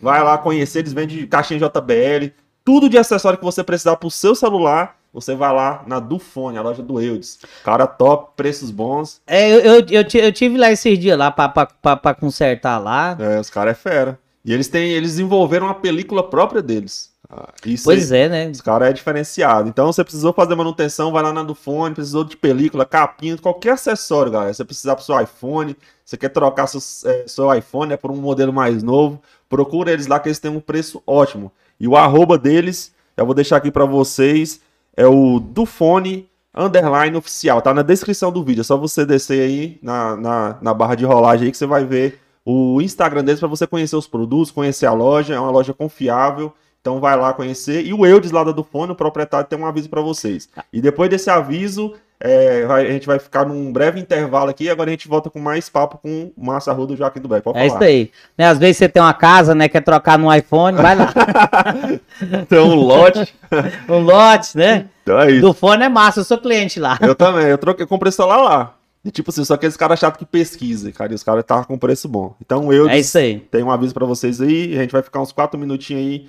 vai 0.00 0.22
lá 0.22 0.38
conhecer, 0.38 0.80
eles 0.80 0.92
vendem 0.92 1.26
caixinha 1.26 1.60
JBL, 1.60 2.32
tudo 2.64 2.88
de 2.88 2.98
acessório 2.98 3.38
que 3.38 3.44
você 3.44 3.62
precisar 3.62 3.96
pro 3.96 4.10
seu 4.10 4.34
celular, 4.34 4.96
você 5.12 5.34
vai 5.34 5.52
lá 5.52 5.82
na 5.86 5.98
do 5.98 6.18
Fone, 6.18 6.58
a 6.58 6.62
loja 6.62 6.82
do 6.82 7.00
Eudes. 7.00 7.38
Cara 7.64 7.86
top, 7.86 8.32
preços 8.36 8.70
bons, 8.70 9.22
É, 9.26 9.50
eu, 9.50 9.60
eu, 9.60 9.86
eu, 9.88 10.04
eu 10.22 10.32
tive 10.32 10.58
lá 10.58 10.70
esses 10.70 10.98
dias 10.98 11.18
lá 11.18 11.30
pra, 11.30 11.48
pra, 11.48 11.66
pra, 11.66 11.96
pra 11.96 12.14
consertar 12.14 12.78
lá. 12.78 13.16
É, 13.18 13.40
os 13.40 13.48
caras 13.48 13.72
é 13.72 13.74
fera. 13.74 14.18
E 14.44 14.52
eles 14.52 14.68
têm, 14.68 14.90
eles 14.90 15.12
desenvolveram 15.12 15.66
uma 15.66 15.74
película 15.74 16.22
própria 16.22 16.62
deles. 16.62 17.10
Ah, 17.28 17.52
Isso 17.64 17.84
Pois 17.84 18.12
é, 18.12 18.28
né? 18.28 18.48
Os 18.48 18.60
caras 18.60 18.88
é 18.88 18.92
diferenciado. 18.92 19.68
Então, 19.68 19.92
você 19.92 20.04
precisou 20.04 20.32
fazer 20.32 20.54
manutenção, 20.54 21.10
vai 21.10 21.22
lá 21.22 21.32
na 21.32 21.42
do 21.42 21.54
fone, 21.54 21.94
precisou 21.94 22.24
de 22.24 22.36
película, 22.36 22.84
capinha, 22.84 23.36
qualquer 23.36 23.72
acessório, 23.72 24.30
galera. 24.30 24.54
Você 24.54 24.64
precisar 24.64 24.94
pro 24.94 25.04
seu 25.04 25.20
iPhone, 25.20 25.76
você 26.04 26.16
quer 26.16 26.28
trocar 26.28 26.66
seu, 26.66 26.80
é, 27.10 27.24
seu 27.26 27.52
iPhone 27.52 27.92
é 27.92 27.96
por 27.96 28.10
um 28.10 28.16
modelo 28.16 28.52
mais 28.52 28.82
novo, 28.82 29.20
procura 29.48 29.92
eles 29.92 30.06
lá 30.06 30.20
que 30.20 30.28
eles 30.28 30.38
têm 30.38 30.50
um 30.50 30.60
preço 30.60 31.02
ótimo. 31.06 31.50
E 31.80 31.88
o 31.88 31.96
arroba 31.96 32.38
deles, 32.38 32.92
eu 33.16 33.26
vou 33.26 33.34
deixar 33.34 33.56
aqui 33.56 33.70
pra 33.70 33.84
vocês, 33.84 34.60
é 34.96 35.06
o 35.06 35.40
do 35.40 35.66
fone 35.66 36.28
underline 36.54 37.16
oficial. 37.16 37.60
Tá 37.60 37.74
na 37.74 37.82
descrição 37.82 38.32
do 38.32 38.42
vídeo. 38.42 38.62
É 38.62 38.64
só 38.64 38.76
você 38.76 39.04
descer 39.04 39.42
aí 39.42 39.78
na, 39.82 40.16
na, 40.16 40.58
na 40.62 40.72
barra 40.74 40.94
de 40.94 41.04
rolagem 41.04 41.46
aí 41.46 41.50
que 41.50 41.58
você 41.58 41.66
vai 41.66 41.84
ver 41.84 42.20
o 42.44 42.80
Instagram 42.80 43.24
deles 43.24 43.40
para 43.40 43.48
você 43.48 43.66
conhecer 43.66 43.96
os 43.96 44.06
produtos, 44.06 44.52
conhecer 44.52 44.86
a 44.86 44.92
loja, 44.92 45.34
é 45.34 45.40
uma 45.40 45.50
loja 45.50 45.74
confiável. 45.74 46.54
Então 46.86 47.00
vai 47.00 47.16
lá 47.16 47.32
conhecer. 47.32 47.84
E 47.84 47.92
o 47.92 48.06
Eudes 48.06 48.30
lá 48.30 48.44
da 48.44 48.52
do 48.52 48.62
fone, 48.62 48.92
o 48.92 48.94
proprietário, 48.94 49.48
tem 49.48 49.58
um 49.58 49.66
aviso 49.66 49.88
para 49.90 50.00
vocês. 50.00 50.48
E 50.72 50.80
depois 50.80 51.10
desse 51.10 51.28
aviso, 51.28 51.94
é, 52.20 52.64
vai- 52.64 52.86
a 52.86 52.90
gente 52.92 53.08
vai 53.08 53.18
ficar 53.18 53.44
num 53.44 53.72
breve 53.72 53.98
intervalo 53.98 54.50
aqui. 54.50 54.70
Agora 54.70 54.88
a 54.88 54.92
gente 54.92 55.08
volta 55.08 55.28
com 55.28 55.40
mais 55.40 55.68
papo 55.68 55.98
com 55.98 56.30
o 56.36 56.46
Márcio 56.46 56.70
Arruda 56.70 56.94
do 56.94 56.96
Joaquim 56.96 57.18
do. 57.20 57.28
Pode 57.28 57.58
É 57.58 57.66
isso 57.66 57.82
aí. 57.82 58.12
Né, 58.38 58.46
às 58.46 58.56
vezes 58.56 58.76
você 58.76 58.88
tem 58.88 59.02
uma 59.02 59.12
casa, 59.12 59.52
né? 59.52 59.68
Quer 59.68 59.80
trocar 59.80 60.16
no 60.16 60.32
iPhone, 60.32 60.76
vai 60.80 60.94
lá. 60.94 61.12
Então, 62.40 62.68
um 62.68 62.74
lote. 62.76 63.34
um 63.88 63.98
lote, 63.98 64.56
né? 64.56 64.86
Então 65.02 65.18
é 65.20 65.32
isso. 65.32 65.40
Do 65.40 65.52
fone 65.52 65.82
é 65.82 65.88
massa, 65.88 66.20
eu 66.20 66.24
sou 66.24 66.38
cliente 66.38 66.78
lá. 66.78 66.96
Eu 67.02 67.16
também, 67.16 67.46
eu 67.46 67.58
troquei, 67.58 67.82
eu 67.82 67.88
comprei 67.88 68.12
celular 68.12 68.42
lá. 68.42 68.74
E 69.04 69.10
tipo 69.10 69.30
assim, 69.30 69.44
só 69.44 69.54
aqueles 69.54 69.76
caras 69.76 69.98
chatos 69.98 70.18
que 70.20 70.24
pesquisa, 70.24 70.90
cara, 70.92 71.10
e 71.10 71.14
os 71.16 71.22
caras 71.24 71.40
estavam 71.40 71.64
com 71.64 71.76
preço 71.76 72.08
bom. 72.08 72.36
Então 72.40 72.72
eu 72.72 72.88
É 72.88 72.98
isso 73.00 73.18
aí. 73.18 73.40
tenho 73.50 73.66
um 73.66 73.70
aviso 73.72 73.92
pra 73.92 74.06
vocês 74.06 74.40
aí, 74.40 74.76
a 74.78 74.82
gente 74.82 74.92
vai 74.92 75.02
ficar 75.02 75.20
uns 75.20 75.32
quatro 75.32 75.58
minutinhos 75.58 76.00
aí 76.02 76.28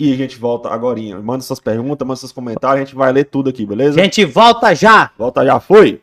e 0.00 0.14
a 0.14 0.16
gente 0.16 0.38
volta 0.38 0.70
agora. 0.70 0.98
Manda 1.22 1.44
suas 1.44 1.60
perguntas, 1.60 2.08
manda 2.08 2.18
seus 2.18 2.32
comentários, 2.32 2.80
a 2.80 2.84
gente 2.86 2.96
vai 2.96 3.12
ler 3.12 3.24
tudo 3.24 3.50
aqui, 3.50 3.66
beleza? 3.66 4.00
Gente, 4.00 4.24
volta 4.24 4.74
já! 4.74 5.10
Volta 5.18 5.44
já, 5.44 5.60
foi! 5.60 6.00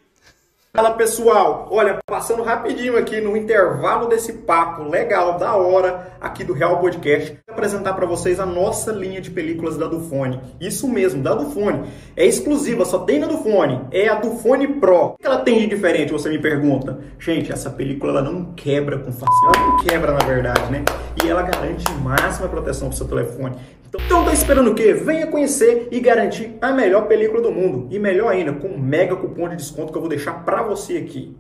Fala 0.78 0.91
pessoal, 0.91 1.68
olha, 1.72 1.98
passando 2.06 2.44
rapidinho 2.44 2.99
aqui 2.99 3.19
no 3.19 3.36
intervalo 3.36 4.07
desse 4.07 4.32
papo 4.32 4.84
legal, 4.84 5.36
da 5.40 5.56
hora, 5.56 6.15
aqui 6.22 6.44
do 6.44 6.53
Real 6.53 6.80
Podcast, 6.80 7.36
vou 7.48 7.56
apresentar 7.56 7.94
para 7.94 8.06
vocês 8.06 8.40
a 8.40 8.45
nossa 8.45 8.91
linha 8.91 9.19
de 9.19 9.32
películas 9.32 9.76
da 9.76 9.88
Dufone. 9.88 10.40
Isso 10.61 10.88
mesmo, 10.88 11.24
da 11.24 11.34
Dufone. 11.34 11.90
É 12.15 12.24
exclusiva, 12.28 12.86
só 12.86 12.99
tem 12.99 13.18
na 13.18 13.26
Dufone. 13.26 13.88
É 13.91 14.07
a 14.07 14.19
Dufone 14.19 14.68
Pro. 14.80 15.06
O 15.06 15.18
que 15.18 15.26
ela 15.26 15.40
tem 15.40 15.57
de 15.57 15.65
diferente, 15.65 16.11
você 16.11 16.30
me 16.30 16.38
pergunta? 16.38 16.99
Gente, 17.18 17.52
essa 17.52 17.72
película 17.72 18.11
ela 18.11 18.22
não 18.22 18.53
quebra 18.53 18.99
com 18.99 19.11
facilidade. 19.11 19.57
Ela 19.57 19.68
não 19.68 19.78
quebra, 19.78 20.11
na 20.11 20.26
verdade, 20.26 20.72
né? 20.72 20.86
E 21.24 21.28
ela 21.28 21.41
garante 21.41 21.91
máxima 22.03 22.48
proteção 22.48 22.90
pro 22.90 22.98
seu 22.98 23.07
telefone. 23.07 23.56
Então, 23.88 24.26
tá 24.26 24.34
esperando 24.34 24.72
o 24.72 24.76
quê? 24.76 24.93
Venha 24.93 25.27
conhecer 25.27 25.88
e 25.91 25.99
garantir 25.99 26.57
a 26.61 26.72
melhor 26.73 27.07
película 27.07 27.41
do 27.41 27.51
mundo. 27.51 27.88
E 27.89 27.97
melhor 27.97 28.34
ainda, 28.34 28.51
com 28.51 28.68
um 28.68 28.77
mega 28.77 29.15
cupom 29.15 29.47
de 29.47 29.55
desconto 29.55 29.91
que 29.91 29.97
eu 29.97 30.01
vou 30.01 30.09
deixar 30.09 30.43
pra 30.43 30.61
você 30.61 30.97
aqui. 30.97 31.38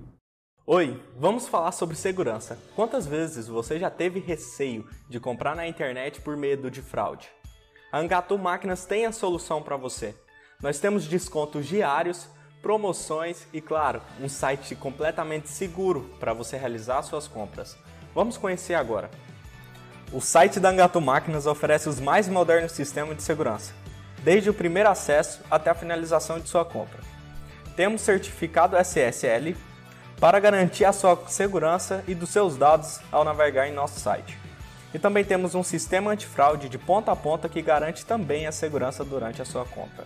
Oi, 0.65 1.01
vamos 1.17 1.47
falar 1.47 1.71
sobre 1.73 1.95
segurança. 1.95 2.57
Quantas 2.75 3.05
vezes 3.05 3.47
você 3.47 3.77
já 3.77 3.89
teve 3.89 4.19
receio 4.19 4.85
de 5.09 5.19
comprar 5.19 5.55
na 5.55 5.67
internet 5.67 6.21
por 6.21 6.37
medo 6.37 6.71
de 6.71 6.81
fraude? 6.81 7.27
A 7.91 7.99
Angatu 7.99 8.37
Máquinas 8.37 8.85
tem 8.85 9.05
a 9.05 9.11
solução 9.11 9.61
para 9.61 9.77
você. 9.77 10.15
Nós 10.61 10.79
temos 10.79 11.07
descontos 11.07 11.65
diários, 11.65 12.27
promoções 12.61 13.47
e, 13.53 13.61
claro, 13.61 14.01
um 14.21 14.27
site 14.27 14.75
completamente 14.75 15.49
seguro 15.49 16.09
para 16.19 16.33
você 16.33 16.57
realizar 16.57 17.01
suas 17.01 17.27
compras. 17.27 17.77
Vamos 18.13 18.37
conhecer 18.37 18.73
agora. 18.73 19.09
O 20.11 20.21
site 20.21 20.57
da 20.57 20.69
Angatu 20.69 21.01
Máquinas 21.01 21.45
oferece 21.45 21.89
os 21.89 21.99
mais 21.99 22.29
modernos 22.29 22.71
sistemas 22.71 23.17
de 23.17 23.23
segurança, 23.23 23.73
desde 24.23 24.49
o 24.49 24.53
primeiro 24.53 24.89
acesso 24.89 25.41
até 25.51 25.69
a 25.69 25.75
finalização 25.75 26.39
de 26.39 26.47
sua 26.47 26.63
compra. 26.63 27.01
Temos 27.75 28.01
certificado 28.01 28.77
SSL 28.77 29.55
para 30.17 30.39
garantir 30.39 30.85
a 30.85 30.93
sua 30.93 31.21
segurança 31.27 32.03
e 32.07 32.15
dos 32.15 32.29
seus 32.29 32.55
dados 32.55 33.01
ao 33.11 33.25
navegar 33.25 33.67
em 33.67 33.73
nosso 33.73 33.99
site. 33.99 34.37
E 34.93 34.97
também 34.97 35.25
temos 35.25 35.53
um 35.53 35.61
sistema 35.61 36.11
antifraude 36.11 36.69
de 36.69 36.77
ponta 36.77 37.11
a 37.11 37.15
ponta 37.15 37.49
que 37.49 37.61
garante 37.61 38.05
também 38.05 38.47
a 38.47 38.51
segurança 38.53 39.03
durante 39.03 39.41
a 39.41 39.45
sua 39.45 39.65
compra. 39.65 40.05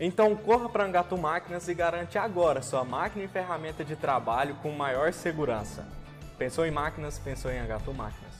Então 0.00 0.34
corra 0.34 0.68
para 0.68 0.84
Angatu 0.84 1.16
Máquinas 1.16 1.68
e 1.68 1.74
garante 1.74 2.18
agora 2.18 2.60
sua 2.60 2.84
máquina 2.84 3.24
e 3.24 3.28
ferramenta 3.28 3.84
de 3.84 3.94
trabalho 3.94 4.56
com 4.56 4.72
maior 4.72 5.12
segurança. 5.12 5.86
Pensou 6.36 6.66
em 6.66 6.72
máquinas? 6.72 7.20
Pensou 7.20 7.52
em 7.52 7.60
Angatu 7.60 7.94
Máquinas. 7.94 8.31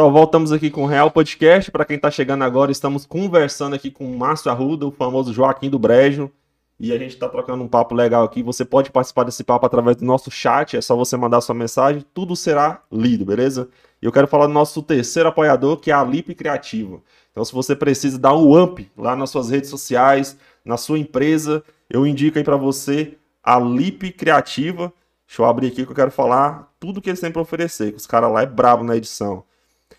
Pessoal, 0.00 0.12
voltamos 0.14 0.50
aqui 0.50 0.70
com 0.70 0.84
o 0.84 0.86
Real 0.86 1.10
Podcast. 1.10 1.70
Para 1.70 1.84
quem 1.84 1.96
está 1.96 2.10
chegando 2.10 2.42
agora, 2.42 2.72
estamos 2.72 3.04
conversando 3.04 3.76
aqui 3.76 3.90
com 3.90 4.10
o 4.10 4.18
Márcio 4.18 4.50
Arruda, 4.50 4.86
o 4.86 4.90
famoso 4.90 5.30
Joaquim 5.30 5.68
do 5.68 5.78
Brejo. 5.78 6.30
E 6.78 6.90
a 6.90 6.96
gente 6.96 7.10
está 7.10 7.28
trocando 7.28 7.62
um 7.62 7.68
papo 7.68 7.94
legal 7.94 8.24
aqui. 8.24 8.42
Você 8.42 8.64
pode 8.64 8.90
participar 8.90 9.24
desse 9.24 9.44
papo 9.44 9.66
através 9.66 9.98
do 9.98 10.06
nosso 10.06 10.30
chat. 10.30 10.74
É 10.74 10.80
só 10.80 10.96
você 10.96 11.18
mandar 11.18 11.42
sua 11.42 11.54
mensagem. 11.54 12.02
Tudo 12.14 12.34
será 12.34 12.82
lido, 12.90 13.26
beleza? 13.26 13.68
E 14.00 14.06
eu 14.06 14.10
quero 14.10 14.26
falar 14.26 14.46
do 14.46 14.54
nosso 14.54 14.82
terceiro 14.82 15.28
apoiador, 15.28 15.76
que 15.76 15.90
é 15.90 15.94
a 15.94 16.02
Lip 16.02 16.34
Criativa. 16.34 17.02
Então, 17.30 17.44
se 17.44 17.52
você 17.52 17.76
precisa 17.76 18.18
dar 18.18 18.34
um 18.34 18.58
up 18.58 18.90
lá 18.96 19.14
nas 19.14 19.28
suas 19.28 19.50
redes 19.50 19.68
sociais, 19.68 20.34
na 20.64 20.78
sua 20.78 20.98
empresa, 20.98 21.62
eu 21.90 22.06
indico 22.06 22.38
aí 22.38 22.44
para 22.44 22.56
você 22.56 23.18
a 23.44 23.58
Lip 23.58 24.12
Criativa. 24.12 24.90
Deixa 25.26 25.42
eu 25.42 25.44
abrir 25.44 25.66
aqui 25.66 25.84
que 25.84 25.92
eu 25.92 25.96
quero 25.96 26.10
falar 26.10 26.72
tudo 26.80 27.02
que 27.02 27.10
eles 27.10 27.20
têm 27.20 27.30
para 27.30 27.42
oferecer. 27.42 27.94
Os 27.94 28.06
caras 28.06 28.32
lá 28.32 28.40
é 28.40 28.46
brabo 28.46 28.82
na 28.82 28.96
edição. 28.96 29.44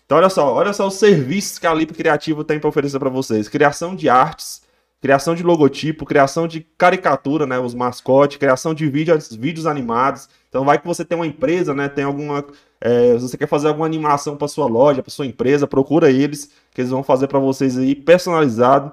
Então, 0.04 0.18
olha 0.18 0.28
só, 0.28 0.52
olha 0.52 0.72
só 0.72 0.86
os 0.86 0.94
serviços 0.94 1.58
que 1.58 1.66
a 1.66 1.74
Lip 1.74 1.94
Criativa 1.94 2.44
tem 2.44 2.58
para 2.58 2.68
oferecer 2.68 2.98
para 2.98 3.10
vocês: 3.10 3.48
criação 3.48 3.94
de 3.94 4.08
artes, 4.08 4.62
criação 5.00 5.34
de 5.34 5.42
logotipo, 5.42 6.04
criação 6.04 6.46
de 6.46 6.60
caricatura, 6.78 7.46
né, 7.46 7.58
os 7.58 7.74
mascotes, 7.74 8.36
criação 8.36 8.72
de 8.72 8.88
vídeos, 8.88 9.34
vídeos 9.34 9.66
animados. 9.66 10.28
Então, 10.48 10.64
vai 10.64 10.78
que 10.78 10.86
você 10.86 11.04
tem 11.04 11.16
uma 11.16 11.26
empresa, 11.26 11.74
né, 11.74 11.88
tem 11.88 12.04
alguma, 12.04 12.44
é, 12.80 13.14
você 13.14 13.36
quer 13.36 13.48
fazer 13.48 13.68
alguma 13.68 13.86
animação 13.86 14.36
para 14.36 14.48
sua 14.48 14.66
loja, 14.66 15.02
para 15.02 15.10
sua 15.10 15.26
empresa, 15.26 15.66
procura 15.66 16.10
eles, 16.10 16.50
que 16.72 16.80
eles 16.80 16.90
vão 16.90 17.02
fazer 17.02 17.26
para 17.26 17.38
vocês 17.38 17.78
aí 17.78 17.94
personalizado. 17.94 18.92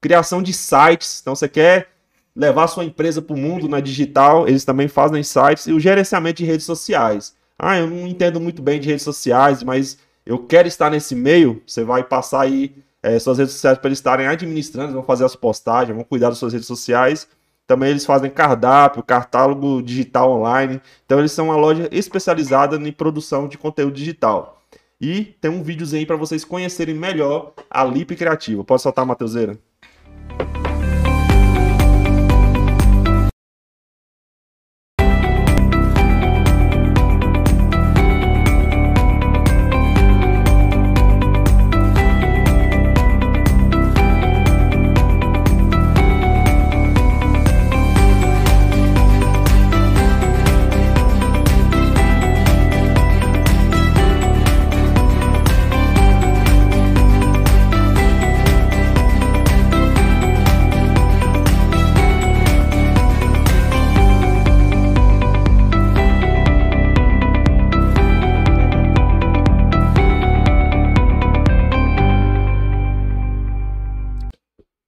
Criação 0.00 0.42
de 0.42 0.52
sites, 0.52 1.20
então 1.20 1.34
você 1.34 1.48
quer 1.48 1.88
levar 2.34 2.66
sua 2.66 2.84
empresa 2.84 3.22
para 3.22 3.34
o 3.34 3.38
mundo 3.38 3.68
na 3.68 3.80
digital, 3.80 4.46
eles 4.46 4.64
também 4.64 4.88
fazem 4.88 5.22
sites 5.22 5.66
e 5.66 5.72
o 5.72 5.80
gerenciamento 5.80 6.42
de 6.42 6.44
redes 6.44 6.66
sociais. 6.66 7.34
Ah, 7.58 7.78
eu 7.78 7.86
não 7.86 8.06
entendo 8.06 8.38
muito 8.38 8.60
bem 8.60 8.78
de 8.78 8.88
redes 8.88 9.02
sociais, 9.02 9.62
mas 9.62 9.96
eu 10.26 10.40
quero 10.40 10.66
estar 10.66 10.90
nesse 10.90 11.14
meio, 11.14 11.62
você 11.64 11.84
vai 11.84 12.02
passar 12.02 12.42
aí 12.42 12.74
é, 13.00 13.16
suas 13.20 13.38
redes 13.38 13.54
sociais 13.54 13.78
para 13.78 13.88
eles 13.88 13.98
estarem 13.98 14.26
administrando, 14.26 14.92
vão 14.92 15.02
fazer 15.04 15.24
as 15.24 15.36
postagens, 15.36 15.94
vão 15.94 16.04
cuidar 16.04 16.30
das 16.30 16.38
suas 16.38 16.52
redes 16.52 16.66
sociais. 16.66 17.28
Também 17.66 17.90
eles 17.90 18.04
fazem 18.04 18.30
cardápio, 18.30 19.02
catálogo 19.02 19.80
digital 19.82 20.30
online. 20.32 20.80
Então 21.04 21.20
eles 21.20 21.32
são 21.32 21.46
uma 21.46 21.56
loja 21.56 21.88
especializada 21.92 22.76
em 22.76 22.92
produção 22.92 23.46
de 23.46 23.56
conteúdo 23.56 23.94
digital. 23.94 24.60
E 25.00 25.24
tem 25.40 25.50
um 25.50 25.62
videozinho 25.62 26.00
aí 26.00 26.06
para 26.06 26.16
vocês 26.16 26.44
conhecerem 26.44 26.94
melhor 26.94 27.52
a 27.70 27.84
Lip 27.84 28.16
Criativa. 28.16 28.64
Pode 28.64 28.82
soltar, 28.82 29.06
Mateuseira? 29.06 29.58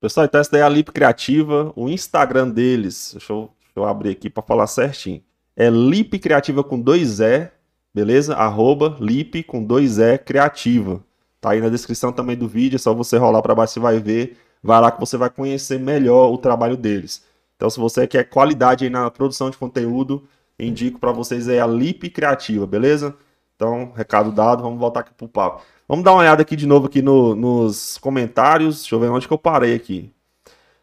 Pessoal, 0.09 0.25
então 0.25 0.41
essa 0.41 0.51
daí 0.51 0.63
é 0.63 0.65
a 0.65 0.69
Lip 0.71 0.91
Criativa. 0.91 1.71
O 1.77 1.87
Instagram 1.87 2.49
deles, 2.49 3.11
deixa 3.13 3.31
eu, 3.31 3.51
deixa 3.61 3.73
eu 3.77 3.85
abrir 3.85 4.09
aqui 4.09 4.31
para 4.31 4.43
falar 4.43 4.67
certinho. 4.67 5.23
É 5.55 5.69
Lip 5.69 6.19
Criativa 6.19 6.65
com 6.65 6.81
dois 6.81 7.21
E, 7.21 7.51
beleza? 7.95 8.35
Arroba 8.35 8.97
Lip 9.01 9.43
com 9.43 9.63
dois 9.63 9.99
E 9.99 10.17
Criativa. 10.17 11.05
Tá 11.43 11.51
aí 11.51 11.61
na 11.61 11.69
descrição 11.69 12.11
também 12.11 12.39
do 12.39 12.49
vídeo, 12.49 12.77
é 12.77 12.79
só 12.79 12.95
você 12.95 13.19
rolar 13.19 13.43
para 13.43 13.55
baixo 13.55 13.79
e 13.79 13.83
vai 13.83 14.01
ver. 14.01 14.39
Vai 14.63 14.81
lá 14.81 14.91
que 14.91 14.99
você 14.99 15.19
vai 15.19 15.29
conhecer 15.29 15.79
melhor 15.79 16.33
o 16.33 16.39
trabalho 16.39 16.79
deles. 16.79 17.23
Então, 17.57 17.69
se 17.69 17.79
você 17.79 18.07
quer 18.07 18.25
qualidade 18.25 18.85
aí 18.85 18.91
na 18.91 19.11
produção 19.11 19.51
de 19.51 19.59
conteúdo, 19.59 20.27
indico 20.59 20.99
para 20.99 21.13
vocês 21.13 21.51
aí 21.51 21.61
a 21.61 21.67
Lip 21.67 22.09
Criativa, 22.09 22.67
beleza? 22.67 23.15
Então, 23.55 23.93
recado 23.95 24.33
dado, 24.33 24.63
vamos 24.63 24.81
voltar 24.81 25.01
aqui 25.01 25.13
pro 25.13 25.29
papo. 25.29 25.61
Vamos 25.89 26.05
dar 26.05 26.13
uma 26.13 26.21
olhada 26.21 26.43
aqui 26.43 26.55
de 26.55 26.67
novo 26.67 26.87
aqui 26.87 27.01
no, 27.01 27.35
nos 27.35 27.97
comentários. 27.97 28.81
Deixa 28.81 28.95
eu 28.95 29.01
ver 29.01 29.09
onde 29.09 29.27
que 29.27 29.33
eu 29.33 29.39
parei 29.39 29.75
aqui. 29.75 30.13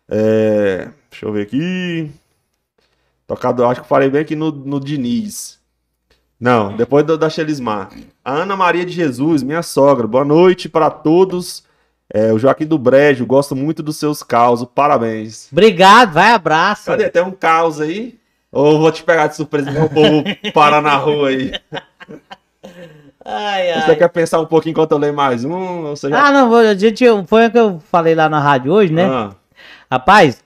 É, 0.09 0.89
deixa 1.11 1.27
eu 1.27 1.31
ver 1.31 1.43
aqui. 1.43 2.09
Tocador, 3.27 3.69
acho 3.69 3.81
que 3.81 3.85
eu 3.85 3.89
falei 3.89 4.09
bem 4.09 4.21
aqui 4.21 4.35
no, 4.35 4.49
no 4.51 4.79
Diniz. 4.79 5.59
Não, 6.39 6.75
depois 6.75 7.05
do, 7.05 7.19
da 7.19 7.29
Chelismar. 7.29 7.91
A 8.23 8.31
Ana 8.31 8.55
Maria 8.55 8.83
de 8.83 8.93
Jesus, 8.93 9.43
minha 9.43 9.61
sogra. 9.61 10.07
Boa 10.07 10.25
noite 10.25 10.67
para 10.67 10.89
todos. 10.89 11.63
É, 12.11 12.33
o 12.33 12.39
Joaquim 12.39 12.65
do 12.65 12.79
Brejo, 12.79 13.27
gosto 13.27 13.55
muito 13.55 13.83
dos 13.83 13.97
seus 13.97 14.23
causos. 14.23 14.67
Parabéns. 14.73 15.49
Obrigado, 15.51 16.13
vai 16.13 16.31
abraço. 16.31 16.85
Cadê? 16.87 17.09
Tem 17.11 17.21
um 17.21 17.31
caos 17.31 17.79
aí? 17.79 18.17
Ou 18.51 18.79
vou 18.79 18.91
te 18.91 19.03
pegar 19.03 19.27
de 19.27 19.35
surpresa 19.35 19.69
e 19.69 19.77
o 19.77 19.87
povo 19.87 20.23
parar 20.51 20.81
na 20.81 20.95
rua 20.95 21.29
aí? 21.29 21.51
Ai, 23.25 23.71
ai. 23.71 23.81
Você 23.81 23.95
quer 23.95 24.07
pensar 24.09 24.39
um 24.39 24.45
pouquinho 24.45 24.71
enquanto 24.71 24.91
eu 24.91 24.99
leio 24.99 25.15
mais 25.15 25.43
um? 25.43 25.87
Ou 25.87 25.95
você 25.95 26.09
já... 26.09 26.27
Ah, 26.27 26.31
não, 26.31 26.55
a 26.55 26.75
gente, 26.75 27.03
foi 27.25 27.47
o 27.47 27.51
que 27.51 27.57
eu 27.57 27.81
falei 27.91 28.13
lá 28.13 28.29
na 28.29 28.39
rádio 28.39 28.71
hoje, 28.71 28.93
né? 28.93 29.03
Ah, 29.03 29.31
Rapaz, 29.91 30.43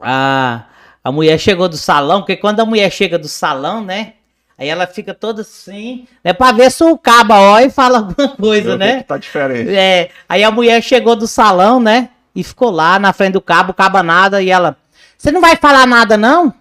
a, 0.00 0.64
a 1.02 1.12
mulher 1.12 1.38
chegou 1.38 1.68
do 1.68 1.76
salão, 1.76 2.20
porque 2.20 2.36
quando 2.36 2.58
a 2.58 2.66
mulher 2.66 2.90
chega 2.90 3.16
do 3.16 3.28
salão, 3.28 3.84
né? 3.84 4.14
Aí 4.58 4.68
ela 4.68 4.86
fica 4.86 5.14
toda 5.14 5.42
assim, 5.42 6.08
né? 6.24 6.32
Pra 6.32 6.50
ver 6.50 6.70
se 6.72 6.82
o 6.82 6.98
caba 6.98 7.38
ó 7.38 7.60
e 7.60 7.70
fala 7.70 7.98
alguma 7.98 8.28
coisa, 8.36 8.70
eu 8.70 8.78
né? 8.78 8.98
que 8.98 9.04
tá 9.04 9.18
diferente. 9.18 9.70
É, 9.70 10.10
aí 10.28 10.42
a 10.42 10.50
mulher 10.50 10.82
chegou 10.82 11.14
do 11.14 11.26
salão, 11.26 11.78
né? 11.78 12.08
E 12.34 12.42
ficou 12.42 12.70
lá 12.70 12.98
na 12.98 13.12
frente 13.12 13.34
do 13.34 13.40
cabo, 13.40 13.70
o 13.70 13.74
caba 13.74 14.02
nada, 14.02 14.42
e 14.42 14.50
ela, 14.50 14.76
você 15.16 15.30
não 15.30 15.40
vai 15.40 15.56
falar 15.56 15.86
nada, 15.86 16.16
não? 16.16 16.52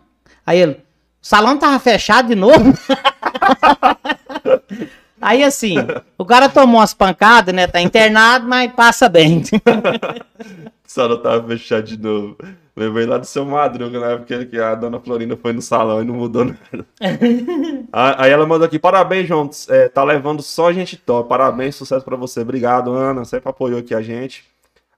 Aí 0.45 0.59
ele, 0.59 0.73
o 0.73 0.77
salão 1.21 1.57
tava 1.57 1.79
fechado 1.79 2.27
de 2.27 2.35
novo? 2.35 2.77
aí 5.25 5.43
assim, 5.43 5.75
o 6.17 6.25
cara 6.25 6.47
tomou 6.49 6.79
umas 6.79 6.93
pancadas, 6.93 7.53
né? 7.53 7.67
Tá 7.67 7.81
internado, 7.81 8.47
mas 8.47 8.71
passa 8.73 9.09
bem. 9.09 9.43
Só 10.85 11.07
não 11.07 11.17
tava 11.21 11.47
fechado 11.47 11.83
de 11.83 11.97
novo. 11.97 12.37
Lembrei 12.77 13.05
lá 13.05 13.17
do 13.17 13.25
seu 13.25 13.45
Madruga, 13.45 13.99
na 13.99 14.07
época 14.11 14.45
que 14.45 14.59
a 14.59 14.75
dona 14.75 14.99
Florinda 14.99 15.37
foi 15.37 15.53
no 15.53 15.61
salão 15.61 16.01
e 16.01 16.05
não 16.05 16.15
mudou 16.15 16.45
nada. 16.45 16.85
Ah, 17.97 18.23
Aí 18.25 18.31
ela 18.31 18.45
mandou 18.45 18.65
aqui, 18.65 18.77
parabéns, 18.77 19.25
João. 19.27 19.49
É, 19.69 19.87
tá 19.87 20.03
levando 20.03 20.41
só 20.41 20.73
gente 20.73 20.97
top. 20.97 21.29
Parabéns, 21.29 21.75
sucesso 21.75 22.03
pra 22.03 22.17
você. 22.17 22.41
Obrigado, 22.41 22.91
Ana. 22.91 23.23
Sempre 23.23 23.49
apoiou 23.49 23.79
aqui 23.79 23.95
a 23.95 24.01
gente. 24.01 24.43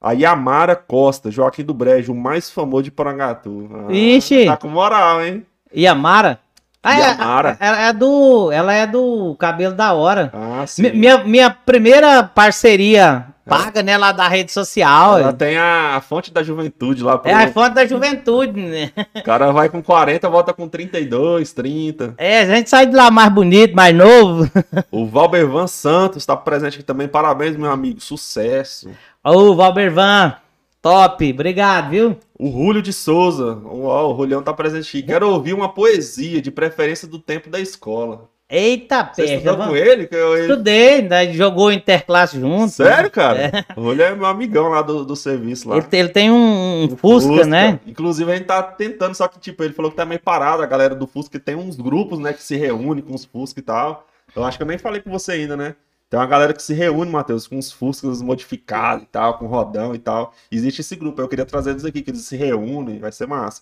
A 0.01 0.13
Yamara 0.13 0.75
Costa, 0.75 1.29
Joaquim 1.29 1.63
do 1.63 1.73
Brejo, 1.75 2.11
o 2.11 2.15
mais 2.15 2.49
famoso 2.49 2.83
de 2.83 2.91
Porangatu. 2.91 3.69
Ah, 3.71 3.93
Ixi. 3.93 4.45
Tá 4.45 4.57
com 4.57 4.67
moral, 4.67 5.23
hein? 5.23 5.45
E 5.71 5.85
a 5.85 5.93
Mara? 5.93 6.39
Ah, 6.83 6.95
é- 6.97 7.01
Yamara. 7.11 7.57
Ela 7.59 7.81
é 7.81 7.93
do. 7.93 8.51
Ela 8.51 8.73
é 8.73 8.87
do 8.87 9.35
cabelo 9.39 9.73
da 9.75 9.93
hora. 9.93 10.31
Ah, 10.33 10.65
sim. 10.65 10.83
Mi- 10.83 10.91
Minha, 10.91 11.17
minha 11.23 11.49
primeira 11.49 12.23
parceria 12.23 13.25
paga, 13.47 13.81
né, 13.81 13.97
lá 13.97 14.11
da 14.11 14.27
rede 14.27 14.51
social. 14.51 15.17
Ela 15.19 15.31
tem 15.31 15.57
a, 15.57 15.95
a 15.95 16.01
fonte 16.01 16.33
da 16.33 16.43
juventude 16.43 17.01
lá. 17.01 17.17
Pro... 17.17 17.29
É 17.31 17.33
a 17.33 17.47
fonte 17.51 17.73
da 17.75 17.85
juventude, 17.85 18.59
né? 18.59 18.91
O 19.15 19.23
cara 19.23 19.51
vai 19.51 19.69
com 19.69 19.81
40, 19.81 20.29
volta 20.29 20.53
com 20.53 20.67
32, 20.67 21.53
30. 21.53 22.13
É, 22.17 22.41
a 22.41 22.45
gente 22.45 22.69
sai 22.69 22.85
de 22.85 22.93
lá 22.95 23.09
mais 23.09 23.29
bonito, 23.29 23.73
mais 23.73 23.95
novo. 23.95 24.49
O 24.91 25.05
Valbervan 25.05 25.65
Santos 25.67 26.17
está 26.23 26.35
presente 26.35 26.75
aqui 26.75 26.83
também. 26.83 27.07
Parabéns, 27.07 27.55
meu 27.55 27.71
amigo. 27.71 28.01
Sucesso. 28.01 28.89
Ô, 29.23 29.55
Valbervan, 29.55 30.35
top, 30.81 31.31
obrigado, 31.31 31.89
viu? 31.91 32.17
O 32.37 32.49
Rúlio 32.49 32.81
de 32.81 32.93
Souza. 32.93 33.59
Ó, 33.65 34.13
o 34.13 34.17
Julião 34.17 34.41
tá 34.41 34.53
presente 34.53 34.97
aqui. 34.97 35.07
Quero 35.07 35.29
ouvir 35.29 35.53
uma 35.53 35.69
poesia, 35.69 36.41
de 36.41 36.51
preferência 36.51 37.07
do 37.07 37.19
tempo 37.19 37.49
da 37.49 37.59
escola. 37.59 38.29
Eita, 38.49 39.09
Você 39.13 39.23
peste. 39.23 39.35
estudou 39.37 39.67
com 39.67 39.75
ele? 39.75 40.07
Eu- 40.09 40.37
Estudei, 40.39 41.01
né, 41.01 41.33
jogou 41.33 41.69
interclasse 41.69 42.39
junto. 42.39 42.69
Sério, 42.71 43.11
cara? 43.11 43.65
O 43.75 43.81
Rúlio 43.81 44.03
é 44.05 44.15
meu 44.15 44.25
amigão 44.25 44.69
lá 44.69 44.81
do, 44.81 45.03
do 45.03 45.17
serviço 45.17 45.67
lá. 45.67 45.75
Ele, 45.75 45.85
tem- 45.85 45.99
ele 45.99 46.09
tem 46.09 46.31
um, 46.31 46.83
um 46.85 46.95
Fusca, 46.95 47.45
né? 47.45 47.77
Inclusive, 47.85 48.31
a 48.31 48.35
gente 48.37 48.45
tá 48.45 48.63
tentando, 48.63 49.13
só 49.15 49.27
que, 49.27 49.37
tipo, 49.37 49.61
ele 49.65 49.73
falou 49.73 49.91
que 49.91 49.97
tá 49.97 50.05
meio 50.05 50.21
parado, 50.21 50.63
a 50.63 50.65
galera 50.65 50.95
do 50.95 51.05
Fusca 51.05 51.37
tem 51.37 51.55
uns 51.55 51.75
grupos, 51.75 52.19
né, 52.19 52.31
que 52.31 52.41
se 52.41 52.55
reúnem 52.55 53.03
com 53.03 53.13
os 53.13 53.25
Fusca 53.25 53.59
e 53.59 53.63
tal. 53.63 54.07
Eu 54.33 54.45
acho 54.45 54.57
que 54.57 54.63
eu 54.63 54.67
nem 54.67 54.77
falei 54.77 55.01
com 55.01 55.09
você 55.11 55.33
ainda, 55.33 55.57
né? 55.57 55.75
Tem 56.09 56.19
uma 56.19 56.25
galera 56.25 56.53
que 56.53 56.63
se 56.63 56.73
reúne, 56.73 57.11
Matheus, 57.11 57.47
com 57.47 57.57
os 57.57 57.71
Fuscas 57.71 58.21
modificados 58.21 59.03
e 59.03 59.07
tal, 59.07 59.37
com 59.37 59.45
rodão 59.45 59.93
e 59.93 59.99
tal. 59.99 60.33
Existe 60.49 60.81
esse 60.81 60.95
grupo, 60.95 61.21
eu 61.21 61.27
queria 61.27 61.45
trazer 61.45 61.71
eles 61.71 61.83
aqui, 61.83 62.01
que 62.01 62.11
eles 62.11 62.21
se 62.21 62.37
reúnem, 62.37 62.99
vai 62.99 63.11
ser 63.11 63.27
massa. 63.27 63.61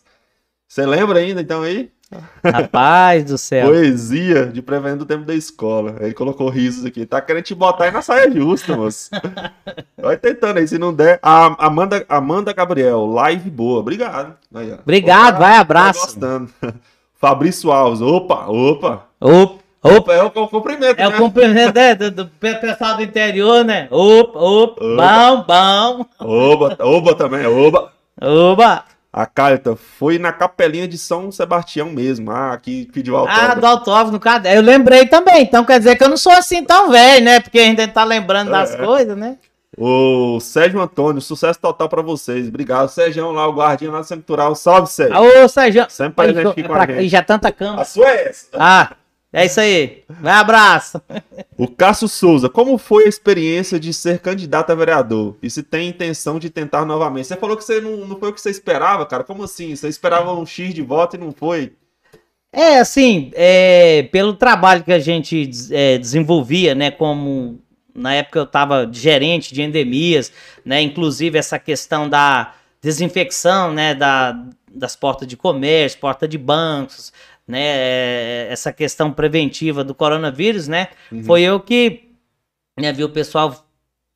Você 0.67 0.85
lembra 0.85 1.19
ainda, 1.19 1.41
então, 1.41 1.63
aí? 1.63 1.91
Rapaz 2.43 3.23
do 3.25 3.37
céu. 3.37 3.67
Poesia 3.67 4.45
de 4.45 4.61
prevendo 4.61 5.01
o 5.01 5.05
tempo 5.05 5.25
da 5.25 5.33
escola. 5.33 5.95
Ele 5.99 6.13
colocou 6.13 6.49
risos 6.49 6.85
aqui. 6.85 7.05
Tá 7.05 7.19
querendo 7.19 7.43
te 7.43 7.55
botar 7.55 7.85
aí 7.85 7.91
na 7.91 8.01
saia 8.01 8.29
justa, 8.31 8.75
moço. 8.75 9.09
Vai 9.97 10.17
tentando 10.17 10.59
aí, 10.59 10.67
se 10.67 10.77
não 10.77 10.93
der. 10.93 11.19
A 11.21 11.65
Amanda, 11.65 12.05
Amanda 12.07 12.53
Gabriel, 12.53 13.05
live 13.07 13.49
boa. 13.49 13.79
Obrigado. 13.79 14.35
Aí. 14.53 14.71
Obrigado, 14.73 15.39
vai, 15.39 15.55
Tá 15.55 15.59
abraço. 15.61 16.01
gostando. 16.01 16.51
Fabrício 17.15 17.71
Alves, 17.71 18.01
opa, 18.01 18.45
opa. 18.47 19.07
Opa, 19.19 19.63
opa. 19.85 20.13
É 20.13 20.23
o, 20.23 20.31
é 20.35 20.39
o 20.39 20.47
cumprimento, 20.47 20.99
É 20.99 21.09
né? 21.09 21.15
o 21.15 21.17
cumprimento 21.17 21.75
né, 21.75 21.95
do, 21.95 22.11
do 22.11 22.25
pe- 22.27 22.55
pessoal 22.55 22.95
do 22.97 23.03
interior, 23.03 23.63
né? 23.63 23.87
Opa, 23.91 24.39
opa, 24.39 24.81
bom, 24.81 25.43
bom. 25.47 26.05
Oba, 26.19 26.77
oba 26.79 27.15
também, 27.15 27.45
oba. 27.45 27.91
Oba. 28.21 28.83
A 29.11 29.25
Carta 29.25 29.77
foi 29.77 30.19
na 30.19 30.33
capelinha 30.33 30.87
de 30.89 30.97
São 30.97 31.31
Sebastião 31.31 31.89
mesmo. 31.89 32.31
Ah, 32.31 32.51
aqui 32.51 32.89
pediu 32.93 33.15
Ah, 33.15 33.21
autógrafo. 33.21 33.59
do 33.61 33.65
autógrafo 33.67 34.11
no 34.11 34.19
caderno. 34.19 34.59
Eu 34.59 34.63
lembrei 34.65 35.05
também, 35.05 35.41
então 35.43 35.63
quer 35.63 35.77
dizer 35.79 35.95
que 35.95 36.03
eu 36.03 36.09
não 36.09 36.17
sou 36.17 36.33
assim 36.33 36.63
tão 36.65 36.89
velho, 36.91 37.23
né? 37.23 37.39
Porque 37.39 37.59
a 37.59 37.63
gente 37.63 37.87
tá 37.87 38.03
lembrando 38.03 38.51
das 38.51 38.73
É. 38.73 38.77
coisas, 38.77 39.15
né? 39.17 39.37
O 39.77 40.39
Sérgio 40.41 40.81
Antônio, 40.81 41.21
sucesso 41.21 41.59
total 41.59 41.87
pra 41.89 42.01
vocês. 42.01 42.47
Obrigado. 42.47 42.87
Sérgio 42.89 43.31
lá, 43.31 43.47
o 43.47 43.53
guardinha 43.53 43.91
lá 43.91 43.99
do 43.99 44.05
Central. 44.05 44.55
Salve, 44.55 44.89
Sérgio. 44.89 45.17
Ô, 45.43 45.47
Sérgio. 45.49 45.85
Sempre 45.89 46.15
presente 46.25 46.45
Aí, 46.45 46.51
aqui 46.51 46.63
com 46.63 46.73
pra- 46.73 46.83
a 46.83 46.87
gente. 46.87 47.01
Ih, 47.05 47.09
já 47.09 47.21
tanta 47.21 47.51
cama. 47.51 47.81
A 47.81 47.85
sua 47.85 48.09
é 48.09 48.29
essa. 48.29 48.47
Ah, 48.53 48.91
é 49.35 49.45
isso 49.45 49.59
aí. 49.59 50.03
Vai, 50.07 50.33
abraço. 50.33 51.01
O 51.57 51.67
Cássio 51.67 52.07
Souza, 52.07 52.49
como 52.49 52.77
foi 52.77 53.05
a 53.05 53.09
experiência 53.09 53.79
de 53.79 53.93
ser 53.93 54.19
candidato 54.19 54.71
a 54.71 54.75
vereador? 54.75 55.35
E 55.43 55.49
se 55.49 55.61
tem 55.61 55.89
intenção 55.89 56.39
de 56.39 56.49
tentar 56.49 56.85
novamente? 56.85 57.27
Você 57.27 57.35
falou 57.35 57.57
que 57.57 57.63
você 57.63 57.81
não, 57.81 57.97
não 58.07 58.17
foi 58.17 58.29
o 58.29 58.33
que 58.33 58.41
você 58.41 58.49
esperava, 58.49 59.05
cara. 59.05 59.23
Como 59.23 59.43
assim? 59.43 59.75
Você 59.75 59.87
esperava 59.87 60.33
um 60.33 60.45
X 60.45 60.73
de 60.73 60.81
voto 60.81 61.15
e 61.15 61.19
não 61.19 61.31
foi? 61.31 61.73
É, 62.51 62.79
assim, 62.79 63.31
é, 63.35 64.03
pelo 64.13 64.33
trabalho 64.33 64.81
que 64.81 64.93
a 64.93 64.99
gente 64.99 65.49
é, 65.71 65.97
desenvolvia, 65.97 66.73
né, 66.73 66.89
como 66.89 67.59
na 67.93 68.13
época 68.13 68.39
eu 68.39 68.43
estava 68.45 68.89
gerente 68.89 69.53
de 69.53 69.61
endemias, 69.61 70.31
né, 70.63 70.81
inclusive 70.81 71.37
essa 71.37 71.59
questão 71.59 72.07
da 72.07 72.53
desinfecção, 72.81 73.73
né, 73.73 73.93
da, 73.93 74.41
das 74.73 74.95
portas 74.95 75.27
de 75.27 75.35
comércio, 75.35 75.99
porta 75.99 76.25
de 76.25 76.37
bancos, 76.37 77.11
né, 77.47 77.61
é, 77.61 78.47
essa 78.49 78.73
questão 78.73 79.11
preventiva 79.11 79.83
do 79.83 79.93
coronavírus, 79.93 80.67
né, 80.67 80.87
foi 81.25 81.41
eu 81.43 81.59
que 81.59 82.09
né, 82.79 82.91
vi 82.91 83.03
o 83.03 83.09
pessoal 83.09 83.65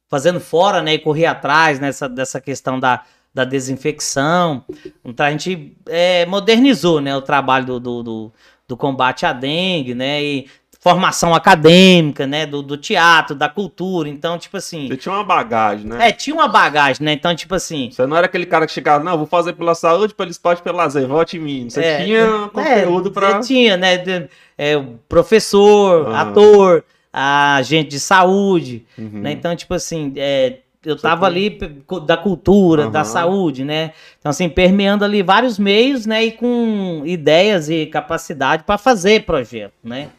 fazendo 0.07 0.39
fora, 0.39 0.81
né, 0.81 0.95
e 0.95 0.99
correr 0.99 1.27
atrás 1.27 1.79
nessa 1.79 2.09
dessa 2.09 2.41
questão 2.41 2.79
da, 2.79 3.03
da 3.33 3.45
desinfecção. 3.45 4.65
Então 5.05 5.25
a 5.25 5.31
gente 5.31 5.77
é, 5.87 6.25
modernizou, 6.25 6.99
né, 6.99 7.15
o 7.15 7.21
trabalho 7.21 7.65
do, 7.65 7.79
do, 7.79 8.03
do, 8.03 8.33
do 8.67 8.77
combate 8.77 9.25
à 9.25 9.33
dengue, 9.33 9.93
né, 9.93 10.23
e 10.23 10.47
formação 10.79 11.35
acadêmica, 11.35 12.25
né, 12.25 12.45
do, 12.45 12.61
do 12.61 12.77
teatro, 12.77 13.35
da 13.35 13.49
cultura. 13.49 14.07
Então, 14.07 14.37
tipo 14.37 14.55
assim, 14.57 14.87
Você 14.87 14.95
tinha 14.97 15.13
uma 15.13 15.23
bagagem, 15.25 15.85
né? 15.85 16.07
é, 16.07 16.11
tinha 16.11 16.33
uma 16.33 16.47
bagagem, 16.47 17.03
né? 17.05 17.11
Então, 17.13 17.35
tipo 17.35 17.53
assim, 17.53 17.89
Você 17.91 18.05
não 18.07 18.15
era 18.15 18.27
aquele 18.27 18.45
cara 18.45 18.65
que 18.65 18.71
chegava, 18.71 19.03
não, 19.03 19.17
vou 19.17 19.27
fazer 19.27 19.53
pela 19.53 19.75
saúde, 19.75 20.13
pelo 20.15 20.31
esporte, 20.31 20.61
pelo 20.61 20.77
lazer, 20.77 21.05
vote 21.05 21.35
em 21.37 21.41
mim. 21.41 21.69
Você 21.69 21.81
É, 21.81 22.03
tinha 22.05 22.49
conteúdo 22.53 23.09
é, 23.09 23.11
pra. 23.11 23.29
eu 23.31 23.41
tinha, 23.41 23.75
né, 23.75 23.97
de- 23.97 24.29
é, 24.57 24.81
professor, 25.09 26.07
Ah. 26.15 26.21
ator, 26.21 26.83
agente 27.11 27.89
de 27.89 27.99
saúde, 27.99 28.85
Uhum. 28.97 29.09
né? 29.21 29.31
Então, 29.33 29.55
tipo 29.55 29.73
assim, 29.73 30.13
é, 30.15 30.59
eu 30.85 30.95
Você 30.95 31.01
tava 31.01 31.25
ali 31.25 31.59
da 32.05 32.15
cultura, 32.15 32.87
da 32.89 32.99
Aham. 32.99 33.05
saúde, 33.05 33.65
né? 33.65 33.91
Então, 34.17 34.29
assim, 34.29 34.47
permeando 34.47 35.03
ali 35.03 35.21
vários 35.21 35.59
meios, 35.59 36.05
né? 36.05 36.23
E 36.23 36.31
com 36.31 37.01
ideias 37.05 37.69
e 37.69 37.85
capacidade 37.85 38.63
para 38.63 38.77
fazer 38.77 39.23
projeto, 39.25 39.73
né? 39.83 40.09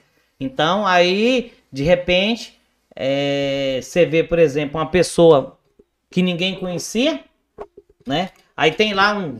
Então, 0.40 0.86
aí, 0.86 1.52
de 1.70 1.84
repente, 1.84 2.58
é, 2.96 3.80
você 3.82 4.06
vê, 4.06 4.24
por 4.24 4.38
exemplo, 4.38 4.80
uma 4.80 4.90
pessoa 4.90 5.58
que 6.10 6.22
ninguém 6.22 6.58
conhecia, 6.58 7.20
né? 8.06 8.30
Aí 8.56 8.72
tem 8.72 8.94
lá 8.94 9.14
um 9.14 9.38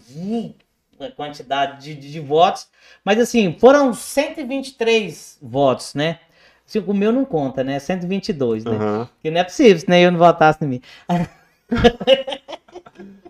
uma 1.01 1.11
quantidade 1.11 1.83
de, 1.83 1.95
de, 1.95 2.13
de 2.13 2.21
votos, 2.21 2.69
mas 3.03 3.19
assim, 3.19 3.57
foram 3.59 3.95
123 3.95 5.39
votos, 5.41 5.95
né? 5.95 6.19
Se 6.67 6.79
o 6.79 6.95
meu 6.95 7.11
não 7.11 7.25
conta, 7.25 7.65
né? 7.65 7.79
122, 7.79 8.65
né? 8.65 8.73
Porque 9.15 9.31
não 9.31 9.41
é 9.41 9.45
possível, 9.45 9.81
senão 9.81 9.97
eu 9.97 10.13
não 10.13 10.19
votasse 10.19 10.63
em 10.63 10.69
mim. 10.69 10.83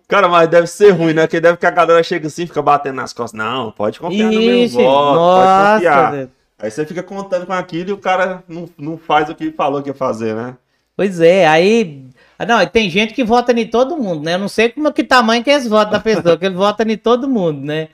Cara, 0.07 0.29
mas 0.29 0.49
deve 0.49 0.67
ser 0.67 0.91
ruim, 0.91 1.15
né? 1.15 1.23
Porque 1.23 1.41
deve 1.41 1.57
que 1.57 1.65
a 1.65 1.71
galera 1.71 2.03
chega 2.03 2.27
assim 2.27 2.43
e 2.43 2.47
fica 2.49 2.61
batendo 2.61 2.97
nas 2.97 3.13
costas. 3.13 3.39
Não, 3.39 3.71
pode 3.71 4.01
confiar 4.01 4.31
no 4.31 4.41
meu 4.41 4.65
Ixi, 4.65 4.75
voto, 4.75 4.85
pode 4.85 5.15
nossa, 5.15 5.75
confiar. 5.75 6.13
Deus. 6.13 6.29
Aí 6.63 6.71
você 6.71 6.85
fica 6.85 7.03
contando 7.03 7.47
com 7.47 7.53
aquilo 7.53 7.91
e 7.91 7.93
o 7.93 7.99
cara 7.99 8.45
não, 8.47 8.69
não 8.77 8.99
faz 8.99 9.29
o 9.29 9.35
que 9.35 9.51
falou 9.51 9.83
que 9.83 9.89
ia 9.89 9.95
fazer, 9.95 10.35
né? 10.35 10.57
Pois 10.97 11.21
é, 11.21 11.47
aí. 11.47 12.05
ah, 12.39 12.45
Não, 12.45 12.67
tem 12.67 12.91
gente 12.91 13.15
que 13.15 13.25
vota 13.25 13.53
em 13.53 13.67
todo 13.67 13.97
mundo, 13.97 14.25
né? 14.25 14.35
Eu 14.35 14.39
não 14.39 14.49
sei 14.49 14.69
como 14.69 14.93
que 14.93 15.03
tamanho 15.03 15.43
que 15.43 15.51
é 15.51 15.55
esse 15.55 15.69
voto 15.69 15.91
da 15.91 16.01
pessoa, 16.01 16.37
que 16.37 16.45
ele 16.45 16.55
vota 16.55 16.83
em 16.83 16.99
todo 16.99 17.29
mundo, 17.29 17.65
né? 17.65 17.89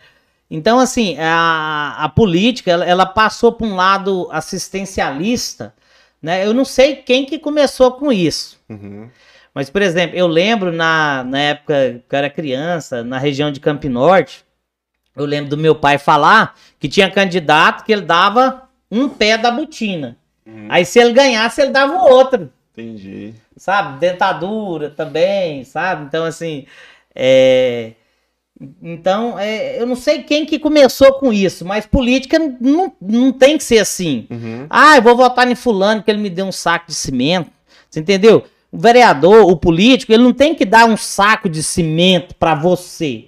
Então, 0.51 0.79
assim, 0.79 1.17
a, 1.19 1.97
a 1.99 2.09
política, 2.09 2.71
ela, 2.71 2.85
ela 2.85 3.07
passou 3.07 3.53
para 3.53 3.67
um 3.67 3.75
lado 3.75 4.29
assistencialista, 4.31 5.75
né? 6.23 6.47
Eu 6.47 6.55
não 6.55 6.65
sei 6.65 6.97
quem 6.97 7.27
que 7.27 7.39
começou 7.39 7.93
com 7.93 8.13
isso. 8.13 8.59
Uhum. 8.69 9.09
Mas, 9.55 9.71
por 9.71 9.83
exemplo, 9.83 10.17
eu 10.17 10.27
lembro 10.27 10.73
na, 10.73 11.25
na 11.25 11.39
época 11.39 12.03
que 12.09 12.15
eu 12.15 12.19
era 12.19 12.31
criança, 12.31 13.03
na 13.03 13.19
região 13.19 13.51
de 13.51 13.59
Campo 13.59 13.89
Norte, 13.89 14.45
eu 15.17 15.25
lembro 15.25 15.51
do 15.51 15.57
meu 15.57 15.75
pai 15.75 15.99
falar 15.99 16.55
que 16.79 16.89
tinha 16.89 17.11
candidato 17.11 17.85
que 17.85 17.93
ele 17.93 18.03
dava 18.03 18.63
um 18.91 19.09
pé 19.09 19.39
da 19.39 19.51
botina. 19.51 20.17
Aí 20.69 20.85
se 20.85 20.99
ele 20.99 21.13
ganhasse, 21.13 21.61
ele 21.61 21.73
dava 21.73 21.95
o 21.95 22.09
outro, 22.09 22.51
Entendi. 22.73 23.35
sabe? 23.57 23.99
Dentadura 23.99 24.91
também, 24.91 25.65
sabe? 25.65 26.05
Então, 26.05 26.25
assim, 26.25 26.67
é... 27.15 27.93
Então, 28.83 29.39
é, 29.39 29.81
eu 29.81 29.87
não 29.87 29.97
sei 29.97 30.23
quem 30.23 30.47
que 30.47 30.59
começou 30.59 31.13
com 31.15 31.31
isso, 31.31 31.63
mas 31.63 31.85
política 31.85 32.39
não, 32.59 32.91
não 33.03 33.31
tem 33.31 33.59
que 33.59 33.65
ser 33.65 33.81
assim. 33.81 34.27
Uhum. 34.31 34.67
Ah, 34.71 34.97
eu 34.97 35.03
vou 35.03 35.15
votar 35.15 35.51
em 35.51 35.55
fulano 35.55 36.03
que 36.03 36.11
ele 36.11 36.23
me 36.23 36.31
deu 36.31 36.47
um 36.47 36.53
saco 36.53 36.87
de 36.87 36.95
cimento. 36.95 37.51
Você 37.91 38.01
entendeu? 38.01 38.47
O 38.73 38.79
vereador, 38.79 39.47
o 39.51 39.57
político, 39.57 40.11
ele 40.11 40.23
não 40.23 40.33
tem 40.33 40.55
que 40.55 40.65
dar 40.65 40.87
um 40.87 40.97
saco 40.97 41.51
de 41.51 41.63
cimento 41.63 42.35
pra 42.37 42.55
você. 42.55 43.27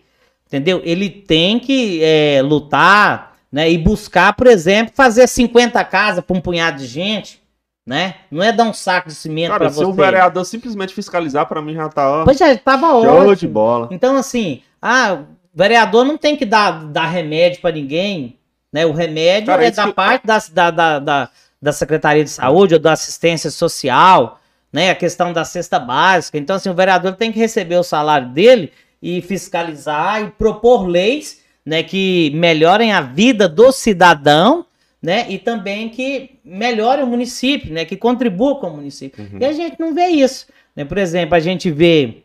Entendeu? 0.48 0.80
Ele 0.84 1.08
tem 1.10 1.58
que 1.60 2.00
é, 2.02 2.40
lutar, 2.42 3.36
né? 3.52 3.70
E 3.70 3.76
buscar, 3.78 4.32
por 4.32 4.46
exemplo, 4.46 4.92
fazer 4.96 5.26
50 5.28 5.84
casas 5.84 6.24
pra 6.24 6.34
um 6.36 6.40
punhado 6.40 6.78
de 6.78 6.86
gente, 6.86 7.40
né? 7.86 8.14
Não 8.30 8.42
é 8.42 8.50
dar 8.50 8.64
um 8.64 8.72
saco 8.72 9.08
de 9.08 9.14
cimento 9.14 9.48
Cara, 9.48 9.60
pra 9.60 9.70
se 9.70 9.76
você. 9.76 9.84
o 9.84 9.92
vereador 9.92 10.44
simplesmente 10.46 10.94
fiscalizar, 10.94 11.46
pra 11.46 11.60
mim 11.62 11.74
já 11.74 11.88
tá, 11.88 12.10
ó, 12.10 12.24
Pois 12.24 12.40
é, 12.40 12.56
tava 12.56 12.86
show 12.88 13.06
ótimo. 13.20 13.36
de 13.36 13.46
bola. 13.48 13.88
Então, 13.90 14.16
assim, 14.16 14.62
ah, 14.80 15.18
vereador 15.54 16.04
não 16.04 16.16
tem 16.16 16.34
que 16.34 16.46
dar, 16.46 16.84
dar 16.86 17.06
remédio 17.06 17.60
pra 17.60 17.70
ninguém, 17.70 18.38
né? 18.72 18.86
O 18.86 18.92
remédio 18.92 19.46
Cara, 19.48 19.66
é 19.66 19.70
da 19.70 19.84
que- 19.84 19.92
parte 19.92 20.26
da, 20.26 20.38
da, 20.52 20.70
da, 20.70 20.98
da, 20.98 21.28
da 21.60 21.72
Secretaria 21.72 22.24
de 22.24 22.30
Saúde 22.30 22.72
ou 22.74 22.80
da 22.80 22.92
assistência 22.92 23.50
social, 23.50 24.40
né? 24.72 24.90
A 24.90 24.94
questão 24.94 25.30
da 25.32 25.44
cesta 25.44 25.78
básica. 25.78 26.38
Então, 26.38 26.56
assim, 26.56 26.70
o 26.70 26.74
vereador 26.74 27.12
tem 27.16 27.30
que 27.32 27.38
receber 27.38 27.76
o 27.76 27.82
salário 27.82 28.28
dele 28.28 28.72
e 29.02 29.20
fiscalizar 29.22 30.22
e 30.22 30.30
propor 30.30 30.86
leis, 30.86 31.40
né? 31.64 31.82
Que 31.82 32.30
melhorem 32.34 32.92
a 32.92 33.00
vida 33.00 33.48
do 33.48 33.70
cidadão, 33.72 34.64
né? 35.02 35.26
E 35.30 35.38
também 35.38 35.88
que 35.88 36.38
melhore 36.44 37.02
o 37.02 37.06
município, 37.06 37.72
né? 37.72 37.84
Que 37.84 37.96
contribua 37.96 38.56
com 38.58 38.68
o 38.68 38.76
município. 38.76 39.22
Uhum. 39.24 39.38
E 39.40 39.44
a 39.44 39.52
gente 39.52 39.78
não 39.78 39.94
vê 39.94 40.06
isso, 40.08 40.46
né? 40.74 40.84
Por 40.84 40.98
exemplo, 40.98 41.34
a 41.34 41.40
gente 41.40 41.70
vê 41.70 42.22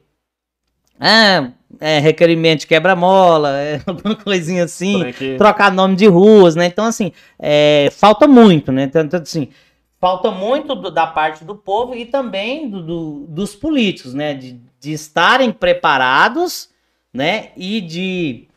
ah, 1.00 1.52
é, 1.80 2.00
requerimento 2.00 2.62
de 2.62 2.68
quebra-mola, 2.68 3.60
é, 3.60 3.82
alguma 3.86 4.16
coisinha 4.16 4.64
assim, 4.64 5.12
que- 5.14 5.36
trocar 5.38 5.72
nome 5.72 5.96
de 5.96 6.08
ruas, 6.08 6.56
né? 6.56 6.66
Então, 6.68 6.86
assim, 6.86 7.12
é, 7.40 7.90
falta 7.92 8.28
muito, 8.28 8.72
né? 8.72 8.84
Então, 8.84 9.02
então, 9.04 9.20
assim, 9.22 9.50
falta 10.00 10.32
muito 10.32 10.76
do- 10.76 10.92
da 10.92 11.08
parte 11.08 11.44
do 11.44 11.56
povo 11.56 11.96
e 11.96 12.06
também 12.06 12.70
do, 12.70 12.82
do- 12.84 13.26
dos 13.28 13.56
políticos, 13.56 14.14
né? 14.14 14.34
De, 14.34 14.60
de 14.84 14.92
estarem 14.92 15.50
preparados, 15.50 16.70
né? 17.14 17.52
E 17.56 17.80
de, 17.80 18.50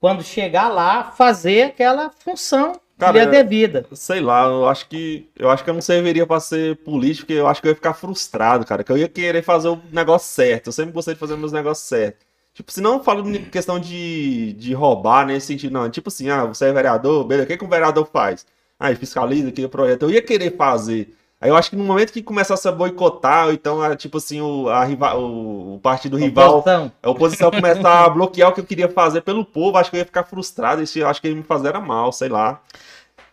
quando 0.00 0.24
chegar 0.24 0.68
lá, 0.68 1.12
fazer 1.12 1.62
aquela 1.62 2.10
função 2.10 2.72
Cara, 2.98 3.12
que 3.12 3.18
lhe 3.18 3.24
é 3.24 3.42
devida. 3.44 3.86
Sei 3.92 4.20
lá, 4.20 4.46
eu 4.46 4.68
acho 4.68 4.88
que 4.88 5.30
eu 5.36 5.48
acho 5.48 5.62
que 5.62 5.70
eu 5.70 5.74
não 5.74 5.80
serviria 5.80 6.26
pra 6.26 6.40
ser 6.40 6.76
político, 6.78 7.28
porque 7.28 7.38
eu 7.38 7.46
acho 7.46 7.62
que 7.62 7.68
eu 7.68 7.70
ia 7.70 7.76
ficar 7.76 7.94
frustrado, 7.94 8.66
cara, 8.66 8.82
que 8.82 8.90
eu 8.90 8.98
ia 8.98 9.08
querer 9.08 9.42
fazer 9.42 9.68
o 9.68 9.80
negócio 9.92 10.28
certo. 10.28 10.66
Eu 10.66 10.72
sempre 10.72 10.90
gostei 10.90 11.14
de 11.14 11.20
fazer 11.20 11.36
meus 11.36 11.52
negócios 11.52 11.86
certos. 11.86 12.26
Tipo, 12.52 12.72
se 12.72 12.80
não 12.80 13.00
falo 13.00 13.28
em 13.30 13.44
questão 13.44 13.78
de, 13.78 14.52
de 14.54 14.74
roubar 14.74 15.24
nesse 15.24 15.46
sentido, 15.46 15.72
não. 15.72 15.88
Tipo 15.88 16.08
assim, 16.08 16.28
ah, 16.28 16.44
você 16.44 16.64
é 16.64 16.72
vereador, 16.72 17.24
beleza, 17.24 17.44
o 17.44 17.46
que, 17.48 17.56
que 17.56 17.64
um 17.64 17.68
vereador 17.68 18.04
faz? 18.12 18.44
Ah, 18.80 18.90
ele 18.90 18.98
fiscaliza 18.98 19.50
aqui 19.50 19.64
o 19.64 19.68
projeto. 19.68 20.02
Eu 20.02 20.10
ia 20.10 20.22
querer 20.22 20.56
fazer. 20.56 21.14
Aí 21.40 21.48
eu 21.50 21.56
acho 21.56 21.70
que 21.70 21.76
no 21.76 21.84
momento 21.84 22.12
que 22.12 22.22
começasse 22.22 22.66
a 22.66 22.72
boicotar, 22.72 23.46
ou 23.46 23.52
então, 23.52 23.80
ah, 23.80 23.94
tipo 23.94 24.18
assim, 24.18 24.40
o, 24.40 24.68
a 24.68 24.84
o, 25.16 25.74
o 25.76 25.80
partido 25.80 26.16
rival 26.16 26.58
Oposição. 26.58 26.92
a 27.00 27.10
oposição 27.10 27.50
começar 27.50 28.04
a 28.04 28.08
bloquear 28.08 28.50
o 28.50 28.52
que 28.52 28.60
eu 28.60 28.64
queria 28.66 28.88
fazer 28.88 29.20
pelo 29.20 29.44
povo, 29.44 29.78
acho 29.78 29.88
que 29.90 29.96
eu 29.96 30.00
ia 30.00 30.04
ficar 30.06 30.24
frustrado. 30.24 30.82
Isso 30.82 31.04
acho 31.06 31.20
que 31.20 31.28
ia 31.28 31.34
me 31.34 31.44
fazer 31.44 31.68
era 31.68 31.80
mal, 31.80 32.10
sei 32.12 32.28
lá. 32.28 32.60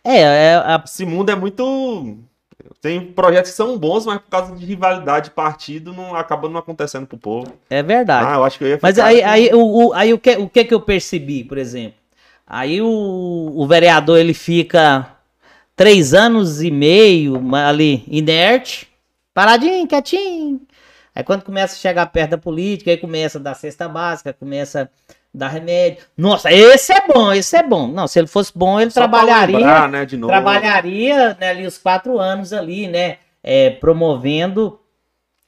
É, 0.04 0.20
é 0.20 0.54
a 0.56 0.82
Esse 0.84 1.04
mundo 1.04 1.30
é 1.30 1.34
muito. 1.34 2.16
Tem 2.80 3.00
projetos 3.12 3.50
que 3.50 3.56
são 3.56 3.76
bons, 3.78 4.06
mas 4.06 4.18
por 4.18 4.28
causa 4.30 4.54
de 4.54 4.64
rivalidade 4.64 5.26
de 5.26 5.30
partido, 5.32 5.92
não 5.92 6.14
acaba 6.14 6.48
não 6.48 6.58
acontecendo 6.58 7.06
pro 7.06 7.18
povo. 7.18 7.52
É 7.68 7.82
verdade. 7.82 8.26
Ah, 8.30 8.34
eu 8.36 8.44
acho 8.44 8.58
que 8.58 8.64
eu 8.64 8.68
ia 8.68 8.78
Mas 8.80 8.98
aí, 8.98 9.22
assim, 9.22 9.48
aí, 9.48 9.50
o, 9.54 9.88
o- 9.88 9.92
aí 9.92 10.12
o, 10.14 10.18
que, 10.18 10.36
o 10.36 10.48
que 10.48 10.64
que 10.64 10.74
eu 10.74 10.80
percebi, 10.80 11.42
por 11.44 11.58
exemplo? 11.58 11.98
Aí 12.46 12.80
o, 12.80 12.86
o 13.56 13.66
vereador 13.66 14.18
ele 14.18 14.34
fica 14.34 15.15
três 15.76 16.14
anos 16.14 16.62
e 16.62 16.70
meio 16.70 17.40
ali 17.54 18.04
inerte, 18.08 18.88
paradinho, 19.32 19.86
quietinho. 19.86 20.60
Aí 21.14 21.22
quando 21.22 21.44
começa 21.44 21.74
a 21.74 21.78
chegar 21.78 22.06
perto 22.06 22.30
da 22.30 22.38
política, 22.38 22.90
aí 22.90 22.96
começa 22.96 23.38
a 23.38 23.40
dar 23.40 23.54
cesta 23.54 23.88
básica, 23.88 24.32
começa 24.32 24.82
a 24.82 24.88
dar 25.32 25.48
remédio. 25.48 26.04
Nossa, 26.16 26.50
esse 26.52 26.92
é 26.92 27.06
bom, 27.06 27.32
esse 27.32 27.56
é 27.56 27.62
bom. 27.62 27.86
Não, 27.86 28.08
se 28.08 28.18
ele 28.18 28.26
fosse 28.26 28.50
bom, 28.54 28.80
ele 28.80 28.90
só 28.90 29.00
trabalharia 29.00 29.56
lembrar, 29.56 29.88
né, 29.88 30.04
de 30.04 30.16
novo. 30.16 30.32
trabalharia 30.32 31.36
né, 31.38 31.50
ali 31.50 31.66
os 31.66 31.78
quatro 31.78 32.18
anos 32.18 32.52
ali, 32.52 32.88
né? 32.88 33.18
é, 33.46 33.70
promovendo 33.70 34.80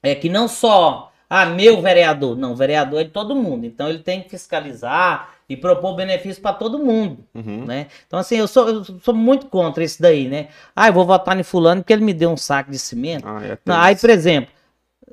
é 0.01 0.15
que 0.15 0.29
não 0.29 0.47
só 0.47 1.11
ah, 1.29 1.45
meu 1.45 1.83
vereador, 1.83 2.37
não, 2.37 2.53
o 2.53 2.57
vereador 2.57 3.01
é 3.01 3.05
de 3.05 3.11
todo 3.11 3.35
mundo. 3.35 3.67
Então 3.67 3.89
ele 3.89 3.99
tem 3.99 4.23
que 4.23 4.31
fiscalizar 4.31 5.35
e 5.49 5.57
propor 5.57 5.95
benefício 5.95 6.43
para 6.43 6.53
todo 6.53 6.79
mundo, 6.79 7.25
Uhum. 7.35 7.65
né? 7.65 7.87
Então 8.07 8.19
assim, 8.19 8.37
eu 8.37 8.47
sou, 8.47 8.69
eu 8.69 8.85
sou 9.03 9.15
muito 9.15 9.47
contra 9.47 9.83
isso 9.83 10.01
daí, 10.01 10.29
né? 10.29 10.49
Ah, 10.77 10.89
eu 10.89 10.93
vou 10.93 11.07
votar 11.07 11.39
em 11.39 11.43
fulano 11.43 11.81
porque 11.83 11.93
ele 11.93 12.05
me 12.05 12.13
deu 12.13 12.31
um 12.31 12.37
saco 12.37 12.71
de 12.71 12.79
cimento. 12.79 13.27
Ah, 13.27 13.41
é 13.45 13.59
Não, 13.65 13.77
aí, 13.81 13.97
por 13.97 14.11
exemplo, 14.11 14.51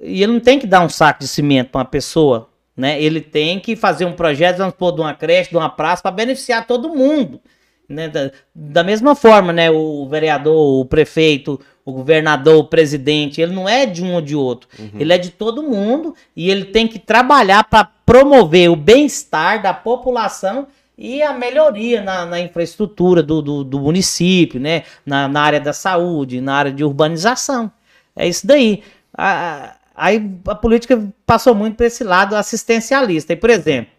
e 0.01 0.21
ele 0.21 0.33
não 0.33 0.39
tem 0.41 0.59
que 0.59 0.67
dar 0.67 0.81
um 0.81 0.89
saco 0.89 1.21
de 1.21 1.27
cimento 1.27 1.69
para 1.69 1.79
uma 1.79 1.85
pessoa, 1.85 2.49
né? 2.75 3.01
Ele 3.01 3.21
tem 3.21 3.59
que 3.61 3.75
fazer 3.77 4.03
um 4.05 4.11
projeto, 4.13 4.57
vamos 4.57 4.73
supor, 4.73 4.93
de 4.93 4.99
uma 5.01 5.13
creche, 5.13 5.49
de 5.51 5.57
uma 5.57 5.69
praça, 5.69 6.01
para 6.01 6.11
beneficiar 6.11 6.67
todo 6.67 6.89
mundo. 6.89 7.39
Né? 7.87 8.09
Da, 8.09 8.31
da 8.53 8.83
mesma 8.83 9.15
forma, 9.15 9.53
né? 9.53 9.71
O 9.71 10.05
vereador, 10.09 10.81
o 10.81 10.83
prefeito, 10.85 11.57
o 11.85 11.93
governador, 11.93 12.55
o 12.57 12.63
presidente, 12.67 13.39
ele 13.39 13.53
não 13.53 13.69
é 13.69 13.85
de 13.85 14.03
um 14.03 14.15
ou 14.15 14.21
de 14.21 14.35
outro. 14.35 14.67
Ele 14.99 15.13
é 15.13 15.17
de 15.17 15.29
todo 15.29 15.63
mundo 15.63 16.13
e 16.35 16.49
ele 16.49 16.65
tem 16.65 16.87
que 16.87 16.97
trabalhar 16.99 17.63
para 17.63 17.87
promover 18.05 18.69
o 18.69 18.75
bem-estar 18.75 19.61
da 19.61 19.73
população 19.73 20.67
e 20.97 21.21
a 21.21 21.33
melhoria 21.33 22.01
na, 22.01 22.25
na 22.25 22.39
infraestrutura 22.39 23.21
do, 23.23 23.41
do, 23.41 23.63
do 23.63 23.79
município, 23.79 24.59
né? 24.59 24.83
Na, 25.05 25.27
na 25.27 25.41
área 25.41 25.59
da 25.59 25.73
saúde, 25.73 26.39
na 26.39 26.55
área 26.55 26.71
de 26.71 26.83
urbanização. 26.83 27.71
É 28.15 28.27
isso 28.27 28.45
daí. 28.47 28.83
A- 29.17 29.75
Aí 29.97 30.21
a 30.49 30.55
política 30.55 31.01
passou 31.25 31.55
muito 31.55 31.77
para 31.77 31.85
esse 31.85 32.03
lado 32.03 32.35
assistencialista. 32.35 33.31
E, 33.31 33.35
por 33.37 33.49
exemplo, 33.49 33.89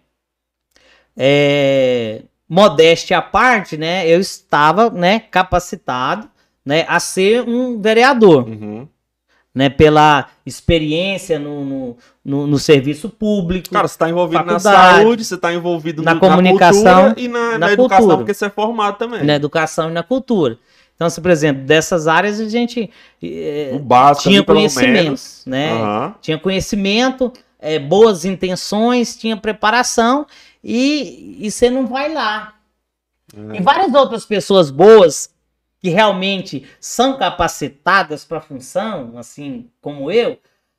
é, 1.17 2.23
modéstia 2.49 3.19
à 3.19 3.23
parte, 3.23 3.77
né? 3.77 4.07
Eu 4.09 4.21
estava 4.21 4.91
né, 4.91 5.21
capacitado 5.21 6.29
né, 6.65 6.85
a 6.89 7.01
ser 7.01 7.43
um 7.49 7.81
vereador, 7.81 8.47
Uhum. 8.49 8.89
Né? 9.57 9.71
Pela 9.71 10.27
experiência 10.45 11.39
no, 11.39 11.65
no, 11.65 11.97
no- 12.23 12.47
no 12.47 12.59
serviço 12.59 13.09
público. 13.09 13.71
Cara, 13.71 13.89
você 13.89 13.97
tá 13.97 14.11
envolvido 14.11 14.45
na 14.45 14.59
saúde, 14.61 15.25
você 15.25 15.37
tá 15.39 15.53
envolvido 15.55 16.03
na 16.03 16.13
no- 16.15 16.21
comunicação, 16.21 17.05
cultura 17.07 17.21
e 17.21 17.27
na, 17.27 17.53
na 17.53 17.59
na 17.59 17.73
educação, 17.73 17.97
cultura. 18.01 18.17
porque 18.19 18.35
você 18.35 18.45
é 18.45 18.51
formado 18.51 18.99
também. 18.99 19.25
na 19.25 19.35
educação 19.35 19.89
e 19.89 19.93
na 19.95 20.03
cultura. 20.03 20.59
Então, 20.95 21.07
assim, 21.07 21.23
por 21.23 21.31
exemplo, 21.31 21.63
dessas 21.65 22.07
áreas 22.07 22.39
a 22.39 22.49
gente 22.49 22.91
eh, 23.23 23.71
O 23.75 23.79
básico 23.79 24.25
tinha 24.29 24.39
ali, 24.41 24.47
pelo 24.47 24.59
conhecimento, 24.59 25.21
né? 25.47 25.73
Aham. 25.73 26.15
Tinha 26.21 26.39
conhecimento, 26.39 27.33
boas 27.89 28.25
intenções, 28.27 29.17
tinha 29.17 29.37
preparação 29.37 30.27
e, 30.63 31.37
e 31.41 31.51
você 31.51 31.69
não 31.71 31.87
vai 31.87 32.13
lá. 32.13 32.55
É. 33.53 33.57
E 33.57 33.61
várias 33.63 33.93
outras 33.95 34.25
pessoas 34.27 34.71
boas 34.71 35.31
que 35.79 35.89
realmente 35.89 36.67
são 36.81 37.17
capacitadas 37.19 38.25
para 38.25 38.39
a 38.39 38.43
função, 38.43 39.13
assim 39.17 39.69
como 39.81 40.11
eu, 40.11 40.39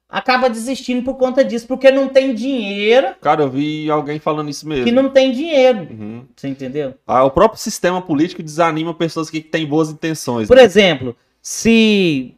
acaba 0.09 0.49
desistindo 0.49 1.03
por 1.03 1.15
conta 1.15 1.43
disso, 1.43 1.67
porque 1.67 1.91
não 1.91 2.07
tem 2.07 2.33
dinheiro, 2.33 3.15
Cara, 3.21 3.43
eu 3.43 3.49
vi 3.49 3.89
alguém 3.91 4.19
falando 4.19 4.49
isso 4.49 4.67
mesmo. 4.67 4.85
que 4.85 4.91
não 4.91 5.09
tem 5.09 5.31
dinheiro. 5.31 5.87
Uhum. 5.89 6.25
Você 6.35 6.47
entendeu? 6.47 6.95
Ah, 7.05 7.23
o 7.23 7.31
próprio 7.31 7.59
sistema 7.59 8.01
político 8.01 8.41
desanima 8.41 8.93
pessoas 8.93 9.29
que 9.29 9.41
têm 9.41 9.65
boas 9.65 9.89
intenções. 9.89 10.47
Por 10.47 10.57
né? 10.57 10.63
exemplo, 10.63 11.15
se 11.41 12.35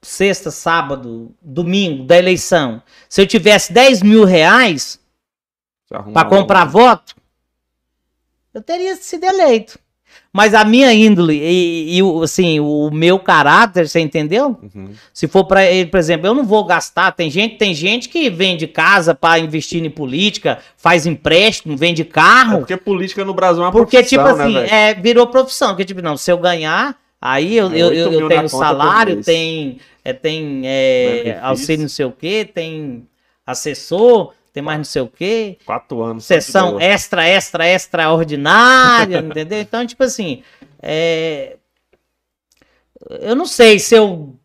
sexta, 0.00 0.50
sábado, 0.50 1.32
domingo 1.40 2.04
da 2.04 2.18
eleição, 2.18 2.82
se 3.08 3.22
eu 3.22 3.26
tivesse 3.26 3.72
10 3.72 4.02
mil 4.02 4.24
reais 4.24 5.00
para 6.12 6.24
comprar 6.28 6.64
voto, 6.64 7.14
eu 8.52 8.60
teria 8.60 8.96
sido 8.96 9.24
eleito. 9.24 9.78
Mas 10.34 10.54
a 10.54 10.64
minha 10.64 10.90
índole 10.94 11.34
e, 11.38 11.96
e 11.98 12.02
o- 12.02 12.22
assim, 12.22 12.58
o 12.58 12.88
meu 12.90 13.18
caráter, 13.18 13.86
você 13.86 14.00
entendeu? 14.00 14.58
Uhum. 14.74 14.92
Se 15.12 15.28
for 15.28 15.44
para 15.44 15.64
ele, 15.66 15.90
por 15.90 15.98
exemplo, 15.98 16.26
eu 16.26 16.32
não 16.34 16.42
vou 16.44 16.64
gastar. 16.64 17.12
Tem 17.12 17.28
gente, 17.30 17.56
tem 17.58 17.74
gente 17.74 18.08
que 18.08 18.30
vende 18.30 18.66
casa 18.66 19.14
para 19.14 19.38
investir 19.38 19.84
em 19.84 19.90
política, 19.90 20.58
faz 20.76 21.04
empréstimo, 21.06 21.76
vende 21.76 22.00
É 22.00 22.04
carro. 22.06 22.58
porque 22.60 22.78
política 22.78 23.24
no 23.26 23.34
Brasil 23.34 23.62
é 23.62 23.66
uma 23.66 23.72
Porque, 23.72 24.02
tipo 24.02 24.22
profissão, 24.22 24.44
assim, 24.46 24.54
né, 24.54 24.60
velho? 24.62 24.72
é, 24.74 24.94
virou 24.94 25.26
profissão. 25.26 25.68
Porque, 25.68 25.84
tipo, 25.84 26.00
não, 26.00 26.16
se 26.16 26.32
eu 26.32 26.38
ganhar, 26.38 26.96
aí 27.20 27.54
eu, 27.56 27.70
É 27.70 27.76
eu, 27.76 27.92
eu, 27.92 28.12
eu 28.12 28.28
tenho 28.28 28.48
salário, 28.48 29.22
tem, 29.22 29.78
é, 30.02 30.14
tem 30.14 30.62
é, 30.64 31.22
Benefício. 31.24 31.46
auxílio 31.46 31.82
não 31.82 31.88
sei 31.90 32.06
o 32.06 32.10
quê, 32.10 32.48
tem 32.52 33.06
assessor, 33.46 34.32
tem 34.52 34.62
mais 34.62 34.78
não 34.78 34.84
sei 34.84 35.02
o 35.02 35.08
quê. 35.08 35.58
Quatro 35.64 36.02
anos. 36.02 36.24
Sessão 36.24 36.78
extra, 36.78 37.26
extra, 37.26 37.66
extraordinária, 37.66 39.18
entendeu? 39.24 39.60
Então, 39.60 39.86
tipo 39.86 40.04
assim, 40.04 40.42
é, 40.80 41.56
eu 43.20 43.34
não 43.34 43.46
sei 43.46 43.78
se 43.78 43.94
eu 43.94 44.36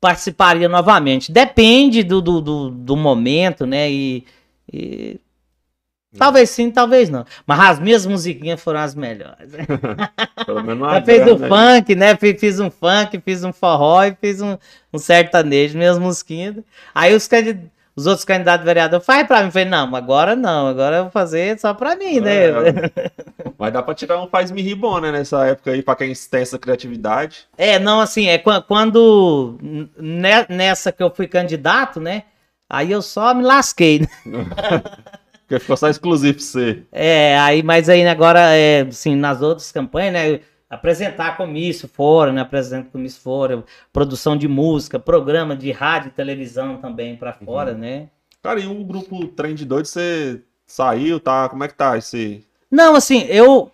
participaria 0.00 0.68
novamente. 0.68 1.32
Depende 1.32 2.02
do, 2.02 2.20
do, 2.20 2.40
do, 2.40 2.70
do 2.70 2.96
momento, 2.96 3.66
né? 3.66 3.90
E, 3.90 4.24
e 4.72 5.20
talvez 6.16 6.50
sim, 6.50 6.70
talvez 6.70 7.10
não. 7.10 7.24
Mas 7.46 7.60
as 7.60 7.80
minhas 7.80 8.06
musiquinhas 8.06 8.62
foram 8.62 8.80
as 8.80 8.94
melhores. 8.94 9.50
Pelo 10.46 10.62
menos 10.62 10.92
Eu 10.94 11.04
fiz 11.04 11.26
o 11.26 11.38
né? 11.38 11.48
funk, 11.48 11.94
né? 11.94 12.16
Fiz, 12.16 12.60
um 12.60 12.70
funk, 12.70 13.20
fiz 13.24 13.42
um 13.42 13.52
forró 13.52 14.04
e 14.04 14.14
fiz 14.14 14.40
um, 14.40 14.56
um 14.92 14.98
sertanejo, 14.98 15.76
minhas 15.76 15.98
musiquinhas. 15.98 16.56
Aí 16.94 17.14
os, 17.14 17.26
candid... 17.26 17.68
os 17.98 18.06
outros 18.06 18.24
candidatos 18.24 18.64
vereadores 18.64 19.04
faz 19.04 19.26
pra 19.26 19.40
mim. 19.40 19.46
Eu 19.46 19.52
falei, 19.52 19.68
não, 19.68 19.94
agora 19.96 20.36
não, 20.36 20.68
agora 20.68 20.96
eu 20.98 21.02
vou 21.04 21.10
fazer 21.10 21.58
só 21.58 21.74
pra 21.74 21.96
mim, 21.96 22.20
né? 22.20 22.46
É, 22.46 22.52
Mas 23.58 23.72
dá 23.72 23.82
pra 23.82 23.94
tirar 23.94 24.22
um 24.22 24.28
faz-me 24.28 24.62
rir 24.62 24.76
bom, 24.76 25.00
né? 25.00 25.10
Nessa 25.10 25.46
época 25.46 25.72
aí, 25.72 25.82
pra 25.82 25.96
quem 25.96 26.12
tem 26.30 26.40
essa 26.42 26.58
criatividade. 26.58 27.46
É, 27.56 27.78
não, 27.78 28.00
assim, 28.00 28.28
é 28.28 28.38
quan- 28.38 28.62
quando 28.62 29.58
ne- 29.98 30.46
nessa 30.48 30.92
que 30.92 31.02
eu 31.02 31.10
fui 31.10 31.26
candidato, 31.26 32.00
né? 32.00 32.22
Aí 32.70 32.92
eu 32.92 33.02
só 33.02 33.34
me 33.34 33.42
lasquei. 33.42 34.00
né? 34.00 34.08
Porque 35.48 35.58
ficou 35.60 35.76
só 35.78 35.88
exclusivo 35.88 36.34
pra 36.34 36.42
você. 36.44 36.82
É, 36.92 37.38
aí, 37.38 37.62
mas 37.62 37.88
aí 37.88 38.06
agora, 38.06 38.54
é, 38.54 38.82
assim, 38.82 39.16
nas 39.16 39.40
outras 39.40 39.72
campanhas, 39.72 40.12
né? 40.12 40.40
Apresentar 40.70 41.36
comício 41.36 41.88
fora, 41.88 42.30
né? 42.32 42.42
Apresento 42.42 42.90
comício 42.90 43.20
fora, 43.22 43.64
produção 43.92 44.36
de 44.36 44.46
música, 44.46 44.98
programa 44.98 45.56
de 45.56 45.70
rádio 45.72 46.08
e 46.08 46.12
televisão 46.12 46.76
também 46.76 47.16
pra 47.16 47.32
fora, 47.32 47.72
né? 47.72 48.10
Cara, 48.42 48.60
e 48.60 48.66
o 48.66 48.84
grupo 48.84 49.26
Trem 49.28 49.54
de 49.54 49.64
Doido, 49.64 49.86
você 49.86 50.42
saiu, 50.66 51.18
tá? 51.18 51.48
Como 51.48 51.64
é 51.64 51.68
que 51.68 51.74
tá 51.74 51.96
esse... 51.96 52.44
Não, 52.70 52.94
assim, 52.94 53.22
eu. 53.28 53.70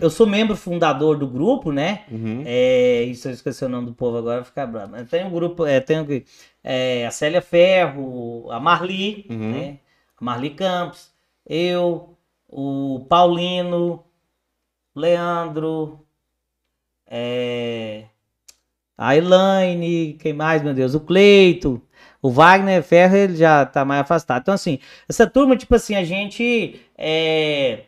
Eu 0.00 0.10
sou 0.10 0.26
membro 0.26 0.56
fundador 0.56 1.16
do 1.16 1.26
grupo, 1.26 1.70
né? 1.70 2.04
Uhum. 2.10 2.42
É, 2.44 3.02
isso 3.04 3.28
eu 3.28 3.32
esqueci 3.32 3.64
o 3.64 3.68
nome 3.68 3.86
do 3.86 3.94
povo 3.94 4.16
agora, 4.16 4.36
vai 4.36 4.44
ficar 4.44 4.66
bravo. 4.66 4.90
Mas 4.92 5.08
Tem 5.08 5.24
um 5.24 5.30
grupo, 5.30 5.64
é, 5.64 5.78
tem 5.80 6.24
é, 6.64 7.06
a 7.06 7.10
Célia 7.12 7.40
Ferro, 7.40 8.50
a 8.50 8.58
Marli, 8.58 9.26
Uhum. 9.30 9.52
né? 9.52 9.78
A 10.20 10.24
Marli 10.24 10.50
Campos, 10.50 11.12
eu, 11.46 12.16
o 12.48 13.06
Paulino, 13.08 14.02
Leandro, 14.94 16.04
é, 17.06 18.04
a 18.96 19.16
Elaine, 19.16 20.16
quem 20.20 20.32
mais, 20.32 20.62
meu 20.62 20.72
Deus? 20.72 20.94
O 20.94 21.00
Cleito, 21.00 21.82
o 22.22 22.30
Wagner 22.30 22.82
Ferro, 22.82 23.16
ele 23.16 23.36
já 23.36 23.66
tá 23.66 23.84
mais 23.84 24.00
afastado. 24.02 24.42
Então, 24.42 24.54
assim, 24.54 24.78
essa 25.08 25.26
turma, 25.26 25.56
tipo 25.56 25.74
assim, 25.74 25.96
a 25.96 26.04
gente 26.04 26.80
é, 26.96 27.84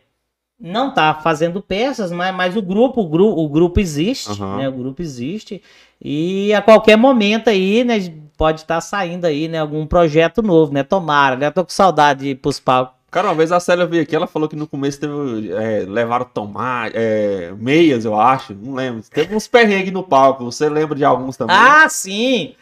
não 0.59 0.93
tá 0.93 1.13
fazendo 1.13 1.61
peças, 1.61 2.11
mas, 2.11 2.35
mas 2.35 2.57
o 2.57 2.61
grupo, 2.61 3.01
o, 3.01 3.09
gru, 3.09 3.27
o 3.27 3.47
grupo 3.47 3.79
existe, 3.79 4.29
Aham. 4.29 4.57
né? 4.57 4.69
O 4.69 4.73
grupo 4.73 5.01
existe. 5.01 5.61
E 6.01 6.53
a 6.53 6.61
qualquer 6.61 6.97
momento 6.97 7.49
aí, 7.49 7.83
né, 7.83 7.95
pode 8.35 8.61
estar 8.61 8.81
saindo 8.81 9.25
aí, 9.25 9.47
né, 9.47 9.59
algum 9.59 9.87
projeto 9.87 10.41
novo, 10.41 10.73
né? 10.73 10.83
Tomara, 10.83 11.35
né? 11.35 11.47
Eu 11.47 11.51
tô 11.51 11.63
com 11.63 11.71
saudade 11.71 12.21
de 12.21 12.29
ir 12.31 12.35
pros 12.35 12.59
palcos. 12.59 12.96
Cara, 13.09 13.29
uma 13.29 13.35
vez 13.35 13.51
a 13.51 13.59
Célia 13.59 13.85
veio 13.85 14.03
aqui, 14.03 14.15
ela 14.15 14.27
falou 14.27 14.49
que 14.49 14.55
no 14.55 14.67
começo 14.67 14.99
teve. 14.99 15.51
é, 15.53 15.85
levaram 15.85 16.25
tomate, 16.25 16.95
é, 16.95 17.51
meias, 17.53 18.03
eu 18.03 18.19
acho. 18.19 18.53
Não 18.53 18.75
lembro. 18.75 19.01
Teve 19.09 19.33
uns 19.33 19.47
perrengues 19.47 19.93
no 19.93 20.03
palco. 20.03 20.43
Você 20.43 20.67
lembra 20.69 20.95
de 20.95 21.05
alguns 21.05 21.37
também? 21.37 21.55
Ah, 21.55 21.87
sim! 21.89 22.55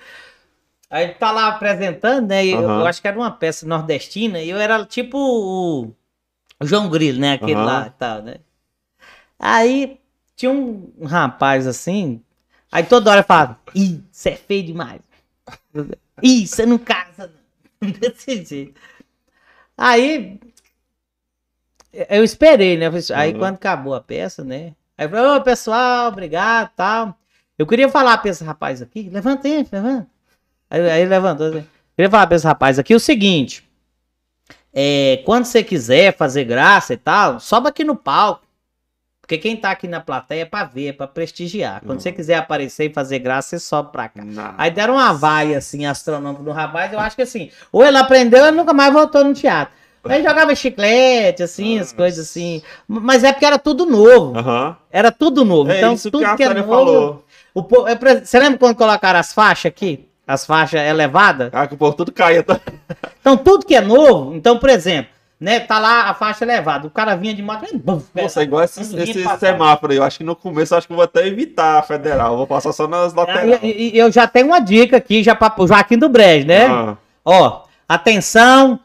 Aí 0.89 1.09
tá 1.15 1.31
lá 1.31 1.47
apresentando, 1.47 2.27
né? 2.27 2.45
eu, 2.45 2.59
Aham. 2.59 2.81
eu 2.81 2.87
acho 2.87 3.01
que 3.01 3.07
era 3.07 3.17
uma 3.17 3.31
peça 3.31 3.65
nordestina 3.65 4.39
e 4.39 4.49
eu 4.49 4.57
era 4.57 4.85
tipo 4.85 5.17
o 5.17 5.91
João 6.61 6.89
Grilo, 6.89 7.19
né? 7.19 7.33
Aquele 7.33 7.55
Aham. 7.55 7.65
lá 7.65 7.87
e 7.87 7.89
tal, 7.91 8.21
né? 8.21 8.35
Aí 9.39 9.99
tinha 10.35 10.51
um, 10.51 10.91
rapaz 11.03 11.67
assim, 11.67 12.21
aí 12.71 12.83
toda 12.83 13.11
hora 13.11 13.23
falava, 13.23 13.59
ih, 13.73 14.01
você 14.11 14.29
é 14.29 14.35
feio 14.35 14.63
demais. 14.63 15.01
Ih, 16.21 16.47
você 16.47 16.65
não 16.65 16.77
casa, 16.77 17.31
não. 17.81 17.91
Desse 17.99 18.45
jeito. 18.45 18.79
Aí 19.77 20.39
eu 22.09 22.23
esperei, 22.23 22.77
né? 22.77 22.87
Aí 23.13 23.33
Uhum. 23.33 23.39
quando 23.39 23.55
acabou 23.55 23.93
a 23.93 24.01
peça, 24.01 24.43
né? 24.43 24.73
Aí 24.97 25.05
eu 25.05 25.09
falei, 25.09 25.25
ô 25.25 25.41
pessoal, 25.41 26.07
obrigado 26.07 26.71
tal. 26.75 27.17
Eu 27.57 27.65
queria 27.65 27.89
falar 27.89 28.17
pra 28.17 28.29
esse 28.31 28.43
rapaz 28.43 28.81
aqui, 28.81 29.09
levanta 29.09 29.47
aí, 29.47 29.67
levanta. 29.71 30.07
Aí, 30.69 30.89
aí 30.89 31.01
ele 31.01 31.09
levantou 31.09 31.47
assim. 31.47 31.57
Eu 31.59 31.95
queria 31.95 32.09
falar 32.09 32.27
pra 32.27 32.35
esse 32.35 32.45
rapaz 32.45 32.79
aqui 32.79 32.93
o 32.93 32.99
seguinte. 32.99 33.63
É, 34.73 35.21
quando 35.25 35.45
você 35.45 35.63
quiser 35.63 36.15
fazer 36.17 36.43
graça 36.43 36.93
e 36.93 36.97
tal, 36.97 37.39
sobe 37.39 37.69
aqui 37.69 37.83
no 37.83 37.95
palco. 37.95 38.44
Porque 39.25 39.39
quem 39.39 39.57
tá 39.57 39.71
aqui 39.71 39.87
na 39.87 39.99
plateia 39.99 40.43
é 40.43 40.45
pra 40.45 40.63
ver, 40.65 40.89
é 40.89 40.93
pra 40.93 41.07
prestigiar. 41.07 41.79
Quando 41.81 41.93
Uhum. 41.97 41.99
você 41.99 42.11
quiser 42.11 42.35
aparecer 42.35 42.91
e 42.91 42.93
fazer 42.93 43.17
graça, 43.17 43.49
você 43.49 43.59
sobe 43.59 43.91
pra 43.91 44.07
cá. 44.07 44.23
Não. 44.23 44.53
Aí 44.55 44.69
deram 44.69 44.93
uma 44.93 45.11
vaia, 45.13 45.57
assim, 45.57 45.83
astronômica 45.85 46.43
no 46.43 46.51
rapaz. 46.51 46.93
Eu 46.93 46.99
acho 46.99 47.15
que 47.15 47.23
assim, 47.23 47.49
ou 47.71 47.83
ele 47.83 47.97
aprendeu 47.97 48.45
ele 48.45 48.55
nunca 48.55 48.71
mais 48.71 48.93
voltou 48.93 49.23
no 49.23 49.33
teatro. 49.33 49.73
Aí 50.07 50.21
jogava 50.21 50.53
chiclete, 50.53 51.41
assim, 51.41 51.75
as 51.79 51.87
Nossa. 51.87 51.95
coisas 51.95 52.27
assim. 52.29 52.61
Mas 52.87 53.23
é 53.23 53.31
porque 53.33 53.45
era 53.47 53.57
tudo 53.57 53.87
novo. 53.87 54.37
Aham. 54.37 54.77
Era 54.91 55.11
tudo 55.11 55.43
novo. 55.43 55.71
É 55.71 55.77
então, 55.79 55.97
tudo 55.97 56.19
que 56.19 56.25
a 56.25 56.35
que 56.35 56.43
é 56.43 56.53
novo. 56.53 56.69
falou. 56.69 57.25
O 57.55 57.63
po- 57.63 57.87
é 57.87 57.95
Você 58.23 58.37
lembra 58.37 58.59
quando 58.59 58.75
colocaram 58.75 59.19
as 59.19 59.33
faixas 59.33 59.65
aqui? 59.71 60.07
As 60.27 60.45
faixas 60.45 60.81
elevadas? 60.81 61.49
Ah, 61.51 61.65
que 61.65 61.73
o 61.73 61.77
povo 61.77 61.97
tudo 61.97 62.11
caía. 62.11 62.43
Tá? 62.43 62.59
Então, 63.19 63.35
tudo 63.37 63.65
que 63.65 63.75
é 63.75 63.81
novo, 63.81 64.35
então, 64.35 64.59
por 64.59 64.69
exemplo, 64.69 65.09
né, 65.39 65.59
tá 65.59 65.77
lá 65.79 66.03
a 66.09 66.13
faixa 66.13 66.45
elevada, 66.45 66.87
o 66.87 66.89
cara 66.89 67.15
vinha 67.15 67.33
de 67.33 67.41
moto, 67.43 67.65
bum, 67.77 68.01
Nossa, 68.15 68.39
é 68.39 68.43
igual 68.43 68.63
esse, 68.63 68.81
esse 68.97 69.37
semáforo 69.37 69.91
aí. 69.91 69.97
Eu 69.97 70.03
acho 70.03 70.17
que 70.19 70.23
no 70.23 70.35
começo 70.35 70.73
eu 70.73 70.77
acho 70.77 70.87
que 70.87 70.93
eu 70.93 70.97
vou 70.97 71.03
até 71.03 71.27
evitar 71.27 71.79
a 71.79 71.81
federal. 71.83 72.31
Eu 72.33 72.37
vou 72.37 72.47
passar 72.47 72.71
só 72.71 72.87
nas 72.87 73.13
laterais. 73.13 73.59
Aí, 73.61 73.71
e- 73.71 73.95
e 73.95 73.97
eu 73.97 74.11
já 74.11 74.27
tenho 74.27 74.47
uma 74.47 74.59
dica 74.59 74.97
aqui 74.97 75.21
já 75.23 75.35
para 75.35 75.53
o 75.61 75.67
Joaquim 75.67 75.97
do 75.97 76.07
Brejo, 76.09 76.47
né? 76.47 76.65
Ah, 76.67 76.95
Ó, 77.25 77.63
atenção, 77.87 78.79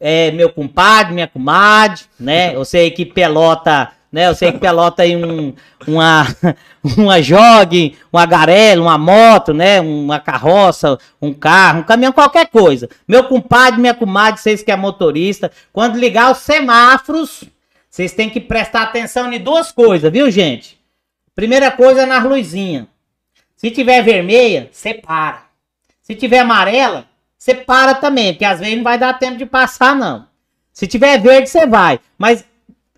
é, 0.00 0.30
meu 0.32 0.50
compadre, 0.52 1.14
minha 1.14 1.28
comadre, 1.28 2.02
né? 2.18 2.52
Eu 2.56 2.64
sei 2.64 2.90
que 2.90 3.04
pelota, 3.06 3.90
né? 4.14 4.28
Eu 4.28 4.34
sei 4.36 4.52
que 4.52 4.58
pelota 4.58 5.02
aí 5.02 5.16
um, 5.16 5.52
uma, 5.88 6.24
uma 6.96 7.20
jogue, 7.20 7.98
uma 8.12 8.24
garela, 8.24 8.80
uma 8.80 8.96
moto, 8.96 9.52
né? 9.52 9.80
Uma 9.80 10.20
carroça, 10.20 10.96
um 11.20 11.34
carro, 11.34 11.80
um 11.80 11.82
caminhão, 11.82 12.12
qualquer 12.12 12.46
coisa. 12.46 12.88
Meu 13.08 13.24
compadre, 13.24 13.80
minha 13.80 13.92
comadre, 13.92 14.40
vocês 14.40 14.62
que 14.62 14.70
é 14.70 14.76
motorista, 14.76 15.50
quando 15.72 15.98
ligar 15.98 16.30
os 16.30 16.38
semáforos, 16.38 17.42
vocês 17.90 18.12
têm 18.12 18.30
que 18.30 18.40
prestar 18.40 18.82
atenção 18.82 19.32
em 19.32 19.40
duas 19.40 19.72
coisas, 19.72 20.12
viu, 20.12 20.30
gente? 20.30 20.78
Primeira 21.34 21.72
coisa 21.72 22.02
é 22.02 22.06
nas 22.06 22.22
luzinhas. 22.22 22.86
Se 23.56 23.68
tiver 23.72 24.00
vermelha, 24.00 24.68
você 24.70 24.94
para. 24.94 25.46
Se 26.02 26.14
tiver 26.14 26.38
amarela, 26.38 27.08
você 27.36 27.52
para 27.52 27.94
também, 27.94 28.32
porque 28.32 28.44
às 28.44 28.60
vezes 28.60 28.76
não 28.76 28.84
vai 28.84 28.96
dar 28.96 29.18
tempo 29.18 29.36
de 29.36 29.44
passar, 29.44 29.96
não. 29.96 30.28
Se 30.72 30.86
tiver 30.86 31.20
verde, 31.20 31.48
você 31.48 31.66
vai. 31.66 31.98
Mas 32.16 32.44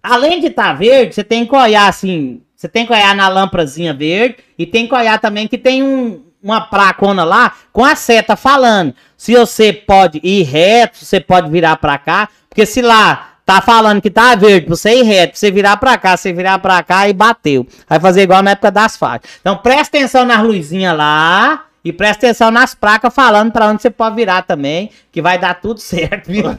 além 0.07 0.41
de 0.41 0.47
estar 0.47 0.73
verde, 0.73 1.15
você 1.15 1.25
tem 1.25 1.45
que 1.45 1.55
olhar 1.55 1.89
assim. 1.89 2.41
Você 2.55 2.69
tem 2.69 2.87
que 2.87 2.93
olhar 2.93 3.15
na 3.15 3.29
lâmparazinha 3.29 3.93
verde 3.93 4.37
e 4.59 4.65
tem 4.65 4.89
que 4.89 4.95
olhar 4.95 5.21
também 5.21 5.47
que 5.47 5.59
tem 5.59 5.83
um, 5.83 6.23
uma 6.43 6.61
placona 6.61 7.23
lá 7.23 7.53
com 7.73 7.85
a 7.85 7.95
seta 7.95 8.37
falando. 8.37 8.95
Se 9.17 9.35
você 9.35 9.73
pode 9.73 10.21
ir 10.23 10.45
reto, 10.45 11.05
você 11.05 11.21
pode 11.21 11.51
virar 11.51 11.77
pra 11.77 11.99
cá, 11.99 12.29
porque 12.49 12.65
se 12.65 12.81
lá 12.81 13.35
tá 13.45 13.61
falando 13.61 14.01
que 14.01 14.11
tá 14.11 14.35
verde, 14.35 14.69
você 14.69 15.01
ir 15.01 15.03
reto, 15.03 15.39
você 15.39 15.51
virar 15.51 15.77
pra 15.77 15.99
cá, 15.99 16.17
você 16.17 16.33
virar 16.33 16.59
pra 16.59 16.83
cá 16.83 17.09
e 17.09 17.13
bateu. 17.13 17.67
Vai 17.89 18.01
fazer 18.01 18.23
igual 18.23 18.43
na 18.43 18.53
época 18.53 18.71
das 18.71 18.97
faixas. 18.97 19.31
Então 19.41 19.57
presta 19.59 19.99
atenção 19.99 20.25
nas 20.25 20.43
luzinhas 20.43 20.97
lá 20.97 21.65
E 21.85 21.93
presta 21.93 22.27
atenção 22.27 22.51
nas 22.51 22.75
placas 22.75 23.15
falando 23.15 23.53
pra 23.53 23.69
onde 23.69 23.83
você 23.83 23.91
pode 23.91 24.17
virar 24.17 24.43
também, 24.43 24.91
que 25.13 25.23
vai 25.23 25.39
dar 25.39 25.55
tudo 25.61 25.79
certo, 25.81 26.31
viu? 26.31 26.59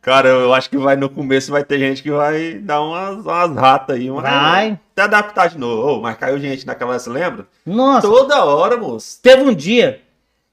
Cara, 0.00 0.28
eu 0.28 0.52
acho 0.54 0.70
que 0.70 0.76
vai 0.76 0.96
no 0.96 1.08
começo 1.08 1.50
vai 1.52 1.64
ter 1.64 1.78
gente 1.78 2.02
que 2.02 2.10
vai 2.10 2.54
dar 2.54 2.80
umas, 2.82 3.24
umas 3.24 3.56
ratas 3.56 3.96
aí. 3.96 4.10
Mas 4.10 4.22
Vai. 4.22 4.78
Até 4.92 5.02
adaptar 5.02 5.48
de 5.48 5.58
novo. 5.58 5.98
Ô, 5.98 6.00
mas 6.00 6.16
caiu 6.16 6.38
gente 6.38 6.66
naquela, 6.66 6.98
você 6.98 7.10
lembra? 7.10 7.46
Nossa, 7.66 8.06
Toda 8.06 8.44
hora, 8.44 8.76
moço. 8.76 9.18
teve 9.22 9.42
um 9.42 9.54
dia, 9.54 10.00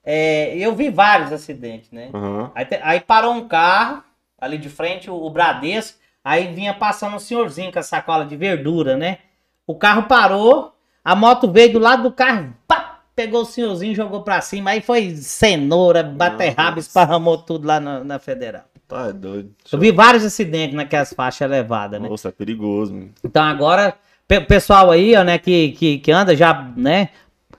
é, 0.04 0.58
eu 0.58 0.76
vi 0.76 0.90
vários 0.90 1.32
acidentes, 1.32 1.92
né? 1.92 2.10
Aham. 2.14 2.52
Aí, 2.56 2.68
aí 2.82 3.00
parou 3.00 3.34
um 3.34 3.48
carro 3.48 4.04
ali 4.40 4.58
de 4.58 4.70
frente, 4.70 5.10
o, 5.10 5.14
o 5.16 5.30
Bradesco, 5.30 6.00
aí 6.24 6.48
vinha 6.54 6.74
passando 6.74 7.16
um 7.16 7.20
senhorzinho 7.20 7.72
com 7.72 7.80
a 7.80 7.84
sacola 7.84 8.26
de 8.26 8.36
verdura, 8.36 8.98
né? 8.98 9.20
O 9.68 9.76
carro 9.76 10.04
parou, 10.04 10.74
a 11.06 11.16
moto 11.16 11.52
veio 11.52 11.74
do 11.74 11.80
lado 11.80 12.04
do 12.04 12.12
carro, 12.12 12.54
pá, 12.68 13.02
pegou 13.16 13.42
o 13.42 13.46
senhorzinho, 13.46 13.94
jogou 13.96 14.24
pra 14.24 14.42
cima, 14.42 14.72
aí 14.72 14.82
foi 14.82 15.16
cenoura, 15.16 16.02
baterraba, 16.02 16.80
esparramou 16.80 17.38
tudo 17.38 17.68
lá 17.68 17.80
na, 17.80 18.04
na 18.04 18.18
federal. 18.18 18.64
Tá 18.92 19.12
doido. 19.12 19.52
Eu 19.72 19.80
vi 19.80 19.90
vários 19.92 20.26
acidentes 20.26 20.76
naquelas 20.76 21.14
faixas 21.14 21.42
elevadas, 21.50 22.02
né? 22.02 22.10
Nossa, 22.10 22.28
é 22.28 22.32
perigoso, 22.32 22.94
mano. 22.94 23.10
Então 23.24 23.42
agora, 23.42 23.96
pe- 24.28 24.42
pessoal 24.42 24.92
aí, 24.92 25.16
ó, 25.16 25.24
né, 25.24 25.38
que, 25.38 25.72
que, 25.72 25.98
que 26.00 26.12
anda 26.12 26.36
já, 26.36 26.70
né, 26.76 27.08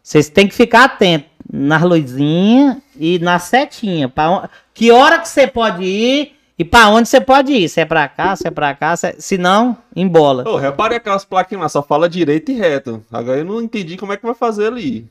vocês 0.02 0.28
têm 0.28 0.46
que 0.46 0.54
ficar 0.54 0.84
atentos 0.84 1.30
nas 1.50 1.80
luzinhas 1.82 2.76
e 2.98 3.18
na 3.18 3.38
setinha. 3.38 4.08
Pra 4.10 4.30
on- 4.30 4.48
Que 4.74 4.90
hora 4.90 5.18
que 5.18 5.28
você 5.28 5.46
pode 5.46 5.82
ir 5.84 6.32
e 6.58 6.64
pra 6.64 6.88
onde 6.88 7.08
você 7.08 7.20
pode 7.20 7.50
ir. 7.52 7.68
Se 7.68 7.80
é 7.80 7.84
pra 7.86 8.06
cá, 8.08 8.36
se 8.36 8.46
é 8.46 8.50
pra 8.50 8.74
cá, 8.74 8.94
se, 8.94 9.06
é- 9.06 9.14
se 9.18 9.38
não, 9.38 9.78
embola. 9.96 10.46
Ô, 10.46 10.56
repare 10.56 10.94
aquelas 10.96 11.24
plaquinhas 11.24 11.62
lá, 11.62 11.68
só 11.70 11.82
fala 11.82 12.08
direito 12.10 12.52
e 12.52 12.56
reto. 12.56 13.02
Agora 13.10 13.38
eu 13.38 13.44
não 13.44 13.62
entendi 13.62 13.96
como 13.96 14.12
é 14.12 14.18
que 14.18 14.26
vai 14.26 14.34
fazer 14.34 14.66
ali. 14.66 15.06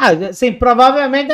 Ah, 0.00 0.10
assim, 0.28 0.52
provavelmente 0.52 1.28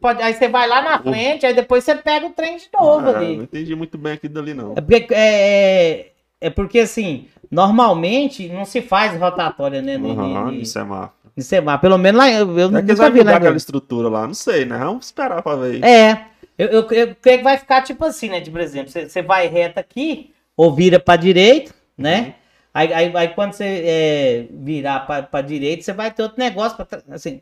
pode, 0.00 0.20
aí 0.22 0.34
você 0.34 0.48
vai 0.48 0.68
lá 0.68 0.82
na 0.82 0.98
frente, 0.98 1.46
aí 1.46 1.54
depois 1.54 1.84
você 1.84 1.94
pega 1.94 2.26
o 2.26 2.30
trem 2.30 2.56
de 2.56 2.68
novo 2.72 2.98
Ah, 3.08 3.12
não 3.12 3.16
ali. 3.18 3.34
entendi 3.44 3.74
muito 3.76 3.96
bem 3.96 4.14
aquilo 4.14 4.34
dali, 4.34 4.54
não. 4.54 4.72
É 4.76 4.80
porque, 4.80 5.06
é, 5.14 6.06
é 6.40 6.50
porque 6.50 6.80
assim, 6.80 7.28
normalmente 7.50 8.48
não 8.48 8.64
se 8.64 8.82
faz 8.82 9.18
rotatória, 9.18 9.80
né? 9.80 9.94
Aham, 9.96 10.46
ni- 10.46 10.56
ni- 10.58 10.62
isso 10.62 11.54
é 11.54 11.60
má. 11.60 11.78
Pelo 11.78 11.96
menos 11.96 12.18
lá 12.18 12.30
eu, 12.30 12.58
eu 12.58 12.68
É 12.68 12.70
nunca 12.70 12.94
vão 12.94 13.10
vi 13.12 13.18
mudar 13.20 13.30
lá. 13.30 13.36
aquela 13.38 13.56
estrutura 13.56 14.08
lá, 14.08 14.26
não 14.26 14.34
sei, 14.34 14.64
né? 14.64 14.78
Vamos 14.78 15.06
esperar 15.06 15.40
pra 15.42 15.54
ver. 15.56 15.82
É, 15.84 16.26
eu, 16.58 16.68
eu, 16.68 16.80
eu 16.90 17.14
creio 17.14 17.38
que 17.38 17.44
vai 17.44 17.56
ficar 17.56 17.82
tipo 17.82 18.04
assim, 18.04 18.28
né? 18.28 18.40
De, 18.40 18.50
por 18.50 18.60
exemplo, 18.60 18.90
você, 18.90 19.08
você 19.08 19.22
vai 19.22 19.46
reto 19.46 19.78
aqui, 19.78 20.30
ou 20.56 20.74
vira 20.74 20.98
pra 21.00 21.16
direita, 21.16 21.72
né? 21.96 22.34
Aí, 22.74 22.92
aí, 22.92 23.12
aí 23.16 23.28
quando 23.28 23.52
você 23.52 23.64
é, 23.84 24.46
virar 24.50 25.00
pra, 25.00 25.22
pra 25.22 25.40
direita, 25.42 25.82
você 25.82 25.92
vai 25.92 26.10
ter 26.10 26.22
outro 26.22 26.38
negócio 26.38 26.76
pra 26.76 27.02
assim. 27.10 27.40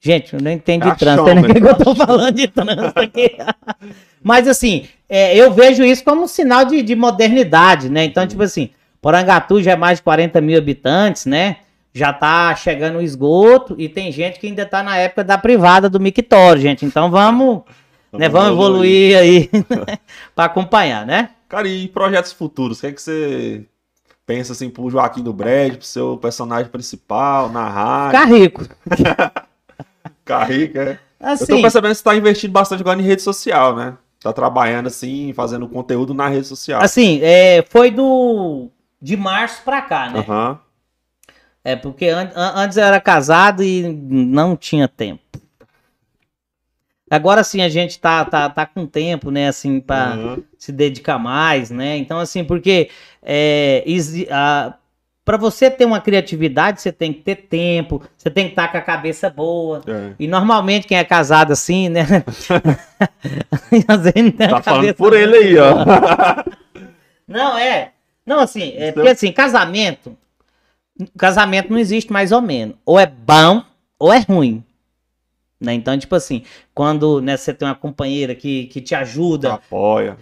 Gente, 0.00 0.34
eu 0.34 0.40
não 0.40 0.50
entendo 0.50 0.90
de 0.90 0.96
trânsito, 0.96 1.24
né? 1.24 1.32
Achômetro. 1.32 1.60
que 1.60 1.68
eu 1.68 1.84
tô 1.84 1.94
falando 1.94 2.32
de 2.32 2.46
trânsito 2.46 3.00
aqui. 3.00 3.36
Mas 4.22 4.46
assim, 4.46 4.86
é, 5.08 5.36
eu 5.36 5.52
vejo 5.52 5.84
isso 5.84 6.04
como 6.04 6.22
um 6.22 6.28
sinal 6.28 6.64
de, 6.64 6.82
de 6.82 6.94
modernidade, 6.94 7.88
né? 7.90 8.04
Então, 8.04 8.26
tipo 8.26 8.42
assim, 8.42 8.70
Porangatu 9.00 9.60
já 9.60 9.72
é 9.72 9.76
mais 9.76 9.98
de 9.98 10.04
40 10.04 10.40
mil 10.40 10.56
habitantes, 10.56 11.26
né? 11.26 11.58
Já 11.92 12.12
tá 12.12 12.54
chegando 12.54 12.98
o 12.98 13.02
esgoto 13.02 13.74
e 13.76 13.88
tem 13.88 14.12
gente 14.12 14.38
que 14.38 14.46
ainda 14.46 14.64
tá 14.64 14.82
na 14.82 14.96
época 14.96 15.24
da 15.24 15.36
privada 15.36 15.88
do 15.88 15.98
mictório, 15.98 16.62
gente. 16.62 16.84
Então 16.84 17.10
vamos, 17.10 17.62
né, 18.12 18.28
vamos 18.28 18.52
evoluir 18.52 19.18
aí 19.18 19.50
para 20.34 20.44
acompanhar, 20.44 21.04
né? 21.04 21.30
Cara, 21.48 21.66
e 21.66 21.88
projetos 21.88 22.32
futuros? 22.32 22.78
O 22.78 22.80
que 22.82 22.86
é 22.86 22.92
que 22.92 23.02
você 23.02 23.64
pensa 24.26 24.52
assim 24.52 24.68
pro 24.68 24.90
Joaquim 24.90 25.22
do 25.22 25.32
Brad, 25.32 25.76
pro 25.76 25.86
seu 25.86 26.18
personagem 26.18 26.70
principal, 26.70 27.48
na 27.50 27.66
rádio? 27.68 28.20
Ficar 28.20 28.32
rico. 28.32 28.68
Carrica, 30.28 30.82
é? 30.82 30.92
Eu 31.40 31.46
tô 31.46 31.46
Assim, 31.46 31.62
percebendo 31.62 31.92
que 31.92 31.98
você 31.98 32.04
tá 32.04 32.14
investindo 32.16 32.52
bastante 32.52 32.80
agora 32.80 33.00
em 33.00 33.04
rede 33.04 33.22
social, 33.22 33.74
né? 33.76 33.96
Tá 34.20 34.32
trabalhando 34.32 34.86
assim, 34.88 35.32
fazendo 35.32 35.68
conteúdo 35.68 36.12
na 36.14 36.28
rede 36.28 36.46
social. 36.46 36.82
assim, 36.82 37.20
é, 37.22 37.62
foi 37.68 37.90
do 37.90 38.68
de 39.00 39.16
março 39.16 39.62
pra 39.62 39.80
cá, 39.82 40.10
né? 40.10 40.20
Aham. 40.20 40.58
É 41.64 41.76
porque 41.76 42.06
an- 42.08 42.30
an- 42.34 42.52
antes 42.56 42.76
eu 42.76 42.84
era 42.84 43.00
casado 43.00 43.62
e 43.62 43.82
não 43.88 44.56
tinha 44.56 44.88
tempo. 44.88 45.22
Agora 47.10 47.42
sim 47.42 47.62
a 47.62 47.68
gente 47.68 47.98
tá, 47.98 48.24
tá, 48.24 48.50
tá 48.50 48.66
com 48.66 48.86
tempo, 48.86 49.30
né, 49.30 49.48
assim, 49.48 49.80
pra 49.80 50.12
aham. 50.12 50.42
se 50.58 50.70
dedicar 50.70 51.18
mais, 51.18 51.70
né? 51.70 51.96
Então, 51.96 52.18
assim, 52.18 52.44
porque 52.44 52.90
é, 53.22 53.82
a- 54.30 54.74
pra 55.28 55.36
você 55.36 55.70
ter 55.70 55.84
uma 55.84 56.00
criatividade, 56.00 56.80
você 56.80 56.90
tem 56.90 57.12
que 57.12 57.20
ter 57.20 57.36
tempo, 57.36 58.02
você 58.16 58.30
tem 58.30 58.46
que 58.46 58.52
estar 58.52 58.68
com 58.68 58.78
a 58.78 58.80
cabeça 58.80 59.28
boa. 59.28 59.82
É. 59.86 60.14
E 60.18 60.26
normalmente 60.26 60.86
quem 60.86 60.96
é 60.96 61.04
casado 61.04 61.52
assim, 61.52 61.90
né? 61.90 62.06
Às 63.86 64.04
vezes 64.04 64.22
não 64.22 64.30
tem 64.32 64.48
Tá 64.48 64.62
falando 64.62 64.94
por 64.94 65.12
ele 65.12 65.36
aí, 65.36 65.58
ó. 65.58 65.84
Não, 67.28 67.58
é. 67.58 67.92
Não, 68.24 68.40
assim, 68.40 68.72
é 68.74 68.90
porque 68.90 69.10
assim, 69.10 69.30
casamento. 69.30 70.16
Casamento 71.18 71.70
não 71.70 71.78
existe 71.78 72.10
mais 72.10 72.32
ou 72.32 72.40
menos. 72.40 72.74
Ou 72.86 72.98
é 72.98 73.04
bom 73.04 73.62
ou 73.98 74.10
é 74.10 74.20
ruim. 74.20 74.64
Né? 75.60 75.74
Então, 75.74 75.98
tipo 75.98 76.14
assim, 76.14 76.42
quando 76.74 77.20
né, 77.20 77.36
você 77.36 77.52
tem 77.52 77.68
uma 77.68 77.74
companheira 77.74 78.34
que, 78.34 78.64
que 78.68 78.80
te 78.80 78.94
ajuda, 78.94 79.54
Apoia. 79.54 80.16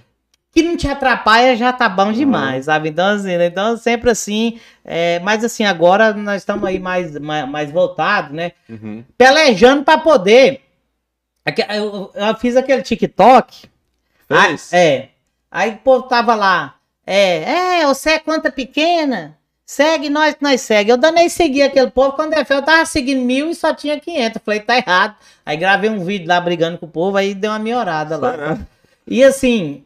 Que 0.56 0.62
não 0.62 0.74
te 0.74 0.88
atrapalha, 0.88 1.54
já 1.54 1.70
tá 1.70 1.86
bom 1.86 2.10
demais, 2.10 2.64
sabe? 2.64 2.88
Então, 2.88 3.08
assim, 3.08 3.36
né? 3.36 3.44
então 3.44 3.76
sempre 3.76 4.08
assim. 4.08 4.58
é, 4.82 5.20
mas 5.20 5.44
assim, 5.44 5.66
agora 5.66 6.14
nós 6.14 6.40
estamos 6.40 6.64
aí 6.64 6.78
mais, 6.78 7.14
mais, 7.18 7.46
mais 7.46 7.70
voltados, 7.70 8.32
né? 8.32 8.52
Uhum. 8.66 9.04
Pelejando 9.18 9.84
pra 9.84 9.98
poder. 9.98 10.62
Eu, 11.68 12.10
eu 12.14 12.34
fiz 12.38 12.56
aquele 12.56 12.80
TikTok. 12.80 13.68
Fez? 14.26 14.72
Ah, 14.72 14.76
é. 14.78 15.08
Aí 15.50 15.72
o 15.72 15.76
povo 15.76 16.04
tava 16.04 16.34
lá. 16.34 16.76
É, 17.06 17.80
é, 17.80 17.86
você 17.86 18.12
é 18.12 18.18
conta 18.18 18.50
pequena. 18.50 19.36
Segue 19.66 20.08
nós 20.08 20.36
que 20.36 20.42
nós 20.42 20.62
segue. 20.62 20.90
Eu 20.90 20.96
danei 20.96 21.28
seguir 21.28 21.64
aquele 21.64 21.90
povo. 21.90 22.12
Quando 22.12 22.32
é 22.32 22.40
eu 22.40 22.62
tava 22.62 22.86
seguindo 22.86 23.20
mil 23.20 23.50
e 23.50 23.54
só 23.54 23.74
tinha 23.74 24.00
500. 24.00 24.40
Falei, 24.42 24.60
tá 24.60 24.78
errado. 24.78 25.16
Aí 25.44 25.58
gravei 25.58 25.90
um 25.90 26.02
vídeo 26.02 26.26
lá 26.26 26.40
brigando 26.40 26.78
com 26.78 26.86
o 26.86 26.90
povo, 26.90 27.18
aí 27.18 27.34
deu 27.34 27.50
uma 27.50 27.58
melhorada 27.58 28.16
lá. 28.16 28.30
Será? 28.30 28.58
E 29.06 29.22
assim, 29.22 29.84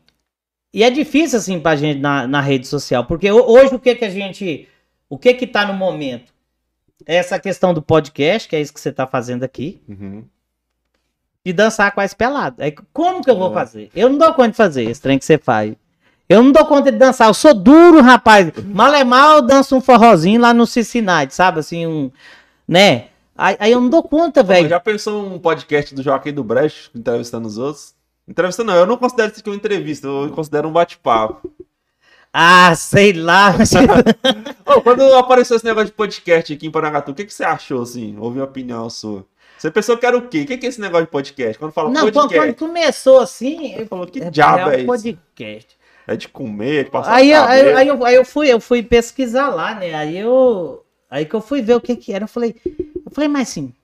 e 0.73 0.83
é 0.85 0.91
difícil 0.91 1.39
assim 1.39 1.59
pra 1.61 1.77
gente 1.77 2.01
na, 2.01 2.27
na 2.27 2.41
rede 2.41 2.67
social, 2.67 3.05
porque 3.05 3.31
ho- 3.31 3.45
hoje 3.51 3.75
o 3.75 3.79
que 3.79 3.95
que 3.95 4.05
a 4.05 4.11
gente, 4.11 4.69
o 5.09 5.19
que 5.19 5.35
que 5.35 5.47
tá 5.47 5.67
no 5.67 5.75
momento? 5.75 6.33
É 7.07 7.17
Essa 7.17 7.39
questão 7.39 7.73
do 7.75 7.81
podcast, 7.83 8.49
que 8.49 8.55
é 8.55 8.61
isso 8.61 8.73
que 8.75 8.81
você 8.81 8.93
tá 8.93 9.07
fazendo 9.07 9.43
aqui, 9.43 9.81
Uhum. 9.89 10.25
e 11.45 11.53
dançar 11.53 11.91
com 11.93 12.01
a 12.01 12.09
pelado. 12.09 12.63
Aí 12.63 12.75
como 12.93 13.23
que 13.25 13.31
eu 13.31 13.37
vou 13.39 13.51
É. 13.51 13.55
fazer? 13.55 13.91
Eu 13.95 14.09
não 14.11 14.19
dou 14.19 14.33
conta 14.35 14.51
de 14.51 14.57
fazer 14.57 14.85
esse 14.85 15.01
trem 15.01 15.19
que 15.19 15.25
você 15.25 15.39
faz. 15.39 15.75
Eu 16.29 16.43
não 16.45 16.53
dou 16.53 16.65
conta 16.67 16.93
de 16.93 16.99
dançar, 16.99 17.27
eu 17.29 17.35
sou 17.35 17.53
duro, 17.55 18.01
rapaz. 18.03 18.53
Mal 18.67 18.95
é 18.95 19.03
mal, 19.03 19.37
eu 19.37 19.43
danço 19.43 19.75
um 19.77 19.81
forrozinho 19.81 20.41
lá 20.41 20.55
no 20.55 20.67
Cincinnati, 20.67 21.35
sabe? 21.35 21.59
Assim, 21.61 21.87
um, 21.87 22.11
né? 22.69 23.07
Aí, 23.37 23.57
aí 23.59 23.73
eu 23.73 23.81
não 23.81 23.89
dou 23.89 24.03
conta, 24.03 24.43
velho. 24.43 24.69
já 24.69 24.79
pensou 24.79 25.27
um 25.27 25.39
podcast 25.39 25.95
do 25.95 26.03
Joaquim 26.03 26.33
do 26.33 26.45
Brecht, 26.45 26.91
entrevistando 26.95 27.49
os 27.49 27.57
outros? 27.59 27.95
Entrevistando 28.31 28.71
não, 28.71 28.79
eu 28.79 28.87
não 28.87 28.97
considero 28.97 29.33
isso 29.33 29.41
aqui 29.41 29.51
uma 29.51 29.57
entrevista, 29.57 30.07
eu 30.07 30.31
considero 30.31 30.69
um 30.69 30.73
bate-papo. 30.73 31.51
Ah, 32.33 32.73
sei 32.77 33.13
lá. 33.13 33.53
Ô, 34.65 34.81
quando 34.83 35.03
apareceu 35.17 35.57
esse 35.57 35.65
negócio 35.65 35.87
de 35.89 35.93
podcast 35.93 36.53
aqui 36.53 36.69
em 36.69 36.71
Parangatu, 36.71 37.11
o 37.11 37.15
que, 37.15 37.25
que 37.25 37.35
você 37.35 37.43
achou, 37.43 37.83
assim? 37.83 38.17
Ouvi 38.19 38.39
uma 38.39 38.45
opinião 38.45 38.89
sua. 38.89 39.27
Você 39.59 39.69
pensou 39.69 39.99
que 39.99 40.07
era 40.07 40.17
o 40.17 40.29
quê? 40.29 40.43
O 40.43 40.47
que, 40.47 40.55
é 40.65 40.69
esse 40.69 40.81
negócio 40.81 41.07
de 41.07 41.11
podcast? 41.11 41.59
Quando 41.59 41.73
fala 41.73 41.91
não, 41.91 42.03
podcast, 42.11 42.35
quando 42.39 42.55
começou 42.55 43.19
assim, 43.19 43.75
você 43.75 43.87
falou, 43.87 44.07
que 44.07 44.23
É, 44.23 44.31
diabo 44.31 44.71
é 44.71 44.75
é, 44.75 44.77
isso? 44.79 44.87
podcast. 44.87 45.77
É 46.07 46.17
de 46.17 46.29
comer, 46.29 46.85
de 46.85 46.91
passar 46.91 47.13
Aí, 47.13 47.33
eu- 47.33 47.43
aí, 47.45 47.61
eu- 47.61 47.77
aí, 47.77 47.89
eu, 47.89 48.05
aí 48.07 48.15
eu 48.15 48.25
fui, 48.25 48.49
eu 48.49 48.61
fui 48.61 48.83
pesquisar 48.83 49.49
lá, 49.49 49.75
né? 49.75 49.93
Aí 49.95 50.17
eu. 50.17 50.85
Aí 51.11 51.27
que 51.27 51.35
eu 51.35 51.41
fui 51.41 51.61
ver 51.61 51.75
o 51.75 51.81
que 51.81 51.97
que 51.97 52.13
era. 52.13 52.25
Eu 52.25 52.29
falei, 52.29 52.55
eu 52.65 53.11
falei, 53.11 53.29
mas 53.29 53.49
assim. 53.51 53.75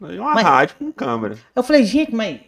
Uma 0.00 0.34
mas- 0.34 0.42
rádio 0.44 0.76
com 0.78 0.90
câmera. 0.90 1.36
Eu 1.54 1.62
falei, 1.62 1.84
gente, 1.84 2.14
mas. 2.14 2.40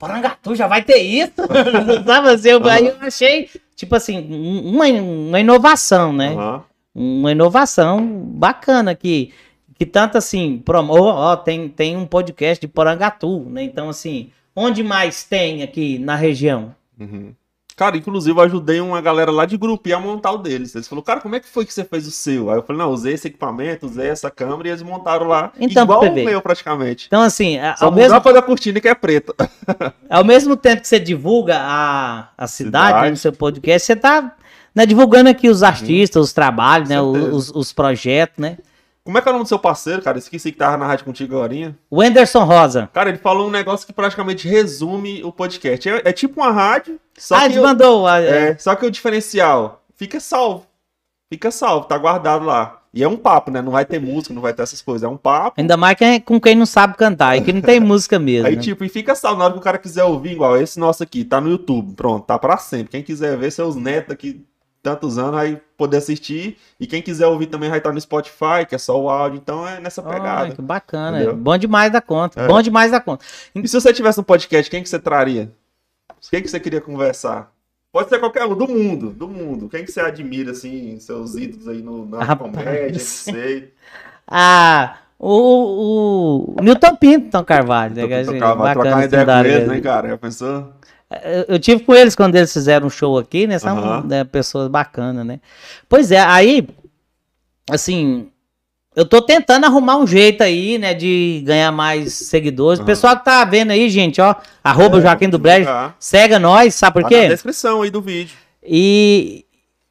Porangatu 0.00 0.54
já 0.56 0.66
vai 0.66 0.82
ter 0.82 0.96
isso? 0.96 1.34
Sabe 2.06 2.28
assim? 2.30 2.48
Eu, 2.48 2.66
aí 2.66 2.86
eu 2.86 2.96
achei, 3.02 3.50
tipo 3.76 3.94
assim, 3.94 4.18
um- 4.18 4.70
uma, 4.74 4.86
uma 4.86 5.38
inovação, 5.38 6.10
né? 6.10 6.32
Aham. 6.32 6.62
Uma 6.94 7.30
inovação 7.32 8.04
bacana 8.24 8.94
que, 8.96 9.30
que 9.78 9.84
tanto 9.86 10.16
assim, 10.18 10.58
promo, 10.64 10.94
ó, 10.94 11.32
ó, 11.32 11.36
tem, 11.36 11.68
tem 11.68 11.96
um 11.98 12.06
podcast 12.06 12.60
de 12.60 12.66
Porangatu, 12.66 13.40
né? 13.48 13.62
Então, 13.62 13.90
assim, 13.90 14.30
onde 14.56 14.82
mais 14.82 15.22
tem 15.22 15.62
aqui 15.62 15.98
na 15.98 16.16
região? 16.16 16.74
Uhum. 16.98 17.32
Cara, 17.80 17.96
inclusive 17.96 18.38
eu 18.38 18.42
ajudei 18.42 18.78
uma 18.78 19.00
galera 19.00 19.30
lá 19.30 19.46
de 19.46 19.56
grupo 19.56 19.90
a 19.90 19.98
montar 19.98 20.32
o 20.32 20.36
deles. 20.36 20.74
Eles 20.74 20.86
falaram, 20.86 21.02
cara, 21.02 21.18
como 21.22 21.34
é 21.34 21.40
que 21.40 21.48
foi 21.48 21.64
que 21.64 21.72
você 21.72 21.82
fez 21.82 22.06
o 22.06 22.10
seu? 22.10 22.50
Aí 22.50 22.58
eu 22.58 22.62
falei, 22.62 22.82
não, 22.82 22.90
usei 22.92 23.14
esse 23.14 23.28
equipamento, 23.28 23.86
usei 23.86 24.06
essa 24.08 24.30
câmera 24.30 24.68
e 24.68 24.70
eles 24.72 24.82
montaram 24.82 25.26
lá. 25.26 25.50
Então, 25.58 25.84
igual 25.84 26.00
pra 26.00 26.10
o 26.10 26.14
meu, 26.14 26.42
praticamente. 26.42 27.06
Então, 27.06 27.22
assim, 27.22 27.56
a- 27.58 27.74
Só 27.78 27.86
ao 27.86 27.92
mesmo 27.92 28.14
a 28.14 28.20
cor 28.20 28.34
da 28.34 28.42
cortina 28.42 28.78
que 28.82 28.86
é 28.86 28.94
preta. 28.94 29.32
Ao 30.10 30.22
mesmo 30.22 30.56
tempo 30.58 30.82
que 30.82 30.88
você 30.88 31.00
divulga 31.00 31.56
a, 31.58 32.28
a 32.36 32.46
cidade, 32.46 32.88
Cidade. 32.88 33.10
no 33.12 33.16
seu 33.16 33.32
podcast, 33.32 33.86
você 33.86 33.96
tá 33.96 34.36
né, 34.74 34.84
divulgando 34.84 35.30
aqui 35.30 35.48
os 35.48 35.62
artistas, 35.62 36.22
os 36.22 36.32
trabalhos, 36.34 36.86
né, 36.90 37.00
os, 37.00 37.50
os 37.50 37.72
projetos, 37.72 38.36
né? 38.36 38.58
Como 39.04 39.16
é 39.16 39.22
que 39.22 39.28
é 39.28 39.30
o 39.30 39.32
nome 39.32 39.44
do 39.44 39.48
seu 39.48 39.58
parceiro, 39.58 40.02
cara? 40.02 40.18
Esqueci 40.18 40.52
que 40.52 40.58
tava 40.58 40.76
na 40.76 40.86
rádio 40.86 41.06
contigo 41.06 41.34
agora. 41.34 41.74
O 41.90 42.02
Anderson 42.02 42.44
Rosa. 42.44 42.90
Cara, 42.92 43.08
ele 43.08 43.18
falou 43.18 43.48
um 43.48 43.50
negócio 43.50 43.86
que 43.86 43.92
praticamente 43.92 44.46
resume 44.46 45.24
o 45.24 45.32
podcast. 45.32 45.88
É, 45.88 46.02
é 46.04 46.12
tipo 46.12 46.40
uma 46.40 46.50
rádio, 46.50 47.00
só 47.16 47.36
ah, 47.36 47.40
que. 47.40 47.46
ele 47.46 47.60
mandou. 47.60 48.06
ah, 48.06 48.20
É, 48.20 48.56
só 48.58 48.74
que 48.74 48.84
o 48.84 48.90
diferencial 48.90 49.82
fica 49.96 50.20
salvo. 50.20 50.66
Fica 51.32 51.50
salvo, 51.50 51.86
tá 51.86 51.96
guardado 51.96 52.44
lá. 52.44 52.80
E 52.92 53.04
é 53.04 53.08
um 53.08 53.16
papo, 53.16 53.52
né? 53.52 53.62
Não 53.62 53.70
vai 53.70 53.84
ter 53.84 54.00
música, 54.00 54.34
não 54.34 54.42
vai 54.42 54.52
ter 54.52 54.62
essas 54.62 54.82
coisas. 54.82 55.04
É 55.04 55.08
um 55.08 55.16
papo. 55.16 55.60
Ainda 55.60 55.76
mais 55.76 55.96
que 55.96 56.04
é 56.04 56.20
com 56.20 56.40
quem 56.40 56.56
não 56.56 56.66
sabe 56.66 56.96
cantar, 56.96 57.36
e 57.36 57.40
que 57.40 57.52
não 57.52 57.60
tem 57.60 57.78
música 57.80 58.18
mesmo. 58.18 58.48
Aí, 58.48 58.56
né? 58.56 58.62
tipo, 58.62 58.84
e 58.84 58.88
fica 58.88 59.14
salvo. 59.14 59.38
Na 59.38 59.44
hora 59.44 59.52
que 59.54 59.60
o 59.60 59.62
cara 59.62 59.78
quiser 59.78 60.02
ouvir, 60.04 60.32
igual 60.32 60.56
esse 60.56 60.78
nosso 60.78 61.02
aqui, 61.02 61.24
tá 61.24 61.40
no 61.40 61.48
YouTube. 61.48 61.94
Pronto, 61.94 62.26
tá 62.26 62.38
pra 62.38 62.56
sempre. 62.56 62.90
Quem 62.90 63.02
quiser 63.02 63.36
ver 63.36 63.52
seus 63.52 63.76
netos 63.76 64.12
aqui, 64.12 64.44
tantos 64.82 65.18
anos, 65.18 65.32
vai 65.32 65.60
poder 65.76 65.98
assistir. 65.98 66.56
E 66.78 66.86
quem 66.86 67.02
quiser 67.02 67.26
ouvir 67.26 67.46
também 67.46 67.68
vai 67.68 67.78
estar 67.78 67.92
no 67.92 68.00
Spotify, 68.00 68.66
que 68.68 68.74
é 68.74 68.78
só 68.78 69.00
o 69.00 69.08
áudio. 69.08 69.38
Então 69.38 69.66
é 69.66 69.80
nessa 69.80 70.02
pegada. 70.02 70.54
que 70.54 70.62
bacana. 70.62 71.18
Entendeu? 71.18 71.36
Bom 71.36 71.56
demais 71.56 71.92
da 71.92 72.00
conta. 72.00 72.40
É. 72.40 72.46
Bom 72.46 72.60
demais 72.62 72.90
da 72.90 73.00
conta. 73.00 73.24
E 73.54 73.66
se 73.68 73.80
você 73.80 73.92
tivesse 73.92 74.20
um 74.20 74.24
podcast, 74.24 74.70
quem 74.70 74.82
que 74.82 74.88
você 74.88 74.98
traria? 74.98 75.52
Quem 76.30 76.42
que 76.42 76.48
você 76.48 76.60
queria 76.60 76.80
conversar? 76.80 77.52
Pode 77.92 78.08
ser 78.08 78.18
qualquer 78.20 78.44
um, 78.44 78.54
do 78.54 78.68
mundo, 78.68 79.10
do 79.10 79.28
mundo. 79.28 79.68
Quem 79.68 79.84
que 79.84 79.90
você 79.90 80.00
admira, 80.00 80.52
assim, 80.52 80.98
seus 81.00 81.34
ídolos 81.34 81.66
aí 81.66 81.82
no, 81.82 82.06
na 82.06 82.22
Rapaz. 82.22 82.52
comédia, 82.52 82.92
não 82.92 82.98
sei. 83.00 83.74
Ah, 84.26 84.98
o, 85.18 86.54
o 86.56 86.62
Newton 86.62 86.94
Pinto, 86.96 87.26
então, 87.26 87.44
Carvalho. 87.44 87.94
né, 87.94 88.02
que 88.02 88.08
Tô, 88.08 88.30
achei 88.30 88.40
tô, 88.40 88.72
trocar 88.72 89.04
ideia 89.04 89.26
com 89.26 89.44
ele. 89.44 89.66
né, 89.66 89.80
cara? 89.80 90.08
Já 90.08 90.18
pensou? 90.18 90.72
Eu, 91.48 91.58
tive 91.58 91.82
com 91.82 91.92
eles 91.94 92.14
quando 92.14 92.36
eles 92.36 92.52
fizeram 92.52 92.86
um 92.86 92.90
show 92.90 93.18
aqui, 93.18 93.46
né? 93.46 93.58
São 93.58 93.76
Aham. 93.76 94.06
né, 94.06 94.22
pessoas 94.24 94.68
bacanas, 94.68 95.26
né? 95.26 95.40
Pois 95.88 96.12
é, 96.12 96.20
aí, 96.20 96.68
assim, 97.68 98.28
eu 98.94 99.04
tô 99.04 99.20
tentando 99.20 99.64
arrumar 99.66 99.96
um 99.96 100.06
jeito 100.06 100.42
aí, 100.42 100.78
né, 100.78 100.94
de 100.94 101.42
ganhar 101.44 101.72
mais 101.72 102.12
seguidores. 102.14 102.78
O 102.78 102.82
Aham. 102.82 102.86
pessoal 102.86 103.16
que 103.16 103.24
tá 103.24 103.44
vendo 103.44 103.72
aí, 103.72 103.88
gente, 103.90 104.20
ó, 104.20 104.34
arroba 104.62 104.98
É, 104.98 105.00
Joaquim 105.00 105.28
do 105.28 105.38
Brejo, 105.38 105.68
segue 105.98 106.38
nós, 106.38 106.74
sabe 106.76 106.94
por 106.94 107.02
Tá 107.02 107.08
quê? 107.08 107.22
na 107.22 107.28
descrição 107.34 107.82
aí 107.82 107.90
do 107.90 108.00
vídeo. 108.00 108.36
e 108.62 109.44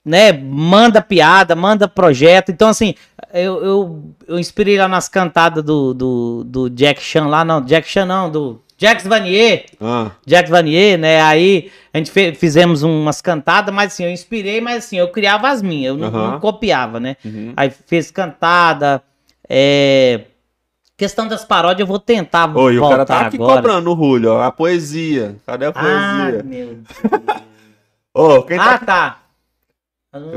né, 0.06 0.32
manda 0.32 1.02
piada, 1.02 1.56
manda 1.56 1.88
projeto. 1.88 2.50
Então, 2.50 2.70
assim, 2.70 2.96
eu, 3.34 3.64
eu, 3.64 4.04
eu 4.28 4.40
inspirei 4.40 4.78
lá 4.78 4.88
nas 4.88 5.08
cantadas 5.10 5.64
do, 5.64 5.94
do, 5.94 6.44
do 6.46 6.70
Jack 6.70 7.02
Chan 7.02 7.28
lá, 7.28 7.44
não, 7.44 7.62
Jack 7.62 7.88
Chan 7.88 8.06
não, 8.06 8.32
do 8.32 8.62
Jax 8.82 9.04
Vanier, 9.06 9.66
Ah, 9.82 10.12
Jack 10.26 10.50
Vanier, 10.50 10.98
né, 10.98 11.22
aí 11.22 11.70
a 11.94 11.98
gente 11.98 12.10
fe- 12.12 12.34
fizemos 12.34 12.82
umas 12.82 13.22
cantadas, 13.22 13.74
mas 13.76 13.92
assim, 13.94 14.06
eu 14.06 14.10
inspirei, 14.12 14.62
mas 14.62 14.86
assim, 14.86 14.98
eu 14.98 15.10
criava 15.10 15.50
as 15.50 15.62
minhas, 15.62 15.92
eu 15.94 15.98
não, 15.98 16.10
não 16.32 16.40
copiava, 16.40 16.98
né. 17.00 17.18
uhum. 17.26 17.54
Aí 17.58 17.70
fez 17.70 18.10
cantada, 18.10 19.04
é... 19.50 20.22
Questão 20.96 21.28
das 21.30 21.46
paródias, 21.46 21.80
eu 21.80 21.88
vou 21.88 21.98
tentar 22.00 22.54
Oi, 22.58 22.78
o 22.78 22.82
voltar 22.82 22.96
cara 22.98 23.06
tá 23.06 23.20
aqui 23.28 23.38
agora. 23.38 23.56
cobrando 23.62 23.94
o 23.94 23.96
Julio, 23.96 24.32
ó. 24.34 24.42
A 24.44 24.52
poesia. 24.52 25.38
Cadê 25.46 25.66
a 25.68 25.70
Ah, 25.70 25.72
poesia? 25.72 26.44
meu 26.44 26.66
Deus. 26.76 26.78
Quem 28.48 28.58
ah, 28.60 28.78
tá. 28.78 28.80
tá. 28.80 29.20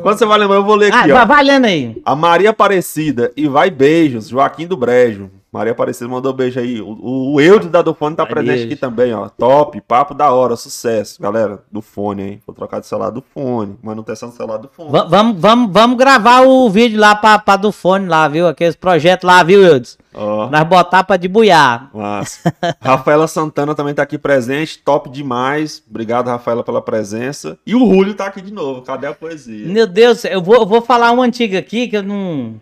Quando 0.02 0.18
você 0.18 0.24
vai 0.24 0.38
lembrar, 0.38 0.56
eu 0.58 0.64
vou 0.64 0.76
ler 0.76 0.92
Ah, 0.92 1.00
aqui, 1.00 1.10
vai, 1.10 1.22
ó. 1.22 1.26
vai 1.26 1.42
lendo 1.42 1.64
aí. 1.64 2.00
A 2.04 2.14
Maria 2.14 2.50
Aparecida 2.50 3.32
e 3.36 3.48
vai 3.48 3.70
beijos, 3.70 4.28
Joaquim 4.28 4.66
do 4.68 4.76
Brejo. 4.76 5.30
Maria 5.52 5.72
Aparecida 5.72 6.08
mandou 6.08 6.32
beijo 6.32 6.58
aí. 6.58 6.80
O, 6.80 7.34
o, 7.34 7.38
Eudo 7.40 7.68
da 7.68 7.82
do 7.82 7.92
Fone 7.92 8.16
tá 8.16 8.24
Vai 8.24 8.32
presente 8.32 8.64
aqui 8.64 8.74
também, 8.74 9.12
ó. 9.12 9.28
Top, 9.28 9.78
papo 9.82 10.14
da 10.14 10.32
hora, 10.32 10.56
sucesso. 10.56 11.20
Galera, 11.20 11.62
do 11.70 11.82
fone, 11.82 12.22
hein? 12.22 12.42
Vou 12.46 12.54
trocar 12.56 12.80
de 12.80 12.86
celular 12.86 13.10
do 13.10 13.20
fone. 13.20 13.76
Manutenção 13.82 14.30
do 14.30 14.34
celular 14.34 14.56
do 14.56 14.68
fone. 14.68 14.90
Va- 14.90 15.04
Vamos, 15.04 15.38
vamos, 15.38 15.70
vamos 15.70 15.98
gravar 15.98 16.40
o 16.46 16.70
vídeo 16.70 16.98
lá 16.98 17.14
pra, 17.14 17.38
pra 17.38 17.56
do 17.56 17.70
fone 17.70 18.08
lá, 18.08 18.26
viu? 18.28 18.48
Aqueles 18.48 18.74
projetos 18.74 19.26
lá, 19.26 19.42
viu, 19.42 19.62
Eudes? 19.62 19.98
Ó, 20.14 20.48
Nós 20.48 20.64
botar 20.64 21.04
pra 21.04 21.18
debuiar. 21.18 21.90
massa. 21.94 22.50
Rafaela 22.80 23.28
Santana 23.28 23.74
também 23.74 23.92
tá 23.92 24.02
aqui 24.04 24.16
presente. 24.16 24.78
Top 24.78 25.10
demais. 25.10 25.82
Obrigado, 25.86 26.28
Rafaela, 26.28 26.64
pela 26.64 26.80
presença. 26.80 27.58
E 27.66 27.74
o 27.74 27.78
Julio 27.80 28.14
tá 28.14 28.24
aqui 28.24 28.40
de 28.40 28.52
novo. 28.54 28.80
Cadê 28.80 29.06
a 29.06 29.12
poesia? 29.12 29.66
Meu 29.68 29.86
Deus, 29.86 30.24
eu 30.24 30.40
vou, 30.40 30.54
eu 30.56 30.66
vou 30.66 30.80
falar 30.80 31.10
uma 31.10 31.24
antiga 31.24 31.58
aqui 31.58 31.88
que 31.88 31.96
eu 31.98 32.02
não. 32.02 32.54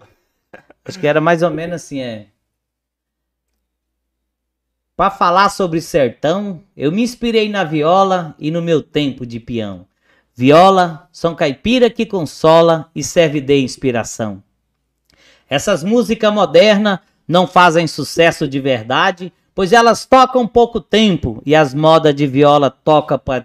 Acho 0.85 0.99
que 0.99 1.07
era 1.07 1.21
mais 1.21 1.41
ou 1.43 1.51
menos 1.51 1.77
assim, 1.77 2.01
é. 2.01 2.27
Pra 5.01 5.09
falar 5.09 5.49
sobre 5.49 5.81
sertão, 5.81 6.61
eu 6.77 6.93
me 6.93 7.01
inspirei 7.01 7.49
na 7.49 7.65
viola 7.65 8.35
e 8.39 8.51
no 8.51 8.61
meu 8.61 8.83
tempo 8.83 9.25
de 9.25 9.41
peão. 9.41 9.87
Viola, 10.37 11.09
som 11.11 11.35
caipira 11.35 11.89
que 11.89 12.05
consola 12.05 12.91
e 12.95 13.03
serve 13.03 13.41
de 13.41 13.57
inspiração. 13.61 14.43
Essas 15.49 15.83
músicas 15.83 16.31
modernas 16.31 16.99
não 17.27 17.47
fazem 17.47 17.87
sucesso 17.87 18.47
de 18.47 18.61
verdade, 18.61 19.33
pois 19.55 19.73
elas 19.73 20.05
tocam 20.05 20.47
pouco 20.47 20.83
tempo 20.83 21.41
e 21.47 21.55
as 21.57 21.73
modas 21.73 22.15
de 22.15 22.27
viola 22.27 22.69
toca 22.71 23.17
pra 23.17 23.43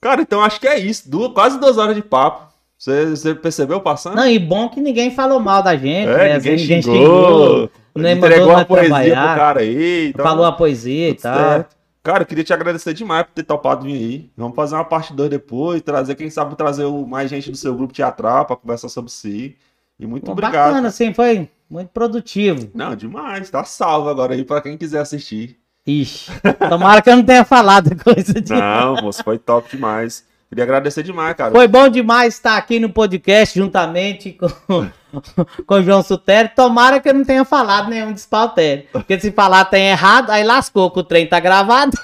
Cara, 0.00 0.22
então 0.22 0.42
acho 0.42 0.58
que 0.60 0.68
é 0.68 0.78
isso. 0.78 1.10
Du- 1.10 1.32
quase 1.34 1.60
duas 1.60 1.76
horas 1.76 1.94
de 1.94 2.00
papo. 2.02 2.53
Você, 2.84 3.06
você 3.06 3.34
percebeu 3.34 3.80
passando? 3.80 4.14
Não, 4.16 4.28
e 4.28 4.38
bom 4.38 4.68
que 4.68 4.78
ninguém 4.78 5.10
falou 5.10 5.40
mal 5.40 5.62
da 5.62 5.74
gente, 5.74 6.06
é, 6.06 6.16
né? 6.18 6.34
ninguém, 6.36 6.56
Ninguém 6.56 6.82
xingou. 6.82 7.70
nem 7.96 8.14
entregou 8.18 8.52
nós 8.52 8.64
poesia 8.64 8.90
pro 8.90 9.14
cara 9.14 9.60
aí. 9.60 10.08
Então, 10.08 10.22
falou 10.22 10.44
a 10.44 10.52
poesia 10.52 11.08
e 11.08 11.14
tal. 11.14 11.34
certo. 11.34 11.76
Cara, 12.02 12.22
eu 12.24 12.26
queria 12.26 12.44
te 12.44 12.52
agradecer 12.52 12.92
demais 12.92 13.24
por 13.24 13.32
ter 13.32 13.42
topado 13.42 13.84
vir 13.86 13.94
aí. 13.94 14.30
Vamos 14.36 14.54
fazer 14.54 14.74
uma 14.74 14.84
parte 14.84 15.14
2 15.14 15.30
depois, 15.30 15.80
trazer, 15.80 16.14
quem 16.14 16.28
sabe, 16.28 16.54
trazer 16.56 16.86
mais 16.86 17.30
gente 17.30 17.50
do 17.50 17.56
seu 17.56 17.74
grupo 17.74 17.94
teatral 17.94 18.44
pra 18.44 18.54
conversar 18.54 18.90
sobre 18.90 19.10
si. 19.10 19.56
E 19.98 20.06
muito 20.06 20.26
Pô, 20.26 20.32
obrigado. 20.32 20.68
Bacana, 20.72 20.88
assim, 20.88 21.14
foi 21.14 21.48
muito 21.70 21.88
produtivo. 21.88 22.68
Não, 22.74 22.94
demais. 22.94 23.48
Tá 23.48 23.64
salvo 23.64 24.10
agora 24.10 24.34
aí 24.34 24.44
pra 24.44 24.60
quem 24.60 24.76
quiser 24.76 25.00
assistir. 25.00 25.56
Ixi, 25.86 26.30
tomara 26.68 27.00
que 27.00 27.08
eu 27.08 27.16
não 27.16 27.24
tenha 27.24 27.46
falado 27.46 27.96
coisa 28.04 28.34
de. 28.42 28.52
Não, 28.52 28.96
moço, 28.96 29.24
foi 29.24 29.38
top 29.38 29.70
demais. 29.74 30.22
Queria 30.54 30.62
agradecer 30.62 31.02
demais, 31.02 31.34
cara. 31.34 31.50
Foi 31.50 31.66
bom 31.66 31.88
demais 31.88 32.34
estar 32.34 32.56
aqui 32.56 32.78
no 32.78 32.88
podcast 32.88 33.58
juntamente 33.58 34.38
com, 34.38 34.88
com 35.66 35.74
o 35.74 35.82
João 35.82 36.00
Sutério. 36.00 36.48
Tomara 36.54 37.00
que 37.00 37.08
eu 37.08 37.14
não 37.14 37.24
tenha 37.24 37.44
falado 37.44 37.90
nenhum 37.90 38.12
despautério. 38.12 38.84
Porque 38.92 39.18
se 39.18 39.32
falar 39.32 39.64
tem 39.64 39.88
errado, 39.88 40.30
aí 40.30 40.44
lascou 40.44 40.92
que 40.92 41.00
o 41.00 41.02
trem 41.02 41.26
tá 41.26 41.40
gravado. 41.40 41.98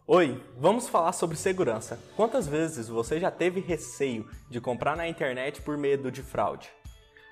Oi, 0.06 0.38
vamos 0.58 0.86
falar 0.86 1.12
sobre 1.12 1.36
segurança. 1.36 1.98
Quantas 2.14 2.46
vezes 2.46 2.88
você 2.88 3.18
já 3.18 3.30
teve 3.30 3.60
receio 3.60 4.28
de 4.50 4.60
comprar 4.60 4.96
na 4.96 5.08
internet 5.08 5.62
por 5.62 5.78
medo 5.78 6.10
de 6.10 6.22
fraude? 6.22 6.68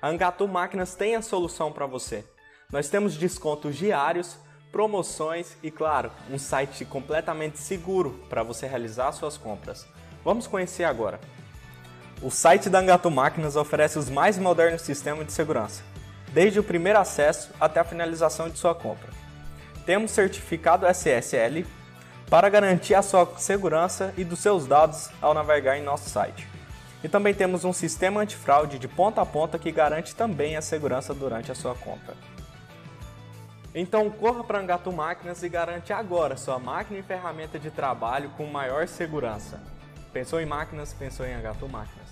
A 0.01 0.09
Angatu 0.09 0.47
Máquinas 0.47 0.95
tem 0.95 1.15
a 1.15 1.21
solução 1.21 1.71
para 1.71 1.85
você. 1.85 2.25
Nós 2.71 2.89
temos 2.89 3.15
descontos 3.15 3.75
diários, 3.75 4.37
promoções 4.71 5.55
e, 5.61 5.69
claro, 5.69 6.11
um 6.31 6.39
site 6.39 6.83
completamente 6.83 7.59
seguro 7.59 8.19
para 8.27 8.41
você 8.41 8.65
realizar 8.65 9.11
suas 9.11 9.37
compras. 9.37 9.85
Vamos 10.25 10.47
conhecer 10.47 10.83
agora. 10.83 11.19
O 12.23 12.31
site 12.31 12.71
da 12.71 12.79
Angatu 12.79 13.11
Máquinas 13.11 13.55
oferece 13.55 13.99
os 13.99 14.09
mais 14.09 14.39
modernos 14.39 14.81
sistemas 14.81 15.27
de 15.27 15.31
segurança, 15.31 15.83
desde 16.33 16.59
o 16.59 16.63
primeiro 16.63 16.99
acesso 16.99 17.51
até 17.59 17.79
a 17.79 17.83
finalização 17.83 18.49
de 18.49 18.57
sua 18.57 18.73
compra. 18.73 19.09
Temos 19.85 20.11
certificado 20.11 20.87
SSL 20.87 21.65
para 22.29 22.49
garantir 22.49 22.95
a 22.95 23.01
sua 23.01 23.31
segurança 23.37 24.13
e 24.17 24.23
dos 24.23 24.39
seus 24.39 24.65
dados 24.65 25.09
ao 25.21 25.33
navegar 25.33 25.77
em 25.77 25.83
nosso 25.83 26.09
site. 26.09 26.47
E 27.03 27.09
também 27.09 27.33
temos 27.33 27.65
um 27.65 27.73
sistema 27.73 28.21
antifraude 28.21 28.79
de 28.79 28.87
ponta 28.87 29.21
a 29.21 29.25
ponta 29.25 29.59
que 29.59 29.71
garante 29.71 30.15
também 30.15 30.55
a 30.55 30.61
segurança 30.61 31.13
durante 31.13 31.51
a 31.51 31.55
sua 31.55 31.75
compra. 31.75 32.15
Então 33.75 34.09
corra 34.09 34.43
para 34.43 34.59
Angato 34.59 34.91
Máquinas 34.91 35.43
e 35.43 35.49
garante 35.49 35.91
agora 35.91 36.37
sua 36.37 36.59
máquina 36.59 36.99
e 36.99 37.03
ferramenta 37.03 37.59
de 37.59 37.71
trabalho 37.71 38.29
com 38.37 38.45
maior 38.45 38.87
segurança. 38.87 39.59
Pensou 40.13 40.39
em 40.39 40.45
máquinas? 40.45 40.93
Pensou 40.93 41.25
em 41.25 41.33
Angato 41.33 41.67
Máquinas. 41.67 42.09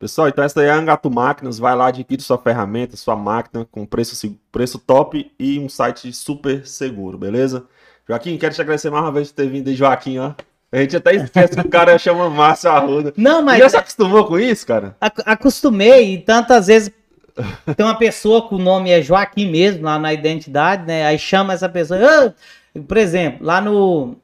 Pessoal, 0.00 0.28
então 0.28 0.42
essa 0.42 0.58
aí 0.58 0.66
é 0.66 0.70
a 0.70 0.76
Angato 0.76 1.10
Máquinas. 1.10 1.58
Vai 1.58 1.76
lá, 1.76 1.88
adquire 1.88 2.22
sua 2.22 2.38
ferramenta, 2.38 2.96
sua 2.96 3.14
máquina 3.14 3.66
com 3.70 3.84
preço, 3.84 4.34
preço 4.50 4.78
top 4.78 5.30
e 5.38 5.58
um 5.58 5.68
site 5.68 6.10
super 6.10 6.66
seguro, 6.66 7.18
beleza? 7.18 7.66
Joaquim, 8.08 8.38
quero 8.38 8.54
te 8.54 8.62
agradecer 8.62 8.88
mais 8.88 9.04
uma 9.04 9.12
vez 9.12 9.28
por 9.28 9.36
ter 9.36 9.50
vindo 9.50 9.68
aí, 9.68 9.74
Joaquim, 9.74 10.18
ó. 10.18 10.32
A 10.72 10.78
gente 10.78 10.96
até 10.96 11.14
esquece 11.16 11.54
que 11.54 11.66
o 11.66 11.68
cara 11.68 11.98
chama 12.00 12.30
Márcio 12.30 12.70
Arruda. 12.70 13.12
Não, 13.14 13.42
mas. 13.42 13.58
Já 13.58 13.68
se 13.68 13.76
acostumou 13.76 14.24
com 14.24 14.38
isso, 14.38 14.66
cara? 14.66 14.96
Acostumei, 15.26 16.14
e 16.14 16.18
tantas 16.18 16.68
vezes 16.68 16.90
tem 17.76 17.84
uma 17.84 17.94
pessoa 17.94 18.48
com 18.48 18.56
o 18.56 18.58
nome 18.58 18.90
é 18.90 19.02
Joaquim 19.02 19.50
mesmo, 19.50 19.84
lá 19.84 19.98
na 19.98 20.14
identidade, 20.14 20.86
né? 20.86 21.04
Aí 21.04 21.18
chama 21.18 21.52
essa 21.52 21.68
pessoa. 21.68 22.34
Por 22.88 22.96
exemplo, 22.96 23.46
lá 23.46 23.60
no. 23.60 24.16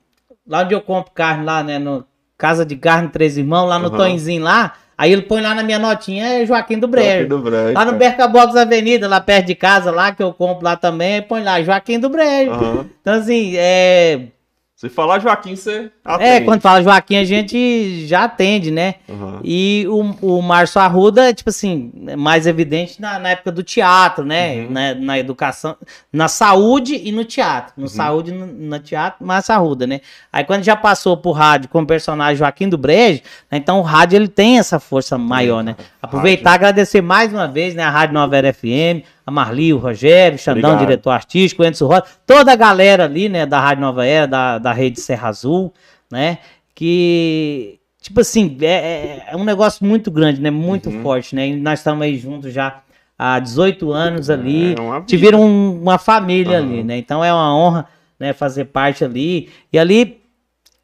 Lá 0.48 0.62
onde 0.62 0.74
eu 0.74 0.80
compro 0.80 1.12
carne, 1.12 1.44
lá, 1.44 1.62
né? 1.62 1.78
No 1.78 2.02
Casa 2.38 2.64
de 2.64 2.76
Carne 2.76 3.10
Três 3.10 3.36
Irmãos, 3.36 3.66
lá 3.66 3.78
no 3.78 3.90
uhum. 3.90 3.96
Tonzinho 3.98 4.42
lá. 4.42 4.72
Aí 4.98 5.12
ele 5.12 5.22
põe 5.22 5.42
lá 5.42 5.54
na 5.54 5.62
minha 5.62 5.78
notinha, 5.78 6.40
é 6.40 6.46
Joaquim 6.46 6.78
do 6.78 6.88
Brejo. 6.88 7.08
Joaquim 7.08 7.28
do 7.28 7.38
Brejo 7.38 7.74
lá 7.74 7.84
no. 7.84 7.92
Berca 7.92 8.26
Box 8.26 8.56
Avenida, 8.56 9.06
lá 9.06 9.20
perto 9.20 9.46
de 9.46 9.54
casa, 9.54 9.90
lá 9.90 10.12
que 10.12 10.22
eu 10.22 10.32
compro 10.32 10.64
lá 10.64 10.76
também, 10.76 11.20
põe 11.20 11.42
lá 11.42 11.62
Joaquim 11.62 11.98
do 11.98 12.08
Brejo. 12.08 12.52
Uhum. 12.52 12.86
Então, 13.00 13.14
assim, 13.14 13.52
é. 13.56 14.20
Se 14.76 14.90
falar 14.90 15.20
Joaquim, 15.20 15.56
você 15.56 15.90
atende. 16.04 16.30
É, 16.30 16.40
quando 16.42 16.60
fala 16.60 16.82
Joaquim, 16.82 17.16
a 17.16 17.24
gente 17.24 18.06
já 18.06 18.24
atende, 18.24 18.70
né? 18.70 18.96
Uhum. 19.08 19.40
E 19.42 19.86
o, 19.88 20.36
o 20.36 20.42
Márcio 20.42 20.78
Arruda, 20.82 21.32
tipo 21.32 21.48
assim, 21.48 21.90
é 22.06 22.14
mais 22.14 22.46
evidente 22.46 23.00
na, 23.00 23.18
na 23.18 23.30
época 23.30 23.50
do 23.50 23.62
teatro, 23.62 24.22
né? 24.22 24.56
Uhum. 24.56 24.70
Na, 24.70 24.94
na, 24.94 25.18
educação, 25.18 25.74
na 26.12 26.28
saúde 26.28 27.00
e 27.02 27.10
no 27.10 27.24
teatro. 27.24 27.72
No 27.74 27.84
uhum. 27.84 27.88
saúde 27.88 28.32
e 28.32 28.34
no, 28.34 28.46
no, 28.46 28.78
teatro, 28.78 29.24
Márcio 29.24 29.54
Arruda, 29.54 29.86
né? 29.86 30.02
Aí 30.30 30.44
quando 30.44 30.62
já 30.62 30.76
passou 30.76 31.16
pro 31.16 31.30
rádio 31.30 31.70
como 31.70 31.86
personagem 31.86 32.36
Joaquim 32.36 32.68
do 32.68 32.76
Brejo, 32.76 33.22
né? 33.50 33.56
então 33.56 33.78
o 33.78 33.82
rádio 33.82 34.16
ele 34.16 34.28
tem 34.28 34.58
essa 34.58 34.78
força 34.78 35.16
maior, 35.16 35.64
né? 35.64 35.74
Aproveitar 36.02 36.50
e 36.50 36.54
agradecer 36.54 37.00
mais 37.00 37.32
uma 37.32 37.48
vez, 37.48 37.74
né? 37.74 37.82
A 37.82 37.88
Rádio 37.88 38.12
Nova 38.12 38.36
Era 38.36 38.52
FM, 38.52 39.00
a 39.26 39.30
Marli, 39.30 39.74
o 39.74 39.78
Rogério, 39.78 40.36
o 40.36 40.38
Xandão, 40.38 40.70
Obrigado. 40.70 40.78
diretor 40.78 41.10
artístico, 41.10 41.64
o 41.64 41.66
Enzo 41.66 41.84
Rosa, 41.84 42.04
toda 42.24 42.52
a 42.52 42.56
galera 42.56 43.04
ali, 43.04 43.28
né, 43.28 43.44
da 43.44 43.58
Rádio 43.58 43.80
Nova 43.80 44.06
Era, 44.06 44.26
da, 44.26 44.58
da 44.58 44.72
rede 44.72 45.00
Serra 45.00 45.28
Azul, 45.28 45.74
né, 46.08 46.38
que, 46.72 47.80
tipo 48.00 48.20
assim, 48.20 48.56
é, 48.60 48.66
é, 48.66 49.24
é 49.32 49.36
um 49.36 49.42
negócio 49.42 49.84
muito 49.84 50.12
grande, 50.12 50.40
né, 50.40 50.48
muito 50.48 50.88
uhum. 50.88 51.02
forte, 51.02 51.34
né, 51.34 51.48
e 51.48 51.56
nós 51.56 51.80
estamos 51.80 52.02
aí 52.02 52.16
juntos 52.16 52.52
já 52.52 52.82
há 53.18 53.40
18 53.40 53.90
anos 53.90 54.30
ali, 54.30 54.74
é 54.74 55.00
tiveram 55.04 55.42
um, 55.42 55.82
uma 55.82 55.98
família 55.98 56.60
uhum. 56.60 56.64
ali, 56.64 56.84
né, 56.84 56.96
então 56.96 57.24
é 57.24 57.32
uma 57.32 57.52
honra, 57.52 57.86
né, 58.20 58.32
fazer 58.32 58.66
parte 58.66 59.04
ali, 59.04 59.48
e 59.72 59.78
ali 59.78 60.20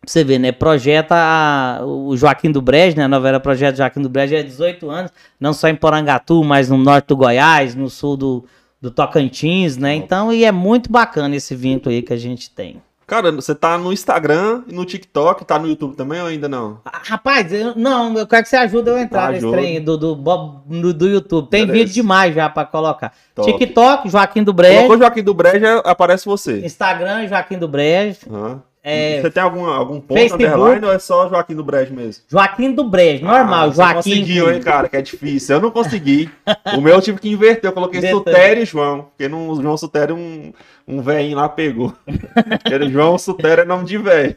você 0.05 0.25
vê, 0.25 0.39
né? 0.39 0.51
Projeta 0.51 1.15
a, 1.15 1.85
o 1.85 2.17
Joaquim 2.17 2.51
do 2.51 2.61
Brejo, 2.61 2.97
né? 2.97 3.05
A 3.05 3.09
novela 3.09 3.39
Projeto 3.39 3.77
Joaquim 3.77 4.03
do 4.03 4.09
Brejo 4.09 4.35
é 4.35 4.43
18 4.43 4.91
anos, 4.91 5.13
não 5.39 5.53
só 5.53 5.69
em 5.69 5.77
Porangatu, 5.77 6.43
mas 6.43 6.69
no 6.69 6.77
norte 6.77 7.07
do 7.07 7.17
Goiás, 7.17 7.75
no 7.75 7.89
sul 7.89 8.17
do, 8.17 8.45
do 8.81 8.91
Tocantins, 8.91 9.77
né? 9.77 9.95
Então, 9.95 10.33
e 10.33 10.45
é 10.45 10.51
muito 10.51 10.91
bacana 10.91 11.37
esse 11.37 11.55
vínculo 11.55 11.95
aí 11.95 12.03
que 12.03 12.13
a 12.13 12.17
gente 12.17 12.51
tem. 12.51 12.83
Cara, 13.07 13.31
você 13.31 13.55
tá 13.55 13.77
no 13.77 13.93
Instagram 13.93 14.63
e 14.67 14.73
no 14.73 14.85
TikTok, 14.85 15.45
tá 15.45 15.59
no 15.59 15.69
YouTube 15.69 15.95
também 15.95 16.21
ou 16.21 16.29
ainda 16.29 16.49
não? 16.49 16.81
Ah, 16.85 17.03
rapaz, 17.05 17.53
eu, 17.53 17.75
não, 17.77 18.17
eu 18.17 18.27
quero 18.27 18.43
que 18.43 18.49
você 18.49 18.57
ajude 18.57 18.89
eu 18.89 18.97
a 18.97 19.03
entrar 19.03 19.33
nesse 19.33 19.49
trem 19.51 19.83
do, 19.83 19.99
do, 19.99 20.15
do, 20.15 20.95
do 20.95 21.09
YouTube. 21.09 21.51
Tem 21.51 21.67
vídeo 21.67 21.93
demais 21.93 22.35
já 22.35 22.49
pra 22.49 22.65
colocar. 22.65 23.13
Top. 23.35 23.53
TikTok, 23.53 24.09
Joaquim 24.09 24.43
do 24.43 24.53
Brejo. 24.53 24.77
Colocou 24.77 24.99
Joaquim 24.99 25.23
do 25.23 25.35
Brejo, 25.35 25.83
aparece 25.85 26.25
você. 26.25 26.65
Instagram, 26.65 27.29
Joaquim 27.29 27.59
do 27.59 27.69
Brejo. 27.69 28.21
Uhum. 28.31 28.61
É, 28.85 29.21
você 29.21 29.31
tem 29.31 29.41
algum, 29.41 29.65
algum 29.65 30.01
ponto 30.01 30.19
Facebook, 30.19 30.45
underline 30.45 30.87
ou 30.87 30.93
é 30.93 30.99
só 30.99 31.29
Joaquim 31.29 31.55
do 31.55 31.63
Brejo 31.63 31.95
mesmo? 31.95 32.25
Joaquim 32.29 32.73
do 32.73 32.83
Brejo, 32.83 33.25
normal. 33.25 33.69
Ah, 33.69 33.71
Joaquim. 33.71 33.95
conseguiu, 33.95 34.53
hein, 34.53 34.61
cara, 34.61 34.89
que 34.89 34.97
é 34.97 35.03
difícil. 35.03 35.55
Eu 35.57 35.63
não 35.63 35.71
consegui. 35.71 36.29
o 36.77 36.81
meu 36.81 36.95
eu 36.95 37.01
tive 37.01 37.21
que 37.21 37.31
inverter. 37.31 37.71
Eu 37.71 37.75
coloquei 37.75 38.01
Sutério 38.01 38.63
e 38.65 38.67
João. 38.67 39.03
Porque 39.03 39.29
no 39.29 39.55
João 39.63 39.77
Sutério 39.77 40.17
um, 40.17 40.53
um 40.87 41.01
velhinho 41.01 41.37
lá 41.37 41.49
pegou. 41.49 41.95
João 42.91 43.17
Sutério 43.19 43.63
é 43.63 43.65
nome 43.65 43.85
de 43.85 43.99
velho. 43.99 44.37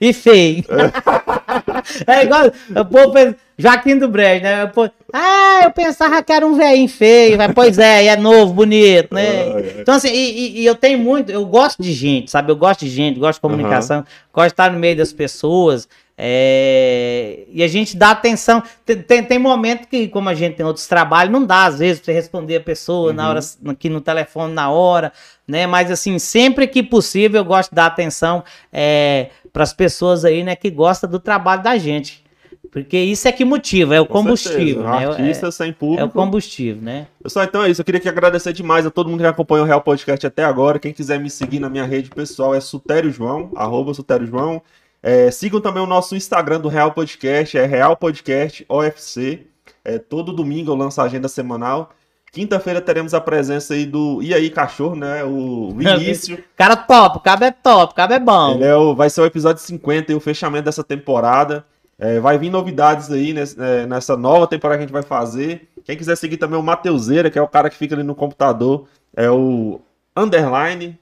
e 0.00 0.12
feio. 0.14 0.64
é 2.06 2.24
igual 2.24 2.46
o 2.46 2.84
povo 2.84 3.34
Joaquim 3.58 3.98
do 3.98 4.08
Brejo, 4.08 4.42
né? 4.42 4.70
Ah, 5.12 5.60
eu 5.64 5.70
pensava 5.70 6.22
que 6.22 6.32
era 6.32 6.46
um 6.46 6.54
velhinho 6.54 6.88
feio. 6.88 7.36
Pois 7.54 7.78
é, 7.78 8.06
é 8.06 8.16
novo, 8.16 8.54
bonito, 8.54 9.14
né? 9.14 9.80
Então, 9.80 9.94
assim, 9.94 10.08
e, 10.08 10.60
e, 10.60 10.66
eu 10.66 10.74
tenho 10.74 10.98
muito, 10.98 11.30
eu 11.30 11.44
gosto 11.44 11.82
de 11.82 11.92
gente, 11.92 12.30
sabe? 12.30 12.50
Eu 12.50 12.56
gosto 12.56 12.80
de 12.80 12.90
gente, 12.90 13.20
gosto 13.20 13.36
de 13.36 13.42
comunicação, 13.42 13.98
uhum. 13.98 14.04
gosto 14.32 14.46
de 14.48 14.52
estar 14.52 14.72
no 14.72 14.78
meio 14.78 14.96
das 14.96 15.12
pessoas. 15.12 15.88
É... 16.22 17.44
E 17.50 17.62
a 17.62 17.66
gente 17.66 17.96
dá 17.96 18.10
atenção. 18.10 18.62
Tem, 18.84 19.00
tem, 19.00 19.24
tem 19.24 19.38
momento 19.38 19.88
que, 19.88 20.06
como 20.08 20.28
a 20.28 20.34
gente 20.34 20.56
tem 20.56 20.66
outros 20.66 20.86
trabalhos, 20.86 21.32
não 21.32 21.46
dá, 21.46 21.64
às 21.64 21.78
vezes, 21.78 21.98
pra 21.98 22.12
você 22.12 22.12
responder 22.12 22.56
a 22.56 22.60
pessoa 22.60 23.08
uhum. 23.08 23.16
na 23.16 23.30
hora, 23.30 23.40
aqui 23.68 23.88
no 23.88 24.02
telefone 24.02 24.52
na 24.52 24.70
hora, 24.70 25.14
né? 25.48 25.66
Mas 25.66 25.90
assim, 25.90 26.18
sempre 26.18 26.66
que 26.66 26.82
possível, 26.82 27.40
eu 27.40 27.44
gosto 27.44 27.70
de 27.70 27.76
dar 27.76 27.86
atenção 27.86 28.44
é, 28.70 29.30
para 29.50 29.62
as 29.62 29.72
pessoas 29.72 30.22
aí, 30.22 30.44
né, 30.44 30.54
que 30.54 30.70
gostam 30.70 31.08
do 31.08 31.18
trabalho 31.18 31.62
da 31.62 31.78
gente. 31.78 32.22
Porque 32.70 32.98
isso 32.98 33.26
é 33.26 33.32
que 33.32 33.44
motiva, 33.44 33.96
é 33.96 34.00
o 34.00 34.06
Com 34.06 34.22
combustível. 34.22 34.84
Né? 34.84 35.06
Artista 35.06 35.48
é, 35.48 35.50
sem 35.50 35.72
público. 35.72 36.02
É 36.02 36.04
o 36.04 36.08
combustível, 36.08 36.80
né? 36.80 37.06
Pessoal, 37.20 37.44
então 37.44 37.64
é 37.64 37.70
isso. 37.70 37.80
Eu 37.80 37.84
queria 37.84 38.00
que 38.00 38.08
agradecer 38.08 38.52
demais 38.52 38.86
a 38.86 38.90
todo 38.90 39.08
mundo 39.08 39.20
que 39.20 39.26
acompanhou 39.26 39.64
o 39.64 39.66
Real 39.66 39.80
Podcast 39.80 40.24
até 40.24 40.44
agora. 40.44 40.78
Quem 40.78 40.92
quiser 40.92 41.18
me 41.18 41.28
seguir 41.28 41.58
na 41.58 41.68
minha 41.68 41.84
rede 41.84 42.10
pessoal 42.10 42.54
é 42.54 42.60
Sutério 42.60 43.10
João, 43.10 43.50
arroba 43.56 43.92
Sutério 43.92 44.26
João. 44.26 44.62
É, 45.02 45.30
sigam 45.30 45.60
também 45.60 45.82
o 45.82 45.86
nosso 45.86 46.14
Instagram 46.14 46.60
do 46.60 46.68
Real 46.68 46.92
Podcast, 46.92 47.56
é 47.56 47.64
Real 47.64 47.96
Podcast 47.96 48.64
OFC. 48.68 49.46
É, 49.84 49.98
todo 49.98 50.32
domingo 50.32 50.70
eu 50.70 50.76
lanço 50.76 51.00
a 51.00 51.04
agenda 51.04 51.28
semanal. 51.28 51.90
Quinta-feira 52.32 52.80
teremos 52.80 53.12
a 53.12 53.20
presença 53.20 53.74
aí 53.74 53.84
do 53.84 54.22
E 54.22 54.32
aí, 54.32 54.50
cachorro, 54.50 54.94
né? 54.94 55.24
O 55.24 55.72
Vinícius. 55.74 56.38
Cara 56.54 56.76
top, 56.76 57.18
o 57.18 57.20
cabo 57.20 57.44
é 57.44 57.50
top, 57.50 57.92
o 57.92 57.96
cabo 57.96 58.12
é 58.12 58.20
bom. 58.20 58.54
Ele 58.54 58.64
é 58.64 58.76
o, 58.76 58.94
vai 58.94 59.10
ser 59.10 59.20
o 59.20 59.26
episódio 59.26 59.62
50 59.62 60.12
e 60.12 60.14
o 60.14 60.20
fechamento 60.20 60.66
dessa 60.66 60.84
temporada. 60.84 61.64
É, 61.98 62.20
vai 62.20 62.38
vir 62.38 62.50
novidades 62.50 63.10
aí 63.10 63.34
é, 63.58 63.86
nessa 63.86 64.16
nova 64.16 64.46
temporada 64.46 64.78
que 64.78 64.84
a 64.84 64.86
gente 64.86 64.92
vai 64.92 65.02
fazer. 65.02 65.68
Quem 65.84 65.96
quiser 65.96 66.16
seguir 66.16 66.36
também 66.36 66.58
o 66.58 66.62
Mateuseira, 66.62 67.30
que 67.30 67.38
é 67.38 67.42
o 67.42 67.48
cara 67.48 67.68
que 67.68 67.76
fica 67.76 67.94
ali 67.94 68.04
no 68.04 68.14
computador, 68.14 68.86
é 69.16 69.28
o 69.28 69.80
underline, 70.16 70.98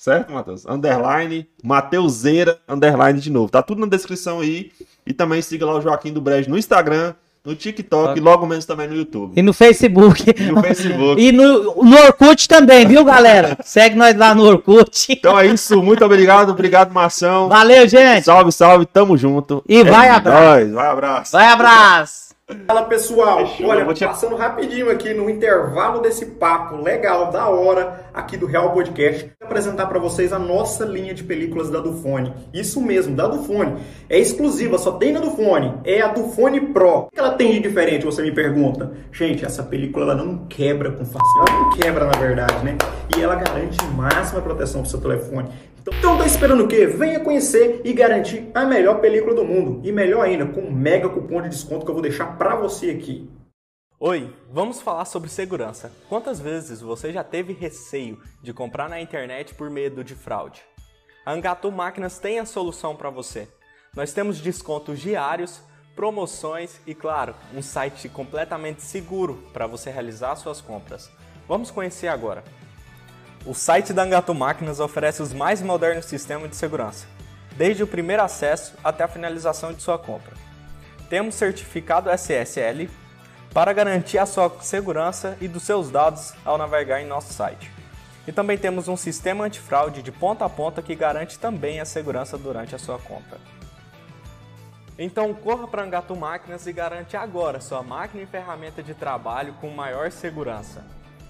certo, 0.00 0.32
Matheus? 0.32 0.64
Underline, 0.66 1.46
Mateuseira, 1.62 2.58
underline 2.68 3.20
de 3.20 3.30
novo. 3.30 3.50
Tá 3.50 3.62
tudo 3.62 3.80
na 3.80 3.86
descrição 3.86 4.40
aí. 4.40 4.70
E 5.06 5.12
também 5.12 5.42
siga 5.42 5.66
lá 5.66 5.74
o 5.76 5.80
Joaquim 5.80 6.12
do 6.12 6.20
Brejo 6.20 6.48
no 6.48 6.56
Instagram, 6.56 7.14
no 7.44 7.54
TikTok 7.54 8.18
e 8.18 8.20
logo 8.20 8.46
menos 8.46 8.64
também 8.64 8.88
no 8.88 8.94
YouTube. 8.94 9.32
E 9.36 9.42
no 9.42 9.52
Facebook. 9.52 10.34
E 10.36 10.42
no 10.42 10.62
Facebook. 10.62 11.20
e 11.22 11.32
no, 11.32 11.84
no 11.84 11.96
Orkut 12.04 12.48
também, 12.48 12.86
viu, 12.86 13.04
galera? 13.04 13.56
Segue 13.62 13.96
nós 13.96 14.16
lá 14.16 14.34
no 14.34 14.44
Orkut. 14.44 15.06
Então 15.10 15.38
é 15.38 15.46
isso, 15.46 15.82
muito 15.82 16.04
obrigado, 16.04 16.50
obrigado, 16.50 16.92
Marção. 16.92 17.48
Valeu, 17.48 17.86
gente. 17.88 18.24
Salve, 18.24 18.52
salve, 18.52 18.86
tamo 18.86 19.16
junto. 19.16 19.62
E 19.68 19.82
vai 19.84 20.08
é 20.08 20.12
abraço. 20.12 20.44
Nóis, 20.44 20.72
vai 20.72 20.86
abraço. 20.86 21.32
Vai 21.32 21.46
abraço. 21.46 22.29
Fala 22.66 22.84
pessoal, 22.84 23.46
Fechou, 23.46 23.68
olha, 23.68 23.84
te- 23.94 24.04
passando 24.04 24.36
rapidinho 24.36 24.90
aqui 24.90 25.12
no 25.14 25.28
intervalo 25.30 26.00
desse 26.00 26.26
papo 26.26 26.76
legal, 26.76 27.30
da 27.30 27.48
hora, 27.48 28.04
aqui 28.12 28.36
do 28.36 28.46
Real 28.46 28.72
Podcast, 28.72 29.24
vou 29.38 29.46
apresentar 29.46 29.86
para 29.86 29.98
vocês 29.98 30.32
a 30.32 30.38
nossa 30.38 30.84
linha 30.84 31.14
de 31.14 31.22
películas 31.24 31.70
da 31.70 31.80
Dufone. 31.80 32.32
Isso 32.52 32.80
mesmo, 32.80 33.14
da 33.14 33.26
Dufone. 33.28 33.76
É 34.08 34.18
exclusiva, 34.18 34.78
só 34.78 34.92
tem 34.92 35.12
na 35.12 35.20
Dufone. 35.20 35.74
É 35.84 36.00
a 36.00 36.08
Dufone 36.08 36.60
Pro. 36.72 36.98
O 37.06 37.10
que 37.10 37.18
ela 37.18 37.32
tem 37.32 37.52
de 37.52 37.60
diferente, 37.60 38.04
você 38.04 38.22
me 38.22 38.32
pergunta? 38.32 38.92
Gente, 39.12 39.44
essa 39.44 39.62
película 39.62 40.04
ela 40.06 40.14
não 40.14 40.46
quebra 40.46 40.90
com 40.92 41.04
facilidade. 41.04 41.50
Ela 41.50 41.60
não 41.60 41.70
quebra, 41.70 42.04
na 42.06 42.18
verdade, 42.18 42.64
né? 42.64 42.76
E 43.16 43.20
ela 43.20 43.34
garante 43.36 43.76
máxima 43.96 44.40
proteção 44.40 44.82
pro 44.82 44.90
seu 44.90 45.00
telefone. 45.00 45.48
Então, 45.80 45.94
então 45.98 46.18
tá 46.18 46.26
esperando 46.26 46.64
o 46.64 46.68
quê? 46.68 46.86
Venha 46.86 47.20
conhecer 47.20 47.80
e 47.84 47.92
garantir 47.94 48.50
a 48.54 48.66
melhor 48.66 49.00
película 49.00 49.34
do 49.34 49.44
mundo. 49.44 49.80
E 49.82 49.90
melhor 49.90 50.26
ainda, 50.26 50.44
com 50.44 50.60
um 50.60 50.70
mega 50.70 51.08
cupom 51.08 51.40
de 51.40 51.48
desconto 51.48 51.84
que 51.86 51.90
eu 51.90 51.94
vou 51.94 52.02
deixar 52.02 52.36
pra 52.36 52.54
você 52.54 52.90
aqui. 52.90 53.30
Oi, 53.98 54.34
vamos 54.50 54.80
falar 54.80 55.06
sobre 55.06 55.30
segurança. 55.30 55.90
Quantas 56.08 56.38
vezes 56.38 56.80
você 56.82 57.12
já 57.12 57.24
teve 57.24 57.54
receio 57.54 58.18
de 58.42 58.52
comprar 58.52 58.90
na 58.90 59.00
internet 59.00 59.54
por 59.54 59.70
medo 59.70 60.04
de 60.04 60.14
fraude? 60.14 60.60
A 61.24 61.32
Angatu 61.32 61.72
Máquinas 61.72 62.18
tem 62.18 62.38
a 62.38 62.46
solução 62.46 62.94
para 62.94 63.08
você. 63.08 63.48
Nós 63.94 64.12
temos 64.12 64.38
descontos 64.40 65.00
diários, 65.00 65.62
promoções 65.96 66.78
e, 66.86 66.94
claro, 66.94 67.34
um 67.54 67.62
site 67.62 68.08
completamente 68.08 68.82
seguro 68.82 69.42
para 69.52 69.66
você 69.66 69.90
realizar 69.90 70.36
suas 70.36 70.60
compras. 70.60 71.10
Vamos 71.48 71.70
conhecer 71.70 72.08
agora. 72.08 72.44
O 73.46 73.54
site 73.54 73.94
da 73.94 74.02
Angatu 74.02 74.34
Máquinas 74.34 74.80
oferece 74.80 75.22
os 75.22 75.32
mais 75.32 75.62
modernos 75.62 76.04
sistemas 76.04 76.50
de 76.50 76.56
segurança, 76.56 77.06
desde 77.56 77.82
o 77.82 77.86
primeiro 77.86 78.22
acesso 78.22 78.74
até 78.84 79.02
a 79.02 79.08
finalização 79.08 79.72
de 79.72 79.82
sua 79.82 79.98
compra. 79.98 80.34
Temos 81.08 81.36
certificado 81.36 82.10
SSL 82.10 82.90
para 83.52 83.72
garantir 83.72 84.18
a 84.18 84.26
sua 84.26 84.54
segurança 84.60 85.38
e 85.40 85.48
dos 85.48 85.62
seus 85.62 85.90
dados 85.90 86.34
ao 86.44 86.58
navegar 86.58 87.00
em 87.00 87.06
nosso 87.06 87.32
site. 87.32 87.70
E 88.26 88.32
também 88.32 88.58
temos 88.58 88.88
um 88.88 88.96
sistema 88.96 89.46
antifraude 89.46 90.02
de 90.02 90.12
ponta 90.12 90.44
a 90.44 90.48
ponta 90.48 90.82
que 90.82 90.94
garante 90.94 91.38
também 91.38 91.80
a 91.80 91.86
segurança 91.86 92.36
durante 92.36 92.74
a 92.74 92.78
sua 92.78 92.98
compra. 92.98 93.38
Então 94.98 95.32
corra 95.32 95.66
para 95.66 95.82
Angatu 95.82 96.14
Máquinas 96.14 96.66
e 96.66 96.72
garante 96.74 97.16
agora 97.16 97.58
sua 97.58 97.82
máquina 97.82 98.22
e 98.22 98.26
ferramenta 98.26 98.82
de 98.82 98.92
trabalho 98.92 99.54
com 99.54 99.70
maior 99.70 100.10
segurança. 100.12 100.84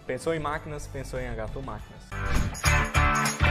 Pensou 0.07 0.35
em 0.35 0.41
máquinas? 0.41 0.89
Pensou 0.89 1.21
em 1.21 1.29
Angatu 1.29 1.63
Máquinas. 1.63 2.00
Música 2.13 3.50